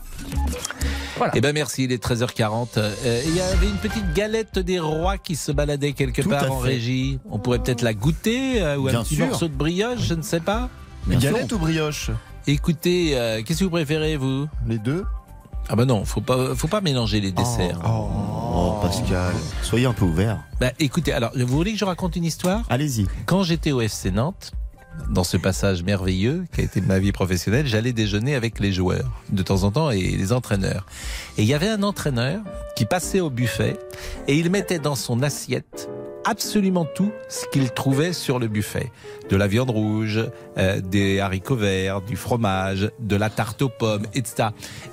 Eh 1.35 1.41
ben 1.41 1.53
merci, 1.53 1.85
il 1.85 1.93
est 1.93 2.03
13h40. 2.03 2.69
Euh, 2.79 3.23
Il 3.27 3.37
y 3.37 3.41
avait 3.41 3.69
une 3.69 3.77
petite 3.77 4.13
galette 4.15 4.59
des 4.59 4.81
rois 4.81 5.19
qui 5.19 5.37
se 5.37 5.53
baladait 5.53 5.93
quelque 5.93 6.23
Tout 6.23 6.31
part 6.31 6.51
en 6.51 6.61
fait. 6.61 6.69
régie. 6.69 7.21
On 7.31 7.39
pourrait 7.39 7.61
peut-être 7.61 7.83
la 7.83 7.95
goûter 7.95 8.61
euh, 8.63 8.77
ou 8.79 8.89
un 8.89 9.03
petit 9.05 9.17
sûr. 9.17 9.27
morceau 9.27 9.47
de 9.49 9.55
brioche, 9.55 10.01
je 10.01 10.15
ne 10.15 10.23
sais 10.23 10.41
pas. 10.41 10.69
Bien 11.07 11.21
sûr. 11.21 11.33
Galette 11.33 11.53
ou 11.53 11.59
brioche? 11.59 12.11
Écoutez, 12.47 13.13
euh, 13.17 13.43
qu'est-ce 13.45 13.61
que 13.61 13.65
vous 13.65 13.71
préférez 13.71 14.17
vous? 14.17 14.49
Les 14.67 14.79
deux 14.79 15.05
Ah 15.73 15.75
bah 15.75 15.87
non, 15.87 16.05
faut 16.05 16.21
pas, 16.21 16.55
faut 16.55 16.69
pas 16.69 16.83
mélanger 16.83 17.19
les 17.23 17.33
desserts. 17.33 17.81
Oh, 17.89 18.75
Pascal, 18.83 19.33
soyez 19.63 19.87
un 19.87 19.95
peu 19.95 20.05
ouvert. 20.05 20.39
Bah 20.61 20.71
écoutez, 20.79 21.15
alors 21.15 21.31
vous 21.35 21.47
voulez 21.47 21.73
que 21.73 21.79
je 21.79 21.87
raconte 21.87 22.15
une 22.15 22.27
histoire? 22.27 22.67
Allez-y. 22.69 23.07
Quand 23.25 23.43
j'étais 23.43 23.73
au 23.73 23.81
FC 23.81 24.11
Nantes, 24.11 24.53
dans 25.09 25.25
ce 25.25 25.39
passage 25.39 25.83
merveilleux 25.83 26.45
qui 26.53 26.61
a 26.61 26.65
été 26.65 26.83
ma 26.83 26.99
vie 26.99 27.11
professionnelle, 27.11 27.67
j'allais 27.67 27.95
déjeuner 27.95 28.35
avec 28.35 28.61
les 28.61 28.71
joueurs 28.71 29.11
de 29.31 29.43
temps 29.43 29.63
en 29.63 29.71
temps 29.71 29.91
et 29.91 30.03
les 30.03 30.35
entraîneurs. 30.35 30.85
Et 31.39 31.43
il 31.43 31.49
y 31.49 31.55
avait 31.55 31.71
un 31.71 31.83
entraîneur 31.83 32.43
qui 32.77 32.85
passait 32.85 33.21
au 33.21 33.31
buffet 33.31 33.79
et 34.29 34.37
il 34.37 34.51
mettait 34.51 34.79
dans 34.79 34.95
son 34.95 35.23
assiette 35.23 35.89
absolument 36.25 36.85
tout 36.85 37.13
ce 37.29 37.47
qu'il 37.47 37.71
trouvait 37.71 38.13
sur 38.13 38.39
le 38.39 38.49
buffet. 38.49 38.91
De 39.29 39.37
la 39.37 39.47
viande 39.47 39.71
rouge, 39.71 40.21
euh, 40.59 40.81
des 40.81 41.21
haricots 41.21 41.57
verts, 41.57 42.01
du 42.03 42.17
fromage, 42.17 42.91
de 42.99 43.17
la 43.17 43.31
tarte 43.31 43.63
aux 43.63 43.69
pommes, 43.69 44.07
etc. 44.15 44.49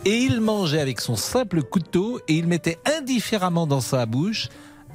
Et 0.06 0.18
il 0.18 0.42
mangeait 0.42 0.82
avec 0.82 1.02
son 1.02 1.16
simple 1.16 1.64
couteau 1.64 2.20
et 2.28 2.36
il 2.36 2.48
mettait 2.48 2.80
indifféremment 2.98 3.68
dans 3.68 3.82
sa 3.82 4.06
bouche 4.06 4.50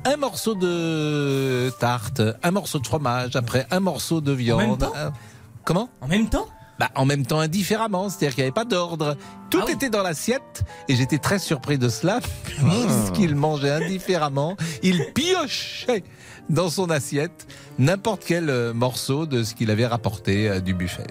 un 0.05 0.16
morceau 0.16 0.55
de 0.55 1.70
tarte, 1.81 2.20
un 2.42 2.51
morceau 2.51 2.79
de 2.79 2.87
fromage, 2.87 3.37
après 3.37 3.66
un 3.70 3.81
morceau 3.81 4.20
de 4.20 4.33
viande. 4.33 4.61
même 4.61 4.79
temps 4.79 4.92
Comment? 5.64 5.88
En 6.03 6.09
même 6.09 6.29
temps? 6.29 6.47
Bah, 6.78 6.88
en 6.94 7.04
même 7.06 7.24
temps 7.24 7.38
indifféremment, 7.40 8.08
c'est-à-dire 8.08 8.30
qu'il 8.34 8.42
n'y 8.44 8.48
avait 8.48 8.52
pas 8.54 8.64
d'ordre. 8.64 9.16
Tout 9.50 9.60
Ah 9.66 9.70
était 9.70 9.90
dans 9.90 10.02
l'assiette 10.02 10.64
et 10.88 10.96
j'étais 10.96 11.18
très 11.18 11.38
surpris 11.38 11.78
de 11.78 11.88
cela 11.88 12.20
Ah. 12.22 12.62
puisqu'il 12.62 13.37
mangeait 13.37 13.70
indifféremment. 13.70 14.56
Il 14.82 15.12
piochait 15.14 16.02
dans 16.50 16.68
son 16.68 16.90
assiette 16.90 17.46
n'importe 17.78 18.22
quel 18.26 18.50
euh, 18.50 18.72
morceau 18.74 19.26
de 19.26 19.42
ce 19.44 19.54
qu'il 19.54 19.70
avait 19.70 19.87
rapporté 19.87 20.48
euh, 20.48 20.60
du 20.60 20.74
buffet. 20.74 21.06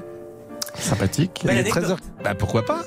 Sympathique. 0.76 1.46
Est 1.48 1.64
13h... 1.64 1.78
anecdote. 1.78 2.00
Bah 2.24 2.36
pourquoi 2.36 2.66
pas? 2.66 2.84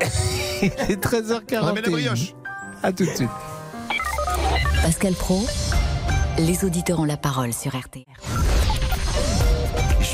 Il 0.62 0.68
est 0.68 1.02
13h41. 1.04 1.58
On 1.60 1.64
ramène 1.64 1.84
la 1.84 1.90
brioche. 1.90 2.34
À 2.82 2.92
tout 2.92 3.04
de 3.04 3.10
suite. 3.10 3.30
Pascal 4.82 5.14
Pro, 5.14 5.44
les 6.38 6.64
auditeurs 6.64 7.00
ont 7.00 7.04
la 7.04 7.16
parole 7.16 7.52
sur 7.52 7.74
RTL. 7.76 8.04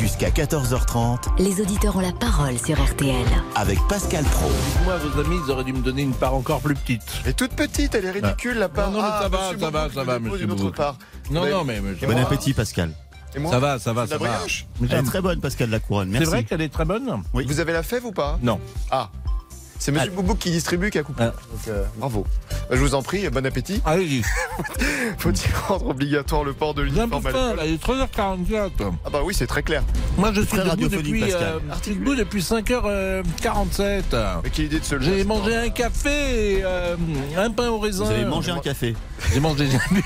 Jusqu'à 0.01 0.31
14h30 0.31 1.39
Les 1.39 1.61
auditeurs 1.61 1.97
ont 1.97 2.01
la 2.01 2.13
parole 2.13 2.59
sur 2.59 2.83
RTL. 2.83 3.15
avec 3.55 3.79
Pascal 3.89 4.25
Pro. 4.25 4.49
Moi, 4.85 4.97
vos 4.97 5.21
amis, 5.21 5.37
ils 5.47 5.51
auraient 5.51 5.65
dû 5.65 5.73
me 5.75 5.81
donner 5.83 6.03
une 6.03 6.15
part 6.15 6.35
encore 6.35 6.61
plus 6.61 6.75
petite. 6.75 7.03
Et 7.27 7.35
toute 7.35 7.53
petite, 7.53 7.95
elle 7.95 8.07
est 8.07 8.11
ridicule 8.11 8.57
la 8.59 8.69
part. 8.69 8.91
Non, 8.91 8.99
non, 8.99 9.03
mais 9.05 9.09
Ah, 9.13 9.21
ça 9.23 9.29
va, 9.29 9.39
ça 9.59 9.71
va, 9.71 9.89
ça 9.93 10.05
va, 10.05 10.19
monsieur 10.19 10.45
une 10.45 10.51
autre 10.53 10.61
Boubouk. 10.63 10.77
part. 10.77 10.97
Non, 11.31 11.43
Mais- 11.45 11.51
non, 11.51 11.65
mais 11.65 11.81
monsieur. 11.81 12.07
Bon 12.07 12.17
appétit, 12.17 12.55
Pascal. 12.55 12.93
Et 13.35 13.39
moi 13.39 13.53
Ça 13.53 13.59
va, 13.61 13.79
ça 13.79 13.93
va, 13.93 14.07
ça 14.07 14.17
va. 14.19 14.27
brioche 14.29 14.67
Elle 14.83 14.93
est 14.93 15.03
très 15.05 15.21
bonne, 15.21 15.41
Pascal 15.41 15.71
Lacouronne. 15.71 16.09
C'est 16.09 16.19
Merci. 16.19 16.31
vrai 16.31 16.45
qu'elle 16.45 16.63
est 16.63 16.73
très 16.73 16.85
bonne 16.85 17.23
Oui. 17.33 17.45
Vous 17.47 17.61
avez 17.61 17.73
la 17.73 17.83
fève 17.85 18.05
ou 18.05 18.11
pas? 18.13 18.39
Non. 18.43 18.59
Ah. 18.91 19.09
C'est 19.81 19.93
Monsieur 19.93 20.11
Boubouk 20.11 20.39
qui 20.39 20.51
distribue, 20.51 20.91
qui 20.91 20.99
a 20.99 21.03
coupé. 21.03 21.25
Ah. 21.25 21.33
Donc, 21.51 21.69
euh, 21.69 21.85
bravo. 21.97 22.27
Euh, 22.53 22.77
Je 22.77 22.77
vous 22.77 22.95
en 22.95 23.03
prie, 23.03 23.27
bon 23.31 23.45
appétit. 23.47 23.81
Allez-y. 23.87 24.23
Faut-il 25.19 25.51
rendre 25.69 25.87
obligatoire 25.87 26.45
le 26.45 26.53
port 26.53 26.75
de 26.75 26.83
l'uniforme 26.83 27.13
à 27.27 27.31
l'école 27.31 27.61
il 27.65 27.73
est 27.75 27.83
13h44. 27.83 28.71
Ah 29.07 29.11
bah 29.11 29.21
oui, 29.25 29.33
c'est 29.35 29.47
très 29.47 29.63
clair. 29.63 29.83
Moi, 30.19 30.33
je 30.35 30.43
suis 30.43 30.59
Très 30.59 30.65
debout 30.77 30.89
depuis, 30.89 31.33
euh, 31.33 31.59
debout 31.87 32.15
depuis 32.15 32.43
5h47. 32.43 34.03
Mais 34.45 34.51
quelle 34.51 34.67
idée 34.67 34.81
de 34.81 34.85
se 34.85 35.01
J'ai 35.01 35.25
mangé 35.25 35.57
un 35.57 35.71
café 35.71 36.59
et 36.59 36.61
euh, 36.63 36.97
un 37.39 37.51
pain 37.51 37.71
au 37.71 37.79
raisin. 37.79 38.05
Vous 38.05 38.11
avez 38.11 38.27
mangé 38.27 38.51
un 38.51 38.59
café. 38.59 38.95
J'ai 39.33 39.41
mangé, 39.41 39.67
j'ai 39.71 39.79
bu. 39.95 40.03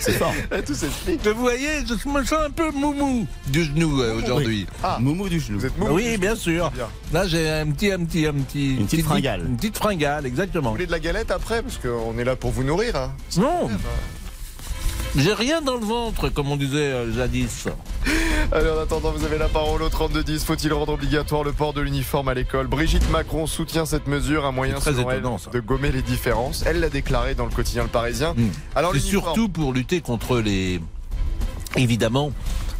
C'est 0.00 0.12
fort. 0.12 0.34
Ah, 0.50 0.62
Tout 0.62 0.74
s'explique. 0.74 1.26
Vous 1.26 1.40
voyez, 1.40 1.84
je 1.86 2.08
me 2.08 2.24
sens 2.24 2.38
un 2.46 2.50
peu 2.50 2.70
moumou 2.72 3.26
du 3.46 3.64
genou 3.64 4.00
euh, 4.02 4.16
aujourd'hui. 4.22 4.66
Ah, 4.82 4.98
Moumou 5.00 5.28
du 5.28 5.38
genou. 5.40 5.58
vous 5.60 5.66
êtes 5.66 5.78
mou 5.78 5.86
Oui, 5.90 6.16
bien 6.18 6.34
sûr. 6.34 6.70
Bien. 6.70 6.88
Là, 7.12 7.26
j'ai 7.26 7.48
un 7.50 7.70
petit, 7.70 7.92
un 7.92 8.04
petit, 8.04 8.26
un 8.26 8.32
petit. 8.34 8.76
Une 8.76 8.86
petite 8.86 9.04
fringale. 9.04 9.42
Une 9.46 9.56
petite 9.56 9.76
fringale, 9.78 10.22
Vous 10.22 10.28
exactement. 10.28 10.70
voulez 10.72 10.86
de 10.86 10.92
la 10.92 11.00
galette 11.00 11.30
après? 11.30 11.62
Parce 11.62 11.78
qu'on 11.78 12.18
est 12.18 12.24
là 12.24 12.36
pour 12.36 12.50
vous 12.50 12.64
nourrir. 12.64 12.96
Hein. 12.96 13.12
Non, 13.36 13.68
j'ai 15.16 15.32
rien 15.32 15.60
dans 15.62 15.74
le 15.76 15.84
ventre, 15.84 16.28
comme 16.28 16.50
on 16.50 16.56
disait 16.56 16.78
euh, 16.92 17.12
jadis. 17.12 17.68
Allez, 18.52 18.68
en 18.70 18.78
attendant, 18.78 19.10
vous 19.12 19.24
avez 19.24 19.38
la 19.38 19.48
parole 19.48 19.82
au 19.82 19.88
3210. 19.88 20.44
Faut-il 20.44 20.72
rendre 20.72 20.92
obligatoire 20.92 21.44
le 21.44 21.52
port 21.52 21.72
de 21.72 21.80
l'uniforme 21.80 22.28
à 22.28 22.34
l'école? 22.34 22.66
Brigitte 22.66 23.08
Macron 23.10 23.46
soutient 23.46 23.86
cette 23.86 24.06
mesure, 24.06 24.44
un 24.44 24.52
moyen 24.52 24.74
très 24.74 24.92
selon 24.92 25.10
elle, 25.10 25.18
étonnant, 25.20 25.38
ça. 25.38 25.50
de 25.50 25.60
gommer 25.60 25.92
les 25.92 26.02
différences. 26.02 26.62
Elle 26.66 26.80
l'a 26.80 26.90
déclaré 26.90 27.34
dans 27.34 27.44
le 27.46 27.50
quotidien 27.52 27.82
Le 27.84 27.88
Parisien. 27.88 28.34
Alors, 28.74 28.92
C'est 28.92 29.00
surtout 29.00 29.48
pour 29.48 29.72
lutter 29.72 30.00
contre 30.00 30.38
les. 30.38 30.80
Évidemment. 31.76 32.32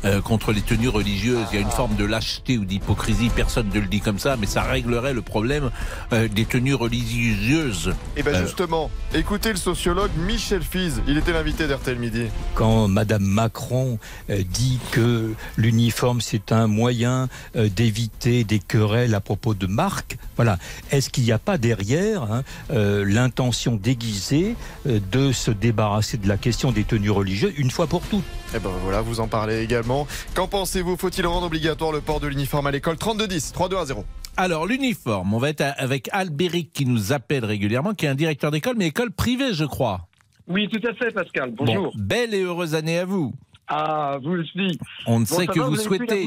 Euh, 0.04 0.20
contre 0.20 0.52
les 0.52 0.60
tenues 0.60 0.88
religieuses, 0.88 1.46
il 1.52 1.56
y 1.56 1.58
a 1.58 1.62
une 1.62 1.70
forme 1.70 1.96
de 1.96 2.04
lâcheté 2.04 2.58
ou 2.58 2.64
d'hypocrisie. 2.64 3.30
Personne 3.34 3.68
ne 3.72 3.80
le 3.80 3.86
dit 3.86 4.00
comme 4.00 4.18
ça, 4.18 4.36
mais 4.38 4.46
ça 4.46 4.62
réglerait 4.62 5.14
le 5.14 5.22
problème 5.22 5.70
euh, 6.12 6.28
des 6.28 6.44
tenues 6.44 6.74
religieuses. 6.74 7.94
Et 8.16 8.22
bien 8.22 8.32
Euh, 8.32 8.36
Eh 8.36 8.40
ben, 8.40 8.46
justement, 8.46 8.90
écoutez 9.14 9.50
le 9.50 9.56
sociologue 9.56 10.10
Michel 10.26 10.62
Fize. 10.62 11.02
Il 11.06 11.16
était 11.18 11.32
l'invité 11.32 11.66
d'RTL 11.66 11.98
Midi. 11.98 12.24
quand 12.54 12.88
Madame 12.88 13.24
Macron 13.24 13.98
dit 14.28 14.78
que 14.92 15.32
l'uniforme 15.56 16.20
c'est 16.20 16.52
un 16.52 16.66
moyen 16.66 17.28
d'éviter 17.54 18.44
des 18.44 18.58
querelles 18.58 19.14
à 19.14 19.20
propos 19.20 19.54
de 19.54 19.66
marques, 19.66 20.16
voilà, 20.36 20.58
est-ce 20.90 21.10
qu'il 21.10 21.24
n'y 21.24 21.32
a 21.32 21.38
pas 21.38 21.58
derrière 21.58 22.22
hein, 22.22 22.42
l'intention 22.70 23.76
déguisée 23.76 24.56
de 24.86 25.32
se 25.32 25.50
débarrasser 25.50 26.16
de 26.16 26.28
la 26.28 26.36
question 26.36 26.72
des 26.72 26.84
tenues 26.84 27.10
religieuses 27.10 27.52
une 27.56 27.70
fois 27.70 27.86
pour 27.86 28.02
toutes? 28.02 28.24
Et 28.54 28.60
ben 28.60 28.70
voilà, 28.82 29.00
vous 29.00 29.18
en 29.18 29.26
parlez 29.26 29.62
également. 29.62 30.06
Qu'en 30.34 30.46
pensez-vous 30.46 30.96
Faut-il 30.96 31.26
rendre 31.26 31.46
obligatoire 31.46 31.90
le 31.90 32.00
port 32.00 32.20
de 32.20 32.28
l'uniforme 32.28 32.68
à 32.68 32.70
l'école 32.70 32.96
3210, 32.96 33.52
3210. 33.52 34.04
Alors, 34.36 34.66
l'uniforme, 34.66 35.34
on 35.34 35.38
va 35.38 35.48
être 35.48 35.64
avec 35.76 36.08
Albéric 36.12 36.72
qui 36.72 36.86
nous 36.86 37.12
appelle 37.12 37.44
régulièrement, 37.44 37.94
qui 37.94 38.06
est 38.06 38.08
un 38.08 38.14
directeur 38.14 38.52
d'école, 38.52 38.76
mais 38.76 38.86
école 38.88 39.10
privée, 39.10 39.54
je 39.54 39.64
crois. 39.64 40.06
Oui, 40.46 40.68
tout 40.68 40.80
à 40.86 40.94
fait, 40.94 41.10
Pascal. 41.10 41.52
Bonjour. 41.56 41.84
Bon, 41.86 41.92
belle 41.96 42.32
et 42.34 42.42
heureuse 42.42 42.76
année 42.76 42.98
à 42.98 43.04
vous. 43.04 43.32
Ah, 43.66 44.18
vous 44.22 44.32
aussi. 44.32 44.78
On 45.06 45.20
ne 45.20 45.24
Bon, 45.24 45.34
sait 45.34 45.46
que 45.48 45.58
va, 45.58 45.66
vous 45.66 45.76
souhaitez. 45.76 46.26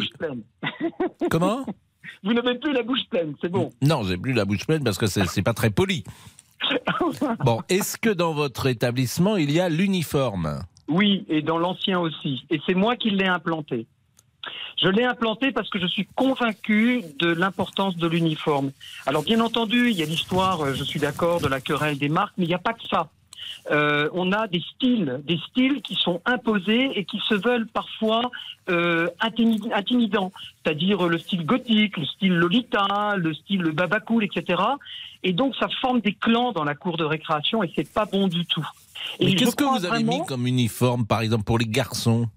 Comment? 1.29 1.65
Vous 2.23 2.33
n'avez 2.33 2.57
plus 2.59 2.73
la 2.73 2.83
bouche 2.83 3.07
pleine, 3.09 3.35
c'est 3.41 3.49
bon. 3.49 3.71
Non, 3.81 4.03
j'ai 4.03 4.17
plus 4.17 4.33
la 4.33 4.43
bouche 4.43 4.65
pleine 4.65 4.83
parce 4.83 4.97
que 4.97 5.07
c'est 5.07 5.41
pas 5.43 5.53
très 5.53 5.69
poli. 5.69 6.03
Bon, 7.45 7.61
est-ce 7.69 7.97
que 7.97 8.09
dans 8.09 8.33
votre 8.33 8.65
établissement, 8.65 9.37
il 9.37 9.51
y 9.51 9.59
a 9.59 9.69
l'uniforme? 9.69 10.59
Oui, 10.87 11.25
et 11.27 11.41
dans 11.41 11.57
l'ancien 11.57 11.99
aussi. 11.99 12.45
Et 12.49 12.61
c'est 12.65 12.73
moi 12.73 12.95
qui 12.95 13.09
l'ai 13.09 13.27
implanté. 13.27 13.87
Je 14.81 14.87
l'ai 14.87 15.03
implanté 15.03 15.51
parce 15.51 15.69
que 15.69 15.79
je 15.79 15.87
suis 15.87 16.07
convaincu 16.15 17.03
de 17.19 17.27
l'importance 17.27 17.97
de 17.97 18.07
l'uniforme. 18.07 18.71
Alors 19.05 19.23
bien 19.23 19.39
entendu, 19.39 19.89
il 19.89 19.97
y 19.97 20.03
a 20.03 20.05
l'histoire, 20.05 20.61
euh, 20.61 20.73
je 20.73 20.83
suis 20.83 20.99
d'accord, 20.99 21.41
de 21.41 21.47
la 21.47 21.59
querelle 21.59 21.97
des 21.97 22.09
marques, 22.09 22.33
mais 22.37 22.45
il 22.45 22.49
n'y 22.49 22.53
a 22.53 22.59
pas 22.59 22.73
que 22.73 22.87
ça. 22.87 23.09
Euh, 23.71 24.09
on 24.13 24.31
a 24.31 24.47
des 24.47 24.61
styles, 24.75 25.21
des 25.25 25.37
styles 25.49 25.81
qui 25.81 25.95
sont 25.95 26.21
imposés 26.25 26.91
et 26.97 27.03
qui 27.05 27.19
se 27.27 27.33
veulent 27.35 27.67
parfois 27.67 28.31
euh, 28.69 29.07
intimi- 29.21 29.71
intimidants, 29.73 30.31
c'est-à-dire 30.63 31.07
le 31.07 31.17
style 31.17 31.45
gothique, 31.45 31.97
le 31.97 32.05
style 32.05 32.33
Lolita, 32.33 33.15
le 33.17 33.33
style 33.33 33.63
Babacool, 33.71 34.23
etc. 34.23 34.61
Et 35.23 35.33
donc 35.33 35.55
ça 35.55 35.67
forme 35.81 35.99
des 36.01 36.13
clans 36.13 36.51
dans 36.51 36.63
la 36.63 36.75
cour 36.75 36.97
de 36.97 37.03
récréation 37.03 37.63
et 37.63 37.71
c'est 37.75 37.91
pas 37.91 38.05
bon 38.05 38.27
du 38.27 38.45
tout. 38.45 38.65
Et 39.19 39.35
qu'est-ce 39.35 39.55
que 39.55 39.63
vous 39.63 39.77
avez 39.85 39.87
vraiment- 39.87 40.19
mis 40.19 40.25
comme 40.25 40.47
uniforme, 40.47 41.05
par 41.05 41.21
exemple, 41.21 41.43
pour 41.43 41.57
les 41.59 41.65
garçons? 41.67 42.27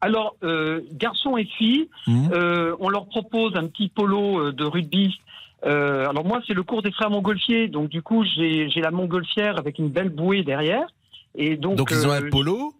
Alors, 0.00 0.36
euh, 0.42 0.82
garçons 0.92 1.38
et 1.38 1.44
filles, 1.46 1.88
euh, 2.08 2.76
on 2.78 2.90
leur 2.90 3.06
propose 3.06 3.56
un 3.56 3.66
petit 3.68 3.88
polo 3.88 4.52
de 4.52 4.64
rugby. 4.64 5.18
Euh, 5.64 6.08
alors 6.08 6.24
moi, 6.24 6.42
c'est 6.46 6.54
le 6.54 6.62
cours 6.62 6.82
des 6.82 6.92
frères 6.92 7.10
montgolfiers, 7.10 7.68
donc 7.68 7.88
du 7.88 8.02
coup, 8.02 8.24
j'ai 8.24 8.68
la 8.76 8.90
montgolfière 8.90 9.58
avec 9.58 9.78
une 9.78 9.88
belle 9.88 10.10
bouée 10.10 10.42
derrière. 10.42 10.86
Et 11.36 11.56
donc, 11.56 11.76
Donc, 11.76 11.90
ils 11.90 12.06
ont 12.06 12.10
euh, 12.10 12.20
un 12.20 12.28
polo 12.30 12.72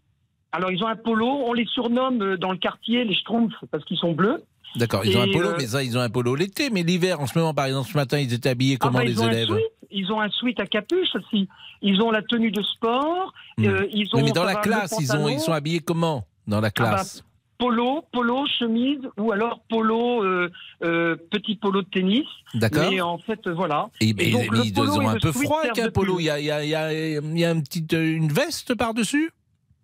Alors, 0.53 0.71
ils 0.71 0.83
ont 0.85 0.87
un 0.87 0.97
polo. 0.97 1.27
On 1.27 1.53
les 1.53 1.67
surnomme 1.67 2.23
euh, 2.23 2.37
dans 2.37 2.53
le 2.53 2.59
quartier 2.59 3.05
les 3.05 3.15
schtroumpfs 3.15 3.55
parce 3.71 3.85
qu'ils 3.85 3.97
sont 3.99 4.13
bleus. 4.13 4.45
D'accord, 4.77 5.05
ils 5.05 5.17
ont 5.17 5.23
un 5.23 5.31
polo, 5.33 5.49
euh, 5.51 5.55
mais 5.59 5.67
ça, 5.67 5.83
ils 5.83 5.97
ont 5.97 6.01
un 6.01 6.11
polo 6.11 6.35
l'été. 6.35 6.71
Mais 6.71 6.83
l'hiver, 6.83 7.21
en 7.21 7.27
ce 7.27 7.39
moment, 7.39 7.55
par 7.55 7.67
exemple, 7.67 7.89
ce 7.91 7.97
matin, 7.97 8.19
ils 8.19 8.33
étaient 8.33 8.49
habillés 8.51 8.77
comment, 8.77 8.99
Ah 8.99 9.03
bah, 9.03 9.09
les 9.09 9.23
élèves. 9.23 9.49
Ils 9.91 10.13
ont 10.13 10.21
un 10.21 10.29
sweat 10.31 10.59
à 10.61 10.67
capuche 10.67 11.15
aussi. 11.15 11.49
Ils 11.81 12.01
ont 12.03 12.11
la 12.11 12.23
tenue 12.23 12.51
de 12.51 12.63
sport. 12.63 13.33
Hmm. 13.59 13.65
euh, 13.67 13.87
ils 13.93 14.09
ont 14.13 14.19
Oui, 14.19 14.25
mais 14.25 14.33
dans 14.33 14.45
la 14.45 14.57
classe, 14.57 14.95
ils, 15.01 15.11
ont, 15.13 15.19
pantalon. 15.19 15.29
ils 15.29 15.41
sont 15.41 15.53
habillés 15.53 15.81
comment 15.81 16.25
Dans 16.47 16.61
la 16.61 16.69
Ah 16.69 16.71
bah, 16.77 16.91
classe 16.91 17.25
polo, 17.59 18.05
polo, 18.13 18.45
chemise 18.59 19.01
ou 19.17 19.33
alors 19.33 19.61
polo, 19.69 20.23
euh, 20.25 20.51
euh, 20.83 21.17
petit 21.31 21.57
polo 21.57 21.83
de 21.83 21.89
tennis. 21.89 22.27
D'accord. 22.55 22.91
Mais 22.91 23.01
en 23.01 23.19
fait, 23.19 23.47
euh, 23.47 23.55
voilà. 23.55 23.89
Et, 24.01 24.09
Et 24.11 24.15
mais- 24.15 24.31
donc, 24.31 24.43
mais 24.51 24.59
le 24.59 24.65
ils 24.65 24.73
polo 24.73 24.93
ont 25.01 25.09
un 25.09 25.17
peu 25.19 25.33
froid 25.33 25.61
avec 25.63 25.79
un 25.79 25.91
polo. 25.91 26.19
Il 26.21 26.25
y 26.25 26.31
a, 26.31 26.41
y 26.41 26.51
a- 26.51 26.63
il 26.65 26.71
y 26.71 26.75
a- 26.75 26.93
il 26.93 27.39
y 27.39 27.45
a 27.45 27.51
une 27.53 27.63
petite 27.63 27.93
une 27.93 28.29
veste 28.33 28.75
par-dessus? 28.75 29.31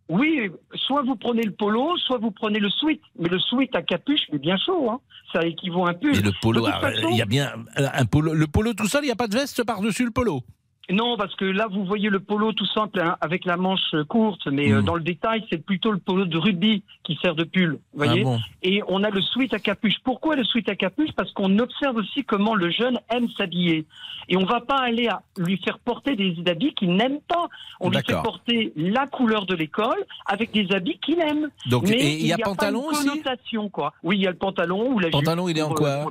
Oui, 0.09 0.51
soit 0.75 1.03
vous 1.03 1.15
prenez 1.15 1.43
le 1.43 1.53
polo, 1.53 1.97
soit 1.99 2.19
vous 2.19 2.33
prenez 2.33 2.59
le 2.59 2.69
sweat. 2.69 3.01
Mais 3.19 3.29
le 3.29 3.39
sweat 3.39 3.75
à 3.77 3.83
capuche, 3.83 4.23
mais 4.33 4.39
bien 4.39 4.57
chaud, 4.57 4.91
hein. 4.91 5.01
Ça 5.33 5.47
équivaut 5.47 5.87
un 5.87 5.95
peu. 5.95 6.11
Mais 6.11 6.19
le 6.21 6.33
polo, 6.43 6.67
ah, 6.67 6.91
il 7.13 7.17
y 7.17 7.23
a 7.23 7.27
bien 7.27 7.53
un 7.77 8.05
polo. 8.07 8.35
Le 8.35 8.47
polo 8.49 8.73
tout 8.75 8.89
seul, 8.89 9.05
il 9.05 9.07
n'y 9.07 9.13
a 9.13 9.17
pas 9.17 9.29
de 9.29 9.37
veste 9.37 9.63
par-dessus 9.63 10.05
le 10.05 10.11
polo? 10.11 10.43
Non, 10.91 11.17
parce 11.17 11.35
que 11.37 11.45
là, 11.45 11.69
vous 11.71 11.85
voyez 11.85 12.09
le 12.11 12.21
polo 12.21 12.53
tout 12.53 12.67
simple 12.67 13.01
hein, 13.01 13.17
avec 13.21 13.45
la 13.45 13.57
manche 13.57 13.95
courte, 14.09 14.47
mais 14.49 14.73
euh, 14.73 14.81
Hmm. 14.81 14.85
dans 14.85 14.95
le 14.95 15.03
détail, 15.03 15.45
c'est 15.51 15.65
plutôt 15.65 15.93
le 15.93 15.99
polo 15.99 16.25
de 16.25 16.37
rugby 16.39 16.83
qui 17.05 17.19
sert 17.23 17.35
de 17.35 17.45
pull. 17.45 17.73
Vous 17.75 17.79
voyez 18.05 18.21
Ah 18.23 18.25
bon 18.25 18.41
Et 18.63 18.83
on 18.89 19.03
a 19.05 19.11
le 19.11 19.21
sweat 19.23 19.55
à 19.55 19.59
capuche. 19.59 19.97
Pourquoi 20.05 20.37
le 20.37 20.45
sweat 20.45 20.69
à 20.69 20.75
capuche? 20.77 21.13
Parce 21.13 21.33
qu'on 21.33 21.59
observe 21.59 21.97
aussi 21.97 22.25
comment 22.25 22.55
le 22.55 22.71
jeune 22.71 22.99
aime 23.11 23.29
s'habiller. 23.31 23.87
Et 24.29 24.37
on 24.37 24.45
va 24.45 24.61
pas 24.61 24.79
aller 24.79 25.09
à 25.09 25.23
lui 25.39 25.57
faire 25.59 25.79
porter 25.79 26.15
des 26.17 26.35
habits 26.47 26.75
qu'il 26.75 26.95
n'aime 26.95 27.21
pas. 27.27 27.49
On 27.81 27.89
lui 27.91 27.97
fait 27.99 28.13
porter 28.23 28.73
la 28.77 29.07
couleur 29.07 29.47
de 29.47 29.55
l'école 29.55 30.05
avec 30.27 30.53
des 30.53 30.71
habits 30.73 30.99
qu'il 30.99 31.21
aime. 31.21 31.49
Donc, 31.67 31.89
Mais 31.89 31.97
et 31.99 32.21
il 32.21 32.27
y 32.27 32.33
a 32.33 32.37
pas 32.39 32.45
pantalon 32.45 32.83
une 32.91 32.97
aussi? 32.97 33.07
connotation, 33.09 33.69
quoi. 33.71 33.93
Oui, 34.03 34.19
il 34.19 34.23
y 34.23 34.27
a 34.27 34.31
le 34.31 34.37
pantalon 34.37 34.93
ou 34.93 34.99
la 34.99 35.07
jupe 35.09 35.13
Pantalon, 35.13 35.49
il 35.49 35.59
est 35.59 35.63
en 35.63 35.71
quoi 35.75 35.89
euh. 35.89 36.05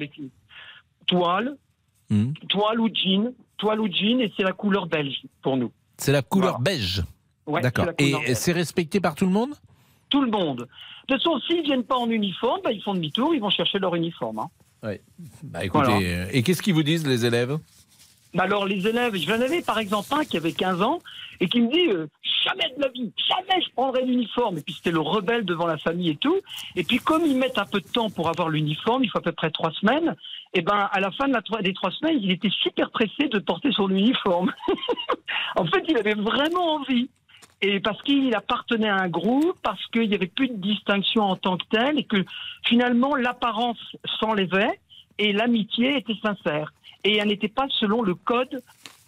Toile, 1.08 1.56
Hmm. 2.12 2.34
toile 2.50 2.80
ou 2.82 2.90
jean, 2.92 3.34
toile 3.60 3.80
ou 3.80 3.88
jean, 3.92 4.20
et 4.22 4.34
c'est 4.36 4.44
la 4.44 4.54
couleur 4.54 4.88
belge 4.88 5.22
pour 5.44 5.56
nous. 5.58 5.72
C'est 5.98 6.12
la 6.12 6.22
couleur 6.24 6.60
beige. 6.60 7.04
Ouais, 7.46 7.62
D'accord. 7.62 7.88
Et 8.00 8.34
c'est 8.36 8.52
respecté 8.54 9.00
par 9.00 9.14
tout 9.16 9.26
le 9.26 9.32
monde? 9.32 9.54
Tout 10.10 10.22
le 10.24 10.32
monde. 10.32 10.68
De 11.08 11.16
toute 11.16 11.24
façon, 11.24 11.40
s'ils 11.48 11.62
viennent 11.64 11.84
pas 11.84 11.98
en 11.98 12.10
uniforme, 12.10 12.62
bah, 12.64 12.72
ils 12.72 12.82
font 12.82 12.94
demi-tour, 12.94 13.34
ils 13.36 13.42
vont 13.42 13.50
chercher 13.50 13.78
leur 13.80 13.94
uniforme. 13.96 14.40
hein. 14.40 14.50
Oui. 14.82 14.94
Bah 15.44 15.66
écoutez, 15.66 15.84
Voilà. 15.86 16.00
euh, 16.00 16.26
et 16.32 16.42
qu'est-ce 16.42 16.62
qu'ils 16.62 16.74
vous 16.74 16.84
disent 16.84 17.06
les 17.06 17.26
élèves? 17.26 17.58
Bah 18.34 18.44
alors 18.44 18.66
les 18.66 18.88
élèves, 18.88 19.16
j'en 19.16 19.42
avais 19.42 19.62
par 19.62 19.80
exemple 19.80 20.08
un 20.12 20.24
qui 20.24 20.38
avait 20.38 20.52
15 20.52 20.82
ans 20.84 21.00
et 21.40 21.48
qui 21.48 21.62
me 21.62 21.72
dit 21.72 21.90
euh, 21.90 22.08
jamais 22.46 22.72
de 22.78 22.82
la 22.82 22.90
vie, 22.90 23.12
jamais 23.28 23.62
je 23.64 23.72
prendrai 23.74 24.06
l'uniforme. 24.06 24.60
Et 24.60 24.62
puis 24.62 24.76
c'était 24.76 24.92
le 24.92 25.00
rebelle 25.00 25.46
devant 25.46 25.66
la 25.66 25.78
famille 25.78 26.12
et 26.12 26.16
tout. 26.16 26.40
Et 26.76 26.84
puis 26.84 26.98
comme 26.98 27.26
ils 27.26 27.38
mettent 27.38 27.58
un 27.58 27.66
peu 27.66 27.80
de 27.80 27.88
temps 27.88 28.10
pour 28.10 28.30
avoir 28.30 28.50
l'uniforme, 28.50 29.04
il 29.04 29.10
faut 29.10 29.18
à 29.18 29.22
peu 29.22 29.32
près 29.32 29.50
trois 29.50 29.72
semaines. 29.72 30.16
Et 30.54 30.62
ben 30.62 30.90
à 30.92 31.00
la 31.00 31.12
fin 31.12 31.28
des 31.28 31.74
trois 31.74 31.92
semaines, 31.92 32.20
il 32.22 32.32
était 32.32 32.52
super 32.62 32.92
pressé 32.92 33.28
de 33.32 33.40
porter 33.40 33.72
son 33.72 33.90
uniforme. 33.90 34.54
en 35.56 35.66
fait, 35.66 35.84
il 35.88 35.98
avait 35.98 36.16
vraiment 36.16 36.76
envie. 36.76 37.10
Et 37.62 37.80
parce 37.80 38.02
qu'il 38.04 38.34
appartenait 38.36 38.90
à 38.90 38.96
un 38.96 39.10
groupe, 39.10 39.58
parce 39.64 39.86
qu'il 39.88 40.08
n'y 40.08 40.16
avait 40.16 40.28
plus 40.28 40.48
de 40.48 40.56
distinction 40.56 41.24
en 41.24 41.36
tant 41.36 41.58
que 41.58 41.66
telle, 41.70 42.00
et 42.00 42.06
que 42.06 42.24
finalement 42.66 43.16
l'apparence 43.16 43.80
s'enlevait 44.20 44.80
et 45.18 45.34
l'amitié 45.34 45.98
était 45.98 46.16
sincère. 46.24 46.72
Et 47.04 47.18
elle 47.18 47.30
n'était 47.30 47.48
pas 47.48 47.68
selon 47.70 48.02
le 48.02 48.16
code 48.16 48.62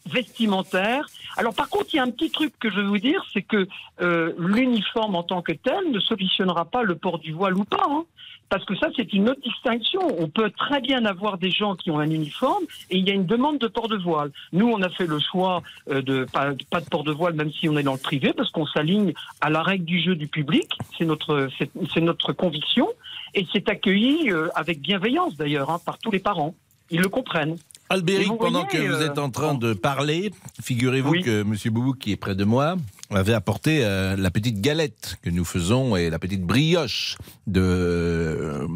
vestimentaire. 0.10 1.06
Alors 1.38 1.54
par 1.54 1.70
contre, 1.70 1.88
il 1.94 1.98
y 1.98 2.00
a 2.00 2.04
un 2.04 2.10
petit 2.12 2.32
truc 2.32 2.54
que 2.60 2.70
je 2.70 2.78
veux 2.78 2.88
vous 2.88 2.98
dire, 2.98 3.24
c'est 3.34 3.42
que 3.44 3.68
euh, 4.02 4.34
l'uniforme 4.38 5.16
en 5.16 5.24
tant 5.24 5.42
que 5.42 5.52
tel 5.52 5.92
ne 5.92 6.00
solutionnera 6.00 6.66
pas 6.66 6.84
le 6.84 6.96
port 6.96 7.20
du 7.20 7.34
voile 7.34 7.56
ou 7.58 7.64
pas. 7.66 7.86
hein. 7.88 8.06
parce 8.50 8.66
que 8.66 8.76
ça, 8.76 8.88
c'est 8.96 9.14
une 9.14 9.30
autre 9.30 9.42
distinction. 9.42 10.02
On 10.20 10.28
peut 10.28 10.50
très 10.50 10.82
bien 10.82 11.06
avoir 11.06 11.38
des 11.38 11.52
gens 11.52 11.76
qui 11.76 11.92
ont 11.92 12.00
un 12.00 12.10
uniforme 12.10 12.64
et 12.90 12.98
il 12.98 13.08
y 13.08 13.12
a 13.12 13.14
une 13.14 13.26
demande 13.26 13.60
de 13.60 13.68
port 13.68 13.88
de 13.88 13.98
voile. 13.98 14.32
Nous, 14.52 14.68
on 14.68 14.82
a 14.82 14.90
fait 14.90 15.08
le 15.08 15.20
choix 15.20 15.62
euh, 15.90 16.02
de 16.02 16.26
pas, 16.26 16.52
pas 16.70 16.82
de 16.82 16.90
port 16.90 17.04
de 17.04 17.12
voile, 17.12 17.34
même 17.34 17.52
si 17.52 17.70
on 17.70 17.78
est 17.78 17.84
dans 17.84 17.94
le 17.94 18.00
privé, 18.00 18.34
parce 18.34 18.50
qu'on 18.50 18.66
s'aligne 18.66 19.14
à 19.40 19.50
la 19.50 19.62
règle 19.62 19.86
du 19.86 20.02
jeu 20.02 20.16
du 20.16 20.28
public. 20.28 20.68
C'est 20.98 21.06
notre, 21.06 21.48
c'est 21.94 22.02
notre 22.02 22.34
conviction 22.34 22.88
et 23.36 23.46
c'est 23.54 23.70
accueilli 23.70 24.32
euh, 24.32 24.50
avec 24.56 24.82
bienveillance 24.82 25.38
d'ailleurs 25.38 25.70
hein, 25.70 25.80
par 25.86 26.00
tous 26.00 26.12
les 26.12 26.20
parents. 26.20 26.56
Ils 26.90 27.00
le 27.00 27.08
comprennent. 27.08 27.58
Albéric, 27.92 28.28
pendant 28.40 28.64
voyez, 28.64 28.68
que 28.68 28.92
vous 28.92 29.02
euh, 29.02 29.06
êtes 29.06 29.18
en 29.20 29.30
train 29.30 29.54
de 29.54 29.74
parler, 29.74 30.32
figurez-vous 30.62 31.12
que 31.22 31.42
M. 31.42 31.56
Boubou, 31.74 31.94
qui 31.94 32.12
est 32.12 32.16
près 32.16 32.36
de 32.36 32.46
moi, 32.46 32.78
avait 33.10 33.34
apporté 33.34 33.84
euh, 33.84 34.16
la 34.16 34.32
petite 34.32 34.62
galette 34.62 35.18
que 35.22 35.30
nous 35.30 35.46
faisons 35.46 35.96
et 35.96 36.10
la 36.10 36.20
petite 36.20 36.44
brioche 36.44 37.18
de, 37.48 37.62
euh, 37.62 38.68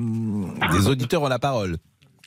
des 0.71 0.87
auditeurs 0.87 1.23
en 1.23 1.29
la 1.29 1.39
parole. 1.39 1.77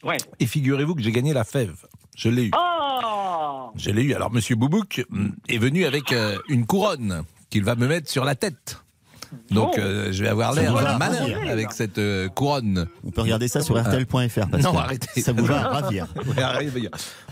Ouais. 0.02 0.16
Et 0.40 0.46
figurez-vous 0.46 0.94
que 0.94 1.02
j'ai 1.02 1.12
gagné 1.12 1.32
la 1.32 1.44
fève. 1.44 1.86
Je 2.16 2.28
l'ai 2.28 2.46
eu. 2.46 2.50
Oh 2.56 3.70
Je 3.76 3.90
l'ai 3.90 4.02
eu. 4.02 4.14
Alors, 4.14 4.32
Monsieur 4.32 4.56
Boubouk 4.56 5.04
mm, 5.10 5.28
est 5.48 5.58
venu 5.58 5.84
avec 5.84 6.12
euh, 6.12 6.38
une 6.48 6.66
couronne 6.66 7.24
qu'il 7.50 7.64
va 7.64 7.74
me 7.74 7.86
mettre 7.86 8.10
sur 8.10 8.24
la 8.24 8.34
tête. 8.34 8.82
Donc, 9.50 9.76
Bon. 9.76 9.82
euh, 9.82 10.08
je 10.12 10.22
vais 10.22 10.28
avoir 10.28 10.52
l'air 10.54 10.72
malin 10.98 11.18
ravir. 11.18 11.38
avec 11.50 11.72
cette 11.72 11.98
euh, 11.98 12.28
couronne. 12.28 12.86
On 13.06 13.10
peut 13.10 13.20
regarder 13.22 13.48
ça 13.48 13.60
sur. 13.60 13.76
RTL.fr. 13.78 14.48
Non, 14.62 14.78
arrêtez. 14.78 15.20
Ça 15.20 15.32
vous 15.32 15.44
va 15.44 15.68
ravir. 15.68 16.06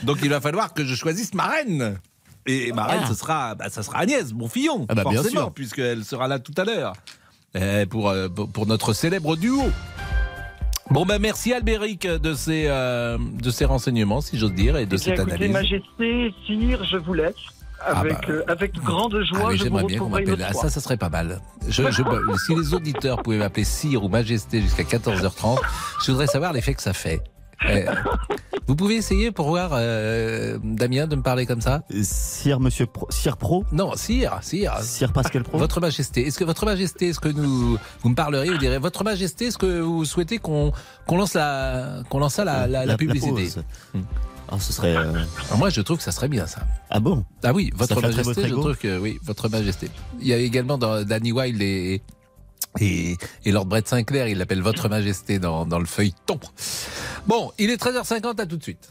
Donc, 0.03 0.19
il 0.23 0.29
va 0.31 0.41
falloir 0.41 0.75
que 0.75 0.85
je 0.85 0.95
choisisse 0.95 1.33
ma 1.35 1.47
reine. 1.47 1.99
Et 2.47 2.71
ma 2.73 2.85
reine, 2.85 3.01
Ah. 3.05 3.09
ce 3.09 3.15
sera, 3.15 3.55
bah, 3.57 3.67
ça 3.71 3.83
sera 3.83 3.99
Agnès, 3.99 4.33
mon 4.33 4.49
fillon, 4.49 4.87
Ah 4.89 4.95
bah, 4.95 5.03
bien 5.09 5.21
forcément, 5.21 5.41
sûr. 5.47 5.53
puisqu'elle 5.53 6.05
sera 6.05 6.29
là 6.29 6.39
tout 6.39 6.55
à 6.57 6.65
l'heure 6.65 6.93
pour, 7.91 8.09
euh, 8.11 8.29
pour 8.29 8.49
pour 8.51 8.67
notre 8.67 8.93
célèbre 8.93 9.35
duo. 9.37 9.63
Bon, 10.91 11.05
ben 11.05 11.19
merci 11.19 11.53
Albéric 11.53 12.07
de 12.07 12.35
ces, 12.35 12.67
euh, 12.69 13.19
de 13.43 13.51
ces 13.51 13.65
renseignements, 13.65 14.21
si 14.21 14.39
j'ose 14.39 14.53
dire, 14.55 14.77
et 14.77 14.87
de 14.87 14.95
Eh 14.95 14.99
cette 14.99 15.15
écoutez, 15.19 15.33
analyse. 15.47 15.53
Majesté, 15.53 16.35
sire, 16.47 16.85
je 16.85 16.97
vous 16.99 17.15
laisse. 17.15 17.35
Ah 17.85 18.01
Avec, 18.01 18.13
bah. 18.15 18.21
euh, 18.31 18.43
avec 18.49 18.75
grande 18.75 19.17
Ah, 19.21 19.25
joie, 19.25 19.51
mais 19.51 19.57
je 19.57 19.59
vous 19.59 19.65
j'aimerais 19.65 19.85
bien 19.85 19.99
qu'on 19.99 20.09
m'appelle. 20.09 20.47
Ah, 20.49 20.53
ça, 20.53 20.71
ça 20.71 20.81
serait 20.81 20.97
pas 20.97 21.09
mal. 21.11 21.41
Je, 21.69 21.83
je- 21.91 22.03
si 22.47 22.55
les 22.55 22.75
auditeurs 22.75 23.23
pouvaient 23.23 23.39
m'appeler 23.39 23.65
Sire 23.65 24.03
ou 24.03 24.09
Majesté 24.09 24.61
jusqu'à 24.63 24.83
14h30, 24.85 25.59
je 26.05 26.11
voudrais 26.13 26.27
savoir 26.27 26.53
l'effet 26.53 26.75
que 26.75 26.83
ça 26.83 26.93
fait. 26.93 27.23
Euh, 27.71 27.87
vous 28.67 28.77
pouvez 28.77 28.97
essayer 28.97 29.31
pour 29.33 29.49
voir, 29.49 29.71
euh, 29.73 30.59
Damien, 30.63 31.07
de 31.07 31.17
me 31.17 31.23
parler 31.23 31.47
comme 31.47 31.63
ça? 31.63 31.83
Sire 32.03 32.61
Monsieur 32.61 32.85
Pro, 32.87 33.07
Sire 33.11 33.39
Pro? 33.39 33.65
Non, 33.73 33.95
Sire, 33.97 34.39
Sire. 34.43 34.75
Sire 34.83 35.13
Pascal 35.13 35.43
Pro? 35.43 35.57
Votre 35.57 35.81
Majesté, 35.81 36.27
est-ce 36.27 36.39
que 36.39 36.45
Votre 36.45 36.67
Majesté, 36.67 37.09
est-ce 37.09 37.21
que 37.21 37.31
nous, 37.31 37.79
vous 38.03 38.09
me 38.11 38.15
parleriez, 38.15 38.51
vous 38.51 38.59
direz, 38.59 38.77
Votre 38.79 39.05
Majesté, 39.05 39.47
est-ce 39.47 39.57
que 39.59 39.81
vous 39.81 40.05
souhaitez 40.05 40.37
qu'on 40.39 40.73
qu'on 41.07 41.17
lance 41.17 41.33
la, 41.33 42.01
qu'on 42.11 42.19
lance 42.19 42.35
ça 42.35 42.45
la, 42.45 42.67
la, 42.67 42.85
la 42.85 42.97
publicité? 42.99 43.31
pause. 43.45 43.65
Ah, 44.51 44.57
ce 44.61 44.73
serait. 44.73 44.97
euh, 44.97 45.25
Ah, 45.51 45.57
Moi, 45.57 45.71
je 45.71 45.81
trouve 45.81 45.97
que 45.99 46.03
ça 46.05 46.13
serait 46.13 46.29
bien 46.29 46.47
ça. 46.47 46.61
Ah 46.91 47.01
bon? 47.01 47.25
Ah 47.43 47.53
oui, 47.53 47.71
Votre 47.75 48.01
Majesté, 48.01 48.23
votre 48.23 48.47
je 48.47 48.53
trouve 48.55 48.77
que 48.77 48.99
oui, 48.99 49.19
Votre 49.25 49.49
Majesté. 49.49 49.91
Il 50.21 50.27
y 50.29 50.33
a 50.33 50.37
également 50.39 50.79
dans 50.79 51.03
Danny 51.05 51.33
Wilde 51.33 51.61
et, 51.63 52.01
et, 52.79 53.17
et 53.45 53.53
Lord 53.53 53.67
Brett 53.67 53.89
Sinclair, 53.89 54.29
il 54.29 54.39
l'appelle 54.39 54.63
Votre 54.63 54.89
Majesté 54.89 55.39
dans, 55.39 55.67
dans 55.67 55.79
le 55.81 55.87
feuilleton. 55.87 56.39
Bon, 57.27 57.51
il 57.59 57.71
est 57.71 57.83
13h50, 57.83 58.41
à 58.41 58.47
tout 58.47 58.57
de 58.57 58.63
suite. 58.63 58.89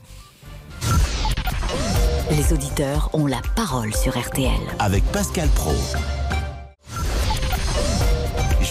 Les 2.31 2.51
auditeurs 2.53 3.09
ont 3.13 3.27
la 3.27 3.41
parole 3.55 3.93
sur 3.95 4.17
RTL. 4.19 4.51
Avec 4.79 5.03
Pascal 5.05 5.47
Pro. 5.49 5.73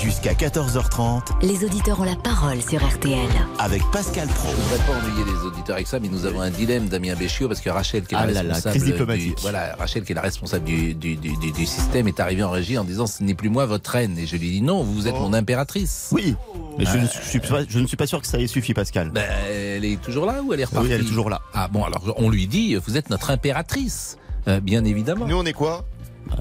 Jusqu'à 0.04 0.34
14h30 0.34 1.22
Les 1.42 1.64
auditeurs 1.64 1.98
ont 1.98 2.04
la 2.04 2.14
parole 2.16 2.60
sur 2.60 2.84
RTL. 2.86 3.18
avec 3.58 3.82
Pascal 3.90 4.28
Pro. 4.28 4.48
Je 4.50 4.56
ne 4.56 4.62
voudrais 4.62 4.86
pas 4.86 4.92
ennuyer 5.06 5.24
les 5.24 5.46
auditeurs 5.46 5.76
avec 5.76 5.86
ça, 5.86 5.98
mais 5.98 6.08
nous 6.08 6.26
avons 6.26 6.42
un 6.42 6.50
dilemme, 6.50 6.88
Damien 6.88 7.14
Béchiot, 7.14 7.48
parce 7.48 7.60
que 7.60 7.70
Rachel, 7.70 8.04
qui 8.04 8.14
est 8.14 8.18
la 8.18 8.24
Ah 8.24 8.26
là 8.26 8.42
là, 8.42 8.54
responsable, 8.54 9.16
du, 9.18 9.34
voilà, 9.40 9.74
Rachel, 9.78 10.04
qui 10.04 10.12
est 10.12 10.14
la 10.14 10.20
responsable 10.20 10.64
du, 10.64 10.94
du, 10.94 11.16
du, 11.16 11.36
du- 11.38 11.52
du 11.52 11.66
système, 11.66 12.06
est 12.08 12.20
arrivée 12.20 12.42
en 12.42 12.50
régie 12.50 12.76
en 12.76 12.84
disant 12.84 13.06
ce 13.06 13.22
n'est 13.22 13.34
plus 13.34 13.48
moi 13.48 13.64
votre 13.66 13.90
reine. 13.90 14.18
Et 14.18 14.26
je 14.26 14.36
lui 14.36 14.50
dis 14.50 14.60
non, 14.62 14.82
vous 14.82 15.08
êtes 15.08 15.14
mon 15.14 15.32
impératrice. 15.32 16.08
Oui, 16.12 16.36
mais 16.78 16.84
je, 16.84 16.98
ne 16.98 17.06
suis 17.06 17.40
pas, 17.40 17.60
je 17.66 17.78
ne 17.78 17.86
suis 17.86 17.96
pas 17.96 18.06
sûr 18.06 18.20
que 18.20 18.26
ça 18.26 18.38
ait 18.38 18.46
suffi, 18.46 18.74
Pascal. 18.74 19.10
Ben, 19.10 19.24
elle 19.50 19.84
est 19.86 20.00
toujours 20.02 20.26
là 20.26 20.42
ou 20.42 20.52
elle 20.52 20.60
est 20.60 20.64
repartie 20.64 20.88
Oui, 20.88 20.92
elle 20.92 21.00
est 21.00 21.04
toujours 21.08 21.30
là. 21.30 21.40
Ah 21.54 21.68
bon, 21.68 21.82
alors 21.84 22.02
on 22.18 22.28
lui 22.28 22.46
dit, 22.46 22.74
vous 22.76 22.96
êtes 22.98 23.08
notre 23.10 23.30
impératrice, 23.30 24.18
Euh, 24.46 24.60
bien 24.60 24.84
évidemment. 24.84 25.26
Nous, 25.26 25.36
on 25.38 25.46
est 25.46 25.54
quoi? 25.54 25.86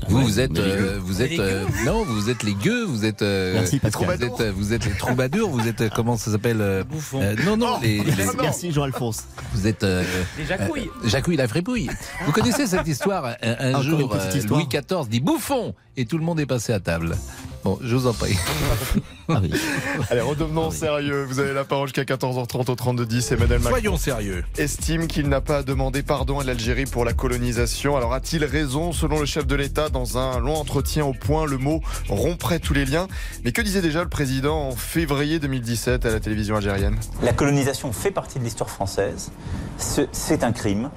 Vous, 0.07 0.17
Ouais, 0.17 0.23
vous 0.23 0.39
êtes, 0.39 0.57
euh, 0.57 0.77
gueux. 0.77 0.99
vous 1.03 1.21
êtes, 1.21 1.39
euh, 1.39 1.65
non, 1.85 2.03
vous 2.03 2.29
êtes 2.29 2.43
les 2.43 2.53
gueux, 2.53 2.83
vous 2.85 3.05
êtes, 3.05 3.21
euh, 3.21 3.53
Merci, 3.53 3.79
vous 3.79 3.87
êtes, 4.11 4.39
euh, 4.41 4.51
vous 4.55 4.73
êtes 4.73 4.85
les 4.85 4.91
troubadours, 4.97 5.49
vous 5.49 5.67
êtes, 5.67 5.81
euh, 5.81 5.89
comment 5.93 6.17
ça 6.17 6.31
s'appelle 6.31 6.83
Bouffon. 6.89 7.21
Non, 7.45 7.57
non, 7.57 7.79
les, 7.81 7.99
les- 7.99 8.15
Merci, 8.15 8.37
merci, 8.41 8.71
Jean-Alphonse. 8.71 9.23
vous 9.53 9.67
êtes, 9.67 9.83
euh, 9.83 10.03
Les 10.37 10.45
jacouilles. 10.45 10.89
euh, 11.03 11.07
Jacouille 11.07 11.35
la 11.37 11.47
fripouille. 11.47 11.89
Vous 12.25 12.31
connaissez 12.31 12.67
cette 12.67 12.87
histoire 12.87 13.35
Un, 13.41 13.81
jour, 13.81 13.99
histoire. 14.35 14.59
Louis 14.59 14.67
XIV 14.67 15.07
dit 15.09 15.19
bouffon 15.19 15.73
et 15.97 16.05
tout 16.05 16.17
le 16.17 16.23
monde 16.23 16.39
est 16.39 16.45
passé 16.45 16.73
à 16.73 16.79
table. 16.79 17.15
Bon, 17.63 17.79
je 17.81 17.95
vous 17.95 18.07
en 18.07 18.13
prie. 18.13 18.35
Ah 19.29 19.39
oui. 19.41 19.53
Allez, 20.09 20.19
redevenons 20.19 20.69
sérieux. 20.69 21.23
Vous 21.23 21.39
avez 21.39 21.53
la 21.53 21.63
parole 21.63 21.87
jusqu'à 21.87 22.03
14h30 22.03 22.69
au 22.69 22.75
3210. 22.75 23.31
Emmanuel 23.31 23.59
Macron 23.59 23.69
Soyons 23.79 23.95
sérieux. 23.95 24.43
estime 24.57 25.07
qu'il 25.07 25.29
n'a 25.29 25.39
pas 25.39 25.63
demandé 25.63 26.03
pardon 26.03 26.41
à 26.41 26.43
l'Algérie 26.43 26.83
pour 26.83 27.05
la 27.05 27.13
colonisation. 27.13 27.95
Alors 27.95 28.13
a-t-il 28.13 28.43
raison 28.43 28.91
Selon 28.91 29.21
le 29.21 29.25
chef 29.25 29.47
de 29.47 29.55
l'État, 29.55 29.87
dans 29.87 30.17
un 30.17 30.39
long 30.41 30.55
entretien 30.57 31.05
au 31.05 31.13
point, 31.13 31.45
le 31.45 31.57
mot 31.57 31.79
romprait 32.09 32.59
tous 32.59 32.73
les 32.73 32.83
liens? 32.83 33.07
Mais 33.45 33.53
que 33.53 33.61
disait 33.61 33.81
déjà 33.81 34.03
le 34.03 34.09
président 34.09 34.67
en 34.67 34.71
février 34.75 35.39
2017 35.39 36.05
à 36.05 36.11
la 36.11 36.19
télévision 36.19 36.57
algérienne? 36.57 36.97
La 37.21 37.31
colonisation 37.31 37.93
fait 37.93 38.11
partie 38.11 38.39
de 38.39 38.43
l'histoire 38.43 38.69
française. 38.69 39.31
Ce- 39.77 40.01
C'est 40.11 40.43
un 40.43 40.51
crime. 40.51 40.89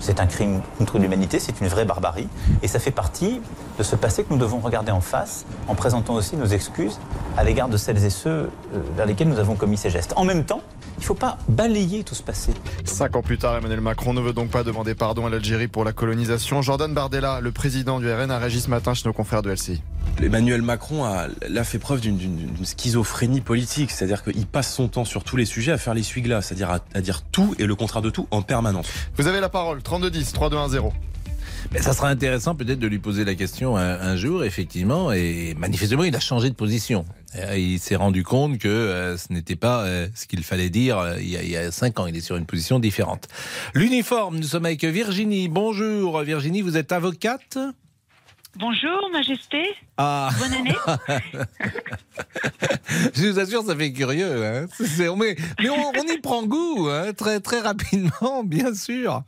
C'est 0.00 0.18
un 0.18 0.26
crime 0.26 0.62
contre 0.78 0.98
l'humanité, 0.98 1.38
c'est 1.38 1.60
une 1.60 1.68
vraie 1.68 1.84
barbarie. 1.84 2.28
Et 2.62 2.68
ça 2.68 2.78
fait 2.78 2.90
partie 2.90 3.40
de 3.78 3.82
ce 3.82 3.96
passé 3.96 4.24
que 4.24 4.32
nous 4.32 4.38
devons 4.38 4.58
regarder 4.58 4.90
en 4.90 5.00
face 5.02 5.44
en 5.68 5.74
présentant 5.74 6.14
aussi 6.14 6.36
nos 6.36 6.46
excuses 6.46 6.98
à 7.36 7.44
l'égard 7.44 7.68
de 7.68 7.76
celles 7.76 8.04
et 8.04 8.10
ceux 8.10 8.30
euh, 8.30 8.48
vers 8.96 9.06
lesquels 9.06 9.28
nous 9.28 9.38
avons 9.38 9.54
commis 9.54 9.76
ces 9.76 9.90
gestes. 9.90 10.14
En 10.16 10.24
même 10.24 10.44
temps, 10.44 10.62
il 11.00 11.04
ne 11.04 11.06
faut 11.06 11.14
pas 11.14 11.38
balayer 11.48 12.04
tout 12.04 12.14
ce 12.14 12.22
passé. 12.22 12.52
Cinq 12.84 13.16
ans 13.16 13.22
plus 13.22 13.38
tard, 13.38 13.56
Emmanuel 13.56 13.80
Macron 13.80 14.12
ne 14.12 14.20
veut 14.20 14.34
donc 14.34 14.50
pas 14.50 14.62
demander 14.64 14.94
pardon 14.94 15.26
à 15.26 15.30
l'Algérie 15.30 15.66
pour 15.66 15.82
la 15.82 15.92
colonisation. 15.94 16.60
Jordan 16.60 16.92
Bardella, 16.92 17.40
le 17.40 17.52
président 17.52 18.00
du 18.00 18.12
RN, 18.12 18.30
a 18.30 18.38
réagi 18.38 18.60
ce 18.60 18.68
matin 18.68 18.92
chez 18.92 19.08
nos 19.08 19.14
confrères 19.14 19.40
de 19.40 19.50
LCI. 19.50 19.82
Emmanuel 20.22 20.60
Macron 20.60 21.04
a 21.04 21.28
là 21.48 21.64
fait 21.64 21.78
preuve 21.78 22.00
d'une- 22.02 22.50
schizophrénie 22.64 23.40
politique, 23.40 23.90
c'est-à-dire 23.90 24.22
qu'il 24.22 24.46
passe 24.46 24.74
son 24.74 24.88
temps 24.88 25.06
sur 25.06 25.24
tous 25.24 25.36
les 25.38 25.46
sujets 25.46 25.72
à 25.72 25.78
faire 25.78 25.94
l'essuie-glace, 25.94 26.48
c'est-à-dire 26.48 26.70
à, 26.70 26.80
à 26.94 27.00
dire 27.00 27.22
tout 27.22 27.54
et 27.58 27.64
le 27.66 27.74
contraire 27.74 28.02
de 28.02 28.10
tout 28.10 28.26
en 28.30 28.42
permanence. 28.42 28.86
Vous 29.16 29.26
avez 29.26 29.40
la 29.40 29.48
parole, 29.48 29.80
3210, 29.82 30.32
3210. 30.32 30.80
Mais 31.72 31.80
ça 31.80 31.92
sera 31.92 32.08
intéressant 32.08 32.54
peut-être 32.54 32.78
de 32.78 32.86
lui 32.86 32.98
poser 32.98 33.24
la 33.24 33.34
question 33.34 33.76
un, 33.76 34.00
un 34.00 34.16
jour, 34.16 34.44
effectivement. 34.44 35.12
Et 35.12 35.54
manifestement, 35.56 36.04
il 36.04 36.14
a 36.16 36.20
changé 36.20 36.50
de 36.50 36.54
position. 36.54 37.04
Il 37.56 37.78
s'est 37.78 37.96
rendu 37.96 38.24
compte 38.24 38.58
que 38.58 38.68
euh, 38.68 39.16
ce 39.16 39.32
n'était 39.32 39.54
pas 39.54 39.84
euh, 39.84 40.08
ce 40.16 40.26
qu'il 40.26 40.42
fallait 40.42 40.68
dire 40.70 40.98
euh, 40.98 41.16
il, 41.20 41.28
y 41.28 41.36
a, 41.36 41.42
il 41.42 41.50
y 41.50 41.56
a 41.56 41.70
cinq 41.70 42.00
ans. 42.00 42.06
Il 42.06 42.16
est 42.16 42.20
sur 42.20 42.36
une 42.36 42.46
position 42.46 42.80
différente. 42.80 43.28
L'uniforme, 43.74 44.36
nous 44.36 44.48
sommes 44.48 44.66
avec 44.66 44.84
Virginie. 44.84 45.48
Bonjour 45.48 46.20
Virginie, 46.22 46.60
vous 46.62 46.76
êtes 46.76 46.90
avocate? 46.90 47.56
Bonjour, 48.56 49.08
Majesté. 49.12 49.62
Ah. 49.96 50.28
Bonne 50.38 50.52
année. 50.54 50.74
Je 53.14 53.28
vous 53.28 53.38
assure, 53.38 53.62
ça 53.62 53.76
fait 53.76 53.92
curieux. 53.92 54.44
Hein. 54.44 54.66
Mais 54.98 55.08
on, 55.08 55.16
on 55.16 56.12
y 56.12 56.18
prend 56.20 56.42
goût 56.44 56.88
hein, 56.90 57.12
très, 57.16 57.40
très 57.40 57.60
rapidement, 57.60 58.42
bien 58.44 58.74
sûr. 58.74 59.22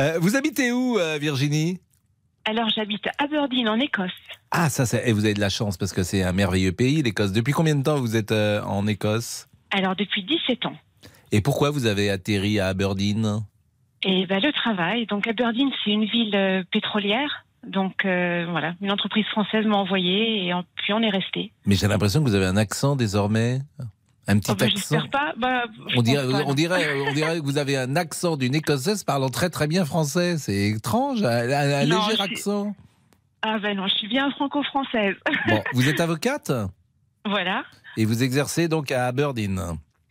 Euh, 0.00 0.18
vous 0.20 0.36
habitez 0.36 0.72
où, 0.72 0.98
euh, 0.98 1.18
Virginie? 1.20 1.78
Alors, 2.46 2.68
j'habite 2.74 3.06
à 3.08 3.24
Aberdeen, 3.24 3.68
en 3.68 3.78
Écosse. 3.78 4.10
Ah, 4.50 4.70
ça, 4.70 4.86
c'est- 4.86 5.06
et 5.08 5.12
vous 5.12 5.24
avez 5.24 5.34
de 5.34 5.40
la 5.40 5.48
chance 5.50 5.76
parce 5.76 5.92
que 5.92 6.02
c'est 6.02 6.22
un 6.22 6.32
merveilleux 6.32 6.72
pays, 6.72 7.02
l'Écosse. 7.02 7.32
Depuis 7.32 7.52
combien 7.52 7.74
de 7.74 7.82
temps 7.82 8.00
vous 8.00 8.16
êtes 8.16 8.32
euh, 8.32 8.62
en 8.62 8.86
Écosse? 8.86 9.48
Alors, 9.70 9.96
depuis 9.96 10.22
17 10.24 10.66
ans. 10.66 10.76
Et 11.32 11.40
pourquoi 11.40 11.70
vous 11.70 11.86
avez 11.86 12.08
atterri 12.08 12.60
à 12.60 12.68
Aberdeen? 12.68 13.40
Et 14.02 14.26
ben, 14.26 14.40
le 14.40 14.52
travail. 14.52 15.06
Donc, 15.06 15.26
Aberdeen, 15.26 15.68
c'est 15.84 15.90
une 15.90 16.04
ville 16.04 16.64
pétrolière. 16.70 17.44
Donc, 17.66 18.04
euh, 18.04 18.46
voilà, 18.50 18.74
une 18.80 18.92
entreprise 18.92 19.26
française 19.26 19.66
m'a 19.66 19.76
envoyé 19.76 20.44
et 20.46 20.52
en- 20.54 20.64
puis 20.76 20.92
on 20.92 21.00
est 21.02 21.10
resté. 21.10 21.52
Mais 21.66 21.74
j'ai 21.74 21.88
l'impression 21.88 22.20
que 22.22 22.28
vous 22.28 22.34
avez 22.34 22.46
un 22.46 22.56
accent 22.56 22.96
désormais. 22.96 23.60
Un 24.28 24.38
petit 24.38 24.50
Oh, 24.50 24.54
ben, 24.56 24.66
accent. 24.66 24.98
J'espère 25.00 25.10
pas. 25.10 25.34
Bah, 25.38 25.64
On 25.96 26.02
dirait, 26.02 26.28
pas, 26.28 26.42
on, 26.46 26.54
dirait, 26.54 27.00
on 27.08 27.12
dirait 27.12 27.38
que 27.38 27.44
vous 27.44 27.58
avez 27.58 27.76
un 27.76 27.94
accent 27.96 28.36
d'une 28.36 28.54
Écossaise 28.56 29.04
parlant 29.04 29.28
très 29.30 29.50
très 29.50 29.66
bien 29.68 29.84
français. 29.84 30.36
C'est 30.38 30.70
étrange, 30.70 31.22
un, 31.22 31.28
un- 31.28 31.82
un 31.82 31.86
Non, 31.86 31.98
léger 32.06 32.14
suis- 32.22 32.32
accent. 32.34 32.74
Ah 33.42 33.58
ben 33.60 33.76
non, 33.76 33.86
je 33.86 33.94
suis 33.94 34.08
bien 34.08 34.28
franco-française. 34.32 35.14
Bon, 35.48 35.62
vous 35.74 35.88
êtes 35.88 36.00
avocate? 36.00 36.50
Voilà. 37.24 37.64
et 37.96 38.04
vous 38.04 38.22
exercez 38.22 38.68
donc 38.68 38.90
à 38.92 39.06
Aberdeen. 39.06 39.60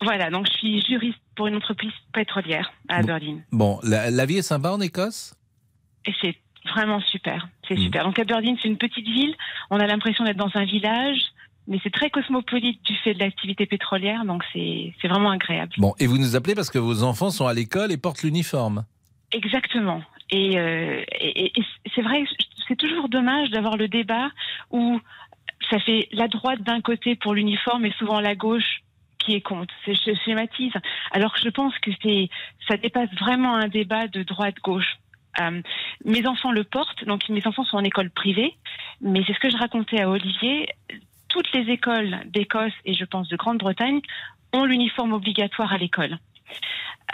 Voilà, 0.01 0.29
donc 0.29 0.47
je 0.47 0.57
suis 0.57 0.81
juriste 0.85 1.19
pour 1.35 1.47
une 1.47 1.55
entreprise 1.55 1.91
pétrolière 2.13 2.71
à 2.89 2.97
Aberdeen. 2.97 3.43
Bon, 3.51 3.79
la, 3.83 4.11
la 4.11 4.25
vie 4.25 4.37
est 4.37 4.41
sympa 4.41 4.71
en 4.71 4.79
Écosse? 4.81 5.35
Et 6.05 6.13
c'est 6.21 6.35
vraiment 6.65 6.99
super. 7.01 7.45
Mm. 7.45 7.49
C'est 7.67 7.77
super. 7.77 8.03
Donc 8.05 8.19
Aberdeen, 8.19 8.57
c'est 8.61 8.67
une 8.67 8.77
petite 8.77 9.07
ville. 9.07 9.35
On 9.69 9.79
a 9.79 9.87
l'impression 9.87 10.23
d'être 10.23 10.37
dans 10.37 10.51
un 10.55 10.65
village, 10.65 11.19
mais 11.67 11.79
c'est 11.83 11.91
très 11.93 12.09
cosmopolite 12.09 12.83
du 12.83 12.95
fait 12.97 13.13
de 13.13 13.19
l'activité 13.19 13.65
pétrolière, 13.65 14.23
donc 14.25 14.43
c'est 14.53 14.93
vraiment 15.03 15.31
agréable. 15.31 15.73
Bon, 15.77 15.93
et 15.99 16.07
vous 16.07 16.17
nous 16.17 16.35
appelez 16.35 16.55
parce 16.55 16.69
que 16.69 16.77
vos 16.79 17.03
enfants 17.03 17.31
sont 17.31 17.47
à 17.47 17.53
l'école 17.53 17.91
et 17.91 17.97
portent 17.97 18.23
l'uniforme. 18.23 18.85
Exactement. 19.31 20.01
Et, 20.31 20.57
euh, 20.57 21.03
et- 21.21 21.51
c'est 21.93 22.01
vrai, 22.01 22.23
c'est 22.67 22.75
toujours 22.75 23.09
dommage 23.09 23.49
d'avoir 23.49 23.77
le 23.77 23.87
débat 23.87 24.29
où 24.71 24.99
ça 25.69 25.79
fait 25.79 26.07
la 26.11 26.27
droite 26.27 26.61
d'un 26.61 26.81
côté 26.81 27.15
pour 27.15 27.33
l'uniforme 27.33 27.85
et 27.85 27.91
souvent 27.97 28.19
la 28.19 28.35
gauche 28.35 28.81
qui 29.19 29.33
est 29.33 29.41
contre. 29.41 29.73
C'est 29.85 29.95
je 29.95 30.13
schématise. 30.23 30.73
Alors 31.11 31.33
que 31.33 31.39
je 31.41 31.49
pense 31.49 31.77
que 31.79 31.91
c'est 32.03 32.29
ça 32.67 32.77
dépasse 32.77 33.09
vraiment 33.19 33.55
un 33.55 33.67
débat 33.67 34.07
de 34.07 34.23
droite-gauche. 34.23 34.97
Euh, 35.41 35.61
mes 36.03 36.25
enfants 36.27 36.51
le 36.51 36.63
portent, 36.63 37.03
donc 37.05 37.27
mes 37.29 37.45
enfants 37.45 37.63
sont 37.65 37.77
en 37.77 37.83
école 37.83 38.09
privée, 38.09 38.55
mais 39.01 39.23
c'est 39.25 39.33
ce 39.33 39.39
que 39.39 39.49
je 39.49 39.57
racontais 39.57 40.01
à 40.01 40.09
Olivier. 40.09 40.69
Toutes 41.29 41.51
les 41.53 41.71
écoles 41.71 42.19
d'Écosse 42.27 42.73
et 42.85 42.93
je 42.93 43.03
pense 43.05 43.27
de 43.27 43.35
Grande-Bretagne 43.35 44.01
ont 44.53 44.65
l'uniforme 44.65 45.13
obligatoire 45.13 45.73
à 45.73 45.77
l'école. 45.77 46.17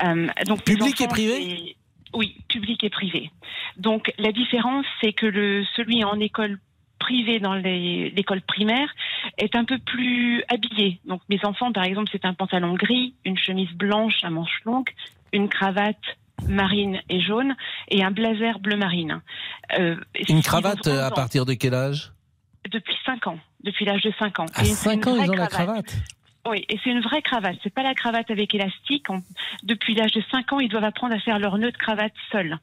Euh, 0.03 0.27
donc 0.45 0.63
Public 0.63 1.01
et 1.01 1.07
privé 1.07 1.75
Oui, 2.13 2.37
public 2.47 2.83
et 2.83 2.89
privé. 2.89 3.31
Donc 3.77 4.13
la 4.17 4.31
différence, 4.31 4.85
c'est 5.01 5.13
que 5.13 5.25
le 5.25 5.63
celui 5.75 6.03
en 6.03 6.19
école 6.19 6.59
privée 6.99 7.39
dans 7.39 7.55
l'école 7.55 8.41
primaire 8.41 8.93
est 9.37 9.55
un 9.55 9.65
peu 9.65 9.79
plus 9.79 10.43
habillé. 10.49 10.99
Donc 11.05 11.21
mes 11.29 11.43
enfants, 11.43 11.71
par 11.71 11.83
exemple, 11.83 12.09
c'est 12.11 12.25
un 12.25 12.33
pantalon 12.33 12.75
gris, 12.75 13.15
une 13.25 13.37
chemise 13.37 13.71
blanche 13.71 14.23
à 14.23 14.29
manches 14.29 14.61
longues, 14.65 14.89
une 15.33 15.49
cravate 15.49 15.97
marine 16.47 16.99
et 17.09 17.21
jaune 17.21 17.55
et 17.89 18.03
un 18.03 18.11
blazer 18.11 18.59
bleu 18.59 18.77
marine. 18.77 19.21
Euh, 19.79 19.95
Une 20.29 20.41
cravate 20.41 20.87
euh, 20.87 21.01
à 21.01 21.05
11 21.07 21.11
ans. 21.11 21.15
partir 21.15 21.45
de 21.45 21.53
quel 21.53 21.73
âge? 21.73 22.11
Depuis 22.71 22.95
5 23.05 23.27
ans, 23.27 23.39
depuis 23.63 23.85
l'âge 23.85 24.01
de 24.03 24.13
5 24.19 24.39
ans. 24.39 24.45
À 24.55 24.61
Et 24.61 24.65
c'est 24.65 24.89
5 24.89 24.93
une 25.05 25.09
ans, 25.13 25.23
ils 25.23 25.29
ont 25.31 25.33
la 25.35 25.47
cravate 25.47 25.95
Oui, 26.47 26.63
et 26.69 26.79
c'est 26.83 26.89
une 26.91 27.01
vraie 27.01 27.21
cravate. 27.21 27.57
C'est 27.63 27.73
pas 27.73 27.83
la 27.83 27.93
cravate 27.95 28.29
avec 28.31 28.53
élastique. 28.53 29.09
On- 29.09 29.23
depuis 29.63 29.95
l'âge 29.95 30.11
de 30.11 30.21
5 30.31 30.53
ans, 30.53 30.59
ils 30.59 30.69
doivent 30.69 30.83
apprendre 30.83 31.13
à 31.15 31.19
faire 31.19 31.39
leur 31.39 31.57
nœud 31.57 31.71
de 31.71 31.77
cravate 31.77 32.13
seuls. 32.31 32.57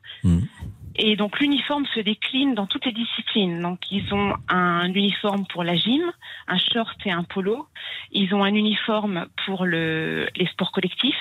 Et 1.00 1.14
donc 1.14 1.38
l'uniforme 1.38 1.86
se 1.94 2.00
décline 2.00 2.54
dans 2.54 2.66
toutes 2.66 2.84
les 2.84 2.92
disciplines. 2.92 3.60
Donc 3.62 3.78
ils 3.92 4.12
ont 4.12 4.34
un 4.48 4.92
uniforme 4.92 5.46
pour 5.46 5.62
la 5.62 5.76
gym, 5.76 6.02
un 6.48 6.58
short 6.58 6.98
et 7.06 7.12
un 7.12 7.22
polo. 7.22 7.66
Ils 8.10 8.34
ont 8.34 8.42
un 8.42 8.52
uniforme 8.54 9.26
pour 9.46 9.64
le, 9.64 10.28
les 10.34 10.46
sports 10.46 10.72
collectifs. 10.72 11.14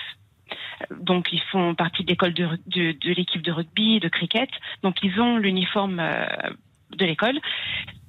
Donc 0.99 1.32
ils 1.32 1.41
font 1.41 1.75
partie 1.75 2.03
de 2.03 2.09
l'école 2.09 2.34
de, 2.34 2.97
l'équipe 3.03 3.41
de 3.41 3.51
rugby, 3.51 3.99
de 3.99 4.09
cricket. 4.09 4.49
Donc 4.84 4.97
ils 5.03 5.19
ont 5.19 5.38
l'uniforme 5.38 5.99
euh, 5.99 6.25
de 6.95 7.05
l'école. 7.05 7.39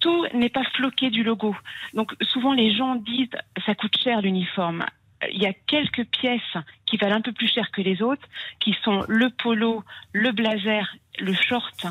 Tout 0.01 0.27
n'est 0.35 0.51
pas 0.51 0.65
floqué 0.77 1.11
du 1.11 1.23
logo. 1.23 1.57
Donc 1.95 2.15
souvent 2.23 2.53
les 2.53 2.75
gens 2.75 2.97
disent 2.97 3.29
ça 3.67 3.75
coûte 3.75 3.97
cher 3.99 4.23
l'uniforme. 4.23 4.85
Il 5.33 5.43
y 5.43 5.47
a 5.47 5.53
quelques 5.53 6.05
pièces 6.05 6.57
qui 6.87 6.97
valent 6.97 7.17
un 7.17 7.21
peu 7.21 7.33
plus 7.33 7.49
cher 7.49 7.71
que 7.73 7.81
les 7.81 8.03
autres, 8.03 8.23
qui 8.61 8.77
sont 8.85 9.05
le 9.09 9.31
polo, 9.31 9.83
le 10.13 10.31
blazer, 10.31 10.97
le 11.19 11.33
short. 11.33 11.87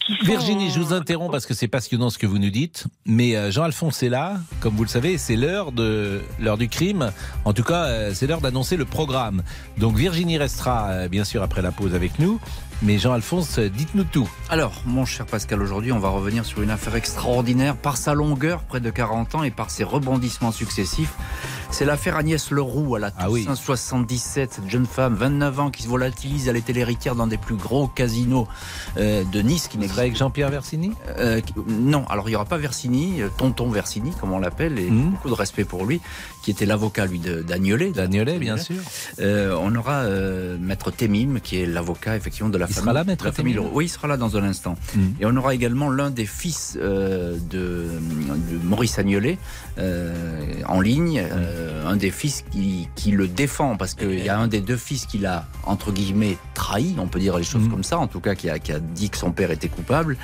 Qui 0.00 0.16
sont 0.16 0.24
Virginie, 0.24 0.70
je 0.70 0.80
vous 0.80 0.92
interromps 0.94 1.30
parce 1.30 1.44
que 1.44 1.52
c'est 1.52 1.68
passionnant 1.68 2.08
ce 2.08 2.18
que 2.18 2.26
vous 2.26 2.38
nous 2.38 2.50
dites. 2.50 2.86
Mais 3.04 3.36
euh, 3.36 3.50
Jean-Alphonse 3.50 4.02
est 4.02 4.08
là, 4.08 4.38
comme 4.60 4.74
vous 4.74 4.84
le 4.84 4.88
savez, 4.88 5.18
c'est 5.18 5.36
l'heure 5.36 5.70
de 5.72 6.22
l'heure 6.40 6.56
du 6.56 6.68
crime. 6.68 7.12
En 7.44 7.52
tout 7.52 7.62
cas, 7.62 7.84
euh, 7.84 8.12
c'est 8.14 8.26
l'heure 8.26 8.40
d'annoncer 8.40 8.76
le 8.76 8.86
programme. 8.86 9.42
Donc 9.76 9.96
Virginie 9.96 10.38
restera 10.38 10.88
euh, 10.88 11.08
bien 11.08 11.24
sûr 11.24 11.42
après 11.42 11.60
la 11.60 11.72
pause 11.72 11.94
avec 11.94 12.18
nous. 12.18 12.40
Mais 12.82 12.98
Jean-Alphonse, 12.98 13.58
dites-nous 13.58 14.04
tout. 14.04 14.28
Alors, 14.50 14.82
mon 14.84 15.06
cher 15.06 15.24
Pascal, 15.24 15.62
aujourd'hui, 15.62 15.92
on 15.92 15.98
va 15.98 16.10
revenir 16.10 16.44
sur 16.44 16.60
une 16.60 16.70
affaire 16.70 16.94
extraordinaire 16.94 17.74
par 17.74 17.96
sa 17.96 18.12
longueur, 18.12 18.64
près 18.64 18.80
de 18.80 18.90
40 18.90 19.36
ans, 19.36 19.42
et 19.42 19.50
par 19.50 19.70
ses 19.70 19.82
rebondissements 19.82 20.52
successifs. 20.52 21.14
C'est 21.70 21.84
l'affaire 21.84 22.16
Agnès 22.16 22.50
Leroux 22.52 22.94
à 22.94 22.98
la 22.98 23.10
77, 23.54 24.52
cette 24.54 24.70
jeune 24.70 24.86
femme, 24.86 25.14
29 25.14 25.60
ans, 25.60 25.70
qui 25.70 25.82
se 25.82 25.88
volatilise. 25.88 26.48
Elle 26.48 26.56
était 26.56 26.72
l'héritière 26.72 27.14
d'un 27.14 27.26
des 27.26 27.36
plus 27.36 27.54
gros 27.56 27.86
casinos 27.86 28.48
euh, 28.96 29.24
de 29.24 29.40
Nice. 29.42 29.68
Qui 29.68 29.78
avec 29.98 30.16
Jean-Pierre 30.16 30.50
Versini 30.50 30.92
Euh, 31.18 31.40
Non, 31.68 32.06
alors 32.08 32.28
il 32.28 32.32
n'y 32.32 32.36
aura 32.36 32.44
pas 32.46 32.56
Versini, 32.56 33.20
euh, 33.20 33.28
tonton 33.36 33.68
Versini, 33.68 34.12
comme 34.20 34.32
on 34.32 34.38
l'appelle, 34.38 34.78
et 34.78 34.88
Mhm. 34.90 35.10
beaucoup 35.10 35.28
de 35.28 35.34
respect 35.34 35.64
pour 35.64 35.84
lui, 35.84 36.00
qui 36.42 36.50
était 36.50 36.66
l'avocat, 36.66 37.04
lui, 37.06 37.18
d'Agnolet. 37.18 37.90
D'Agnolet, 37.90 38.38
bien 38.38 38.56
sûr. 38.56 38.76
Euh, 39.18 39.54
on 39.60 39.74
aura 39.74 40.04
Maître 40.60 40.90
Temim, 40.90 41.40
qui 41.42 41.60
est 41.60 41.66
l'avocat, 41.66 42.16
effectivement, 42.16 42.48
de 42.48 42.58
la 42.58 42.66
Il 42.66 42.72
famille. 42.72 42.82
sera 42.84 42.92
là, 42.94 43.04
Maître 43.04 43.28
Temim. 43.30 43.60
Oui, 43.72 43.86
il 43.86 43.88
sera 43.88 44.08
là 44.08 44.16
dans 44.16 44.36
un 44.36 44.44
instant. 44.44 44.76
Mhm. 44.94 45.14
Et 45.20 45.26
on 45.26 45.36
aura 45.36 45.54
également 45.54 45.90
l'un 45.90 46.10
des 46.10 46.26
fils 46.26 46.76
de, 46.80 47.36
de 47.50 47.88
Maurice 48.64 48.98
Agnolet 48.98 49.38
en 50.66 50.80
ligne, 50.80 51.22
euh, 51.56 51.86
un 51.86 51.96
des 51.96 52.10
fils 52.10 52.44
qui, 52.50 52.88
qui 52.94 53.10
le 53.10 53.28
défend, 53.28 53.76
parce 53.76 53.94
qu'il 53.94 54.22
y 54.22 54.28
a 54.28 54.38
un 54.38 54.48
des 54.48 54.60
deux 54.60 54.76
fils 54.76 55.06
qui 55.06 55.18
l'a, 55.18 55.46
entre 55.64 55.92
guillemets, 55.92 56.36
trahi, 56.54 56.94
on 56.98 57.06
peut 57.06 57.18
dire 57.18 57.36
les 57.36 57.44
choses 57.44 57.68
comme 57.68 57.84
ça, 57.84 57.98
en 57.98 58.06
tout 58.06 58.20
cas, 58.20 58.34
qui 58.34 58.50
a, 58.50 58.58
qui 58.58 58.72
a 58.72 58.78
dit 58.78 59.10
que 59.10 59.16
son 59.16 59.32
père 59.32 59.50
était 59.50 59.68
coupable. 59.68 60.16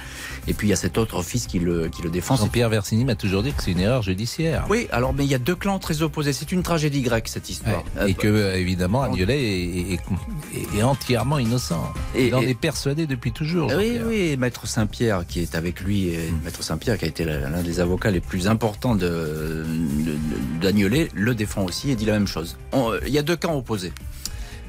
Et 0.48 0.54
puis 0.54 0.66
il 0.66 0.70
y 0.70 0.72
a 0.72 0.76
cet 0.76 0.98
autre 0.98 1.22
fils 1.22 1.46
qui 1.46 1.58
le, 1.60 1.88
qui 1.88 2.02
le 2.02 2.10
défend. 2.10 2.34
Jean-Pierre 2.36 2.68
Versini 2.68 3.04
m'a 3.04 3.14
toujours 3.14 3.42
dit 3.44 3.52
que 3.52 3.62
c'est 3.62 3.70
une 3.70 3.78
erreur 3.80 4.02
judiciaire. 4.02 4.66
oui, 4.68 4.88
alors 4.90 5.12
mais 5.14 5.24
il 5.24 5.30
y 5.30 5.34
a 5.34 5.38
deux 5.38 5.54
clans 5.54 5.78
très 5.78 6.02
opposés. 6.02 6.32
C'est 6.32 6.50
une 6.50 6.62
tragédie 6.64 7.00
grecque 7.02 7.28
cette 7.28 7.48
histoire. 7.48 7.84
Ouais. 8.00 8.10
Et 8.10 8.14
que, 8.14 8.26
euh, 8.26 8.56
évidemment, 8.56 9.02
Agnolet 9.02 9.40
est, 9.40 9.92
est- 9.92 9.92
est- 9.94 10.78
est 10.78 10.82
entièrement 10.82 11.38
innocent. 11.38 11.92
Et- 12.16 12.26
Il 12.26 12.34
en 12.34 12.42
et- 12.42 12.50
est 12.50 12.54
persuadé 12.58 13.06
depuis 13.06 13.30
toujours. 13.32 13.68
Oui, 13.68 13.72
Jean-Pierre. 13.86 14.06
oui, 14.08 14.16
et 14.32 14.36
Maître 14.36 14.66
Saint-Pierre 14.66 15.24
qui 15.28 15.40
est 15.40 15.54
avec 15.54 15.80
lui, 15.80 16.08
et 16.08 16.32
Maître 16.44 16.62
Saint-Pierre 16.62 16.98
qui 16.98 17.04
a 17.04 17.08
été 17.08 17.24
l'un 17.24 17.62
des 17.62 17.78
avocats 17.80 18.10
les 18.10 18.20
plus 18.20 18.48
importants 18.48 18.96
de, 18.96 19.06
de- 19.06 19.64
de- 20.10 20.60
d'Agnolet, 20.60 21.08
le 21.14 21.34
défend 21.36 21.62
aussi 21.64 21.90
et 21.90 21.94
dit 21.94 22.04
la 22.04 22.14
même 22.14 22.26
chose. 22.26 22.56
On- 22.72 22.90
euh, 22.90 22.98
Il 23.06 23.12
y 23.12 23.18
a 23.18 23.22
deux 23.22 23.36
camps 23.36 23.54
opposés. 23.56 23.92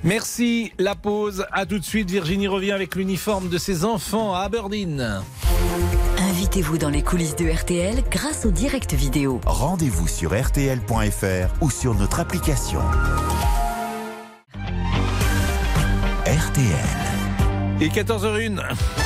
Merci, 0.03 0.71
la 0.80 0.95
pause. 0.95 1.45
À 1.53 1.65
tout 1.65 1.80
de 1.80 1.84
suite. 1.86 2.11
Virginie 2.11 2.47
revient 2.47 2.74
avec 2.74 2.95
l'uniforme 2.95 3.47
de 3.47 3.57
ses 3.57 3.86
enfants 3.86 4.36
à 4.36 4.39
Aberdeen. 4.41 5.21
Invitez-vous 6.18 6.78
dans 6.78 6.89
les 6.89 7.01
coulisses 7.01 7.36
de 7.36 7.49
RTL 7.49 8.04
grâce 8.10 8.45
au 8.45 8.51
direct 8.51 8.93
vidéo. 8.93 9.41
Rendez-vous 9.45 10.08
sur 10.08 10.32
rtl.fr 10.32 11.62
ou 11.62 11.70
sur 11.70 11.95
notre 11.95 12.20
application. 12.20 12.82
RTL. 16.26 17.82
Et 17.82 17.89
14h01. 17.89 19.03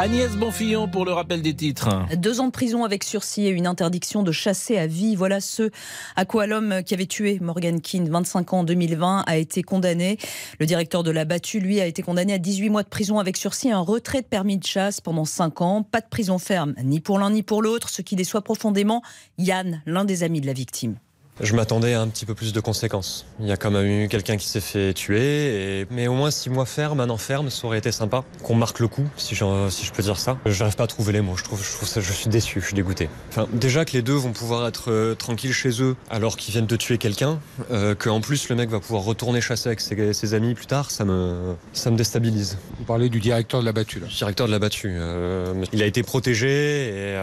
Agnès 0.00 0.34
Bonfillon 0.34 0.88
pour 0.88 1.04
le 1.04 1.12
rappel 1.12 1.42
des 1.42 1.52
titres. 1.52 1.90
Deux 2.16 2.40
ans 2.40 2.46
de 2.46 2.52
prison 2.52 2.84
avec 2.84 3.04
sursis 3.04 3.44
et 3.44 3.50
une 3.50 3.66
interdiction 3.66 4.22
de 4.22 4.32
chasser 4.32 4.78
à 4.78 4.86
vie. 4.86 5.14
Voilà 5.14 5.42
ce 5.42 5.70
à 6.16 6.24
quoi 6.24 6.46
l'homme 6.46 6.82
qui 6.86 6.94
avait 6.94 7.04
tué 7.04 7.38
Morgan 7.42 7.82
Keane, 7.82 8.08
25 8.08 8.54
ans 8.54 8.60
en 8.60 8.64
2020, 8.64 9.24
a 9.26 9.36
été 9.36 9.62
condamné. 9.62 10.16
Le 10.58 10.64
directeur 10.64 11.02
de 11.02 11.10
la 11.10 11.26
battue, 11.26 11.60
lui, 11.60 11.82
a 11.82 11.86
été 11.86 12.00
condamné 12.00 12.32
à 12.32 12.38
18 12.38 12.70
mois 12.70 12.82
de 12.82 12.88
prison 12.88 13.18
avec 13.18 13.36
sursis 13.36 13.68
et 13.68 13.72
un 13.72 13.80
retrait 13.80 14.22
de 14.22 14.26
permis 14.26 14.56
de 14.56 14.64
chasse 14.64 15.02
pendant 15.02 15.26
5 15.26 15.60
ans. 15.60 15.82
Pas 15.82 16.00
de 16.00 16.08
prison 16.08 16.38
ferme, 16.38 16.72
ni 16.82 17.00
pour 17.00 17.18
l'un 17.18 17.28
ni 17.28 17.42
pour 17.42 17.60
l'autre, 17.60 17.90
ce 17.90 18.00
qui 18.00 18.16
déçoit 18.16 18.40
profondément 18.40 19.02
Yann, 19.36 19.82
l'un 19.84 20.06
des 20.06 20.22
amis 20.22 20.40
de 20.40 20.46
la 20.46 20.54
victime. 20.54 20.96
Je 21.42 21.54
m'attendais 21.54 21.94
à 21.94 22.02
un 22.02 22.08
petit 22.08 22.26
peu 22.26 22.34
plus 22.34 22.52
de 22.52 22.60
conséquences. 22.60 23.24
Il 23.40 23.46
y 23.46 23.52
a 23.52 23.56
quand 23.56 23.70
même 23.70 23.86
eu 23.86 24.08
quelqu'un 24.08 24.36
qui 24.36 24.46
s'est 24.46 24.60
fait 24.60 24.92
tuer, 24.92 25.80
et... 25.80 25.86
mais 25.90 26.06
au 26.06 26.12
moins 26.12 26.30
six 26.30 26.50
mois 26.50 26.66
ferme, 26.66 27.00
un 27.00 27.08
an 27.08 27.16
ferme, 27.16 27.48
ça 27.48 27.66
aurait 27.66 27.78
été 27.78 27.92
sympa. 27.92 28.24
Qu'on 28.42 28.54
marque 28.54 28.78
le 28.80 28.88
coup, 28.88 29.06
si, 29.16 29.34
je 29.34 29.92
peux 29.92 30.02
dire 30.02 30.18
ça. 30.18 30.36
Je 30.44 30.58
n'arrive 30.58 30.76
pas 30.76 30.84
à 30.84 30.86
trouver 30.86 31.12
les 31.14 31.22
mots, 31.22 31.36
je, 31.38 31.44
trouve, 31.44 31.64
je, 31.64 31.72
trouve 31.72 31.88
ça, 31.88 32.02
je 32.02 32.12
suis 32.12 32.28
déçu, 32.28 32.60
je 32.60 32.66
suis 32.66 32.74
dégoûté. 32.74 33.08
Enfin, 33.30 33.48
déjà 33.54 33.86
que 33.86 33.92
les 33.92 34.02
deux 34.02 34.14
vont 34.14 34.32
pouvoir 34.32 34.68
être 34.68 34.90
euh, 34.90 35.14
tranquilles 35.14 35.54
chez 35.54 35.82
eux 35.82 35.96
alors 36.10 36.36
qu'ils 36.36 36.52
viennent 36.52 36.66
de 36.66 36.76
tuer 36.76 36.98
quelqu'un, 36.98 37.40
euh, 37.70 37.94
qu'en 37.94 38.20
plus 38.20 38.50
le 38.50 38.56
mec 38.56 38.68
va 38.68 38.80
pouvoir 38.80 39.02
retourner 39.04 39.40
chasser 39.40 39.68
avec 39.70 39.80
ses, 39.80 40.12
ses 40.12 40.34
amis 40.34 40.54
plus 40.54 40.66
tard, 40.66 40.90
ça 40.90 41.06
me, 41.06 41.54
ça 41.72 41.90
me 41.90 41.96
déstabilise. 41.96 42.58
Vous 42.78 42.84
parlez 42.84 43.08
du 43.08 43.20
directeur 43.20 43.60
de 43.60 43.64
la 43.66 43.72
battue 43.72 44.00
là 44.00 44.08
Directeur 44.08 44.46
de 44.46 44.52
la 44.52 44.58
battue. 44.58 44.90
euh, 44.92 45.54
il 45.72 45.82
a 45.82 45.86
été 45.86 46.02
protégé 46.02 46.48
et 46.48 47.14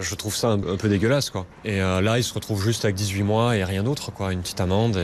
je 0.00 0.14
trouve 0.14 0.36
ça 0.36 0.48
un, 0.48 0.58
un 0.58 0.76
peu 0.76 0.88
dégueulasse 0.90 1.30
quoi. 1.30 1.46
Et 1.64 1.78
là 1.78 2.18
il 2.18 2.24
se 2.24 2.34
retrouve 2.34 2.62
juste 2.62 2.81
avec 2.84 2.96
18 2.96 3.22
mois 3.22 3.56
et 3.56 3.64
rien 3.64 3.82
d'autre 3.82 4.12
quoi, 4.12 4.32
une 4.32 4.40
petite 4.40 4.60
amende 4.60 4.98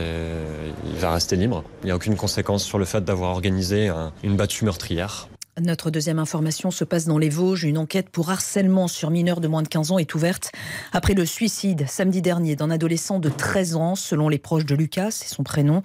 il 0.85 0.99
va 0.99 1.11
rester 1.13 1.35
libre. 1.35 1.63
Il 1.83 1.85
n'y 1.85 1.91
a 1.91 1.95
aucune 1.95 2.15
conséquence 2.15 2.63
sur 2.63 2.77
le 2.79 2.85
fait 2.85 3.03
d'avoir 3.03 3.31
organisé 3.31 3.87
un- 3.87 4.11
une 4.23 4.35
battue 4.35 4.65
meurtrière. 4.65 5.27
Notre 5.61 5.91
deuxième 5.91 6.19
information 6.19 6.71
se 6.71 6.83
passe 6.83 7.05
dans 7.05 7.17
les 7.17 7.29
Vosges. 7.29 7.63
Une 7.63 7.77
enquête 7.77 8.09
pour 8.09 8.29
harcèlement 8.29 8.87
sur 8.87 9.09
mineurs 9.09 9.41
de 9.41 9.47
moins 9.47 9.61
de 9.61 9.67
15 9.67 9.91
ans 9.91 9.97
est 9.97 10.15
ouverte 10.15 10.51
après 10.93 11.13
le 11.13 11.25
suicide 11.25 11.85
samedi 11.87 12.21
dernier 12.21 12.55
d'un 12.55 12.69
adolescent 12.71 13.19
de 13.19 13.29
13 13.29 13.75
ans, 13.75 13.95
selon 13.95 14.29
les 14.29 14.37
proches 14.37 14.65
de 14.65 14.75
Lucas, 14.75 15.11
c'est 15.11 15.27
son 15.27 15.43
prénom. 15.43 15.81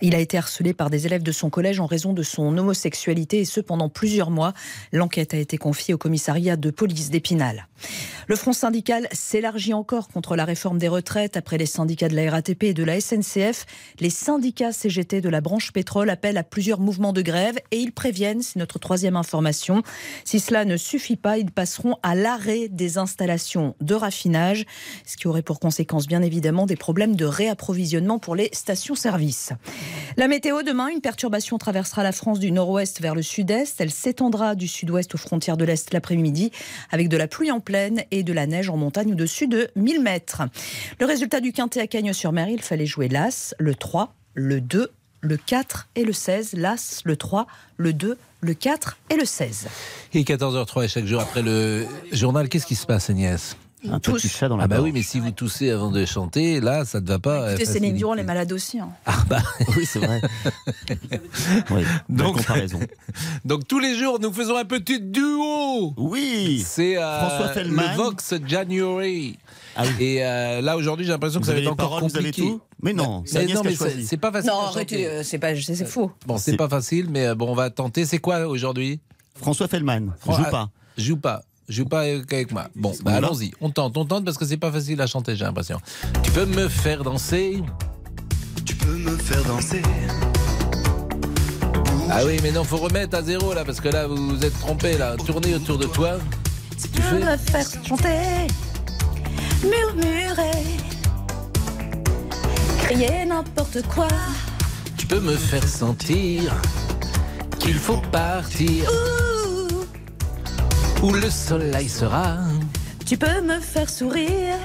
Il 0.00 0.14
a 0.14 0.18
été 0.18 0.38
harcelé 0.38 0.72
par 0.72 0.88
des 0.88 1.06
élèves 1.06 1.22
de 1.22 1.32
son 1.32 1.50
collège 1.50 1.80
en 1.80 1.86
raison 1.86 2.12
de 2.12 2.22
son 2.22 2.56
homosexualité 2.56 3.40
et 3.40 3.44
ce 3.44 3.60
pendant 3.60 3.88
plusieurs 3.88 4.30
mois. 4.30 4.54
L'enquête 4.92 5.34
a 5.34 5.38
été 5.38 5.58
confiée 5.58 5.94
au 5.94 5.98
commissariat 5.98 6.56
de 6.56 6.70
police 6.70 7.10
d'Épinal. 7.10 7.68
Le 8.28 8.36
front 8.36 8.52
syndical 8.52 9.08
s'élargit 9.12 9.74
encore 9.74 10.08
contre 10.08 10.36
la 10.36 10.44
réforme 10.44 10.78
des 10.78 10.88
retraites 10.88 11.36
après 11.36 11.58
les 11.58 11.66
syndicats 11.66 12.08
de 12.08 12.16
la 12.16 12.30
RATP 12.30 12.64
et 12.64 12.74
de 12.74 12.84
la 12.84 13.00
SNCF. 13.00 13.66
Les 14.00 14.10
syndicats 14.10 14.72
CGT 14.72 15.20
de 15.20 15.28
la 15.28 15.40
branche 15.40 15.72
pétrole 15.72 16.08
appellent 16.08 16.38
à 16.38 16.44
plusieurs 16.44 16.80
mouvements 16.80 17.12
de 17.12 17.22
grève 17.22 17.58
et 17.72 17.78
ils 17.78 17.92
préviennent, 17.92 18.42
c'est 18.42 18.58
notre 18.58 18.78
troisième 19.02 19.16
information, 19.16 19.82
si 20.24 20.38
cela 20.38 20.64
ne 20.64 20.76
suffit 20.76 21.16
pas, 21.16 21.36
ils 21.36 21.50
passeront 21.50 21.96
à 22.04 22.14
l'arrêt 22.14 22.68
des 22.68 22.98
installations 22.98 23.74
de 23.80 23.96
raffinage, 23.96 24.64
ce 25.04 25.16
qui 25.16 25.26
aurait 25.26 25.42
pour 25.42 25.58
conséquence 25.58 26.06
bien 26.06 26.22
évidemment 26.22 26.66
des 26.66 26.76
problèmes 26.76 27.16
de 27.16 27.24
réapprovisionnement 27.24 28.20
pour 28.20 28.36
les 28.36 28.48
stations-service. 28.52 29.54
La 30.16 30.28
météo 30.28 30.62
demain, 30.62 30.86
une 30.86 31.00
perturbation 31.00 31.58
traversera 31.58 32.04
la 32.04 32.12
France 32.12 32.38
du 32.38 32.52
nord-ouest 32.52 33.00
vers 33.00 33.16
le 33.16 33.22
sud-est. 33.22 33.80
Elle 33.80 33.90
s'étendra 33.90 34.54
du 34.54 34.68
sud-ouest 34.68 35.12
aux 35.16 35.18
frontières 35.18 35.56
de 35.56 35.64
l'est 35.64 35.92
l'après-midi 35.92 36.52
avec 36.92 37.08
de 37.08 37.16
la 37.16 37.26
pluie 37.26 37.50
en 37.50 37.58
plaine 37.58 38.04
et 38.12 38.22
de 38.22 38.32
la 38.32 38.46
neige 38.46 38.70
en 38.70 38.76
montagne 38.76 39.14
au-dessus 39.14 39.48
de 39.48 39.68
1000 39.74 40.00
mètres. 40.00 40.42
Le 41.00 41.06
résultat 41.06 41.40
du 41.40 41.52
quintet 41.52 41.80
à 41.80 41.88
Cagnes-sur-Mer, 41.88 42.48
il 42.50 42.62
fallait 42.62 42.86
jouer 42.86 43.08
l'As, 43.08 43.52
le 43.58 43.74
3, 43.74 44.14
le 44.34 44.60
2, 44.60 44.92
le 45.22 45.36
4 45.38 45.88
et 45.96 46.04
le 46.04 46.12
16. 46.12 46.52
L'As, 46.54 47.00
le 47.04 47.16
3, 47.16 47.46
le 47.78 47.92
2, 47.94 48.18
le 48.40 48.54
4 48.54 48.98
et 49.10 49.16
le 49.16 49.24
16. 49.24 49.68
Et 50.14 50.22
14h03 50.24 50.84
et 50.84 50.88
chaque 50.88 51.06
jour 51.06 51.20
après 51.22 51.42
le 51.42 51.86
journal, 52.12 52.48
qu'est-ce 52.48 52.66
qui 52.66 52.74
se 52.74 52.84
passe 52.86 53.08
Agnès? 53.08 53.56
Un 53.90 53.98
petit 53.98 54.28
chat 54.28 54.48
dans 54.48 54.56
la 54.56 54.62
Ah 54.64 54.68
bah 54.68 54.76
gorge. 54.76 54.86
oui, 54.86 54.92
mais 54.92 55.02
si 55.02 55.18
vous 55.18 55.32
toussez 55.32 55.70
avant 55.70 55.90
de 55.90 56.04
chanter, 56.04 56.60
là, 56.60 56.84
ça 56.84 57.00
ne 57.00 57.06
va 57.08 57.18
pas. 57.18 57.50
Écoutez, 57.50 57.68
euh, 57.68 57.72
Céline. 57.72 57.96
Dion, 57.96 58.12
les 58.14 58.22
malades 58.22 58.52
aussi. 58.52 58.78
hein. 58.78 58.90
Oui, 59.76 59.84
c'est 59.86 59.98
vrai. 59.98 60.20
oui, 61.70 61.82
Donc- 62.08 62.36
comparaison. 62.36 62.78
Donc 63.44 63.66
tous 63.66 63.80
les 63.80 63.96
jours, 63.96 64.20
nous 64.20 64.32
faisons 64.32 64.56
un 64.56 64.64
petit 64.64 65.00
duo. 65.00 65.94
Oui. 65.96 66.64
C'est 66.64 66.96
euh, 66.96 67.18
François 67.26 67.48
Fellman. 67.48 67.82
le 67.90 67.96
Vox 67.96 68.34
January. 68.46 69.38
Et 69.98 70.24
euh, 70.24 70.60
là 70.60 70.76
aujourd'hui, 70.76 71.06
j'ai 71.06 71.12
l'impression 71.12 71.40
que 71.40 71.44
Vous 71.44 71.50
ça 71.50 71.56
va 71.56 71.62
être 71.62 71.72
encore 71.72 71.90
paroles, 71.90 72.10
vous 72.10 72.16
avez 72.16 72.30
compliqué. 72.30 72.50
tout 72.50 72.60
Mais 72.82 72.92
non, 72.92 73.22
c'est 73.26 74.16
pas 74.18 74.32
facile. 74.32 74.50
Non, 74.50 74.60
arrêtez, 74.60 75.06
euh, 75.06 75.22
c'est 75.22 75.38
pas, 75.38 75.54
c'est 75.56 75.84
faux. 75.86 76.10
Bon, 76.26 76.38
c'est 76.38 76.56
pas 76.56 76.68
facile, 76.68 77.08
mais 77.10 77.26
euh, 77.26 77.34
bon, 77.34 77.50
on 77.50 77.54
va 77.54 77.70
tenter. 77.70 78.04
C'est 78.04 78.18
quoi 78.18 78.46
aujourd'hui? 78.46 79.00
François 79.34 79.68
Fellman. 79.68 80.14
Fran- 80.20 80.36
Joue 80.36 80.44
ah, 80.46 80.50
pas. 80.50 80.70
Joue 80.98 81.16
pas. 81.16 81.42
joue 81.68 81.86
pas 81.86 82.00
avec 82.00 82.52
moi. 82.52 82.68
Bon, 82.76 82.92
bah, 83.02 83.14
allons-y. 83.14 83.52
On 83.60 83.70
tente, 83.70 83.96
on 83.96 84.04
tente 84.04 84.24
parce 84.24 84.36
que 84.36 84.44
c'est 84.44 84.58
pas 84.58 84.70
facile 84.70 85.00
à 85.00 85.06
chanter, 85.06 85.36
j'ai 85.36 85.44
l'impression. 85.44 85.80
Tu 86.22 86.30
peux 86.32 86.44
me 86.44 86.68
faire 86.68 87.02
danser? 87.02 87.62
Tu 88.66 88.74
peux 88.76 88.96
me 88.96 89.16
faire 89.16 89.42
danser. 89.44 89.82
Ah 92.10 92.20
oui, 92.26 92.38
mais 92.42 92.50
non, 92.50 92.62
faut 92.62 92.76
remettre 92.76 93.16
à 93.16 93.22
zéro 93.22 93.54
là 93.54 93.64
parce 93.64 93.80
que 93.80 93.88
là 93.88 94.06
vous 94.06 94.36
vous 94.36 94.44
êtes 94.44 94.58
trompé 94.60 94.98
là. 94.98 95.16
Tournez 95.16 95.54
autour 95.54 95.78
de 95.78 95.86
toi. 95.86 96.18
Tu 96.78 96.88
peux 97.00 97.16
me 97.16 97.36
faire 97.38 97.66
chanter, 97.86 98.48
murmurer, 99.64 100.64
crier 102.82 103.24
n'importe 103.24 103.82
quoi. 103.94 104.08
Tu 104.96 105.06
peux 105.06 105.20
me 105.20 105.36
faire 105.36 105.66
sentir 105.66 106.52
qu'il 107.58 107.78
faut 107.78 108.02
partir 108.10 108.90
où 111.02 111.12
le 111.12 111.30
soleil 111.30 111.88
sera. 111.88 112.38
Tu 113.06 113.16
peux 113.16 113.40
me 113.40 113.60
faire 113.60 113.90
sourire, 113.90 114.58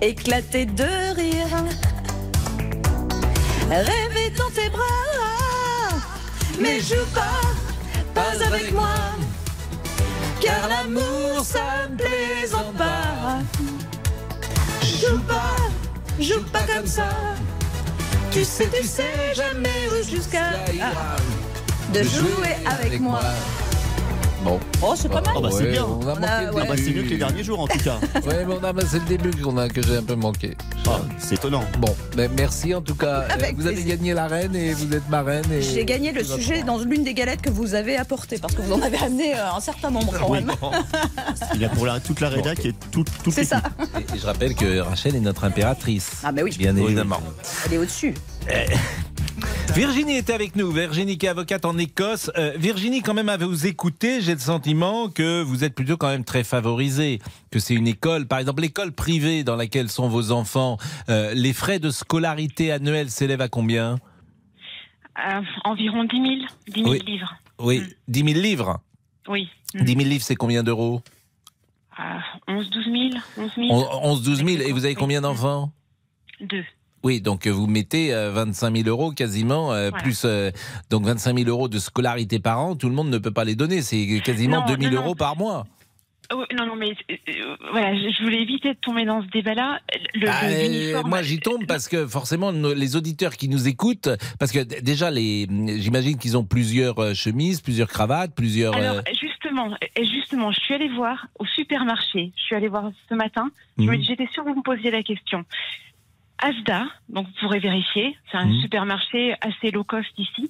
éclater 0.00 0.66
de 0.66 1.14
rire, 1.14 1.64
rêver 3.70 4.30
dans 4.36 4.50
tes 4.50 4.68
bras. 4.70 5.98
Mais 6.60 6.80
joue 6.80 7.06
pas, 7.14 7.40
pas 8.14 8.44
avec 8.46 8.72
moi, 8.72 8.94
car 10.40 10.68
l'amour 10.68 11.44
ça 11.44 11.88
ne 11.90 11.96
plaisante 11.96 12.74
pas. 12.76 13.40
Joue 15.02 15.18
pas, 15.26 15.56
joue 16.20 16.42
pas 16.52 16.60
comme 16.60 16.86
ça. 16.86 17.08
Tu 18.30 18.44
sais, 18.44 18.68
tu 18.72 18.86
sais 18.86 19.34
jamais 19.34 19.88
jusqu'à 20.08 20.52
Ah. 20.80 21.16
de 21.92 22.02
jouer 22.04 22.54
avec 22.66 23.00
moi. 23.00 23.20
Bon. 24.44 24.58
Oh, 24.82 24.94
c'est 24.96 25.08
pas 25.08 25.20
mal. 25.20 25.34
Oh, 25.36 25.40
bah, 25.40 25.48
c'est 25.52 25.62
Ouais, 25.64 25.70
bien. 25.70 25.84
On 25.84 26.00
a 26.08 26.12
On 26.12 26.14
manqué 26.16 26.26
a- 26.26 26.42
le 26.42 26.52
ouais. 26.54 26.62
Ah 26.64 26.68
bah, 26.68 26.74
c'est 26.76 26.90
mieux 26.90 27.02
que 27.04 27.08
les 27.10 27.16
derniers 27.18 27.44
jours 27.44 27.60
en 27.60 27.66
tout 27.68 27.78
cas. 27.78 27.98
Ouais, 28.26 28.44
mais 28.46 28.54
on 28.60 28.64
a, 28.64 28.72
bah, 28.72 28.82
c'est 28.88 28.98
le 28.98 29.04
début 29.04 29.30
qu'on 29.40 29.56
a, 29.56 29.68
que 29.68 29.80
j'ai 29.82 29.96
un 29.98 30.02
peu 30.02 30.14
manqué. 30.16 30.56
Ah, 30.88 31.00
c'est 31.18 31.36
étonnant. 31.36 31.62
Bon, 31.78 31.94
ben, 32.16 32.30
merci 32.36 32.74
en 32.74 32.80
tout 32.82 32.94
cas. 32.96 33.24
Avec 33.30 33.56
vous 33.56 33.66
avez 33.66 33.82
gagné 33.84 34.14
la 34.14 34.26
reine 34.26 34.54
et 34.56 34.72
vous 34.74 34.92
êtes 34.94 35.08
marraine. 35.08 35.44
et- 35.52 35.62
J'ai 35.62 35.84
gagné 35.84 36.10
le 36.12 36.22
Tout 36.24 36.32
sujet 36.34 36.62
dans 36.64 36.78
l'une 36.78 37.04
des 37.04 37.14
galettes 37.14 37.40
que 37.42 37.50
vous 37.50 37.74
avez 37.74 37.96
apportées, 37.96 38.38
parce 38.38 38.54
que 38.54 38.62
vous 38.62 38.72
en 38.72 38.82
avez 38.82 38.98
amené 38.98 39.34
euh, 39.34 39.52
un 39.56 39.60
certain 39.60 39.90
nombre 39.90 40.12
quand 40.18 40.30
Oui. 40.30 40.38
même. 40.40 40.52
Il 41.54 41.60
y 41.60 41.64
a 41.64 41.68
pour 41.68 41.86
la, 41.86 42.00
toute 42.00 42.20
la 42.20 42.28
rédac 42.28 42.64
et 42.64 42.72
tout, 42.90 43.04
toute 43.22 43.32
C'est 43.34 43.44
ça. 43.44 43.62
Et, 43.96 44.16
et 44.16 44.18
je 44.18 44.26
rappelle 44.26 44.54
que 44.54 44.80
Rachel 44.80 45.14
est 45.14 45.20
notre 45.20 45.44
impératrice. 45.44 46.10
Ah, 46.24 46.32
bah 46.32 46.42
oui. 46.44 46.54
Bien 46.58 46.76
évidemment. 46.76 47.20
Elle 47.66 47.74
est 47.74 47.78
au-dessus. 47.78 48.14
Virginie 49.74 50.16
était 50.18 50.34
avec 50.34 50.54
nous. 50.54 50.70
Virginie 50.70 51.16
qui 51.16 51.24
est 51.26 51.30
avocate 51.30 51.64
en 51.64 51.78
Écosse. 51.78 52.30
Euh, 52.36 52.52
Virginie, 52.56 53.00
quand 53.00 53.14
même, 53.14 53.30
à 53.30 53.38
vous 53.38 53.66
écouter, 53.66 54.20
j'ai 54.20 54.34
le 54.34 54.38
sentiment 54.40 55.08
que 55.08 55.40
vous 55.42 55.64
êtes 55.64 55.74
plutôt 55.74 55.96
quand 55.96 56.08
même 56.08 56.24
très 56.24 56.44
favorisée. 56.44 57.20
Que 57.50 57.58
c'est 57.58 57.74
une 57.74 57.86
école, 57.88 58.26
par 58.26 58.38
exemple, 58.38 58.60
l'école 58.60 58.92
privée 58.92 59.44
dans 59.44 59.56
laquelle 59.56 59.88
sont 59.88 60.08
vos 60.08 60.30
enfants. 60.30 60.76
euh, 61.08 61.32
les 61.34 61.54
frais 61.54 61.78
de 61.78 61.90
scolarité 61.90 62.70
annuels 62.70 63.10
s'élèvent 63.10 63.40
à 63.40 63.48
combien? 63.48 63.96
Euh, 65.18 65.40
environ 65.64 66.04
10 66.04 66.10
000, 66.16 66.26
10 66.68 66.72
000 66.82 66.90
Oui. 66.90 67.02
livres. 67.06 67.34
Oui, 67.58 67.82
10 68.08 68.24
000 68.24 68.40
livres? 68.40 68.78
Oui. 69.28 69.48
10 69.74 69.86
000 69.86 69.98
livres, 70.00 70.24
c'est 70.24 70.36
combien 70.36 70.62
d'euros? 70.62 71.00
Euh, 71.98 72.02
11, 72.48 72.68
12 72.70 72.84
000, 72.84 72.94
11 73.38 73.50
000. 73.56 73.68
11, 74.02 74.22
12 74.22 74.38
000. 74.44 74.48
Et 74.68 74.72
vous 74.72 74.84
avez 74.84 74.94
combien 74.94 75.22
d'enfants? 75.22 75.72
Deux. 76.40 76.64
Oui, 77.02 77.20
donc 77.20 77.46
euh, 77.46 77.50
vous 77.50 77.66
mettez 77.66 78.14
euh, 78.14 78.30
25 78.32 78.76
000 78.76 78.88
euros 78.88 79.10
quasiment, 79.12 79.72
euh, 79.72 79.90
Voilà. 79.90 80.02
plus 80.04 80.22
euh, 80.24 80.50
donc 80.90 81.04
25 81.04 81.36
000 81.36 81.48
euros 81.50 81.68
de 81.68 81.78
scolarité 81.78 82.38
par 82.38 82.60
an. 82.60 82.76
Tout 82.76 82.88
le 82.88 82.94
monde 82.94 83.10
ne 83.10 83.18
peut 83.18 83.32
pas 83.32 83.44
les 83.44 83.56
donner. 83.56 83.82
C'est 83.82 84.20
quasiment 84.24 84.60
Non, 84.60 84.66
2 84.66 84.80
000 84.82 84.82
non, 84.94 85.00
non. 85.00 85.04
euros 85.06 85.14
par 85.14 85.36
mois. 85.36 85.66
Oh, 86.34 86.44
non, 86.56 86.64
non, 86.66 86.76
mais 86.76 86.90
euh, 87.10 87.14
euh, 87.28 87.56
voilà, 87.72 87.94
je 87.94 88.22
voulais 88.22 88.40
éviter 88.40 88.70
de 88.70 88.78
tomber 88.80 89.04
dans 89.04 89.20
ce 89.20 89.26
débat-là. 89.28 89.80
Ah, 90.28 90.44
euh, 90.46 90.62
l'uniforme- 90.68 91.10
moi, 91.10 91.20
j'y 91.20 91.40
tombe 91.40 91.66
parce 91.66 91.88
que 91.88 92.06
forcément, 92.06 92.52
nos- 92.52 92.72
les 92.72 92.96
auditeurs 92.96 93.36
qui 93.36 93.48
nous 93.50 93.68
écoutent, 93.68 94.08
parce 94.38 94.50
que 94.50 94.60
déjà, 94.80 95.10
les, 95.10 95.46
j'imagine 95.78 96.16
qu'ils 96.16 96.38
ont 96.38 96.44
plusieurs 96.44 96.98
euh, 97.00 97.12
chemises, 97.12 97.60
plusieurs 97.60 97.88
cravates, 97.88 98.32
plusieurs. 98.34 98.74
Alors, 98.74 98.96
euh, 98.98 99.02
justement, 99.20 99.76
justement, 99.98 100.52
je 100.52 100.60
suis 100.60 100.72
allée 100.72 100.88
voir 100.88 101.26
au 101.38 101.44
supermarché. 101.44 102.32
Je 102.36 102.42
suis 102.42 102.54
allée 102.54 102.68
voir 102.68 102.90
ce 103.10 103.14
matin. 103.14 103.50
Mhm. 103.76 104.00
J'étais 104.02 104.28
sûre 104.32 104.44
que 104.44 104.50
vous 104.50 104.56
me 104.56 104.62
posiez 104.62 104.90
la 104.90 105.02
question. 105.02 105.44
Asda, 106.42 106.86
donc 107.08 107.26
vous 107.28 107.32
pourrez 107.40 107.60
vérifier, 107.60 108.16
c'est 108.30 108.36
un 108.36 108.46
Mhm. 108.46 108.60
supermarché 108.62 109.34
assez 109.40 109.70
low 109.70 109.84
cost 109.84 110.10
ici. 110.18 110.48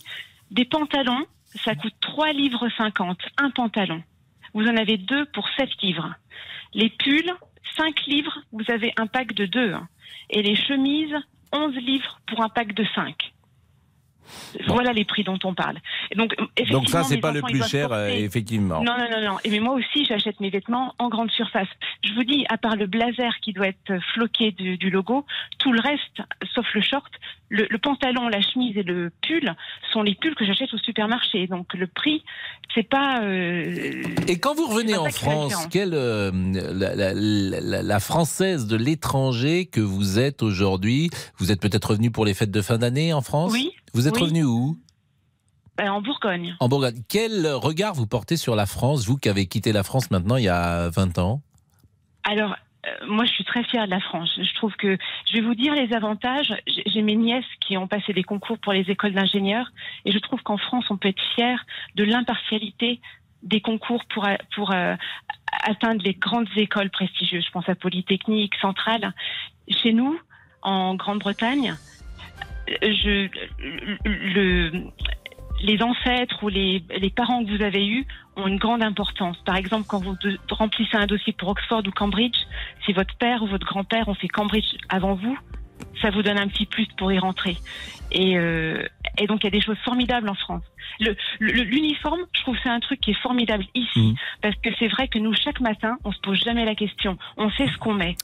Des 0.50 0.64
pantalons, 0.64 1.24
ça 1.64 1.74
coûte 1.74 1.94
3 2.00 2.32
livres 2.32 2.68
50, 2.78 3.18
un 3.36 3.50
pantalon. 3.50 4.02
Vous 4.54 4.64
en 4.66 4.76
avez 4.76 4.96
deux 4.96 5.26
pour 5.26 5.48
7 5.50 5.68
livres. 5.82 6.14
Les 6.74 6.88
pulls, 6.88 7.30
5 7.76 8.06
livres, 8.06 8.38
vous 8.52 8.64
avez 8.70 8.92
un 8.98 9.06
pack 9.06 9.34
de 9.34 9.44
2. 9.46 9.74
Et 10.30 10.42
les 10.42 10.56
chemises, 10.56 11.14
11 11.52 11.74
livres 11.76 12.18
pour 12.26 12.42
un 12.42 12.48
pack 12.48 12.72
de 12.74 12.86
5. 12.94 13.32
Voilà 14.66 14.92
les 14.92 15.04
prix 15.04 15.24
dont 15.24 15.38
on 15.44 15.54
parle. 15.54 15.78
Et 16.10 16.14
donc, 16.14 16.36
donc 16.36 16.48
effectivement, 16.56 17.02
ça, 17.02 17.08
c'est 17.08 17.18
pas 17.18 17.32
le 17.32 17.40
plus 17.42 17.62
cher, 17.68 17.92
euh, 17.92 18.06
porter- 18.08 18.24
effectivement. 18.24 18.82
non, 18.82 18.96
non, 18.98 19.08
non, 19.10 19.26
non. 19.32 19.36
Et 19.44 19.50
mais 19.50 19.60
moi 19.60 19.74
aussi, 19.74 20.04
j'achète 20.04 20.40
mes 20.40 20.50
vêtements 20.50 20.94
en 20.98 21.08
grande 21.08 21.30
surface. 21.30 21.68
Je 22.04 22.12
vous 22.14 22.24
dis, 22.24 22.44
à 22.48 22.58
part 22.58 22.76
le 22.76 22.86
blazer 22.86 23.32
qui 23.42 23.52
doit 23.52 23.68
être 23.68 23.98
floqué 24.14 24.50
du, 24.52 24.76
du 24.76 24.90
logo, 24.90 25.24
tout 25.58 25.72
le 25.72 25.80
reste, 25.80 26.22
sauf 26.54 26.66
le 26.74 26.80
short, 26.82 27.10
le, 27.48 27.66
le 27.68 27.78
pantalon, 27.78 28.28
la 28.28 28.40
chemise 28.40 28.76
et 28.76 28.82
le 28.82 29.10
pull 29.26 29.54
sont 29.92 30.02
les 30.02 30.14
pulls 30.14 30.34
que 30.34 30.44
j'achète 30.44 30.72
au 30.74 30.78
supermarché. 30.78 31.46
Donc 31.46 31.72
le 31.74 31.86
prix, 31.86 32.22
c'est 32.74 32.82
pas. 32.88 33.20
euh, 33.22 34.02
Et 34.28 34.38
quand 34.38 34.54
vous 34.54 34.66
revenez 34.66 34.96
en 34.96 35.10
France, 35.10 35.66
quelle 35.70 35.92
euh, 35.94 36.30
la, 36.74 36.94
la- 36.94 37.12
la- 37.14 37.82
la 37.82 38.00
française 38.00 38.66
de 38.66 38.76
l'étranger 38.76 39.66
que 39.66 39.80
vous 39.80 40.18
êtes 40.18 40.42
aujourd'hui 40.42 41.10
Vous 41.38 41.50
êtes 41.52 41.60
peut-être 41.60 41.90
revenu 41.90 42.10
pour 42.10 42.24
les 42.24 42.34
fêtes 42.34 42.50
de 42.50 42.62
fin 42.62 42.78
d'année 42.78 43.12
en 43.12 43.20
France? 43.22 43.52
Oui, 43.52 43.70
Vous 43.94 44.08
êtes 44.08 44.16
oui. 44.16 44.22
revenu 44.22 44.44
où? 44.44 44.78
Ben, 45.76 45.90
en 45.90 46.02
Bourgogne. 46.02 46.56
En 46.60 46.68
Bourgogne. 46.68 47.02
Quel 47.08 47.46
regard 47.46 47.94
vous 47.94 48.06
portez 48.06 48.36
sur 48.36 48.54
la 48.56 48.66
France, 48.66 49.06
vous 49.06 49.16
qui 49.16 49.28
avez 49.28 49.46
quitté 49.46 49.72
la 49.72 49.82
France 49.82 50.10
maintenant 50.10 50.36
il 50.36 50.44
y 50.44 50.48
a 50.48 50.90
20 50.90 51.18
ans? 51.18 51.42
Alors, 52.24 52.56
euh, 52.86 52.90
moi, 53.06 53.24
je 53.24 53.32
suis 53.32 53.44
très 53.44 53.64
fière 53.64 53.86
de 53.86 53.90
la 53.90 54.00
France. 54.00 54.30
Je 54.36 54.54
trouve 54.54 54.74
que, 54.74 54.98
je 55.26 55.34
vais 55.34 55.40
vous 55.40 55.54
dire 55.54 55.74
les 55.74 55.94
avantages. 55.94 56.54
J'ai 56.66 57.02
mes 57.02 57.16
nièces 57.16 57.44
qui 57.60 57.76
ont 57.76 57.86
passé 57.86 58.12
des 58.12 58.24
concours 58.24 58.58
pour 58.58 58.72
les 58.72 58.90
écoles 58.90 59.14
d'ingénieurs, 59.14 59.70
et 60.04 60.12
je 60.12 60.18
trouve 60.18 60.42
qu'en 60.42 60.58
France, 60.58 60.84
on 60.90 60.96
peut 60.96 61.08
être 61.08 61.22
fier 61.34 61.64
de 61.94 62.04
l'impartialité 62.04 63.00
des 63.42 63.60
concours 63.60 64.04
pour, 64.12 64.26
pour 64.54 64.72
euh, 64.72 64.94
atteindre 65.64 66.02
les 66.04 66.14
grandes 66.14 66.48
écoles 66.56 66.90
prestigieuses. 66.90 67.44
Je 67.46 67.50
pense 67.50 67.68
à 67.68 67.74
Polytechnique, 67.74 68.54
Centrale. 68.60 69.12
Chez 69.68 69.92
nous, 69.92 70.18
en 70.62 70.94
Grande-Bretagne, 70.94 71.76
je, 72.80 73.28
le, 74.04 74.70
les 75.62 75.82
ancêtres 75.82 76.42
ou 76.42 76.48
les, 76.48 76.82
les 76.98 77.10
parents 77.10 77.44
que 77.44 77.56
vous 77.56 77.62
avez 77.62 77.86
eus 77.86 78.06
ont 78.36 78.46
une 78.46 78.58
grande 78.58 78.82
importance. 78.82 79.36
Par 79.44 79.56
exemple, 79.56 79.86
quand 79.86 80.02
vous 80.02 80.16
remplissez 80.50 80.96
un 80.96 81.06
dossier 81.06 81.32
pour 81.32 81.48
Oxford 81.50 81.82
ou 81.86 81.90
Cambridge, 81.90 82.36
si 82.84 82.92
votre 82.92 83.14
père 83.16 83.42
ou 83.42 83.46
votre 83.46 83.66
grand-père 83.66 84.08
ont 84.08 84.14
fait 84.14 84.28
Cambridge 84.28 84.74
avant 84.88 85.14
vous, 85.14 85.38
ça 86.00 86.10
vous 86.10 86.22
donne 86.22 86.38
un 86.38 86.48
petit 86.48 86.66
plus 86.66 86.86
pour 86.96 87.12
y 87.12 87.18
rentrer. 87.18 87.56
Et, 88.10 88.36
euh, 88.36 88.82
et 89.18 89.26
donc, 89.26 89.40
il 89.42 89.44
y 89.44 89.46
a 89.48 89.50
des 89.50 89.60
choses 89.62 89.78
formidables 89.84 90.28
en 90.28 90.34
France. 90.34 90.62
Le- 91.00 91.16
le- 91.38 91.62
L'uniforme, 91.62 92.20
je 92.34 92.42
trouve 92.42 92.56
c'est 92.62 92.68
un 92.68 92.80
truc 92.80 93.00
qui 93.00 93.12
est 93.12 93.20
formidable 93.22 93.64
ici, 93.74 94.14
parce 94.42 94.54
que 94.56 94.68
c'est 94.78 94.88
vrai 94.88 95.08
que 95.08 95.18
nous, 95.18 95.32
chaque 95.34 95.60
matin, 95.60 95.96
on 96.04 96.12
se 96.12 96.18
pose 96.20 96.38
jamais 96.44 96.64
la 96.66 96.74
question. 96.74 97.16
On 97.38 97.50
sait 97.50 97.66
ce 97.68 97.78
qu'on 97.78 97.94
met. 97.94 98.16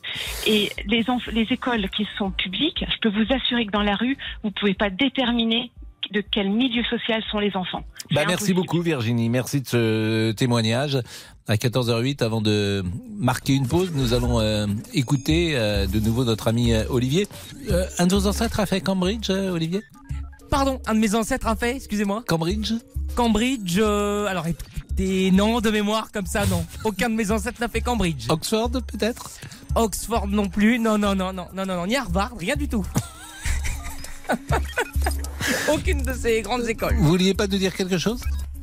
Et 0.46 0.68
les, 0.86 1.04
les 1.32 1.46
écoles 1.50 1.88
qui 1.90 2.06
sont 2.18 2.30
publiques, 2.30 2.84
je 2.90 2.98
peux 2.98 3.08
vous 3.08 3.32
assurer 3.32 3.64
que 3.66 3.72
dans 3.72 3.82
la 3.82 3.94
rue, 3.94 4.16
vous 4.42 4.50
pouvez 4.50 4.74
pas 4.74 4.90
déterminer 4.90 5.70
de 6.10 6.20
quel 6.20 6.50
milieu 6.50 6.84
social 6.84 7.22
sont 7.30 7.38
les 7.38 7.56
enfants. 7.56 7.84
Bah, 8.12 8.22
merci 8.26 8.54
beaucoup 8.54 8.80
Virginie, 8.82 9.28
merci 9.30 9.60
de 9.62 9.66
ce 9.66 10.32
témoignage. 10.32 10.98
À 11.48 11.54
14h08, 11.54 12.22
avant 12.22 12.42
de 12.42 12.84
marquer 13.16 13.54
une 13.54 13.66
pause, 13.66 13.90
nous 13.94 14.12
allons 14.12 14.38
euh, 14.38 14.66
écouter 14.92 15.52
euh, 15.54 15.86
de 15.86 15.98
nouveau 15.98 16.24
notre 16.24 16.46
ami 16.46 16.74
euh, 16.74 16.84
Olivier. 16.90 17.26
Un 17.98 18.06
de 18.06 18.14
vos 18.14 18.26
ancêtres 18.26 18.60
a 18.60 18.66
fait 18.66 18.82
Cambridge, 18.82 19.30
Olivier? 19.30 19.82
Pardon, 20.50 20.78
un 20.86 20.94
de 20.94 21.00
mes 21.00 21.14
ancêtres 21.14 21.46
a 21.46 21.56
fait, 21.56 21.74
excusez-moi. 21.76 22.22
Cambridge? 22.28 22.74
Cambridge, 23.14 23.78
alors 23.78 24.46
écoutez, 24.46 25.30
non, 25.30 25.62
de 25.62 25.70
mémoire 25.70 26.12
comme 26.12 26.26
ça, 26.26 26.44
non. 26.44 26.66
Aucun 26.84 27.08
de 27.08 27.14
mes 27.14 27.30
ancêtres 27.30 27.62
n'a 27.62 27.68
fait 27.68 27.80
Cambridge. 27.80 28.26
Oxford 28.28 28.70
peut-être? 28.70 29.30
Oxford 29.74 30.26
non 30.28 30.50
plus, 30.50 30.78
non, 30.78 30.98
non, 30.98 31.14
non, 31.14 31.32
non, 31.32 31.46
non, 31.54 31.64
non, 31.64 31.76
non, 31.76 31.86
ni 31.86 31.96
Harvard, 31.96 32.34
rien 32.38 32.56
du 32.56 32.68
tout. 32.68 32.84
Aucune 35.72 36.02
de 36.02 36.12
ces 36.12 36.42
grandes 36.42 36.68
écoles. 36.68 36.96
Vous 36.98 37.08
vouliez 37.08 37.32
pas 37.32 37.46
nous 37.46 37.56
dire 37.56 37.74
quelque 37.74 37.96
chose? 37.96 38.20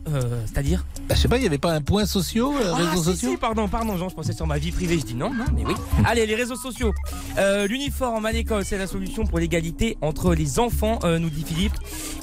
Euh, 0.07 0.41
c'est-à-dire 0.45 0.85
Bah, 1.09 1.15
je 1.15 1.21
sais 1.21 1.27
pas, 1.27 1.37
il 1.37 1.41
n'y 1.41 1.47
avait 1.47 1.57
pas 1.57 1.71
un 1.73 1.81
point 1.81 2.05
sociaux, 2.05 2.53
euh, 2.55 2.71
Ah, 2.73 2.75
réseaux 2.75 3.03
si, 3.03 3.11
sociaux 3.11 3.29
si, 3.31 3.37
pardon, 3.37 3.67
pardon, 3.67 3.97
Jean, 3.97 4.09
je 4.09 4.15
pensais 4.15 4.33
sur 4.33 4.45
ma 4.45 4.57
vie 4.57 4.71
privée, 4.71 4.99
je 4.99 5.05
dis 5.05 5.15
non, 5.15 5.33
non, 5.33 5.45
mais 5.53 5.63
oui. 5.65 5.73
Allez, 6.05 6.25
les 6.25 6.35
réseaux 6.35 6.55
sociaux. 6.55 6.93
Euh, 7.37 7.67
L'uniforme 7.67 8.25
à 8.25 8.31
l'école, 8.31 8.63
c'est 8.65 8.77
la 8.77 8.87
solution 8.87 9.25
pour 9.25 9.39
l'égalité 9.39 9.97
entre 10.01 10.35
les 10.35 10.59
enfants, 10.59 10.99
euh, 11.03 11.17
nous 11.19 11.29
dit 11.29 11.43
Philippe. 11.43 11.73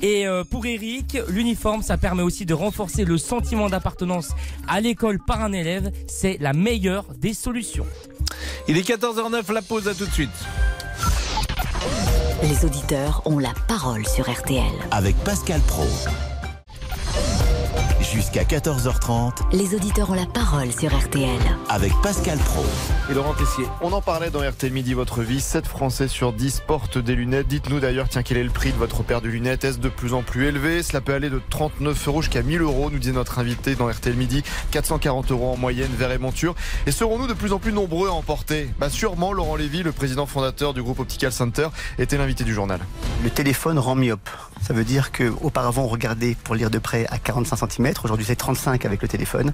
Et 0.01 0.27
euh, 0.27 0.45
pour 0.45 0.65
Eric, 0.67 1.19
l'uniforme, 1.29 1.83
ça 1.83 1.97
permet 1.97 2.23
aussi 2.23 2.47
de 2.47 2.55
renforcer 2.55 3.05
le 3.05 3.19
sentiment 3.19 3.69
d'appartenance 3.69 4.31
à 4.69 4.81
l'école 4.81 5.19
par 5.19 5.43
un 5.43 5.53
élève. 5.53 5.91
C'est 6.07 6.37
la 6.41 6.53
meilleure 6.53 7.07
des 7.19 7.35
solutions. 7.35 7.87
Il 8.69 8.77
est 8.79 8.89
14h09, 8.89 9.53
la 9.53 9.63
pause, 9.63 9.89
à 9.89 9.95
tout 9.95 10.07
de 10.07 10.13
suite. 10.13 10.31
Les 12.43 12.65
auditeurs 12.65 13.23
ont 13.25 13.39
la 13.39 13.53
parole 13.69 14.07
sur 14.07 14.31
RTL. 14.31 14.63
Avec 14.91 15.17
Pascal 15.19 15.61
Pro. 15.63 15.85
Jusqu'à 18.13 18.45
14h30 18.45 19.33
Les 19.53 19.75
auditeurs 19.75 20.11
ont 20.11 20.15
la 20.15 20.27
parole 20.27 20.71
sur 20.71 20.95
RTL. 20.95 21.31
avec 21.71 21.93
Pascal 22.03 22.39
Pro. 22.39 22.63
Et 23.11 23.15
Laurent 23.15 23.33
Tessier, 23.33 23.65
on 23.81 23.93
en 23.93 24.03
parlait 24.03 24.29
dans 24.31 24.41
RTL 24.47 24.71
Midi 24.71 24.93
Votre 24.93 25.23
Vie, 25.23 25.41
7 25.41 25.67
Français 25.67 26.09
sur 26.09 26.33
10 26.35 26.63
portent 26.67 26.99
des 26.99 27.15
lunettes. 27.15 27.49
Dites-nous 27.49 27.81
d'ailleurs, 27.81 28.09
tiens, 28.11 28.23
quel 28.23 28.37
est 28.37 28.45
le 28.45 28.51
prix 28.51 28.73
de 28.73 28.77
votre 28.77 29.03
paire 29.03 29.23
de 29.23 29.29
lunettes? 29.29 29.65
Est-ce 29.65 29.79
de 29.79 29.89
plus 29.89 30.13
en 30.13 30.23
plus 30.23 30.47
élevé? 30.47 30.83
Cela 30.83 31.01
peut 31.01 31.15
aller 31.15 31.31
de 31.31 31.41
39 31.49 32.09
euros 32.09 32.21
jusqu'à 32.23 32.43
1000 32.43 32.61
euros, 32.61 32.91
nous 32.91 32.99
dit 32.99 33.13
notre 33.13 33.39
invité 33.39 33.75
dans 33.77 33.89
RTL 33.89 34.15
Midi. 34.15 34.43
440 34.73 35.31
euros 35.31 35.53
en 35.53 35.57
moyenne, 35.57 35.91
verre 35.97 36.13
et 36.13 36.19
monture. 36.19 36.55
Et 36.87 36.93
serons-nous 36.93 37.27
de 37.27 37.35
plus 37.35 37.53
en 37.53 37.59
plus 37.59 37.73
nombreux 37.73 38.09
à 38.09 38.13
en 38.13 38.23
porter 38.23 38.69
Bah 38.79 38.91
sûrement, 38.91 39.33
Laurent 39.33 39.57
Lévy, 39.57 39.83
le 39.83 39.93
président 39.93 40.27
fondateur 40.27 40.75
du 40.75 40.83
groupe 40.83 41.01
Optical 41.01 41.33
Center, 41.33 41.69
était 41.99 42.19
l'invité 42.19 42.45
du 42.45 42.53
journal. 42.53 42.81
Le 43.25 43.31
téléphone 43.31 43.79
rend 43.79 43.95
myope. 43.95 44.29
Ça 44.63 44.75
veut 44.75 44.85
dire 44.85 45.11
qu'auparavant, 45.11 45.83
on 45.83 45.89
regardait 45.89 46.37
pour 46.45 46.55
lire 46.55 46.71
de 46.71 46.79
près 46.79 47.07
à 47.09 47.19
45 47.19 47.71
cm. 47.71 47.93
Aujourd'hui, 48.05 48.25
c'est 48.25 48.37
35 48.37 48.85
avec 48.85 49.03
le 49.03 49.09
téléphone. 49.09 49.53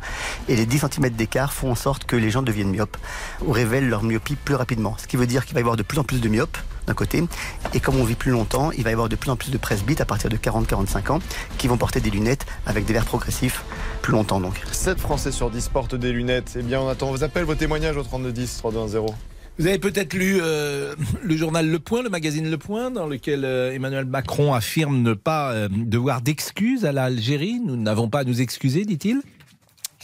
Et 0.49 0.57
les 0.57 0.67
10 0.67 0.85
cm 0.93 1.11
d'écart 1.11 1.55
font 1.55 1.71
en 1.71 1.75
sorte 1.75 2.05
que 2.05 2.15
les 2.15 2.31
gens 2.31 2.43
deviennent 2.43 2.71
myopes 2.71 2.97
ou 3.45 3.53
révèlent 3.53 3.89
leur 3.89 4.03
myopie 4.03 4.37
plus 4.37 4.55
rapidement. 4.55 4.97
Ce 4.99 5.07
qui 5.07 5.17
veut 5.17 5.27
dire 5.27 5.47
qu'il 5.47 5.55
va 5.55 5.61
y 5.61 5.63
avoir 5.63 5.77
de 5.77 5.83
plus 5.83 5.99
en 5.99 6.05
plus 6.05 6.21
de 6.21 6.29
myopes 6.29 6.59
d'un 6.87 6.95
côté. 6.95 7.25
Et 7.73 7.81
comme 7.81 7.97
on 7.97 8.05
vit 8.05 8.17
plus 8.17 8.33
longtemps, 8.33 8.71
il 8.73 8.85
va 8.85 8.91
y 8.91 8.93
avoir 8.93 9.09
de 9.09 9.17
plus 9.17 9.31
en 9.31 9.37
plus 9.37 9.51
de 9.51 9.59
presbytes 9.59 10.01
à 10.03 10.05
partir 10.05 10.29
de 10.29 10.37
40-45 10.37 11.13
ans 11.13 11.21
qui 11.57 11.69
vont 11.69 11.79
porter 11.79 12.01
des 12.01 12.11
lunettes 12.11 12.47
avec 12.67 12.85
des 12.85 12.93
verres 12.93 13.07
progressifs 13.07 13.65
plus 14.03 14.13
longtemps 14.13 14.41
donc. 14.41 14.61
7 14.73 15.01
Français 15.01 15.33
sur 15.33 15.51
10 15.51 15.69
portent 15.69 15.95
des 15.95 16.13
lunettes. 16.13 16.53
Eh 16.59 16.63
bien, 16.63 16.81
on 16.81 16.89
attend 16.89 17.11
vos 17.11 17.25
appels, 17.25 17.45
vos 17.45 17.55
témoignages 17.55 17.97
au 17.97 18.03
3210 18.03 18.59
3210. 18.59 19.15
Vous 19.59 19.67
avez 19.67 19.81
peut-être 19.81 20.15
lu 20.15 20.39
euh, 20.41 20.95
le 21.21 21.37
journal 21.37 21.69
Le 21.69 21.81
Point, 21.81 22.05
le 22.05 22.11
magazine 22.11 22.49
Le 22.49 22.59
Point, 22.59 22.93
dans 22.93 23.09
lequel 23.09 23.45
euh, 23.45 23.73
Emmanuel 23.73 24.05
Macron 24.05 24.55
affirme 24.55 25.03
ne 25.03 25.15
pas 25.15 25.51
euh, 25.51 25.69
devoir 25.69 26.23
d'excuses 26.23 26.85
à 26.85 26.93
l'Algérie. 26.93 27.59
Nous 27.59 27.75
n'avons 27.75 28.09
pas 28.09 28.21
à 28.21 28.25
nous 28.25 28.41
excuser, 28.41 28.85
dit-il. 28.85 29.21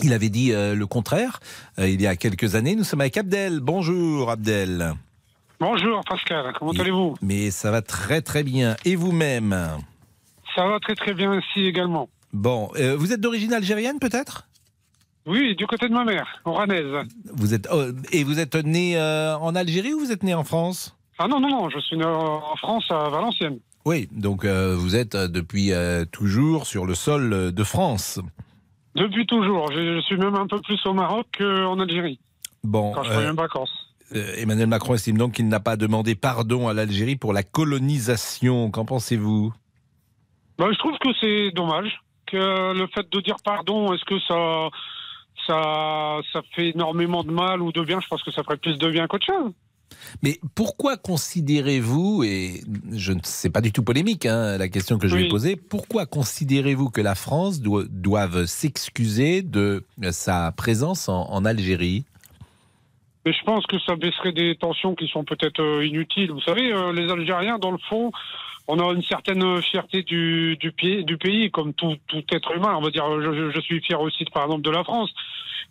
Il 0.02 0.12
avait 0.12 0.28
dit 0.28 0.50
le 0.52 0.84
contraire 0.86 1.38
il 1.78 2.02
y 2.02 2.08
a 2.08 2.16
quelques 2.16 2.56
années. 2.56 2.74
Nous 2.74 2.82
sommes 2.82 3.00
avec 3.00 3.16
Abdel. 3.16 3.60
Bonjour 3.60 4.28
Abdel. 4.28 4.92
Bonjour 5.60 6.02
Pascal, 6.04 6.52
comment 6.58 6.72
allez-vous? 6.72 7.14
Mais 7.22 7.52
ça 7.52 7.70
va 7.70 7.80
très 7.80 8.20
très 8.20 8.42
bien. 8.42 8.74
Et 8.84 8.96
vous-même? 8.96 9.56
Ça 10.56 10.66
va 10.66 10.80
très 10.80 10.96
très 10.96 11.14
bien 11.14 11.38
ici 11.38 11.64
également. 11.64 12.08
Bon, 12.32 12.72
vous 12.96 13.12
êtes 13.12 13.20
d'origine 13.20 13.52
algérienne 13.52 14.00
peut-être? 14.00 14.48
Oui, 15.26 15.56
du 15.56 15.66
côté 15.66 15.88
de 15.88 15.94
ma 15.94 16.04
mère, 16.04 16.26
oranaise. 16.44 17.06
Vous 17.32 17.54
êtes 17.54 17.66
oh, 17.72 17.84
et 18.12 18.24
vous 18.24 18.38
êtes 18.40 18.54
né 18.56 18.98
euh, 18.98 19.36
en 19.38 19.54
Algérie 19.54 19.94
ou 19.94 20.00
vous 20.00 20.12
êtes 20.12 20.22
né 20.22 20.34
en 20.34 20.44
France? 20.44 20.96
Ah 21.18 21.28
non, 21.28 21.40
non, 21.40 21.48
non, 21.48 21.70
je 21.70 21.78
suis 21.78 21.96
né 21.96 22.04
en 22.04 22.56
France, 22.56 22.84
à 22.90 23.08
Valenciennes. 23.08 23.58
Oui, 23.84 24.08
donc 24.12 24.44
euh, 24.44 24.74
vous 24.76 24.96
êtes 24.96 25.14
euh, 25.14 25.28
depuis 25.28 25.72
euh, 25.72 26.04
toujours 26.04 26.66
sur 26.66 26.86
le 26.86 26.94
sol 26.94 27.52
de 27.52 27.64
France. 27.64 28.20
Depuis 28.94 29.26
toujours. 29.26 29.70
Je, 29.72 29.96
je 29.96 30.00
suis 30.00 30.16
même 30.16 30.34
un 30.34 30.46
peu 30.46 30.60
plus 30.60 30.80
au 30.86 30.94
Maroc 30.94 31.26
qu'en 31.38 31.78
Algérie, 31.78 32.18
Bon, 32.62 32.92
quand 32.92 33.02
je 33.02 33.12
reviens 33.12 33.32
en 33.32 33.34
vacances. 33.34 33.72
Emmanuel 34.12 34.68
Macron 34.68 34.94
estime 34.94 35.18
donc 35.18 35.32
qu'il 35.32 35.48
n'a 35.48 35.60
pas 35.60 35.76
demandé 35.76 36.14
pardon 36.14 36.68
à 36.68 36.74
l'Algérie 36.74 37.16
pour 37.16 37.32
la 37.32 37.42
colonisation. 37.42 38.70
Qu'en 38.70 38.84
pensez-vous? 38.84 39.52
Bah, 40.58 40.66
je 40.70 40.78
trouve 40.78 40.96
que 40.98 41.08
c'est 41.20 41.50
dommage 41.52 42.00
que 42.26 42.36
le 42.72 42.86
fait 42.94 43.10
de 43.10 43.20
dire 43.20 43.36
pardon, 43.44 43.92
est-ce 43.92 44.04
que 44.04 44.18
ça, 44.20 44.68
ça, 45.46 46.20
ça 46.32 46.42
fait 46.54 46.70
énormément 46.70 47.24
de 47.24 47.30
mal 47.30 47.62
ou 47.62 47.72
de 47.72 47.82
bien 47.82 48.00
Je 48.00 48.08
pense 48.08 48.22
que 48.22 48.30
ça 48.30 48.42
ferait 48.42 48.56
plus 48.56 48.78
de 48.78 48.90
bien 48.90 49.06
qu'autre 49.06 49.26
chose. 49.26 49.52
Mais 50.22 50.40
pourquoi 50.54 50.96
considérez-vous, 50.96 52.24
et 52.24 52.62
je 52.92 53.12
ne 53.12 53.20
sais 53.22 53.50
pas 53.50 53.60
du 53.60 53.70
tout 53.70 53.82
polémique 53.82 54.26
hein, 54.26 54.58
la 54.58 54.68
question 54.68 54.98
que 54.98 55.06
je 55.06 55.14
vais 55.16 55.22
Oui. 55.24 55.28
poser, 55.28 55.56
pourquoi 55.56 56.06
considérez-vous 56.06 56.90
que 56.90 57.00
la 57.00 57.14
France 57.14 57.60
doit, 57.60 57.84
doive 57.88 58.46
s'excuser 58.46 59.42
de 59.42 59.84
sa 60.10 60.52
présence 60.52 61.08
en, 61.08 61.30
en 61.30 61.44
Algérie? 61.44 62.04
Mais 63.24 63.32
je 63.32 63.42
pense 63.44 63.64
que 63.66 63.78
ça 63.80 63.96
baisserait 63.96 64.32
des 64.32 64.54
tensions 64.56 64.94
qui 64.94 65.08
sont 65.08 65.24
peut-être 65.24 65.60
euh, 65.62 65.86
inutiles. 65.86 66.30
Vous 66.30 66.40
savez, 66.42 66.72
euh, 66.72 66.92
les 66.92 67.10
Algériens, 67.10 67.58
dans 67.58 67.70
le 67.70 67.78
fond, 67.88 68.12
on 68.68 68.78
a 68.78 68.92
une 68.92 69.02
certaine 69.02 69.60
fierté 69.62 70.02
du, 70.02 70.56
du, 70.58 70.72
pays, 70.72 71.04
du 71.04 71.16
pays, 71.18 71.50
comme 71.50 71.74
tout, 71.74 71.96
tout 72.06 72.22
être 72.32 72.54
humain. 72.54 72.74
On 72.76 72.80
va 72.80 72.90
dire, 72.90 73.04
je- 73.20 73.50
je 73.50 73.60
suis 73.60 73.80
fier 73.80 74.00
aussi, 74.00 74.24
par 74.26 74.44
exemple, 74.44 74.62
de 74.62 74.70
la 74.70 74.84
France. 74.84 75.10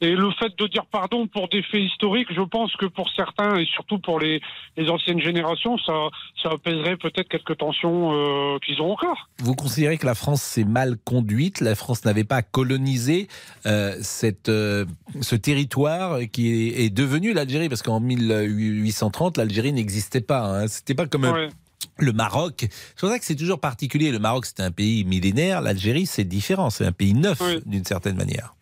Et 0.01 0.11
le 0.11 0.31
fait 0.31 0.57
de 0.57 0.67
dire 0.67 0.85
pardon 0.85 1.27
pour 1.27 1.47
des 1.49 1.61
faits 1.63 1.81
historiques, 1.81 2.27
je 2.33 2.41
pense 2.41 2.75
que 2.75 2.85
pour 2.85 3.09
certains, 3.11 3.57
et 3.57 3.65
surtout 3.65 3.99
pour 3.99 4.19
les, 4.19 4.41
les 4.77 4.89
anciennes 4.89 5.21
générations, 5.21 5.77
ça, 5.79 5.93
ça 6.41 6.49
apaiserait 6.51 6.97
peut-être 6.97 7.29
quelques 7.29 7.57
tensions 7.57 8.13
euh, 8.13 8.57
qu'ils 8.65 8.81
ont 8.81 8.91
encore. 8.91 9.29
Vous 9.39 9.55
considérez 9.55 9.97
que 9.97 10.05
la 10.05 10.15
France 10.15 10.41
s'est 10.41 10.63
mal 10.63 10.97
conduite, 11.03 11.61
la 11.61 11.75
France 11.75 12.05
n'avait 12.05 12.23
pas 12.23 12.41
colonisé 12.41 13.27
euh, 13.65 13.95
cette, 14.01 14.49
euh, 14.49 14.85
ce 15.21 15.35
territoire 15.35 16.19
qui 16.31 16.49
est, 16.49 16.85
est 16.85 16.89
devenu 16.89 17.33
l'Algérie, 17.33 17.69
parce 17.69 17.81
qu'en 17.81 17.99
1830, 17.99 19.37
l'Algérie 19.37 19.73
n'existait 19.73 20.21
pas. 20.21 20.41
Hein. 20.41 20.67
C'était 20.67 20.95
pas 20.95 21.07
comme 21.07 21.23
Ouais. 21.23 21.49
Le 21.97 22.11
Maroc. 22.11 22.55
C'est 22.59 22.99
pour 22.99 23.09
ça 23.09 23.19
que 23.19 23.25
c'est 23.25 23.35
toujours 23.35 23.59
particulier. 23.59 24.11
Le 24.11 24.19
Maroc, 24.19 24.45
c'était 24.45 24.63
un 24.63 24.71
pays 24.71 25.03
millénaire. 25.03 25.61
L'Algérie, 25.61 26.05
c'est 26.05 26.23
différent. 26.23 26.69
C'est 26.69 26.85
un 26.85 26.91
pays 26.91 27.13
neuf, 27.13 27.41
d'une 27.65 27.85
certaine 27.85 28.15
manière. 28.15 28.55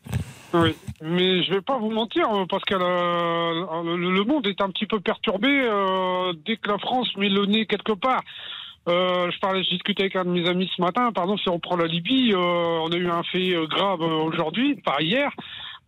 Oui, 0.53 0.75
mais 1.01 1.43
je 1.43 1.53
vais 1.53 1.61
pas 1.61 1.77
vous 1.77 1.91
mentir, 1.91 2.29
euh, 2.29 2.45
parce 2.49 2.63
que 2.65 2.73
euh, 2.73 3.95
le, 3.95 4.11
le 4.11 4.23
monde 4.25 4.45
est 4.47 4.59
un 4.61 4.69
petit 4.69 4.85
peu 4.85 4.99
perturbé 4.99 5.47
euh, 5.47 6.33
dès 6.45 6.57
que 6.57 6.69
la 6.69 6.77
France 6.77 7.07
met 7.15 7.29
le 7.29 7.45
nez 7.45 7.65
quelque 7.65 7.93
part. 7.93 8.21
Euh, 8.89 9.31
je 9.31 9.39
parlais, 9.39 9.63
je 9.63 9.69
discutais 9.69 10.03
avec 10.03 10.15
un 10.17 10.25
de 10.25 10.31
mes 10.31 10.49
amis 10.49 10.69
ce 10.75 10.81
matin. 10.81 11.11
Pardon, 11.13 11.37
si 11.37 11.47
on 11.47 11.59
prend 11.59 11.77
la 11.77 11.85
Libye, 11.85 12.33
euh, 12.33 12.37
on 12.37 12.91
a 12.91 12.97
eu 12.97 13.09
un 13.09 13.23
fait 13.23 13.55
euh, 13.55 13.65
grave 13.67 14.01
euh, 14.01 14.23
aujourd'hui, 14.23 14.75
pas 14.75 14.97
hier. 14.99 15.31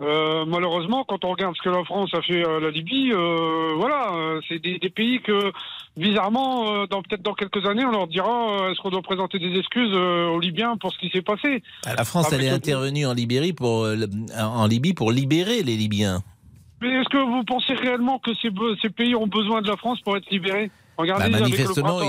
Euh, 0.02 0.44
malheureusement, 0.48 1.06
quand 1.08 1.24
on 1.24 1.30
regarde 1.32 1.56
ce 1.56 1.62
que 1.62 1.70
la 1.70 1.84
France 1.84 2.10
a 2.14 2.22
fait 2.22 2.44
à 2.44 2.60
la 2.60 2.72
Libye, 2.72 3.12
euh, 3.14 3.74
voilà, 3.78 4.12
euh, 4.14 4.42
c'est 4.50 4.60
des, 4.60 4.80
des 4.80 4.90
pays 4.90 5.22
que, 5.22 5.52
bizarrement, 5.96 6.82
euh, 6.82 6.88
dans 6.88 7.04
peut-être 7.04 7.22
dans 7.22 7.36
quelques 7.36 7.66
années, 7.68 7.86
on 7.86 7.92
leur 7.92 8.08
dira 8.08 8.28
euh, 8.64 8.72
est-ce 8.72 8.82
qu'on 8.82 8.90
doit 8.90 9.04
présenter 9.04 9.38
des 9.38 9.56
excuses 9.58 9.94
euh, 9.94 10.30
aux 10.30 10.40
Libyens 10.40 10.78
pour 10.78 10.92
ce 10.92 10.98
qui 10.98 11.10
s'est 11.10 11.22
passé? 11.22 11.62
La 11.86 12.04
France, 12.06 12.34
elle 12.34 12.44
est 12.44 12.50
intervenue 12.50 13.06
en 13.06 13.14
Libye 13.14 13.54
pour, 13.54 13.84
euh, 13.84 13.98
en 14.40 14.66
Libye 14.66 14.94
pour 14.94 15.12
libérer 15.12 15.62
les 15.62 15.78
Libyens. 15.78 16.24
Mais 16.82 16.90
est-ce 16.90 17.10
que 17.10 17.18
vous 17.18 17.44
pensez 17.44 17.74
réellement 17.74 18.20
que 18.20 18.32
ces, 18.42 18.90
pays 18.90 19.16
ont 19.16 19.28
besoin 19.28 19.62
de 19.62 19.68
la 19.68 19.78
France 19.78 20.02
pour 20.02 20.18
être 20.18 20.30
libérés? 20.32 20.72
Regardez, 20.98 21.32
Bah, 21.32 21.40
manifestement, 21.40 22.00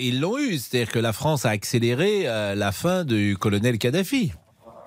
ils 0.00 0.08
ils 0.08 0.20
l'ont 0.20 0.38
eu. 0.38 0.56
C'est-à-dire 0.56 0.90
que 0.90 0.98
la 0.98 1.12
France 1.12 1.46
a 1.46 1.50
accéléré 1.50 2.22
euh, 2.26 2.54
la 2.54 2.72
fin 2.72 3.04
du 3.04 3.36
colonel 3.38 3.78
Kadhafi. 3.78 4.32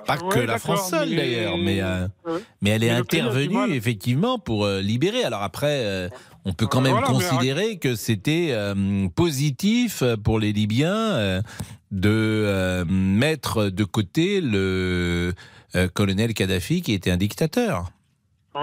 Pas 0.07 0.17
que 0.17 0.39
la 0.39 0.57
France 0.57 0.89
seule 0.89 1.15
d'ailleurs, 1.15 1.57
mais, 1.57 1.81
euh, 1.81 2.07
mais 2.61 2.71
elle 2.71 2.83
est 2.83 2.89
intervenue 2.89 3.73
effectivement 3.73 4.39
pour 4.39 4.65
euh, 4.65 4.81
libérer. 4.81 5.23
Alors 5.23 5.43
après, 5.43 5.81
euh, 5.83 6.09
on 6.45 6.53
peut 6.53 6.65
quand 6.65 6.81
même 6.81 6.93
Voilà, 6.93 7.07
mais 7.09 7.13
considérer 7.13 7.77
que 7.77 7.95
c'était 7.95 8.49
euh, 8.51 9.07
positif 9.13 10.01
pour 10.23 10.39
les 10.39 10.53
Libyens 10.53 10.95
euh, 10.95 11.41
de 11.91 12.09
euh, 12.09 12.85
mettre 12.87 13.69
de 13.69 13.83
côté 13.83 14.39
le 14.41 15.33
colonel 15.93 16.33
Kadhafi 16.33 16.81
qui 16.81 16.93
était 16.93 17.11
un 17.11 17.17
dictateur. 17.17 17.91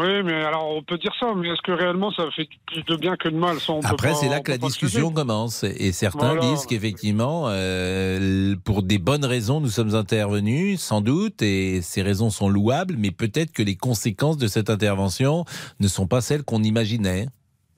Oui, 0.00 0.22
mais 0.24 0.34
alors 0.44 0.68
on 0.76 0.82
peut 0.82 0.98
dire 0.98 1.12
ça, 1.20 1.32
mais 1.36 1.48
est-ce 1.48 1.62
que 1.62 1.72
réellement 1.72 2.10
ça 2.12 2.24
fait 2.34 2.48
plus 2.66 2.82
de 2.84 2.96
bien 2.96 3.16
que 3.16 3.28
de 3.28 3.36
mal? 3.36 3.60
Ça, 3.60 3.74
Après, 3.84 4.14
c'est 4.14 4.28
là 4.28 4.40
que 4.40 4.50
la 4.50 4.58
discussion 4.58 5.10
commence. 5.12 5.64
Et 5.64 5.92
certains 5.92 6.34
Voilà. 6.34 6.40
disent 6.40 6.66
qu'effectivement, 6.66 7.44
euh, 7.48 8.56
pour 8.64 8.82
des 8.82 8.98
bonnes 8.98 9.24
raisons, 9.24 9.60
nous 9.60 9.68
sommes 9.68 9.94
intervenus, 9.94 10.80
sans 10.80 11.00
doute, 11.00 11.42
et 11.42 11.80
ces 11.82 12.02
raisons 12.02 12.30
sont 12.30 12.48
louables, 12.48 12.94
mais 12.98 13.10
peut-être 13.10 13.52
que 13.52 13.62
les 13.62 13.76
conséquences 13.76 14.36
de 14.38 14.48
cette 14.48 14.70
intervention 14.70 15.44
ne 15.80 15.88
sont 15.88 16.06
pas 16.06 16.20
celles 16.20 16.42
qu'on 16.44 16.62
imaginait. 16.62 17.28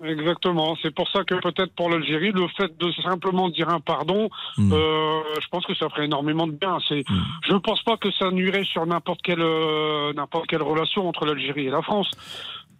Exactement. 0.05 0.77
C'est 0.83 0.95
pour 0.95 1.09
ça 1.11 1.25
que 1.25 1.35
peut-être 1.37 1.73
pour 1.75 1.89
l'Algérie, 1.89 2.31
le 2.33 2.47
fait 2.57 2.71
de 2.79 2.93
simplement 3.03 3.49
dire 3.49 3.69
un 3.71 3.81
pardon, 3.81 4.29
Hmm. 4.59 4.73
euh, 4.73 5.21
je 5.41 5.49
pense 5.49 5.65
que 5.67 5.75
ça 5.75 5.89
ferait 5.89 6.05
énormément 6.05 6.47
de 6.47 6.53
bien. 6.53 6.79
C'est, 6.89 7.03
je 7.47 7.53
ne 7.53 7.59
pense 7.59 7.83
pas 7.83 7.97
que 7.97 8.11
ça 8.13 8.31
nuirait 8.31 8.65
sur 8.65 8.85
n'importe 8.87 9.21
quelle 9.23 9.41
euh, 9.41 10.13
n'importe 10.15 10.47
quelle 10.49 10.63
relation 10.63 11.09
entre 11.09 11.25
l'Algérie 11.25 11.67
et 11.67 11.71
la 11.71 11.83
France. 11.83 12.11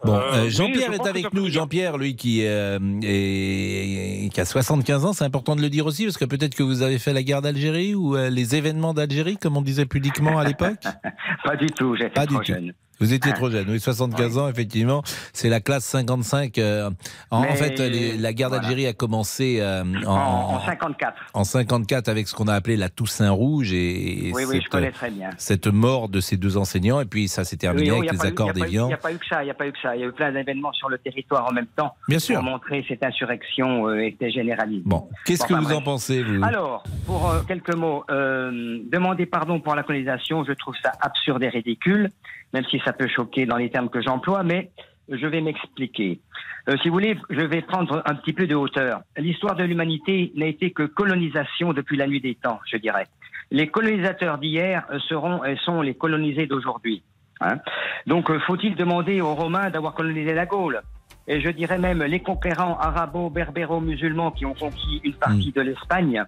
Bon, 0.05 0.13
Euh, 0.15 0.21
euh, 0.35 0.43
oui, 0.45 0.51
Jean-Pierre 0.51 0.93
je 0.93 0.99
est 0.99 1.09
avec 1.09 1.33
nous. 1.33 1.49
Jean-Pierre, 1.49 1.97
lui, 1.97 2.17
qui, 2.17 2.45
euh, 2.45 2.79
est, 3.03 4.29
qui 4.33 4.41
a 4.41 4.45
75 4.45 5.05
ans, 5.07 5.13
c'est 5.15 5.25
important 5.25 5.57
de 5.57 5.63
le 5.63 5.71
dire 5.71 5.87
aussi, 5.87 6.05
parce 6.05 6.19
que 6.19 6.27
peut-être 6.27 6.55
que 6.55 6.63
vous 6.63 6.83
avez 6.83 6.99
fait 6.99 7.15
la 7.15 7.23
guerre 7.23 7.41
d'Algérie 7.41 7.95
ou 7.95 8.15
euh, 8.15 8.29
les 8.29 8.57
événements 8.57 8.93
d'Algérie, 8.93 9.39
comme 9.39 9.57
on 9.57 9.63
disait 9.63 9.87
pudiquement 9.87 10.39
à 10.39 10.45
l'époque? 10.45 10.83
Pas 11.45 11.57
du 11.57 11.67
tout, 11.69 11.97
j'étais 11.97 12.11
Pas 12.11 12.27
trop 12.27 12.41
du 12.41 12.53
tout. 12.53 12.71
Vous 13.01 13.13
étiez 13.13 13.33
trop 13.33 13.51
jeune, 13.51 13.67
oui, 13.69 13.79
75 13.81 14.39
ans, 14.39 14.49
effectivement. 14.49 15.03
C'est 15.33 15.49
la 15.49 15.61
classe 15.61 15.85
55. 15.85 16.59
euh, 16.59 16.91
en, 17.31 17.43
fait, 17.55 17.79
les- 17.79 18.17
la 18.17 18.33
guerre 18.33 18.49
voilà. 18.49 18.63
d'Algérie 18.63 18.87
a 18.87 18.93
commencé 18.93 19.59
euh, 19.61 19.83
en, 20.07 20.11
En, 20.15 20.55
en 20.57 20.61
54. 20.65 21.15
en 21.35 21.45
54 21.45 22.09
avec 22.09 22.29
ce 22.29 22.35
qu'on 22.35 22.49
a 22.49 22.55
appelé 22.55 22.77
la 22.77 22.89
Toussaint 22.89 23.31
Rouge 23.31 23.73
et, 23.73 24.29
et 24.29 24.33
Oui, 24.33 24.45
oui, 24.47 24.57
cette, 24.57 24.65
je 24.65 24.69
connais 24.71 24.91
très 24.93 25.11
bien. 25.11 25.31
cette 25.37 25.67
mort 25.67 26.09
de 26.09 26.21
ces 26.21 26.37
deux 26.37 26.57
enseignants. 26.57 27.01
Et 27.01 27.05
puis 27.05 27.29
ça 27.29 27.45
s'est 27.45 27.57
terminé 27.57 27.91
Oui, 27.93 27.99
avec 28.09 28.13
les 28.13 28.27
accords 28.27 28.53
d'Évian. 28.53 28.85
Il 28.87 28.89
n'y 28.89 28.95
a 28.95 28.99
pas 28.99 29.13
eu 29.13 29.19
que 29.19 29.27
ça, 29.29 29.43
il 29.43 29.47
n'y 29.47 29.51
a 29.51 29.55
pas 29.55 29.67
eu 29.67 29.73
que 29.73 29.81
ça. 29.83 29.95
Il 29.95 30.01
y 30.01 30.05
a 30.05 30.07
eu 30.07 30.13
plein 30.13 30.33
d'événements 30.33 30.73
sur 30.73 30.89
le 30.89 30.99
territoire 30.99 31.47
en 31.49 31.53
même 31.53 31.67
temps. 31.77 31.95
Bien 32.09 32.19
sûr. 32.19 32.37
Pour 32.37 32.45
montrer 32.45 32.85
cette 32.89 33.05
insurrection 33.05 33.89
euh, 33.89 33.99
était 34.07 34.31
généralisée. 34.31 34.83
Bon, 34.87 35.09
qu'est-ce 35.25 35.45
que 35.47 35.55
vous 35.55 35.65
bref. 35.65 35.77
en 35.77 35.83
pensez, 35.83 36.23
vous? 36.23 36.43
Alors, 36.45 36.85
pour 37.07 37.29
euh, 37.31 37.41
quelques 37.47 37.75
mots, 37.75 38.05
demander 38.11 39.27
pardon 39.27 39.61
pour 39.61 39.75
la 39.75 39.83
colonisation, 39.83 40.45
je 40.45 40.53
trouve 40.53 40.75
ça 40.83 40.93
absurde 41.01 41.43
et 41.43 41.49
ridicule, 41.49 42.11
même 42.53 42.65
si 42.67 42.81
ça 42.85 42.93
peut 42.93 43.09
choquer 43.09 43.47
dans 43.47 43.57
les 43.57 43.71
termes 43.71 43.89
que 43.89 44.01
j'emploie, 44.03 44.43
mais 44.43 44.71
je 45.09 45.27
vais 45.27 45.41
m'expliquer. 45.41 46.21
Euh, 46.69 46.77
si 46.83 46.89
vous 46.89 46.95
voulez, 46.95 47.17
je 47.31 47.43
vais 47.43 47.63
prendre 47.63 48.03
un 48.05 48.15
petit 48.15 48.33
peu 48.33 48.47
de 48.47 48.55
hauteur. 48.55 49.01
L'histoire 49.17 49.55
de 49.55 49.65
l'humanité 49.65 50.33
n'a 50.35 50.47
été 50.47 50.73
que 50.73 50.83
colonisation 50.83 51.73
depuis 51.73 51.97
la 51.97 52.07
nuit 52.07 52.21
des 52.21 52.35
temps, 52.35 52.59
je 52.71 52.77
dirais. 52.77 53.07
Les 53.53 53.69
colonisateurs 53.69 54.39
d'hier 54.39 54.85
seront 55.09 55.45
et 55.45 55.57
sont 55.59 55.81
les 55.81 55.95
colonisés 55.95 56.47
d'aujourd'hui. 56.47 57.05
hein. 57.41 57.59
Donc, 58.07 58.31
euh, 58.31 58.41
faut-il 58.41 58.75
demander 58.75 59.21
aux 59.21 59.35
Romains 59.35 59.71
d'avoir 59.71 59.95
colonisé 59.95 60.35
la 60.35 60.47
Gaule? 60.47 60.81
Et 61.29 61.41
je 61.41 61.51
dirais 61.51 61.79
même 61.79 62.03
les 62.03 62.21
conquérants 62.21 62.79
arabo-berbéro-musulmans 62.79 64.31
qui 64.33 64.47
ont 64.47 64.55
conquis 64.55 65.01
une 65.05 65.15
partie 65.15 65.53
de 65.53 65.61
l'Espagne, 65.61 66.25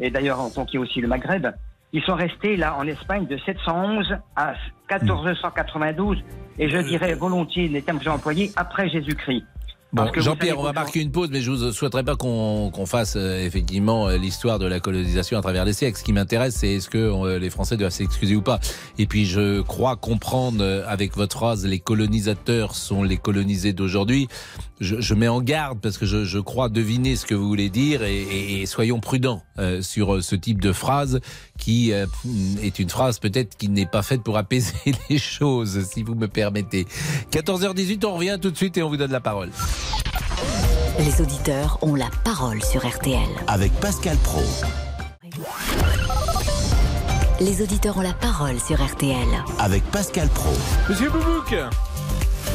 et 0.00 0.10
d'ailleurs 0.10 0.40
ont 0.40 0.50
conquis 0.50 0.78
aussi 0.78 1.00
le 1.00 1.08
Maghreb, 1.08 1.48
ils 1.92 2.02
sont 2.02 2.14
restés 2.14 2.56
là 2.56 2.76
en 2.76 2.86
Espagne 2.86 3.26
de 3.26 3.38
711 3.38 4.16
à 4.36 4.54
1492, 4.90 6.18
et 6.58 6.68
je 6.68 6.78
dirais 6.78 7.14
volontiers 7.14 7.68
les 7.68 7.82
termes 7.82 7.98
que 7.98 8.04
j'ai 8.04 8.10
employés 8.10 8.52
après 8.56 8.88
Jésus-Christ. 8.88 9.44
Bon, 9.90 10.06
Jean-Pierre, 10.14 10.58
on 10.58 10.62
va 10.62 10.74
marquer 10.74 11.00
une 11.00 11.10
pause, 11.10 11.30
mais 11.32 11.40
je 11.40 11.50
ne 11.50 11.70
souhaiterais 11.70 12.04
pas 12.04 12.14
qu'on 12.14 12.70
qu'on 12.70 12.84
fasse 12.84 13.16
euh, 13.16 13.42
effectivement 13.42 14.06
euh, 14.08 14.18
l'histoire 14.18 14.58
de 14.58 14.66
la 14.66 14.80
colonisation 14.80 15.38
à 15.38 15.40
travers 15.40 15.64
les 15.64 15.72
siècles. 15.72 15.96
Ce 15.96 16.04
qui 16.04 16.12
m'intéresse, 16.12 16.56
c'est 16.56 16.74
est-ce 16.74 16.90
que 16.90 16.98
euh, 16.98 17.38
les 17.38 17.48
Français 17.48 17.78
doivent 17.78 17.90
s'excuser 17.90 18.36
ou 18.36 18.42
pas. 18.42 18.60
Et 18.98 19.06
puis, 19.06 19.24
je 19.24 19.62
crois 19.62 19.96
comprendre 19.96 20.62
euh, 20.62 20.84
avec 20.86 21.16
votre 21.16 21.38
phrase, 21.38 21.64
les 21.64 21.78
colonisateurs 21.78 22.74
sont 22.74 23.02
les 23.02 23.16
colonisés 23.16 23.72
d'aujourd'hui. 23.72 24.28
Je, 24.80 25.00
je 25.00 25.14
mets 25.14 25.26
en 25.28 25.40
garde 25.40 25.80
parce 25.80 25.98
que 25.98 26.06
je, 26.06 26.24
je 26.24 26.38
crois 26.38 26.68
deviner 26.68 27.16
ce 27.16 27.26
que 27.26 27.34
vous 27.34 27.48
voulez 27.48 27.68
dire 27.68 28.04
et, 28.04 28.22
et- 28.22 28.62
et 28.62 28.66
soyons 28.66 29.00
prudents 29.00 29.42
euh, 29.58 29.82
sur 29.82 30.14
euh, 30.14 30.20
ce 30.20 30.36
type 30.36 30.60
de 30.60 30.72
phrase 30.72 31.18
qui 31.58 31.92
euh, 31.92 32.06
est 32.62 32.78
une 32.78 32.88
phrase 32.88 33.18
peut-être 33.18 33.56
qui 33.56 33.68
n'est 33.68 33.86
pas 33.86 34.02
faite 34.02 34.22
pour 34.22 34.36
apaiser 34.36 34.72
les 35.10 35.18
choses, 35.18 35.84
si 35.92 36.02
vous 36.04 36.14
me 36.14 36.28
permettez. 36.28 36.86
14h18, 37.32 38.06
on 38.06 38.14
revient 38.14 38.38
tout 38.40 38.50
de 38.52 38.56
suite 38.56 38.76
et 38.78 38.82
on 38.84 38.88
vous 38.88 38.96
donne 38.96 39.10
la 39.12 39.20
parole. 39.20 39.50
Les 41.00 41.20
auditeurs 41.20 41.78
ont 41.82 41.94
la 41.94 42.08
parole 42.24 42.62
sur 42.62 42.86
RTL. 42.86 43.18
Avec 43.48 43.72
Pascal 43.80 44.16
Pro. 44.18 44.42
Les 47.40 47.62
auditeurs 47.62 47.96
ont 47.98 48.02
la 48.02 48.12
parole 48.14 48.58
sur 48.60 48.84
RTL. 48.84 49.16
Avec 49.58 49.82
Pascal 49.90 50.28
Pro. 50.28 50.50
Monsieur 50.88 51.10
Boubouk 51.10 51.54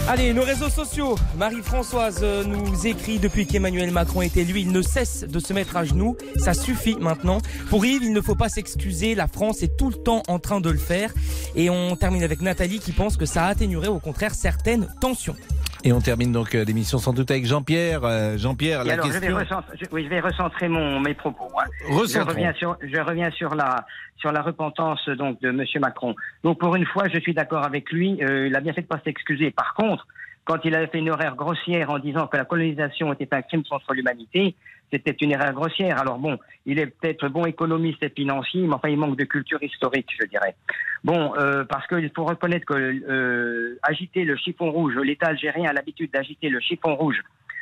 Allez, 0.05 0.33
nos 0.33 0.43
réseaux 0.43 0.69
sociaux. 0.69 1.15
Marie-Françoise 1.37 2.19
euh, 2.23 2.43
nous 2.43 2.85
écrit 2.85 3.19
depuis 3.19 3.47
qu'Emmanuel 3.47 3.89
Macron 3.91 4.21
est 4.21 4.35
élu, 4.35 4.59
il 4.59 4.73
ne 4.73 4.81
cesse 4.81 5.23
de 5.23 5.39
se 5.39 5.53
mettre 5.53 5.77
à 5.77 5.85
genoux. 5.85 6.17
Ça 6.35 6.53
suffit 6.53 6.97
maintenant. 6.99 7.37
Pour 7.69 7.85
Yves, 7.85 8.03
il 8.03 8.11
ne 8.11 8.19
faut 8.19 8.35
pas 8.35 8.49
s'excuser. 8.49 9.15
La 9.15 9.29
France 9.29 9.63
est 9.63 9.77
tout 9.77 9.89
le 9.89 9.95
temps 9.95 10.21
en 10.27 10.39
train 10.39 10.59
de 10.59 10.69
le 10.69 10.77
faire. 10.77 11.13
Et 11.55 11.69
on 11.69 11.95
termine 11.95 12.21
avec 12.21 12.41
Nathalie 12.41 12.79
qui 12.79 12.91
pense 12.91 13.15
que 13.15 13.25
ça 13.25 13.45
atténuerait 13.45 13.87
au 13.87 13.99
contraire 13.99 14.35
certaines 14.35 14.93
tensions. 14.99 15.37
Et 15.85 15.91
on 15.91 15.99
termine 15.99 16.31
donc 16.31 16.55
euh, 16.55 16.63
l'émission 16.63 16.97
sans 16.97 17.11
doute 17.11 17.29
avec 17.29 17.45
Jean-Pierre. 17.45 18.05
Euh, 18.05 18.37
Jean-Pierre, 18.37 18.85
la 18.85 18.93
alors, 18.93 19.05
je 19.07 19.11
vais, 19.11 19.19
question. 19.19 19.35
recentrer, 19.37 19.77
je- 19.81 19.85
oui, 19.91 20.03
je 20.05 20.09
vais 20.09 20.21
recentrer 20.21 20.69
mon, 20.69 20.99
mes 21.01 21.13
propos. 21.13 21.49
hein. 21.59 21.65
Je 21.89 22.19
reviens 22.19 22.53
sur, 22.53 22.77
je 22.81 22.99
reviens 23.01 23.29
sur 23.31 23.53
la, 23.53 23.85
sur 24.17 24.31
la 24.31 24.41
repentance 24.41 25.09
donc 25.09 25.41
de 25.41 25.51
Monsieur 25.51 25.81
Macron. 25.81 26.15
Donc, 26.43 26.59
pour 26.59 26.75
une 26.77 26.85
fois, 26.85 27.09
je 27.13 27.19
suis 27.19 27.33
d'accord 27.33 27.65
avec 27.65 27.91
lui. 27.91 28.17
euh, 28.23 28.47
il 28.47 28.55
a 28.55 28.61
bien 28.61 28.71
fait 28.71 28.81
de 28.83 28.87
pas 28.87 29.01
s'excuser. 29.03 29.51
Par 29.51 29.73
contre, 29.73 30.07
quand 30.45 30.57
il 30.63 30.73
avait 30.73 30.87
fait 30.87 30.99
une 30.99 31.07
erreur 31.07 31.35
grossière 31.35 31.89
en 31.89 31.99
disant 31.99 32.27
que 32.27 32.37
la 32.37 32.45
colonisation 32.45 33.11
était 33.11 33.33
un 33.35 33.41
crime 33.41 33.63
contre 33.69 33.93
l'humanité, 33.93 34.55
c'était 34.93 35.15
une 35.21 35.31
erreur 35.31 35.53
grossière. 35.53 35.99
Alors 35.99 36.19
bon, 36.19 36.37
il 36.65 36.79
est 36.79 36.85
peut-être 36.85 37.27
bon 37.29 37.45
économiste 37.45 38.03
et 38.03 38.09
financier, 38.09 38.61
mais 38.61 38.75
enfin, 38.75 38.89
il 38.89 38.97
manque 38.97 39.17
de 39.17 39.23
culture 39.23 39.61
historique, 39.61 40.09
je 40.21 40.27
dirais. 40.27 40.55
Bon, 41.03 41.33
euh, 41.37 41.63
parce 41.65 41.87
qu'il 41.87 42.11
faut 42.15 42.25
reconnaître 42.25 42.65
que 42.65 42.73
euh, 42.73 43.79
agiter 43.81 44.23
le 44.23 44.35
chiffon 44.37 44.71
rouge, 44.71 44.95
l'État 45.03 45.27
algérien 45.27 45.69
a 45.69 45.73
l'habitude 45.73 46.11
d'agiter 46.11 46.49
le 46.49 46.59
chiffon 46.59 46.95
rouge 46.95 47.19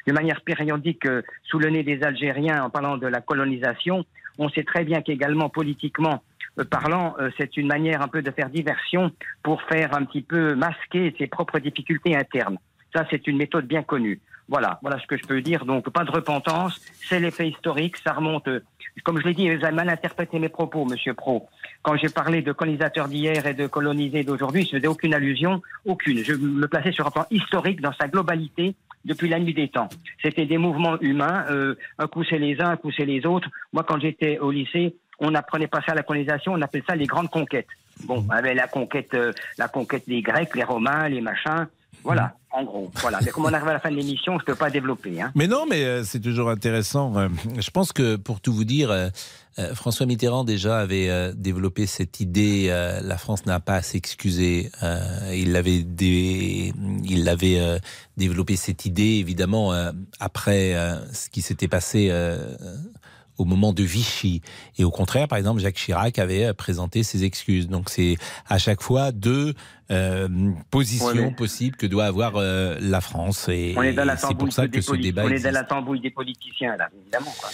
de 0.08 0.14
manière 0.14 0.42
périodique 0.42 1.06
euh, 1.06 1.22
sous 1.44 1.60
le 1.60 1.70
nez 1.70 1.84
des 1.84 2.04
Algériens 2.04 2.64
en 2.64 2.70
parlant 2.70 2.98
de 2.98 3.08
la 3.08 3.22
colonisation. 3.22 4.04
On 4.38 4.50
sait 4.50 4.64
très 4.64 4.84
bien 4.84 5.02
qu'également 5.02 5.50
politiquement 5.50 6.24
parlant, 6.70 7.16
c'est 7.38 7.56
une 7.56 7.68
manière 7.68 8.02
un 8.02 8.10
peu 8.10 8.22
de 8.22 8.30
faire 8.30 8.50
diversion 8.50 9.10
pour 9.42 9.62
faire 9.64 9.96
un 9.96 10.04
petit 10.04 10.22
peu 10.22 10.54
masquer 10.54 11.16
ses 11.18 11.28
propres 11.28 11.60
difficultés 11.60 12.14
internes. 12.14 12.58
Ça, 12.94 13.06
c'est 13.10 13.26
une 13.28 13.38
méthode 13.38 13.68
bien 13.68 13.84
connue. 13.84 14.20
Voilà, 14.52 14.80
voilà 14.82 15.00
ce 15.00 15.08
que 15.08 15.16
je 15.16 15.24
peux 15.26 15.42
dire. 15.42 15.64
Donc, 15.66 15.90
pas 15.90 16.04
de 16.04 16.12
repentance. 16.12 16.80
C'est 17.08 17.22
l'effet 17.22 17.48
historique. 17.48 17.96
Ça 17.98 18.12
remonte. 18.12 18.50
euh, 18.50 18.60
Comme 19.06 19.18
je 19.22 19.26
l'ai 19.28 19.34
dit, 19.34 19.50
vous 19.50 19.64
avez 19.64 19.74
mal 19.74 19.88
interprété 19.90 20.38
mes 20.40 20.50
propos, 20.50 20.84
Monsieur 20.84 21.14
Pro. 21.14 21.48
Quand 21.84 21.96
j'ai 21.96 22.10
parlé 22.10 22.42
de 22.42 22.52
colonisateurs 22.52 23.08
d'hier 23.08 23.48
et 23.48 23.54
de 23.54 23.66
colonisés 23.68 24.26
d'aujourd'hui, 24.26 24.66
je 24.66 24.76
faisais 24.76 24.88
aucune 24.88 25.14
allusion, 25.14 25.62
aucune. 25.86 26.18
Je 26.24 26.34
me 26.34 26.68
plaçais 26.68 26.92
sur 26.92 27.08
un 27.08 27.12
plan 27.12 27.26
historique 27.32 27.80
dans 27.80 27.94
sa 27.94 28.10
globalité 28.10 28.76
depuis 29.06 29.30
la 29.30 29.40
nuit 29.40 29.54
des 29.54 29.70
temps. 29.70 29.88
C'était 30.22 30.46
des 30.46 30.58
mouvements 30.58 31.00
humains. 31.00 31.46
euh, 31.50 31.76
un 31.98 32.08
coup 32.08 32.26
c'est 32.26 32.38
les 32.38 32.60
uns, 32.62 32.72
un 32.72 32.78
coup 32.78 32.92
c'est 32.92 33.06
les 33.06 33.26
autres. 33.26 33.48
Moi, 33.72 33.84
quand 33.88 34.00
j'étais 34.02 34.38
au 34.40 34.52
lycée, 34.52 34.96
on 35.20 35.34
apprenait 35.34 35.68
pas 35.68 35.82
ça 35.86 35.94
à 35.94 35.96
la 35.96 36.04
colonisation, 36.04 36.52
on 36.54 36.62
appelait 36.62 36.84
ça 36.86 36.96
les 36.96 37.08
grandes 37.08 37.30
conquêtes. 37.30 37.68
Bon, 38.06 38.26
avec 38.30 38.56
la 38.56 38.68
conquête, 38.68 39.14
euh, 39.14 39.32
la 39.58 39.70
conquête 39.70 40.08
des 40.10 40.22
Grecs, 40.22 40.54
les 40.56 40.64
Romains, 40.66 41.08
les 41.08 41.22
machins. 41.22 41.68
Voilà, 42.04 42.36
en 42.52 42.64
gros. 42.64 42.92
Voilà. 42.96 43.20
Mais 43.24 43.32
comme 43.32 43.46
on 43.46 43.54
arrive 43.54 43.68
à 43.68 43.74
la 43.74 43.80
fin 43.80 43.92
de 43.92 43.96
l'émission, 43.96 44.38
je 44.40 44.46
peux 44.46 44.56
pas 44.56 44.70
développer. 44.70 45.22
Hein. 45.22 45.32
Mais 45.36 45.48
non, 45.48 45.66
mais 45.70 45.84
euh, 45.84 46.04
c'est 46.04 46.20
toujours 46.20 46.50
intéressant. 46.50 47.16
Euh, 47.18 47.28
Je 47.60 47.70
pense 47.70 47.94
que 47.94 48.16
pour 48.16 48.42
tout 48.42 48.54
vous 48.54 48.64
dire, 48.66 48.90
euh, 48.92 49.10
François 49.76 50.06
Mitterrand 50.06 50.44
déjà 50.44 50.80
avait 50.80 51.34
développé 51.36 51.86
cette 51.86 52.20
idée. 52.22 52.68
la 53.04 53.18
France 53.18 53.46
n'a 53.46 53.60
pas 53.60 53.76
à 53.76 53.82
s'excuser. 53.82 54.72
Il 55.34 55.52
l'avait, 55.52 55.84
dé- 55.84 56.74
il 57.04 57.26
l'avait 57.26 57.60
développé 58.16 58.56
cette 58.56 58.86
idée 58.86 59.18
évidemment 59.20 59.74
après 60.22 60.74
ce 61.12 61.30
qui 61.30 61.42
s'était 61.42 61.68
passé. 61.68 62.10
Au 63.42 63.46
moment 63.46 63.74
de 63.74 63.84
Vichy. 63.84 64.42
Et 64.78 64.84
au 64.84 64.92
contraire, 64.92 65.28
par 65.28 65.38
exemple, 65.38 65.60
Jacques 65.62 65.76
Chirac 65.76 66.20
avait 66.20 66.46
euh, 66.46 66.54
présenté 66.54 67.04
ses 67.04 67.24
excuses. 67.24 67.68
Donc 67.68 67.90
c'est 67.90 68.16
à 68.48 68.58
chaque 68.58 68.82
fois 68.82 69.12
deux 69.12 69.54
euh, 69.90 70.30
positions 70.70 71.08
Ouais, 71.08 71.16
mais- 71.16 71.32
possibles 71.36 71.76
que 71.76 71.86
doit 71.86 72.06
avoir 72.06 72.34
euh, 72.38 72.78
la 72.80 73.02
France. 73.02 73.48
Et, 73.50 73.74
On 73.78 73.82
est 73.82 73.92
dans 73.94 74.06
la 74.06 74.14
et 74.14 74.18
c'est 74.18 74.22
tambouille 74.28 74.38
pour 74.46 74.54
ça 74.54 74.68
des 74.68 74.78
que 74.78 74.82
ce 74.82 74.92
politi- 74.92 75.04
débat 75.08 75.24
On 75.26 75.30
est 75.30 75.40
dans 75.44 75.52
la 75.52 75.64
tambouille 75.66 76.00
des 76.00 76.12
politiciens, 76.12 76.78
là, 76.78 76.88
évidemment. 77.02 77.34
Quoi. 77.40 77.50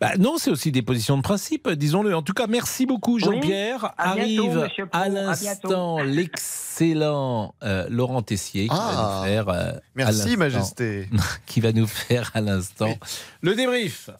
Bah 0.00 0.10
non, 0.18 0.36
c'est 0.38 0.50
aussi 0.50 0.72
des 0.72 0.82
positions 0.82 1.16
de 1.16 1.22
principe, 1.22 1.68
disons-le. 1.70 2.14
En 2.16 2.22
tout 2.22 2.32
cas, 2.34 2.46
merci 2.48 2.86
beaucoup, 2.86 3.18
Jean-Pierre. 3.20 3.92
Arrive 3.98 4.68
à 4.92 5.08
l'instant 5.08 5.98
l'excellent 6.02 7.54
euh, 7.62 7.86
Laurent 7.88 8.22
Tessier 8.22 8.62
qui 8.64 8.74
va 8.74 8.76
Ah, 8.80 9.18
nous 9.20 9.24
faire. 9.28 9.48
euh, 9.48 9.72
à 9.72 9.80
merci, 9.94 10.36
Majesté. 10.36 11.08
qui 11.46 11.60
va 11.60 11.72
nous 11.72 11.86
faire 11.86 12.30
à 12.34 12.40
l'instant 12.40 12.94
le 13.42 13.54
débrief. 13.54 14.10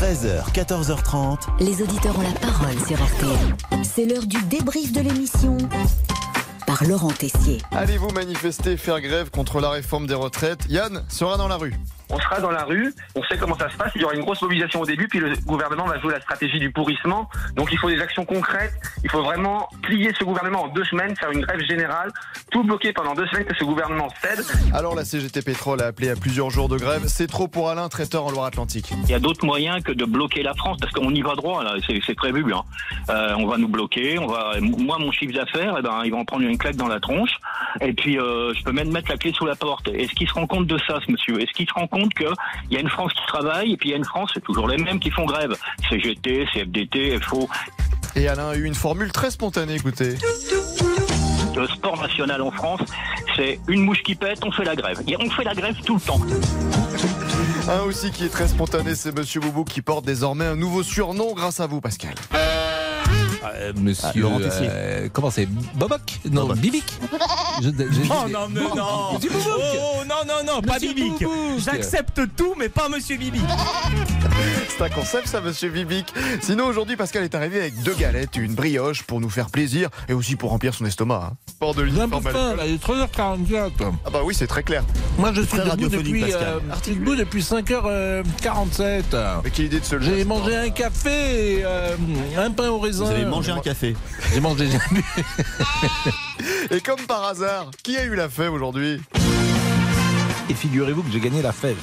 13h, 0.00 0.50
14h30. 0.52 1.38
Les 1.60 1.82
auditeurs 1.82 2.18
ont 2.18 2.22
la 2.22 2.32
parole 2.40 2.78
sur 2.86 2.96
RTL. 2.96 3.82
C'est 3.82 4.06
l'heure 4.06 4.26
du 4.26 4.42
débrief 4.44 4.92
de 4.92 5.00
l'émission 5.00 5.56
par 6.66 6.84
Laurent 6.84 7.10
Tessier. 7.10 7.58
Allez-vous 7.72 8.10
manifester, 8.10 8.76
faire 8.76 9.00
grève 9.00 9.30
contre 9.30 9.60
la 9.60 9.70
réforme 9.70 10.06
des 10.06 10.14
retraites? 10.14 10.60
Yann 10.68 11.04
sera 11.08 11.36
dans 11.36 11.48
la 11.48 11.56
rue. 11.56 11.74
On 12.10 12.18
sera 12.18 12.40
dans 12.40 12.50
la 12.50 12.64
rue, 12.64 12.92
on 13.14 13.22
sait 13.24 13.36
comment 13.38 13.56
ça 13.56 13.70
se 13.70 13.76
passe, 13.76 13.92
il 13.94 14.02
y 14.02 14.04
aura 14.04 14.14
une 14.14 14.20
grosse 14.22 14.42
mobilisation 14.42 14.80
au 14.80 14.86
début, 14.86 15.08
puis 15.08 15.20
le 15.20 15.34
gouvernement 15.46 15.86
va 15.86 15.98
jouer 16.00 16.12
la 16.12 16.20
stratégie 16.20 16.58
du 16.58 16.70
pourrissement. 16.70 17.28
Donc 17.54 17.72
il 17.72 17.78
faut 17.78 17.88
des 17.88 18.00
actions 18.00 18.24
concrètes, 18.24 18.74
il 19.02 19.10
faut 19.10 19.22
vraiment 19.22 19.68
plier 19.82 20.12
ce 20.18 20.24
gouvernement 20.24 20.64
en 20.64 20.68
deux 20.68 20.84
semaines, 20.84 21.14
faire 21.16 21.30
une 21.30 21.40
grève 21.40 21.60
générale, 21.60 22.10
tout 22.50 22.64
bloquer 22.64 22.92
pendant 22.92 23.14
deux 23.14 23.26
semaines 23.28 23.44
que 23.44 23.56
ce 23.56 23.64
gouvernement 23.64 24.08
cède. 24.22 24.44
Alors 24.74 24.94
la 24.94 25.04
CGT 25.04 25.42
Pétrole 25.42 25.82
a 25.82 25.86
appelé 25.86 26.10
à 26.10 26.16
plusieurs 26.16 26.50
jours 26.50 26.68
de 26.68 26.76
grève. 26.76 27.04
C'est 27.06 27.26
trop 27.26 27.48
pour 27.48 27.70
Alain, 27.70 27.88
traiteur 27.88 28.24
en 28.24 28.30
Loire-Atlantique. 28.30 28.92
Il 29.04 29.10
y 29.10 29.14
a 29.14 29.20
d'autres 29.20 29.44
moyens 29.44 29.82
que 29.82 29.92
de 29.92 30.04
bloquer 30.04 30.42
la 30.42 30.54
France, 30.54 30.78
parce 30.80 30.92
qu'on 30.92 31.14
y 31.14 31.22
va 31.22 31.34
droit, 31.34 31.62
là, 31.62 31.74
c'est 31.86 32.00
c'est 32.06 32.14
prévu. 32.14 32.52
Hein. 32.52 32.62
Euh, 33.08 33.34
on 33.38 33.46
va 33.46 33.56
nous 33.58 33.68
bloquer, 33.68 34.18
on 34.18 34.26
va, 34.26 34.54
moi, 34.60 34.98
mon 34.98 35.12
chiffre 35.12 35.32
d'affaires, 35.32 35.76
eh 35.78 35.82
ben, 35.82 36.02
ils 36.04 36.10
vont 36.10 36.20
en 36.20 36.24
prendre 36.24 36.44
une 36.44 36.58
claque 36.58 36.76
dans 36.76 36.88
la 36.88 37.00
tronche, 37.00 37.32
et 37.80 37.92
puis 37.92 38.18
euh, 38.18 38.52
je 38.54 38.62
peux 38.62 38.72
même 38.72 38.90
mettre 38.90 39.10
la 39.10 39.16
clé 39.16 39.32
sous 39.32 39.46
la 39.46 39.56
porte. 39.56 39.88
Est-ce 39.88 40.12
qu'il 40.12 40.28
se 40.28 40.34
rend 40.34 40.46
compte 40.46 40.66
de 40.66 40.78
ça, 40.86 40.98
ce 41.04 41.12
monsieur? 41.12 41.40
Est-ce 41.40 41.52
qu'il 41.52 41.68
se 41.68 41.74
rend 41.74 41.86
compte 41.86 41.99
qu'il 42.08 42.32
y 42.70 42.76
a 42.76 42.80
une 42.80 42.88
France 42.88 43.12
qui 43.12 43.26
travaille, 43.26 43.72
et 43.72 43.76
puis 43.76 43.90
il 43.90 43.92
y 43.92 43.94
a 43.94 43.98
une 43.98 44.04
France, 44.04 44.30
c'est 44.34 44.42
toujours 44.42 44.68
les 44.68 44.78
mêmes 44.78 44.98
qui 44.98 45.10
font 45.10 45.24
grève 45.24 45.56
CGT, 45.88 46.46
CFDT, 46.52 47.18
FO. 47.20 47.48
Et 48.16 48.28
Alain 48.28 48.50
a 48.50 48.56
eu 48.56 48.64
une 48.64 48.74
formule 48.74 49.12
très 49.12 49.30
spontanée, 49.30 49.74
écoutez. 49.74 50.16
Le 51.56 51.66
sport 51.66 52.00
national 52.00 52.42
en 52.42 52.50
France, 52.50 52.80
c'est 53.36 53.60
une 53.68 53.82
mouche 53.82 54.02
qui 54.02 54.14
pète, 54.14 54.44
on 54.44 54.52
fait 54.52 54.64
la 54.64 54.76
grève. 54.76 55.02
Et 55.06 55.16
on 55.20 55.28
fait 55.30 55.44
la 55.44 55.54
grève 55.54 55.76
tout 55.84 55.94
le 55.94 56.00
temps. 56.00 56.20
Un 57.68 57.82
aussi 57.82 58.10
qui 58.10 58.24
est 58.24 58.28
très 58.28 58.48
spontané, 58.48 58.94
c'est 58.94 59.16
Monsieur 59.16 59.40
Boubou 59.40 59.64
qui 59.64 59.82
porte 59.82 60.04
désormais 60.04 60.46
un 60.46 60.56
nouveau 60.56 60.82
surnom 60.82 61.34
grâce 61.34 61.60
à 61.60 61.66
vous, 61.66 61.80
Pascal. 61.80 62.14
Euh, 63.44 63.72
monsieur. 63.76 64.08
Ah, 64.08 64.18
Laurent 64.18 64.38
Tessier. 64.38 64.68
euh, 64.70 65.08
comment 65.12 65.30
c'est 65.30 65.46
Boboc 65.74 66.20
Non, 66.30 66.46
Bibic 66.54 66.84
Je- 67.62 67.68
je- 67.68 68.00
Oh 68.10 68.28
non, 68.28 68.48
mais 68.50 68.60
non 68.60 69.14
Monsieur 69.14 69.30
Boubouk. 69.30 69.54
Oh 69.78 70.02
non, 70.08 70.14
non, 70.26 70.54
non, 70.54 70.60
pas 70.62 70.74
Monsieur 70.74 70.92
Bibic. 70.94 71.24
J'accepte 71.58 72.20
tout, 72.36 72.54
mais 72.58 72.68
pas 72.68 72.88
Monsieur 72.88 73.16
Bibic 73.16 73.42
C'est 74.68 74.84
un 74.84 74.88
concept 74.88 75.26
ça, 75.28 75.40
monsieur 75.42 75.68
Bibic. 75.68 76.06
Sinon, 76.40 76.64
aujourd'hui, 76.66 76.96
Pascal 76.96 77.24
est 77.24 77.34
arrivé 77.34 77.60
avec 77.60 77.82
deux 77.82 77.94
galettes, 77.94 78.36
une 78.36 78.54
brioche 78.54 79.02
pour 79.02 79.20
nous 79.20 79.28
faire 79.28 79.50
plaisir 79.50 79.90
et 80.08 80.14
aussi 80.14 80.36
pour 80.36 80.50
remplir 80.50 80.72
son 80.72 80.86
estomac. 80.86 81.30
Hein. 81.32 81.36
Port 81.58 81.74
de 81.74 81.82
l'uniforme. 81.82 82.22
il 82.66 82.74
est 82.74 82.82
3h44. 82.82 83.70
Ah 84.06 84.10
bah 84.10 84.20
oui, 84.24 84.34
c'est 84.34 84.46
très 84.46 84.62
clair. 84.62 84.82
Moi, 85.18 85.32
je 85.34 85.42
suis 85.42 85.58
debout 85.58 85.88
depuis, 85.88 86.24
euh, 86.32 86.58
suis 86.82 86.94
debout 86.94 87.14
depuis 87.16 87.42
5h47. 87.42 89.02
Mais 89.44 89.50
quelle 89.50 89.66
idée 89.66 89.80
de 89.80 89.84
se 89.84 90.00
J'ai 90.00 90.24
mangé 90.24 90.56
un 90.56 90.70
café, 90.70 91.58
et, 91.58 91.64
euh, 91.64 91.96
un 92.38 92.50
pain 92.50 92.68
au 92.70 92.78
raisin. 92.78 93.04
Mangé 93.40 93.52
un 93.52 93.60
café. 93.60 93.94
J'ai 94.32 94.40
mangé 94.40 94.66
jamais. 94.66 95.04
Et 96.70 96.80
comme 96.80 97.00
par 97.06 97.24
hasard, 97.24 97.70
qui 97.82 97.96
a 97.96 98.04
eu 98.04 98.14
la 98.16 98.28
fève 98.28 98.52
aujourd'hui? 98.52 99.00
Et 100.48 100.54
figurez-vous 100.54 101.04
que 101.04 101.12
j'ai 101.12 101.20
gagné 101.20 101.40
la 101.40 101.52
fève. 101.52 101.78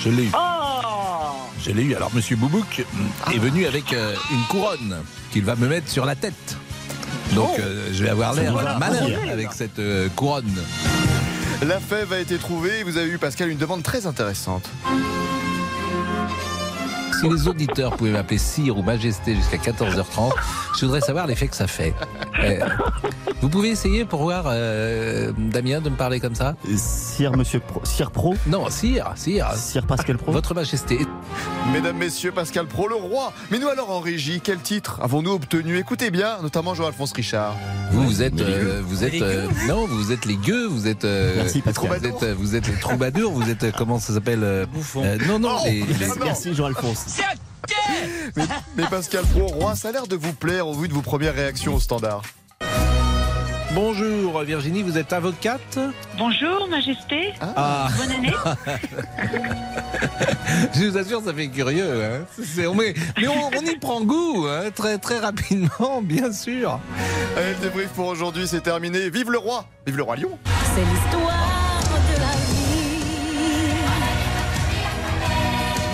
Je 0.00 0.10
l'ai 0.10 0.24
eu. 0.24 0.30
Je 1.60 1.70
l'ai 1.72 1.82
eu. 1.82 1.94
Alors, 1.96 2.14
Monsieur 2.14 2.36
Boubouk 2.36 2.84
est 3.32 3.38
venu 3.38 3.66
avec 3.66 3.92
euh, 3.92 4.14
une 4.30 4.42
couronne 4.48 4.96
qu'il 5.32 5.44
va 5.44 5.56
me 5.56 5.68
mettre 5.68 5.88
sur 5.88 6.04
la 6.04 6.14
tête. 6.14 6.56
Donc, 7.34 7.58
euh, 7.58 7.88
je 7.92 8.04
vais 8.04 8.10
avoir 8.10 8.34
l'air 8.34 8.52
malin 8.78 9.08
avec 9.30 9.52
cette 9.52 9.78
euh, 9.80 10.08
couronne. 10.14 10.54
La 11.66 11.80
fève 11.80 12.12
a 12.12 12.20
été 12.20 12.36
trouvée 12.38 12.82
vous 12.84 12.96
avez 12.96 13.08
eu, 13.10 13.18
Pascal, 13.18 13.48
une 13.48 13.58
demande 13.58 13.82
très 13.82 14.06
intéressante. 14.06 14.68
Si 17.22 17.28
les 17.28 17.46
auditeurs 17.46 17.94
pouvaient 17.96 18.10
m'appeler 18.10 18.38
Sire 18.38 18.76
ou 18.76 18.82
Majesté 18.82 19.36
jusqu'à 19.36 19.56
14h30, 19.56 20.32
je 20.76 20.86
voudrais 20.86 21.00
savoir 21.00 21.28
l'effet 21.28 21.46
que 21.46 21.54
ça 21.54 21.68
fait. 21.68 21.94
Euh, 22.42 22.58
vous 23.40 23.48
pouvez 23.48 23.68
essayer 23.68 24.04
pour 24.04 24.22
voir, 24.22 24.46
euh, 24.48 25.30
Damien, 25.38 25.80
de 25.80 25.88
me 25.88 25.94
parler 25.94 26.18
comme 26.18 26.34
ça? 26.34 26.56
Sire 26.74 27.36
Monsieur 27.36 27.60
Pro, 27.60 27.80
Sire 27.84 28.10
Pro? 28.10 28.34
Non, 28.48 28.68
Sire, 28.70 29.12
Sire. 29.14 29.52
Sire 29.54 29.86
Pascal 29.86 30.18
Pro? 30.18 30.32
Votre 30.32 30.52
Majesté. 30.52 30.98
Mesdames, 31.70 31.96
Messieurs, 31.96 32.32
Pascal 32.32 32.66
Pro, 32.66 32.88
le 32.88 32.94
roi. 32.96 33.32
Mais 33.50 33.58
nous 33.58 33.68
alors 33.68 33.90
en 33.90 34.00
régie, 34.00 34.40
quel 34.42 34.58
titre 34.58 34.98
avons-nous 35.02 35.32
obtenu? 35.32 35.78
Écoutez 35.78 36.10
bien, 36.10 36.38
notamment 36.42 36.74
Jean-Alphonse 36.74 37.12
Richard. 37.12 37.56
Vous, 37.92 38.02
vous 38.04 38.22
êtes, 38.22 38.38
euh, 38.40 38.62
gueux. 38.64 38.80
vous 38.84 39.04
êtes, 39.04 39.12
Les 39.12 39.22
euh, 39.22 39.48
non, 39.68 39.86
vous 39.86 40.12
êtes 40.12 40.24
les 40.26 40.36
gueux, 40.36 40.66
vous 40.66 40.86
êtes, 40.86 41.04
euh, 41.04 41.34
Merci, 41.36 41.60
Pascal. 41.62 41.98
vous 41.98 42.06
êtes, 42.06 42.24
vous 42.36 42.56
êtes 42.56 42.66
les 42.68 42.74
troubadours, 42.78 43.32
vous 43.32 43.48
êtes, 43.48 43.72
comment 43.76 43.98
ça 43.98 44.12
s'appelle 44.12 44.42
euh, 44.42 44.66
Non, 45.28 45.38
non, 45.38 45.56
Oh, 45.60 45.64
les, 45.66 45.80
les- 45.80 45.94
merci, 45.98 46.18
Merci 46.24 46.54
Jean-Alphonse. 46.54 47.06
Mais, 48.36 48.44
mais 48.76 48.84
Pascal 48.90 49.24
Pro, 49.26 49.46
roi, 49.46 49.74
ça 49.76 49.88
a 49.88 49.92
l'air 49.92 50.06
de 50.06 50.16
vous 50.16 50.32
plaire 50.32 50.66
au 50.66 50.74
vu 50.74 50.88
de 50.88 50.92
vos 50.94 51.02
premières 51.02 51.34
réactions 51.34 51.74
au 51.76 51.80
standard. 51.80 52.22
Bonjour 53.74 54.42
Virginie, 54.42 54.82
vous 54.82 54.98
êtes 54.98 55.12
avocate 55.14 55.78
Bonjour, 56.18 56.68
Majesté. 56.68 57.32
Ah. 57.40 57.88
Bonne 57.96 58.12
année. 58.12 58.34
Je 60.74 60.84
vous 60.88 60.98
assure, 60.98 61.22
ça 61.24 61.32
fait 61.32 61.48
curieux. 61.48 62.04
Hein. 62.04 62.26
C'est- 62.42 62.66
on 62.66 62.74
met- 62.74 62.92
mais 63.18 63.28
on, 63.28 63.48
on 63.48 63.62
y 63.64 63.76
prend 63.78 64.02
goût, 64.02 64.46
hein, 64.46 64.64
très 64.74 64.98
très 64.98 65.18
rapidement, 65.20 66.00
bien 66.02 66.30
sûr. 66.32 66.78
Allez, 67.36 67.54
le 67.54 67.60
débrief 67.62 67.88
pour 67.90 68.06
aujourd'hui, 68.08 68.46
c'est 68.46 68.60
terminé. 68.60 69.08
Vive 69.08 69.30
le 69.30 69.38
roi 69.38 69.64
Vive 69.86 69.96
le 69.96 70.02
roi 70.02 70.16
Lion 70.16 70.38
C'est 70.74 70.84
l'histoire 70.84 71.80
de 72.10 72.16
la 72.20 72.32
vie. 72.52 73.00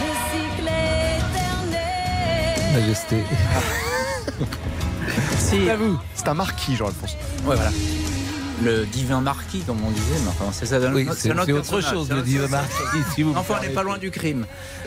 Le 0.00 0.10
cycle 0.32 0.68
éternel. 1.70 2.74
Majesté. 2.74 3.18
C'est 5.38 5.70
à 5.70 5.76
vous. 5.76 5.98
C'est 6.14 6.28
un 6.28 6.34
marquis, 6.34 6.76
Jean-Alphonse. 6.76 7.12
Ouais, 7.44 7.56
voilà. 7.56 7.70
Le 8.64 8.84
divin 8.86 9.20
marquis, 9.20 9.60
comme 9.60 9.78
on 9.86 9.90
disait, 9.90 10.16
mais 10.24 10.28
enfin, 10.30 10.46
c'est 10.52 10.66
ça. 10.66 10.78
Oui, 10.92 11.04
notre- 11.04 11.18
c'est- 11.20 11.30
autre 11.52 11.80
chose, 11.80 12.10
le 12.10 12.22
divin 12.22 12.48
marquis, 12.48 12.74
si 13.14 13.22
vous 13.22 13.32
Enfin, 13.36 13.54
on 13.58 13.62
n'est 13.62 13.68
pas 13.72 13.84
loin 13.84 13.98
du 13.98 14.10
crime. 14.10 14.46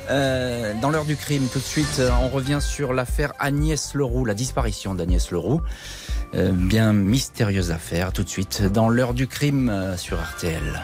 Euh, 0.10 0.74
dans 0.82 0.90
l'heure 0.90 1.06
du 1.06 1.16
crime, 1.16 1.48
tout 1.52 1.60
de 1.60 1.64
suite, 1.64 1.98
euh, 2.00 2.10
on 2.22 2.28
revient 2.28 2.60
sur 2.62 2.92
l'affaire 2.94 3.32
Agnès 3.40 3.94
Leroux, 3.94 4.26
la 4.26 4.34
disparition 4.34 4.94
d'Agnès 4.94 5.32
Leroux. 5.32 5.62
Euh, 6.36 6.52
bien 6.52 6.92
mystérieuse 6.92 7.72
affaire, 7.72 8.12
tout 8.12 8.24
de 8.24 8.30
suite, 8.30 8.62
dans 8.64 8.90
l'heure 8.90 9.14
du 9.14 9.28
crime 9.28 9.70
euh, 9.70 9.96
sur 9.96 10.18
RTL. 10.22 10.84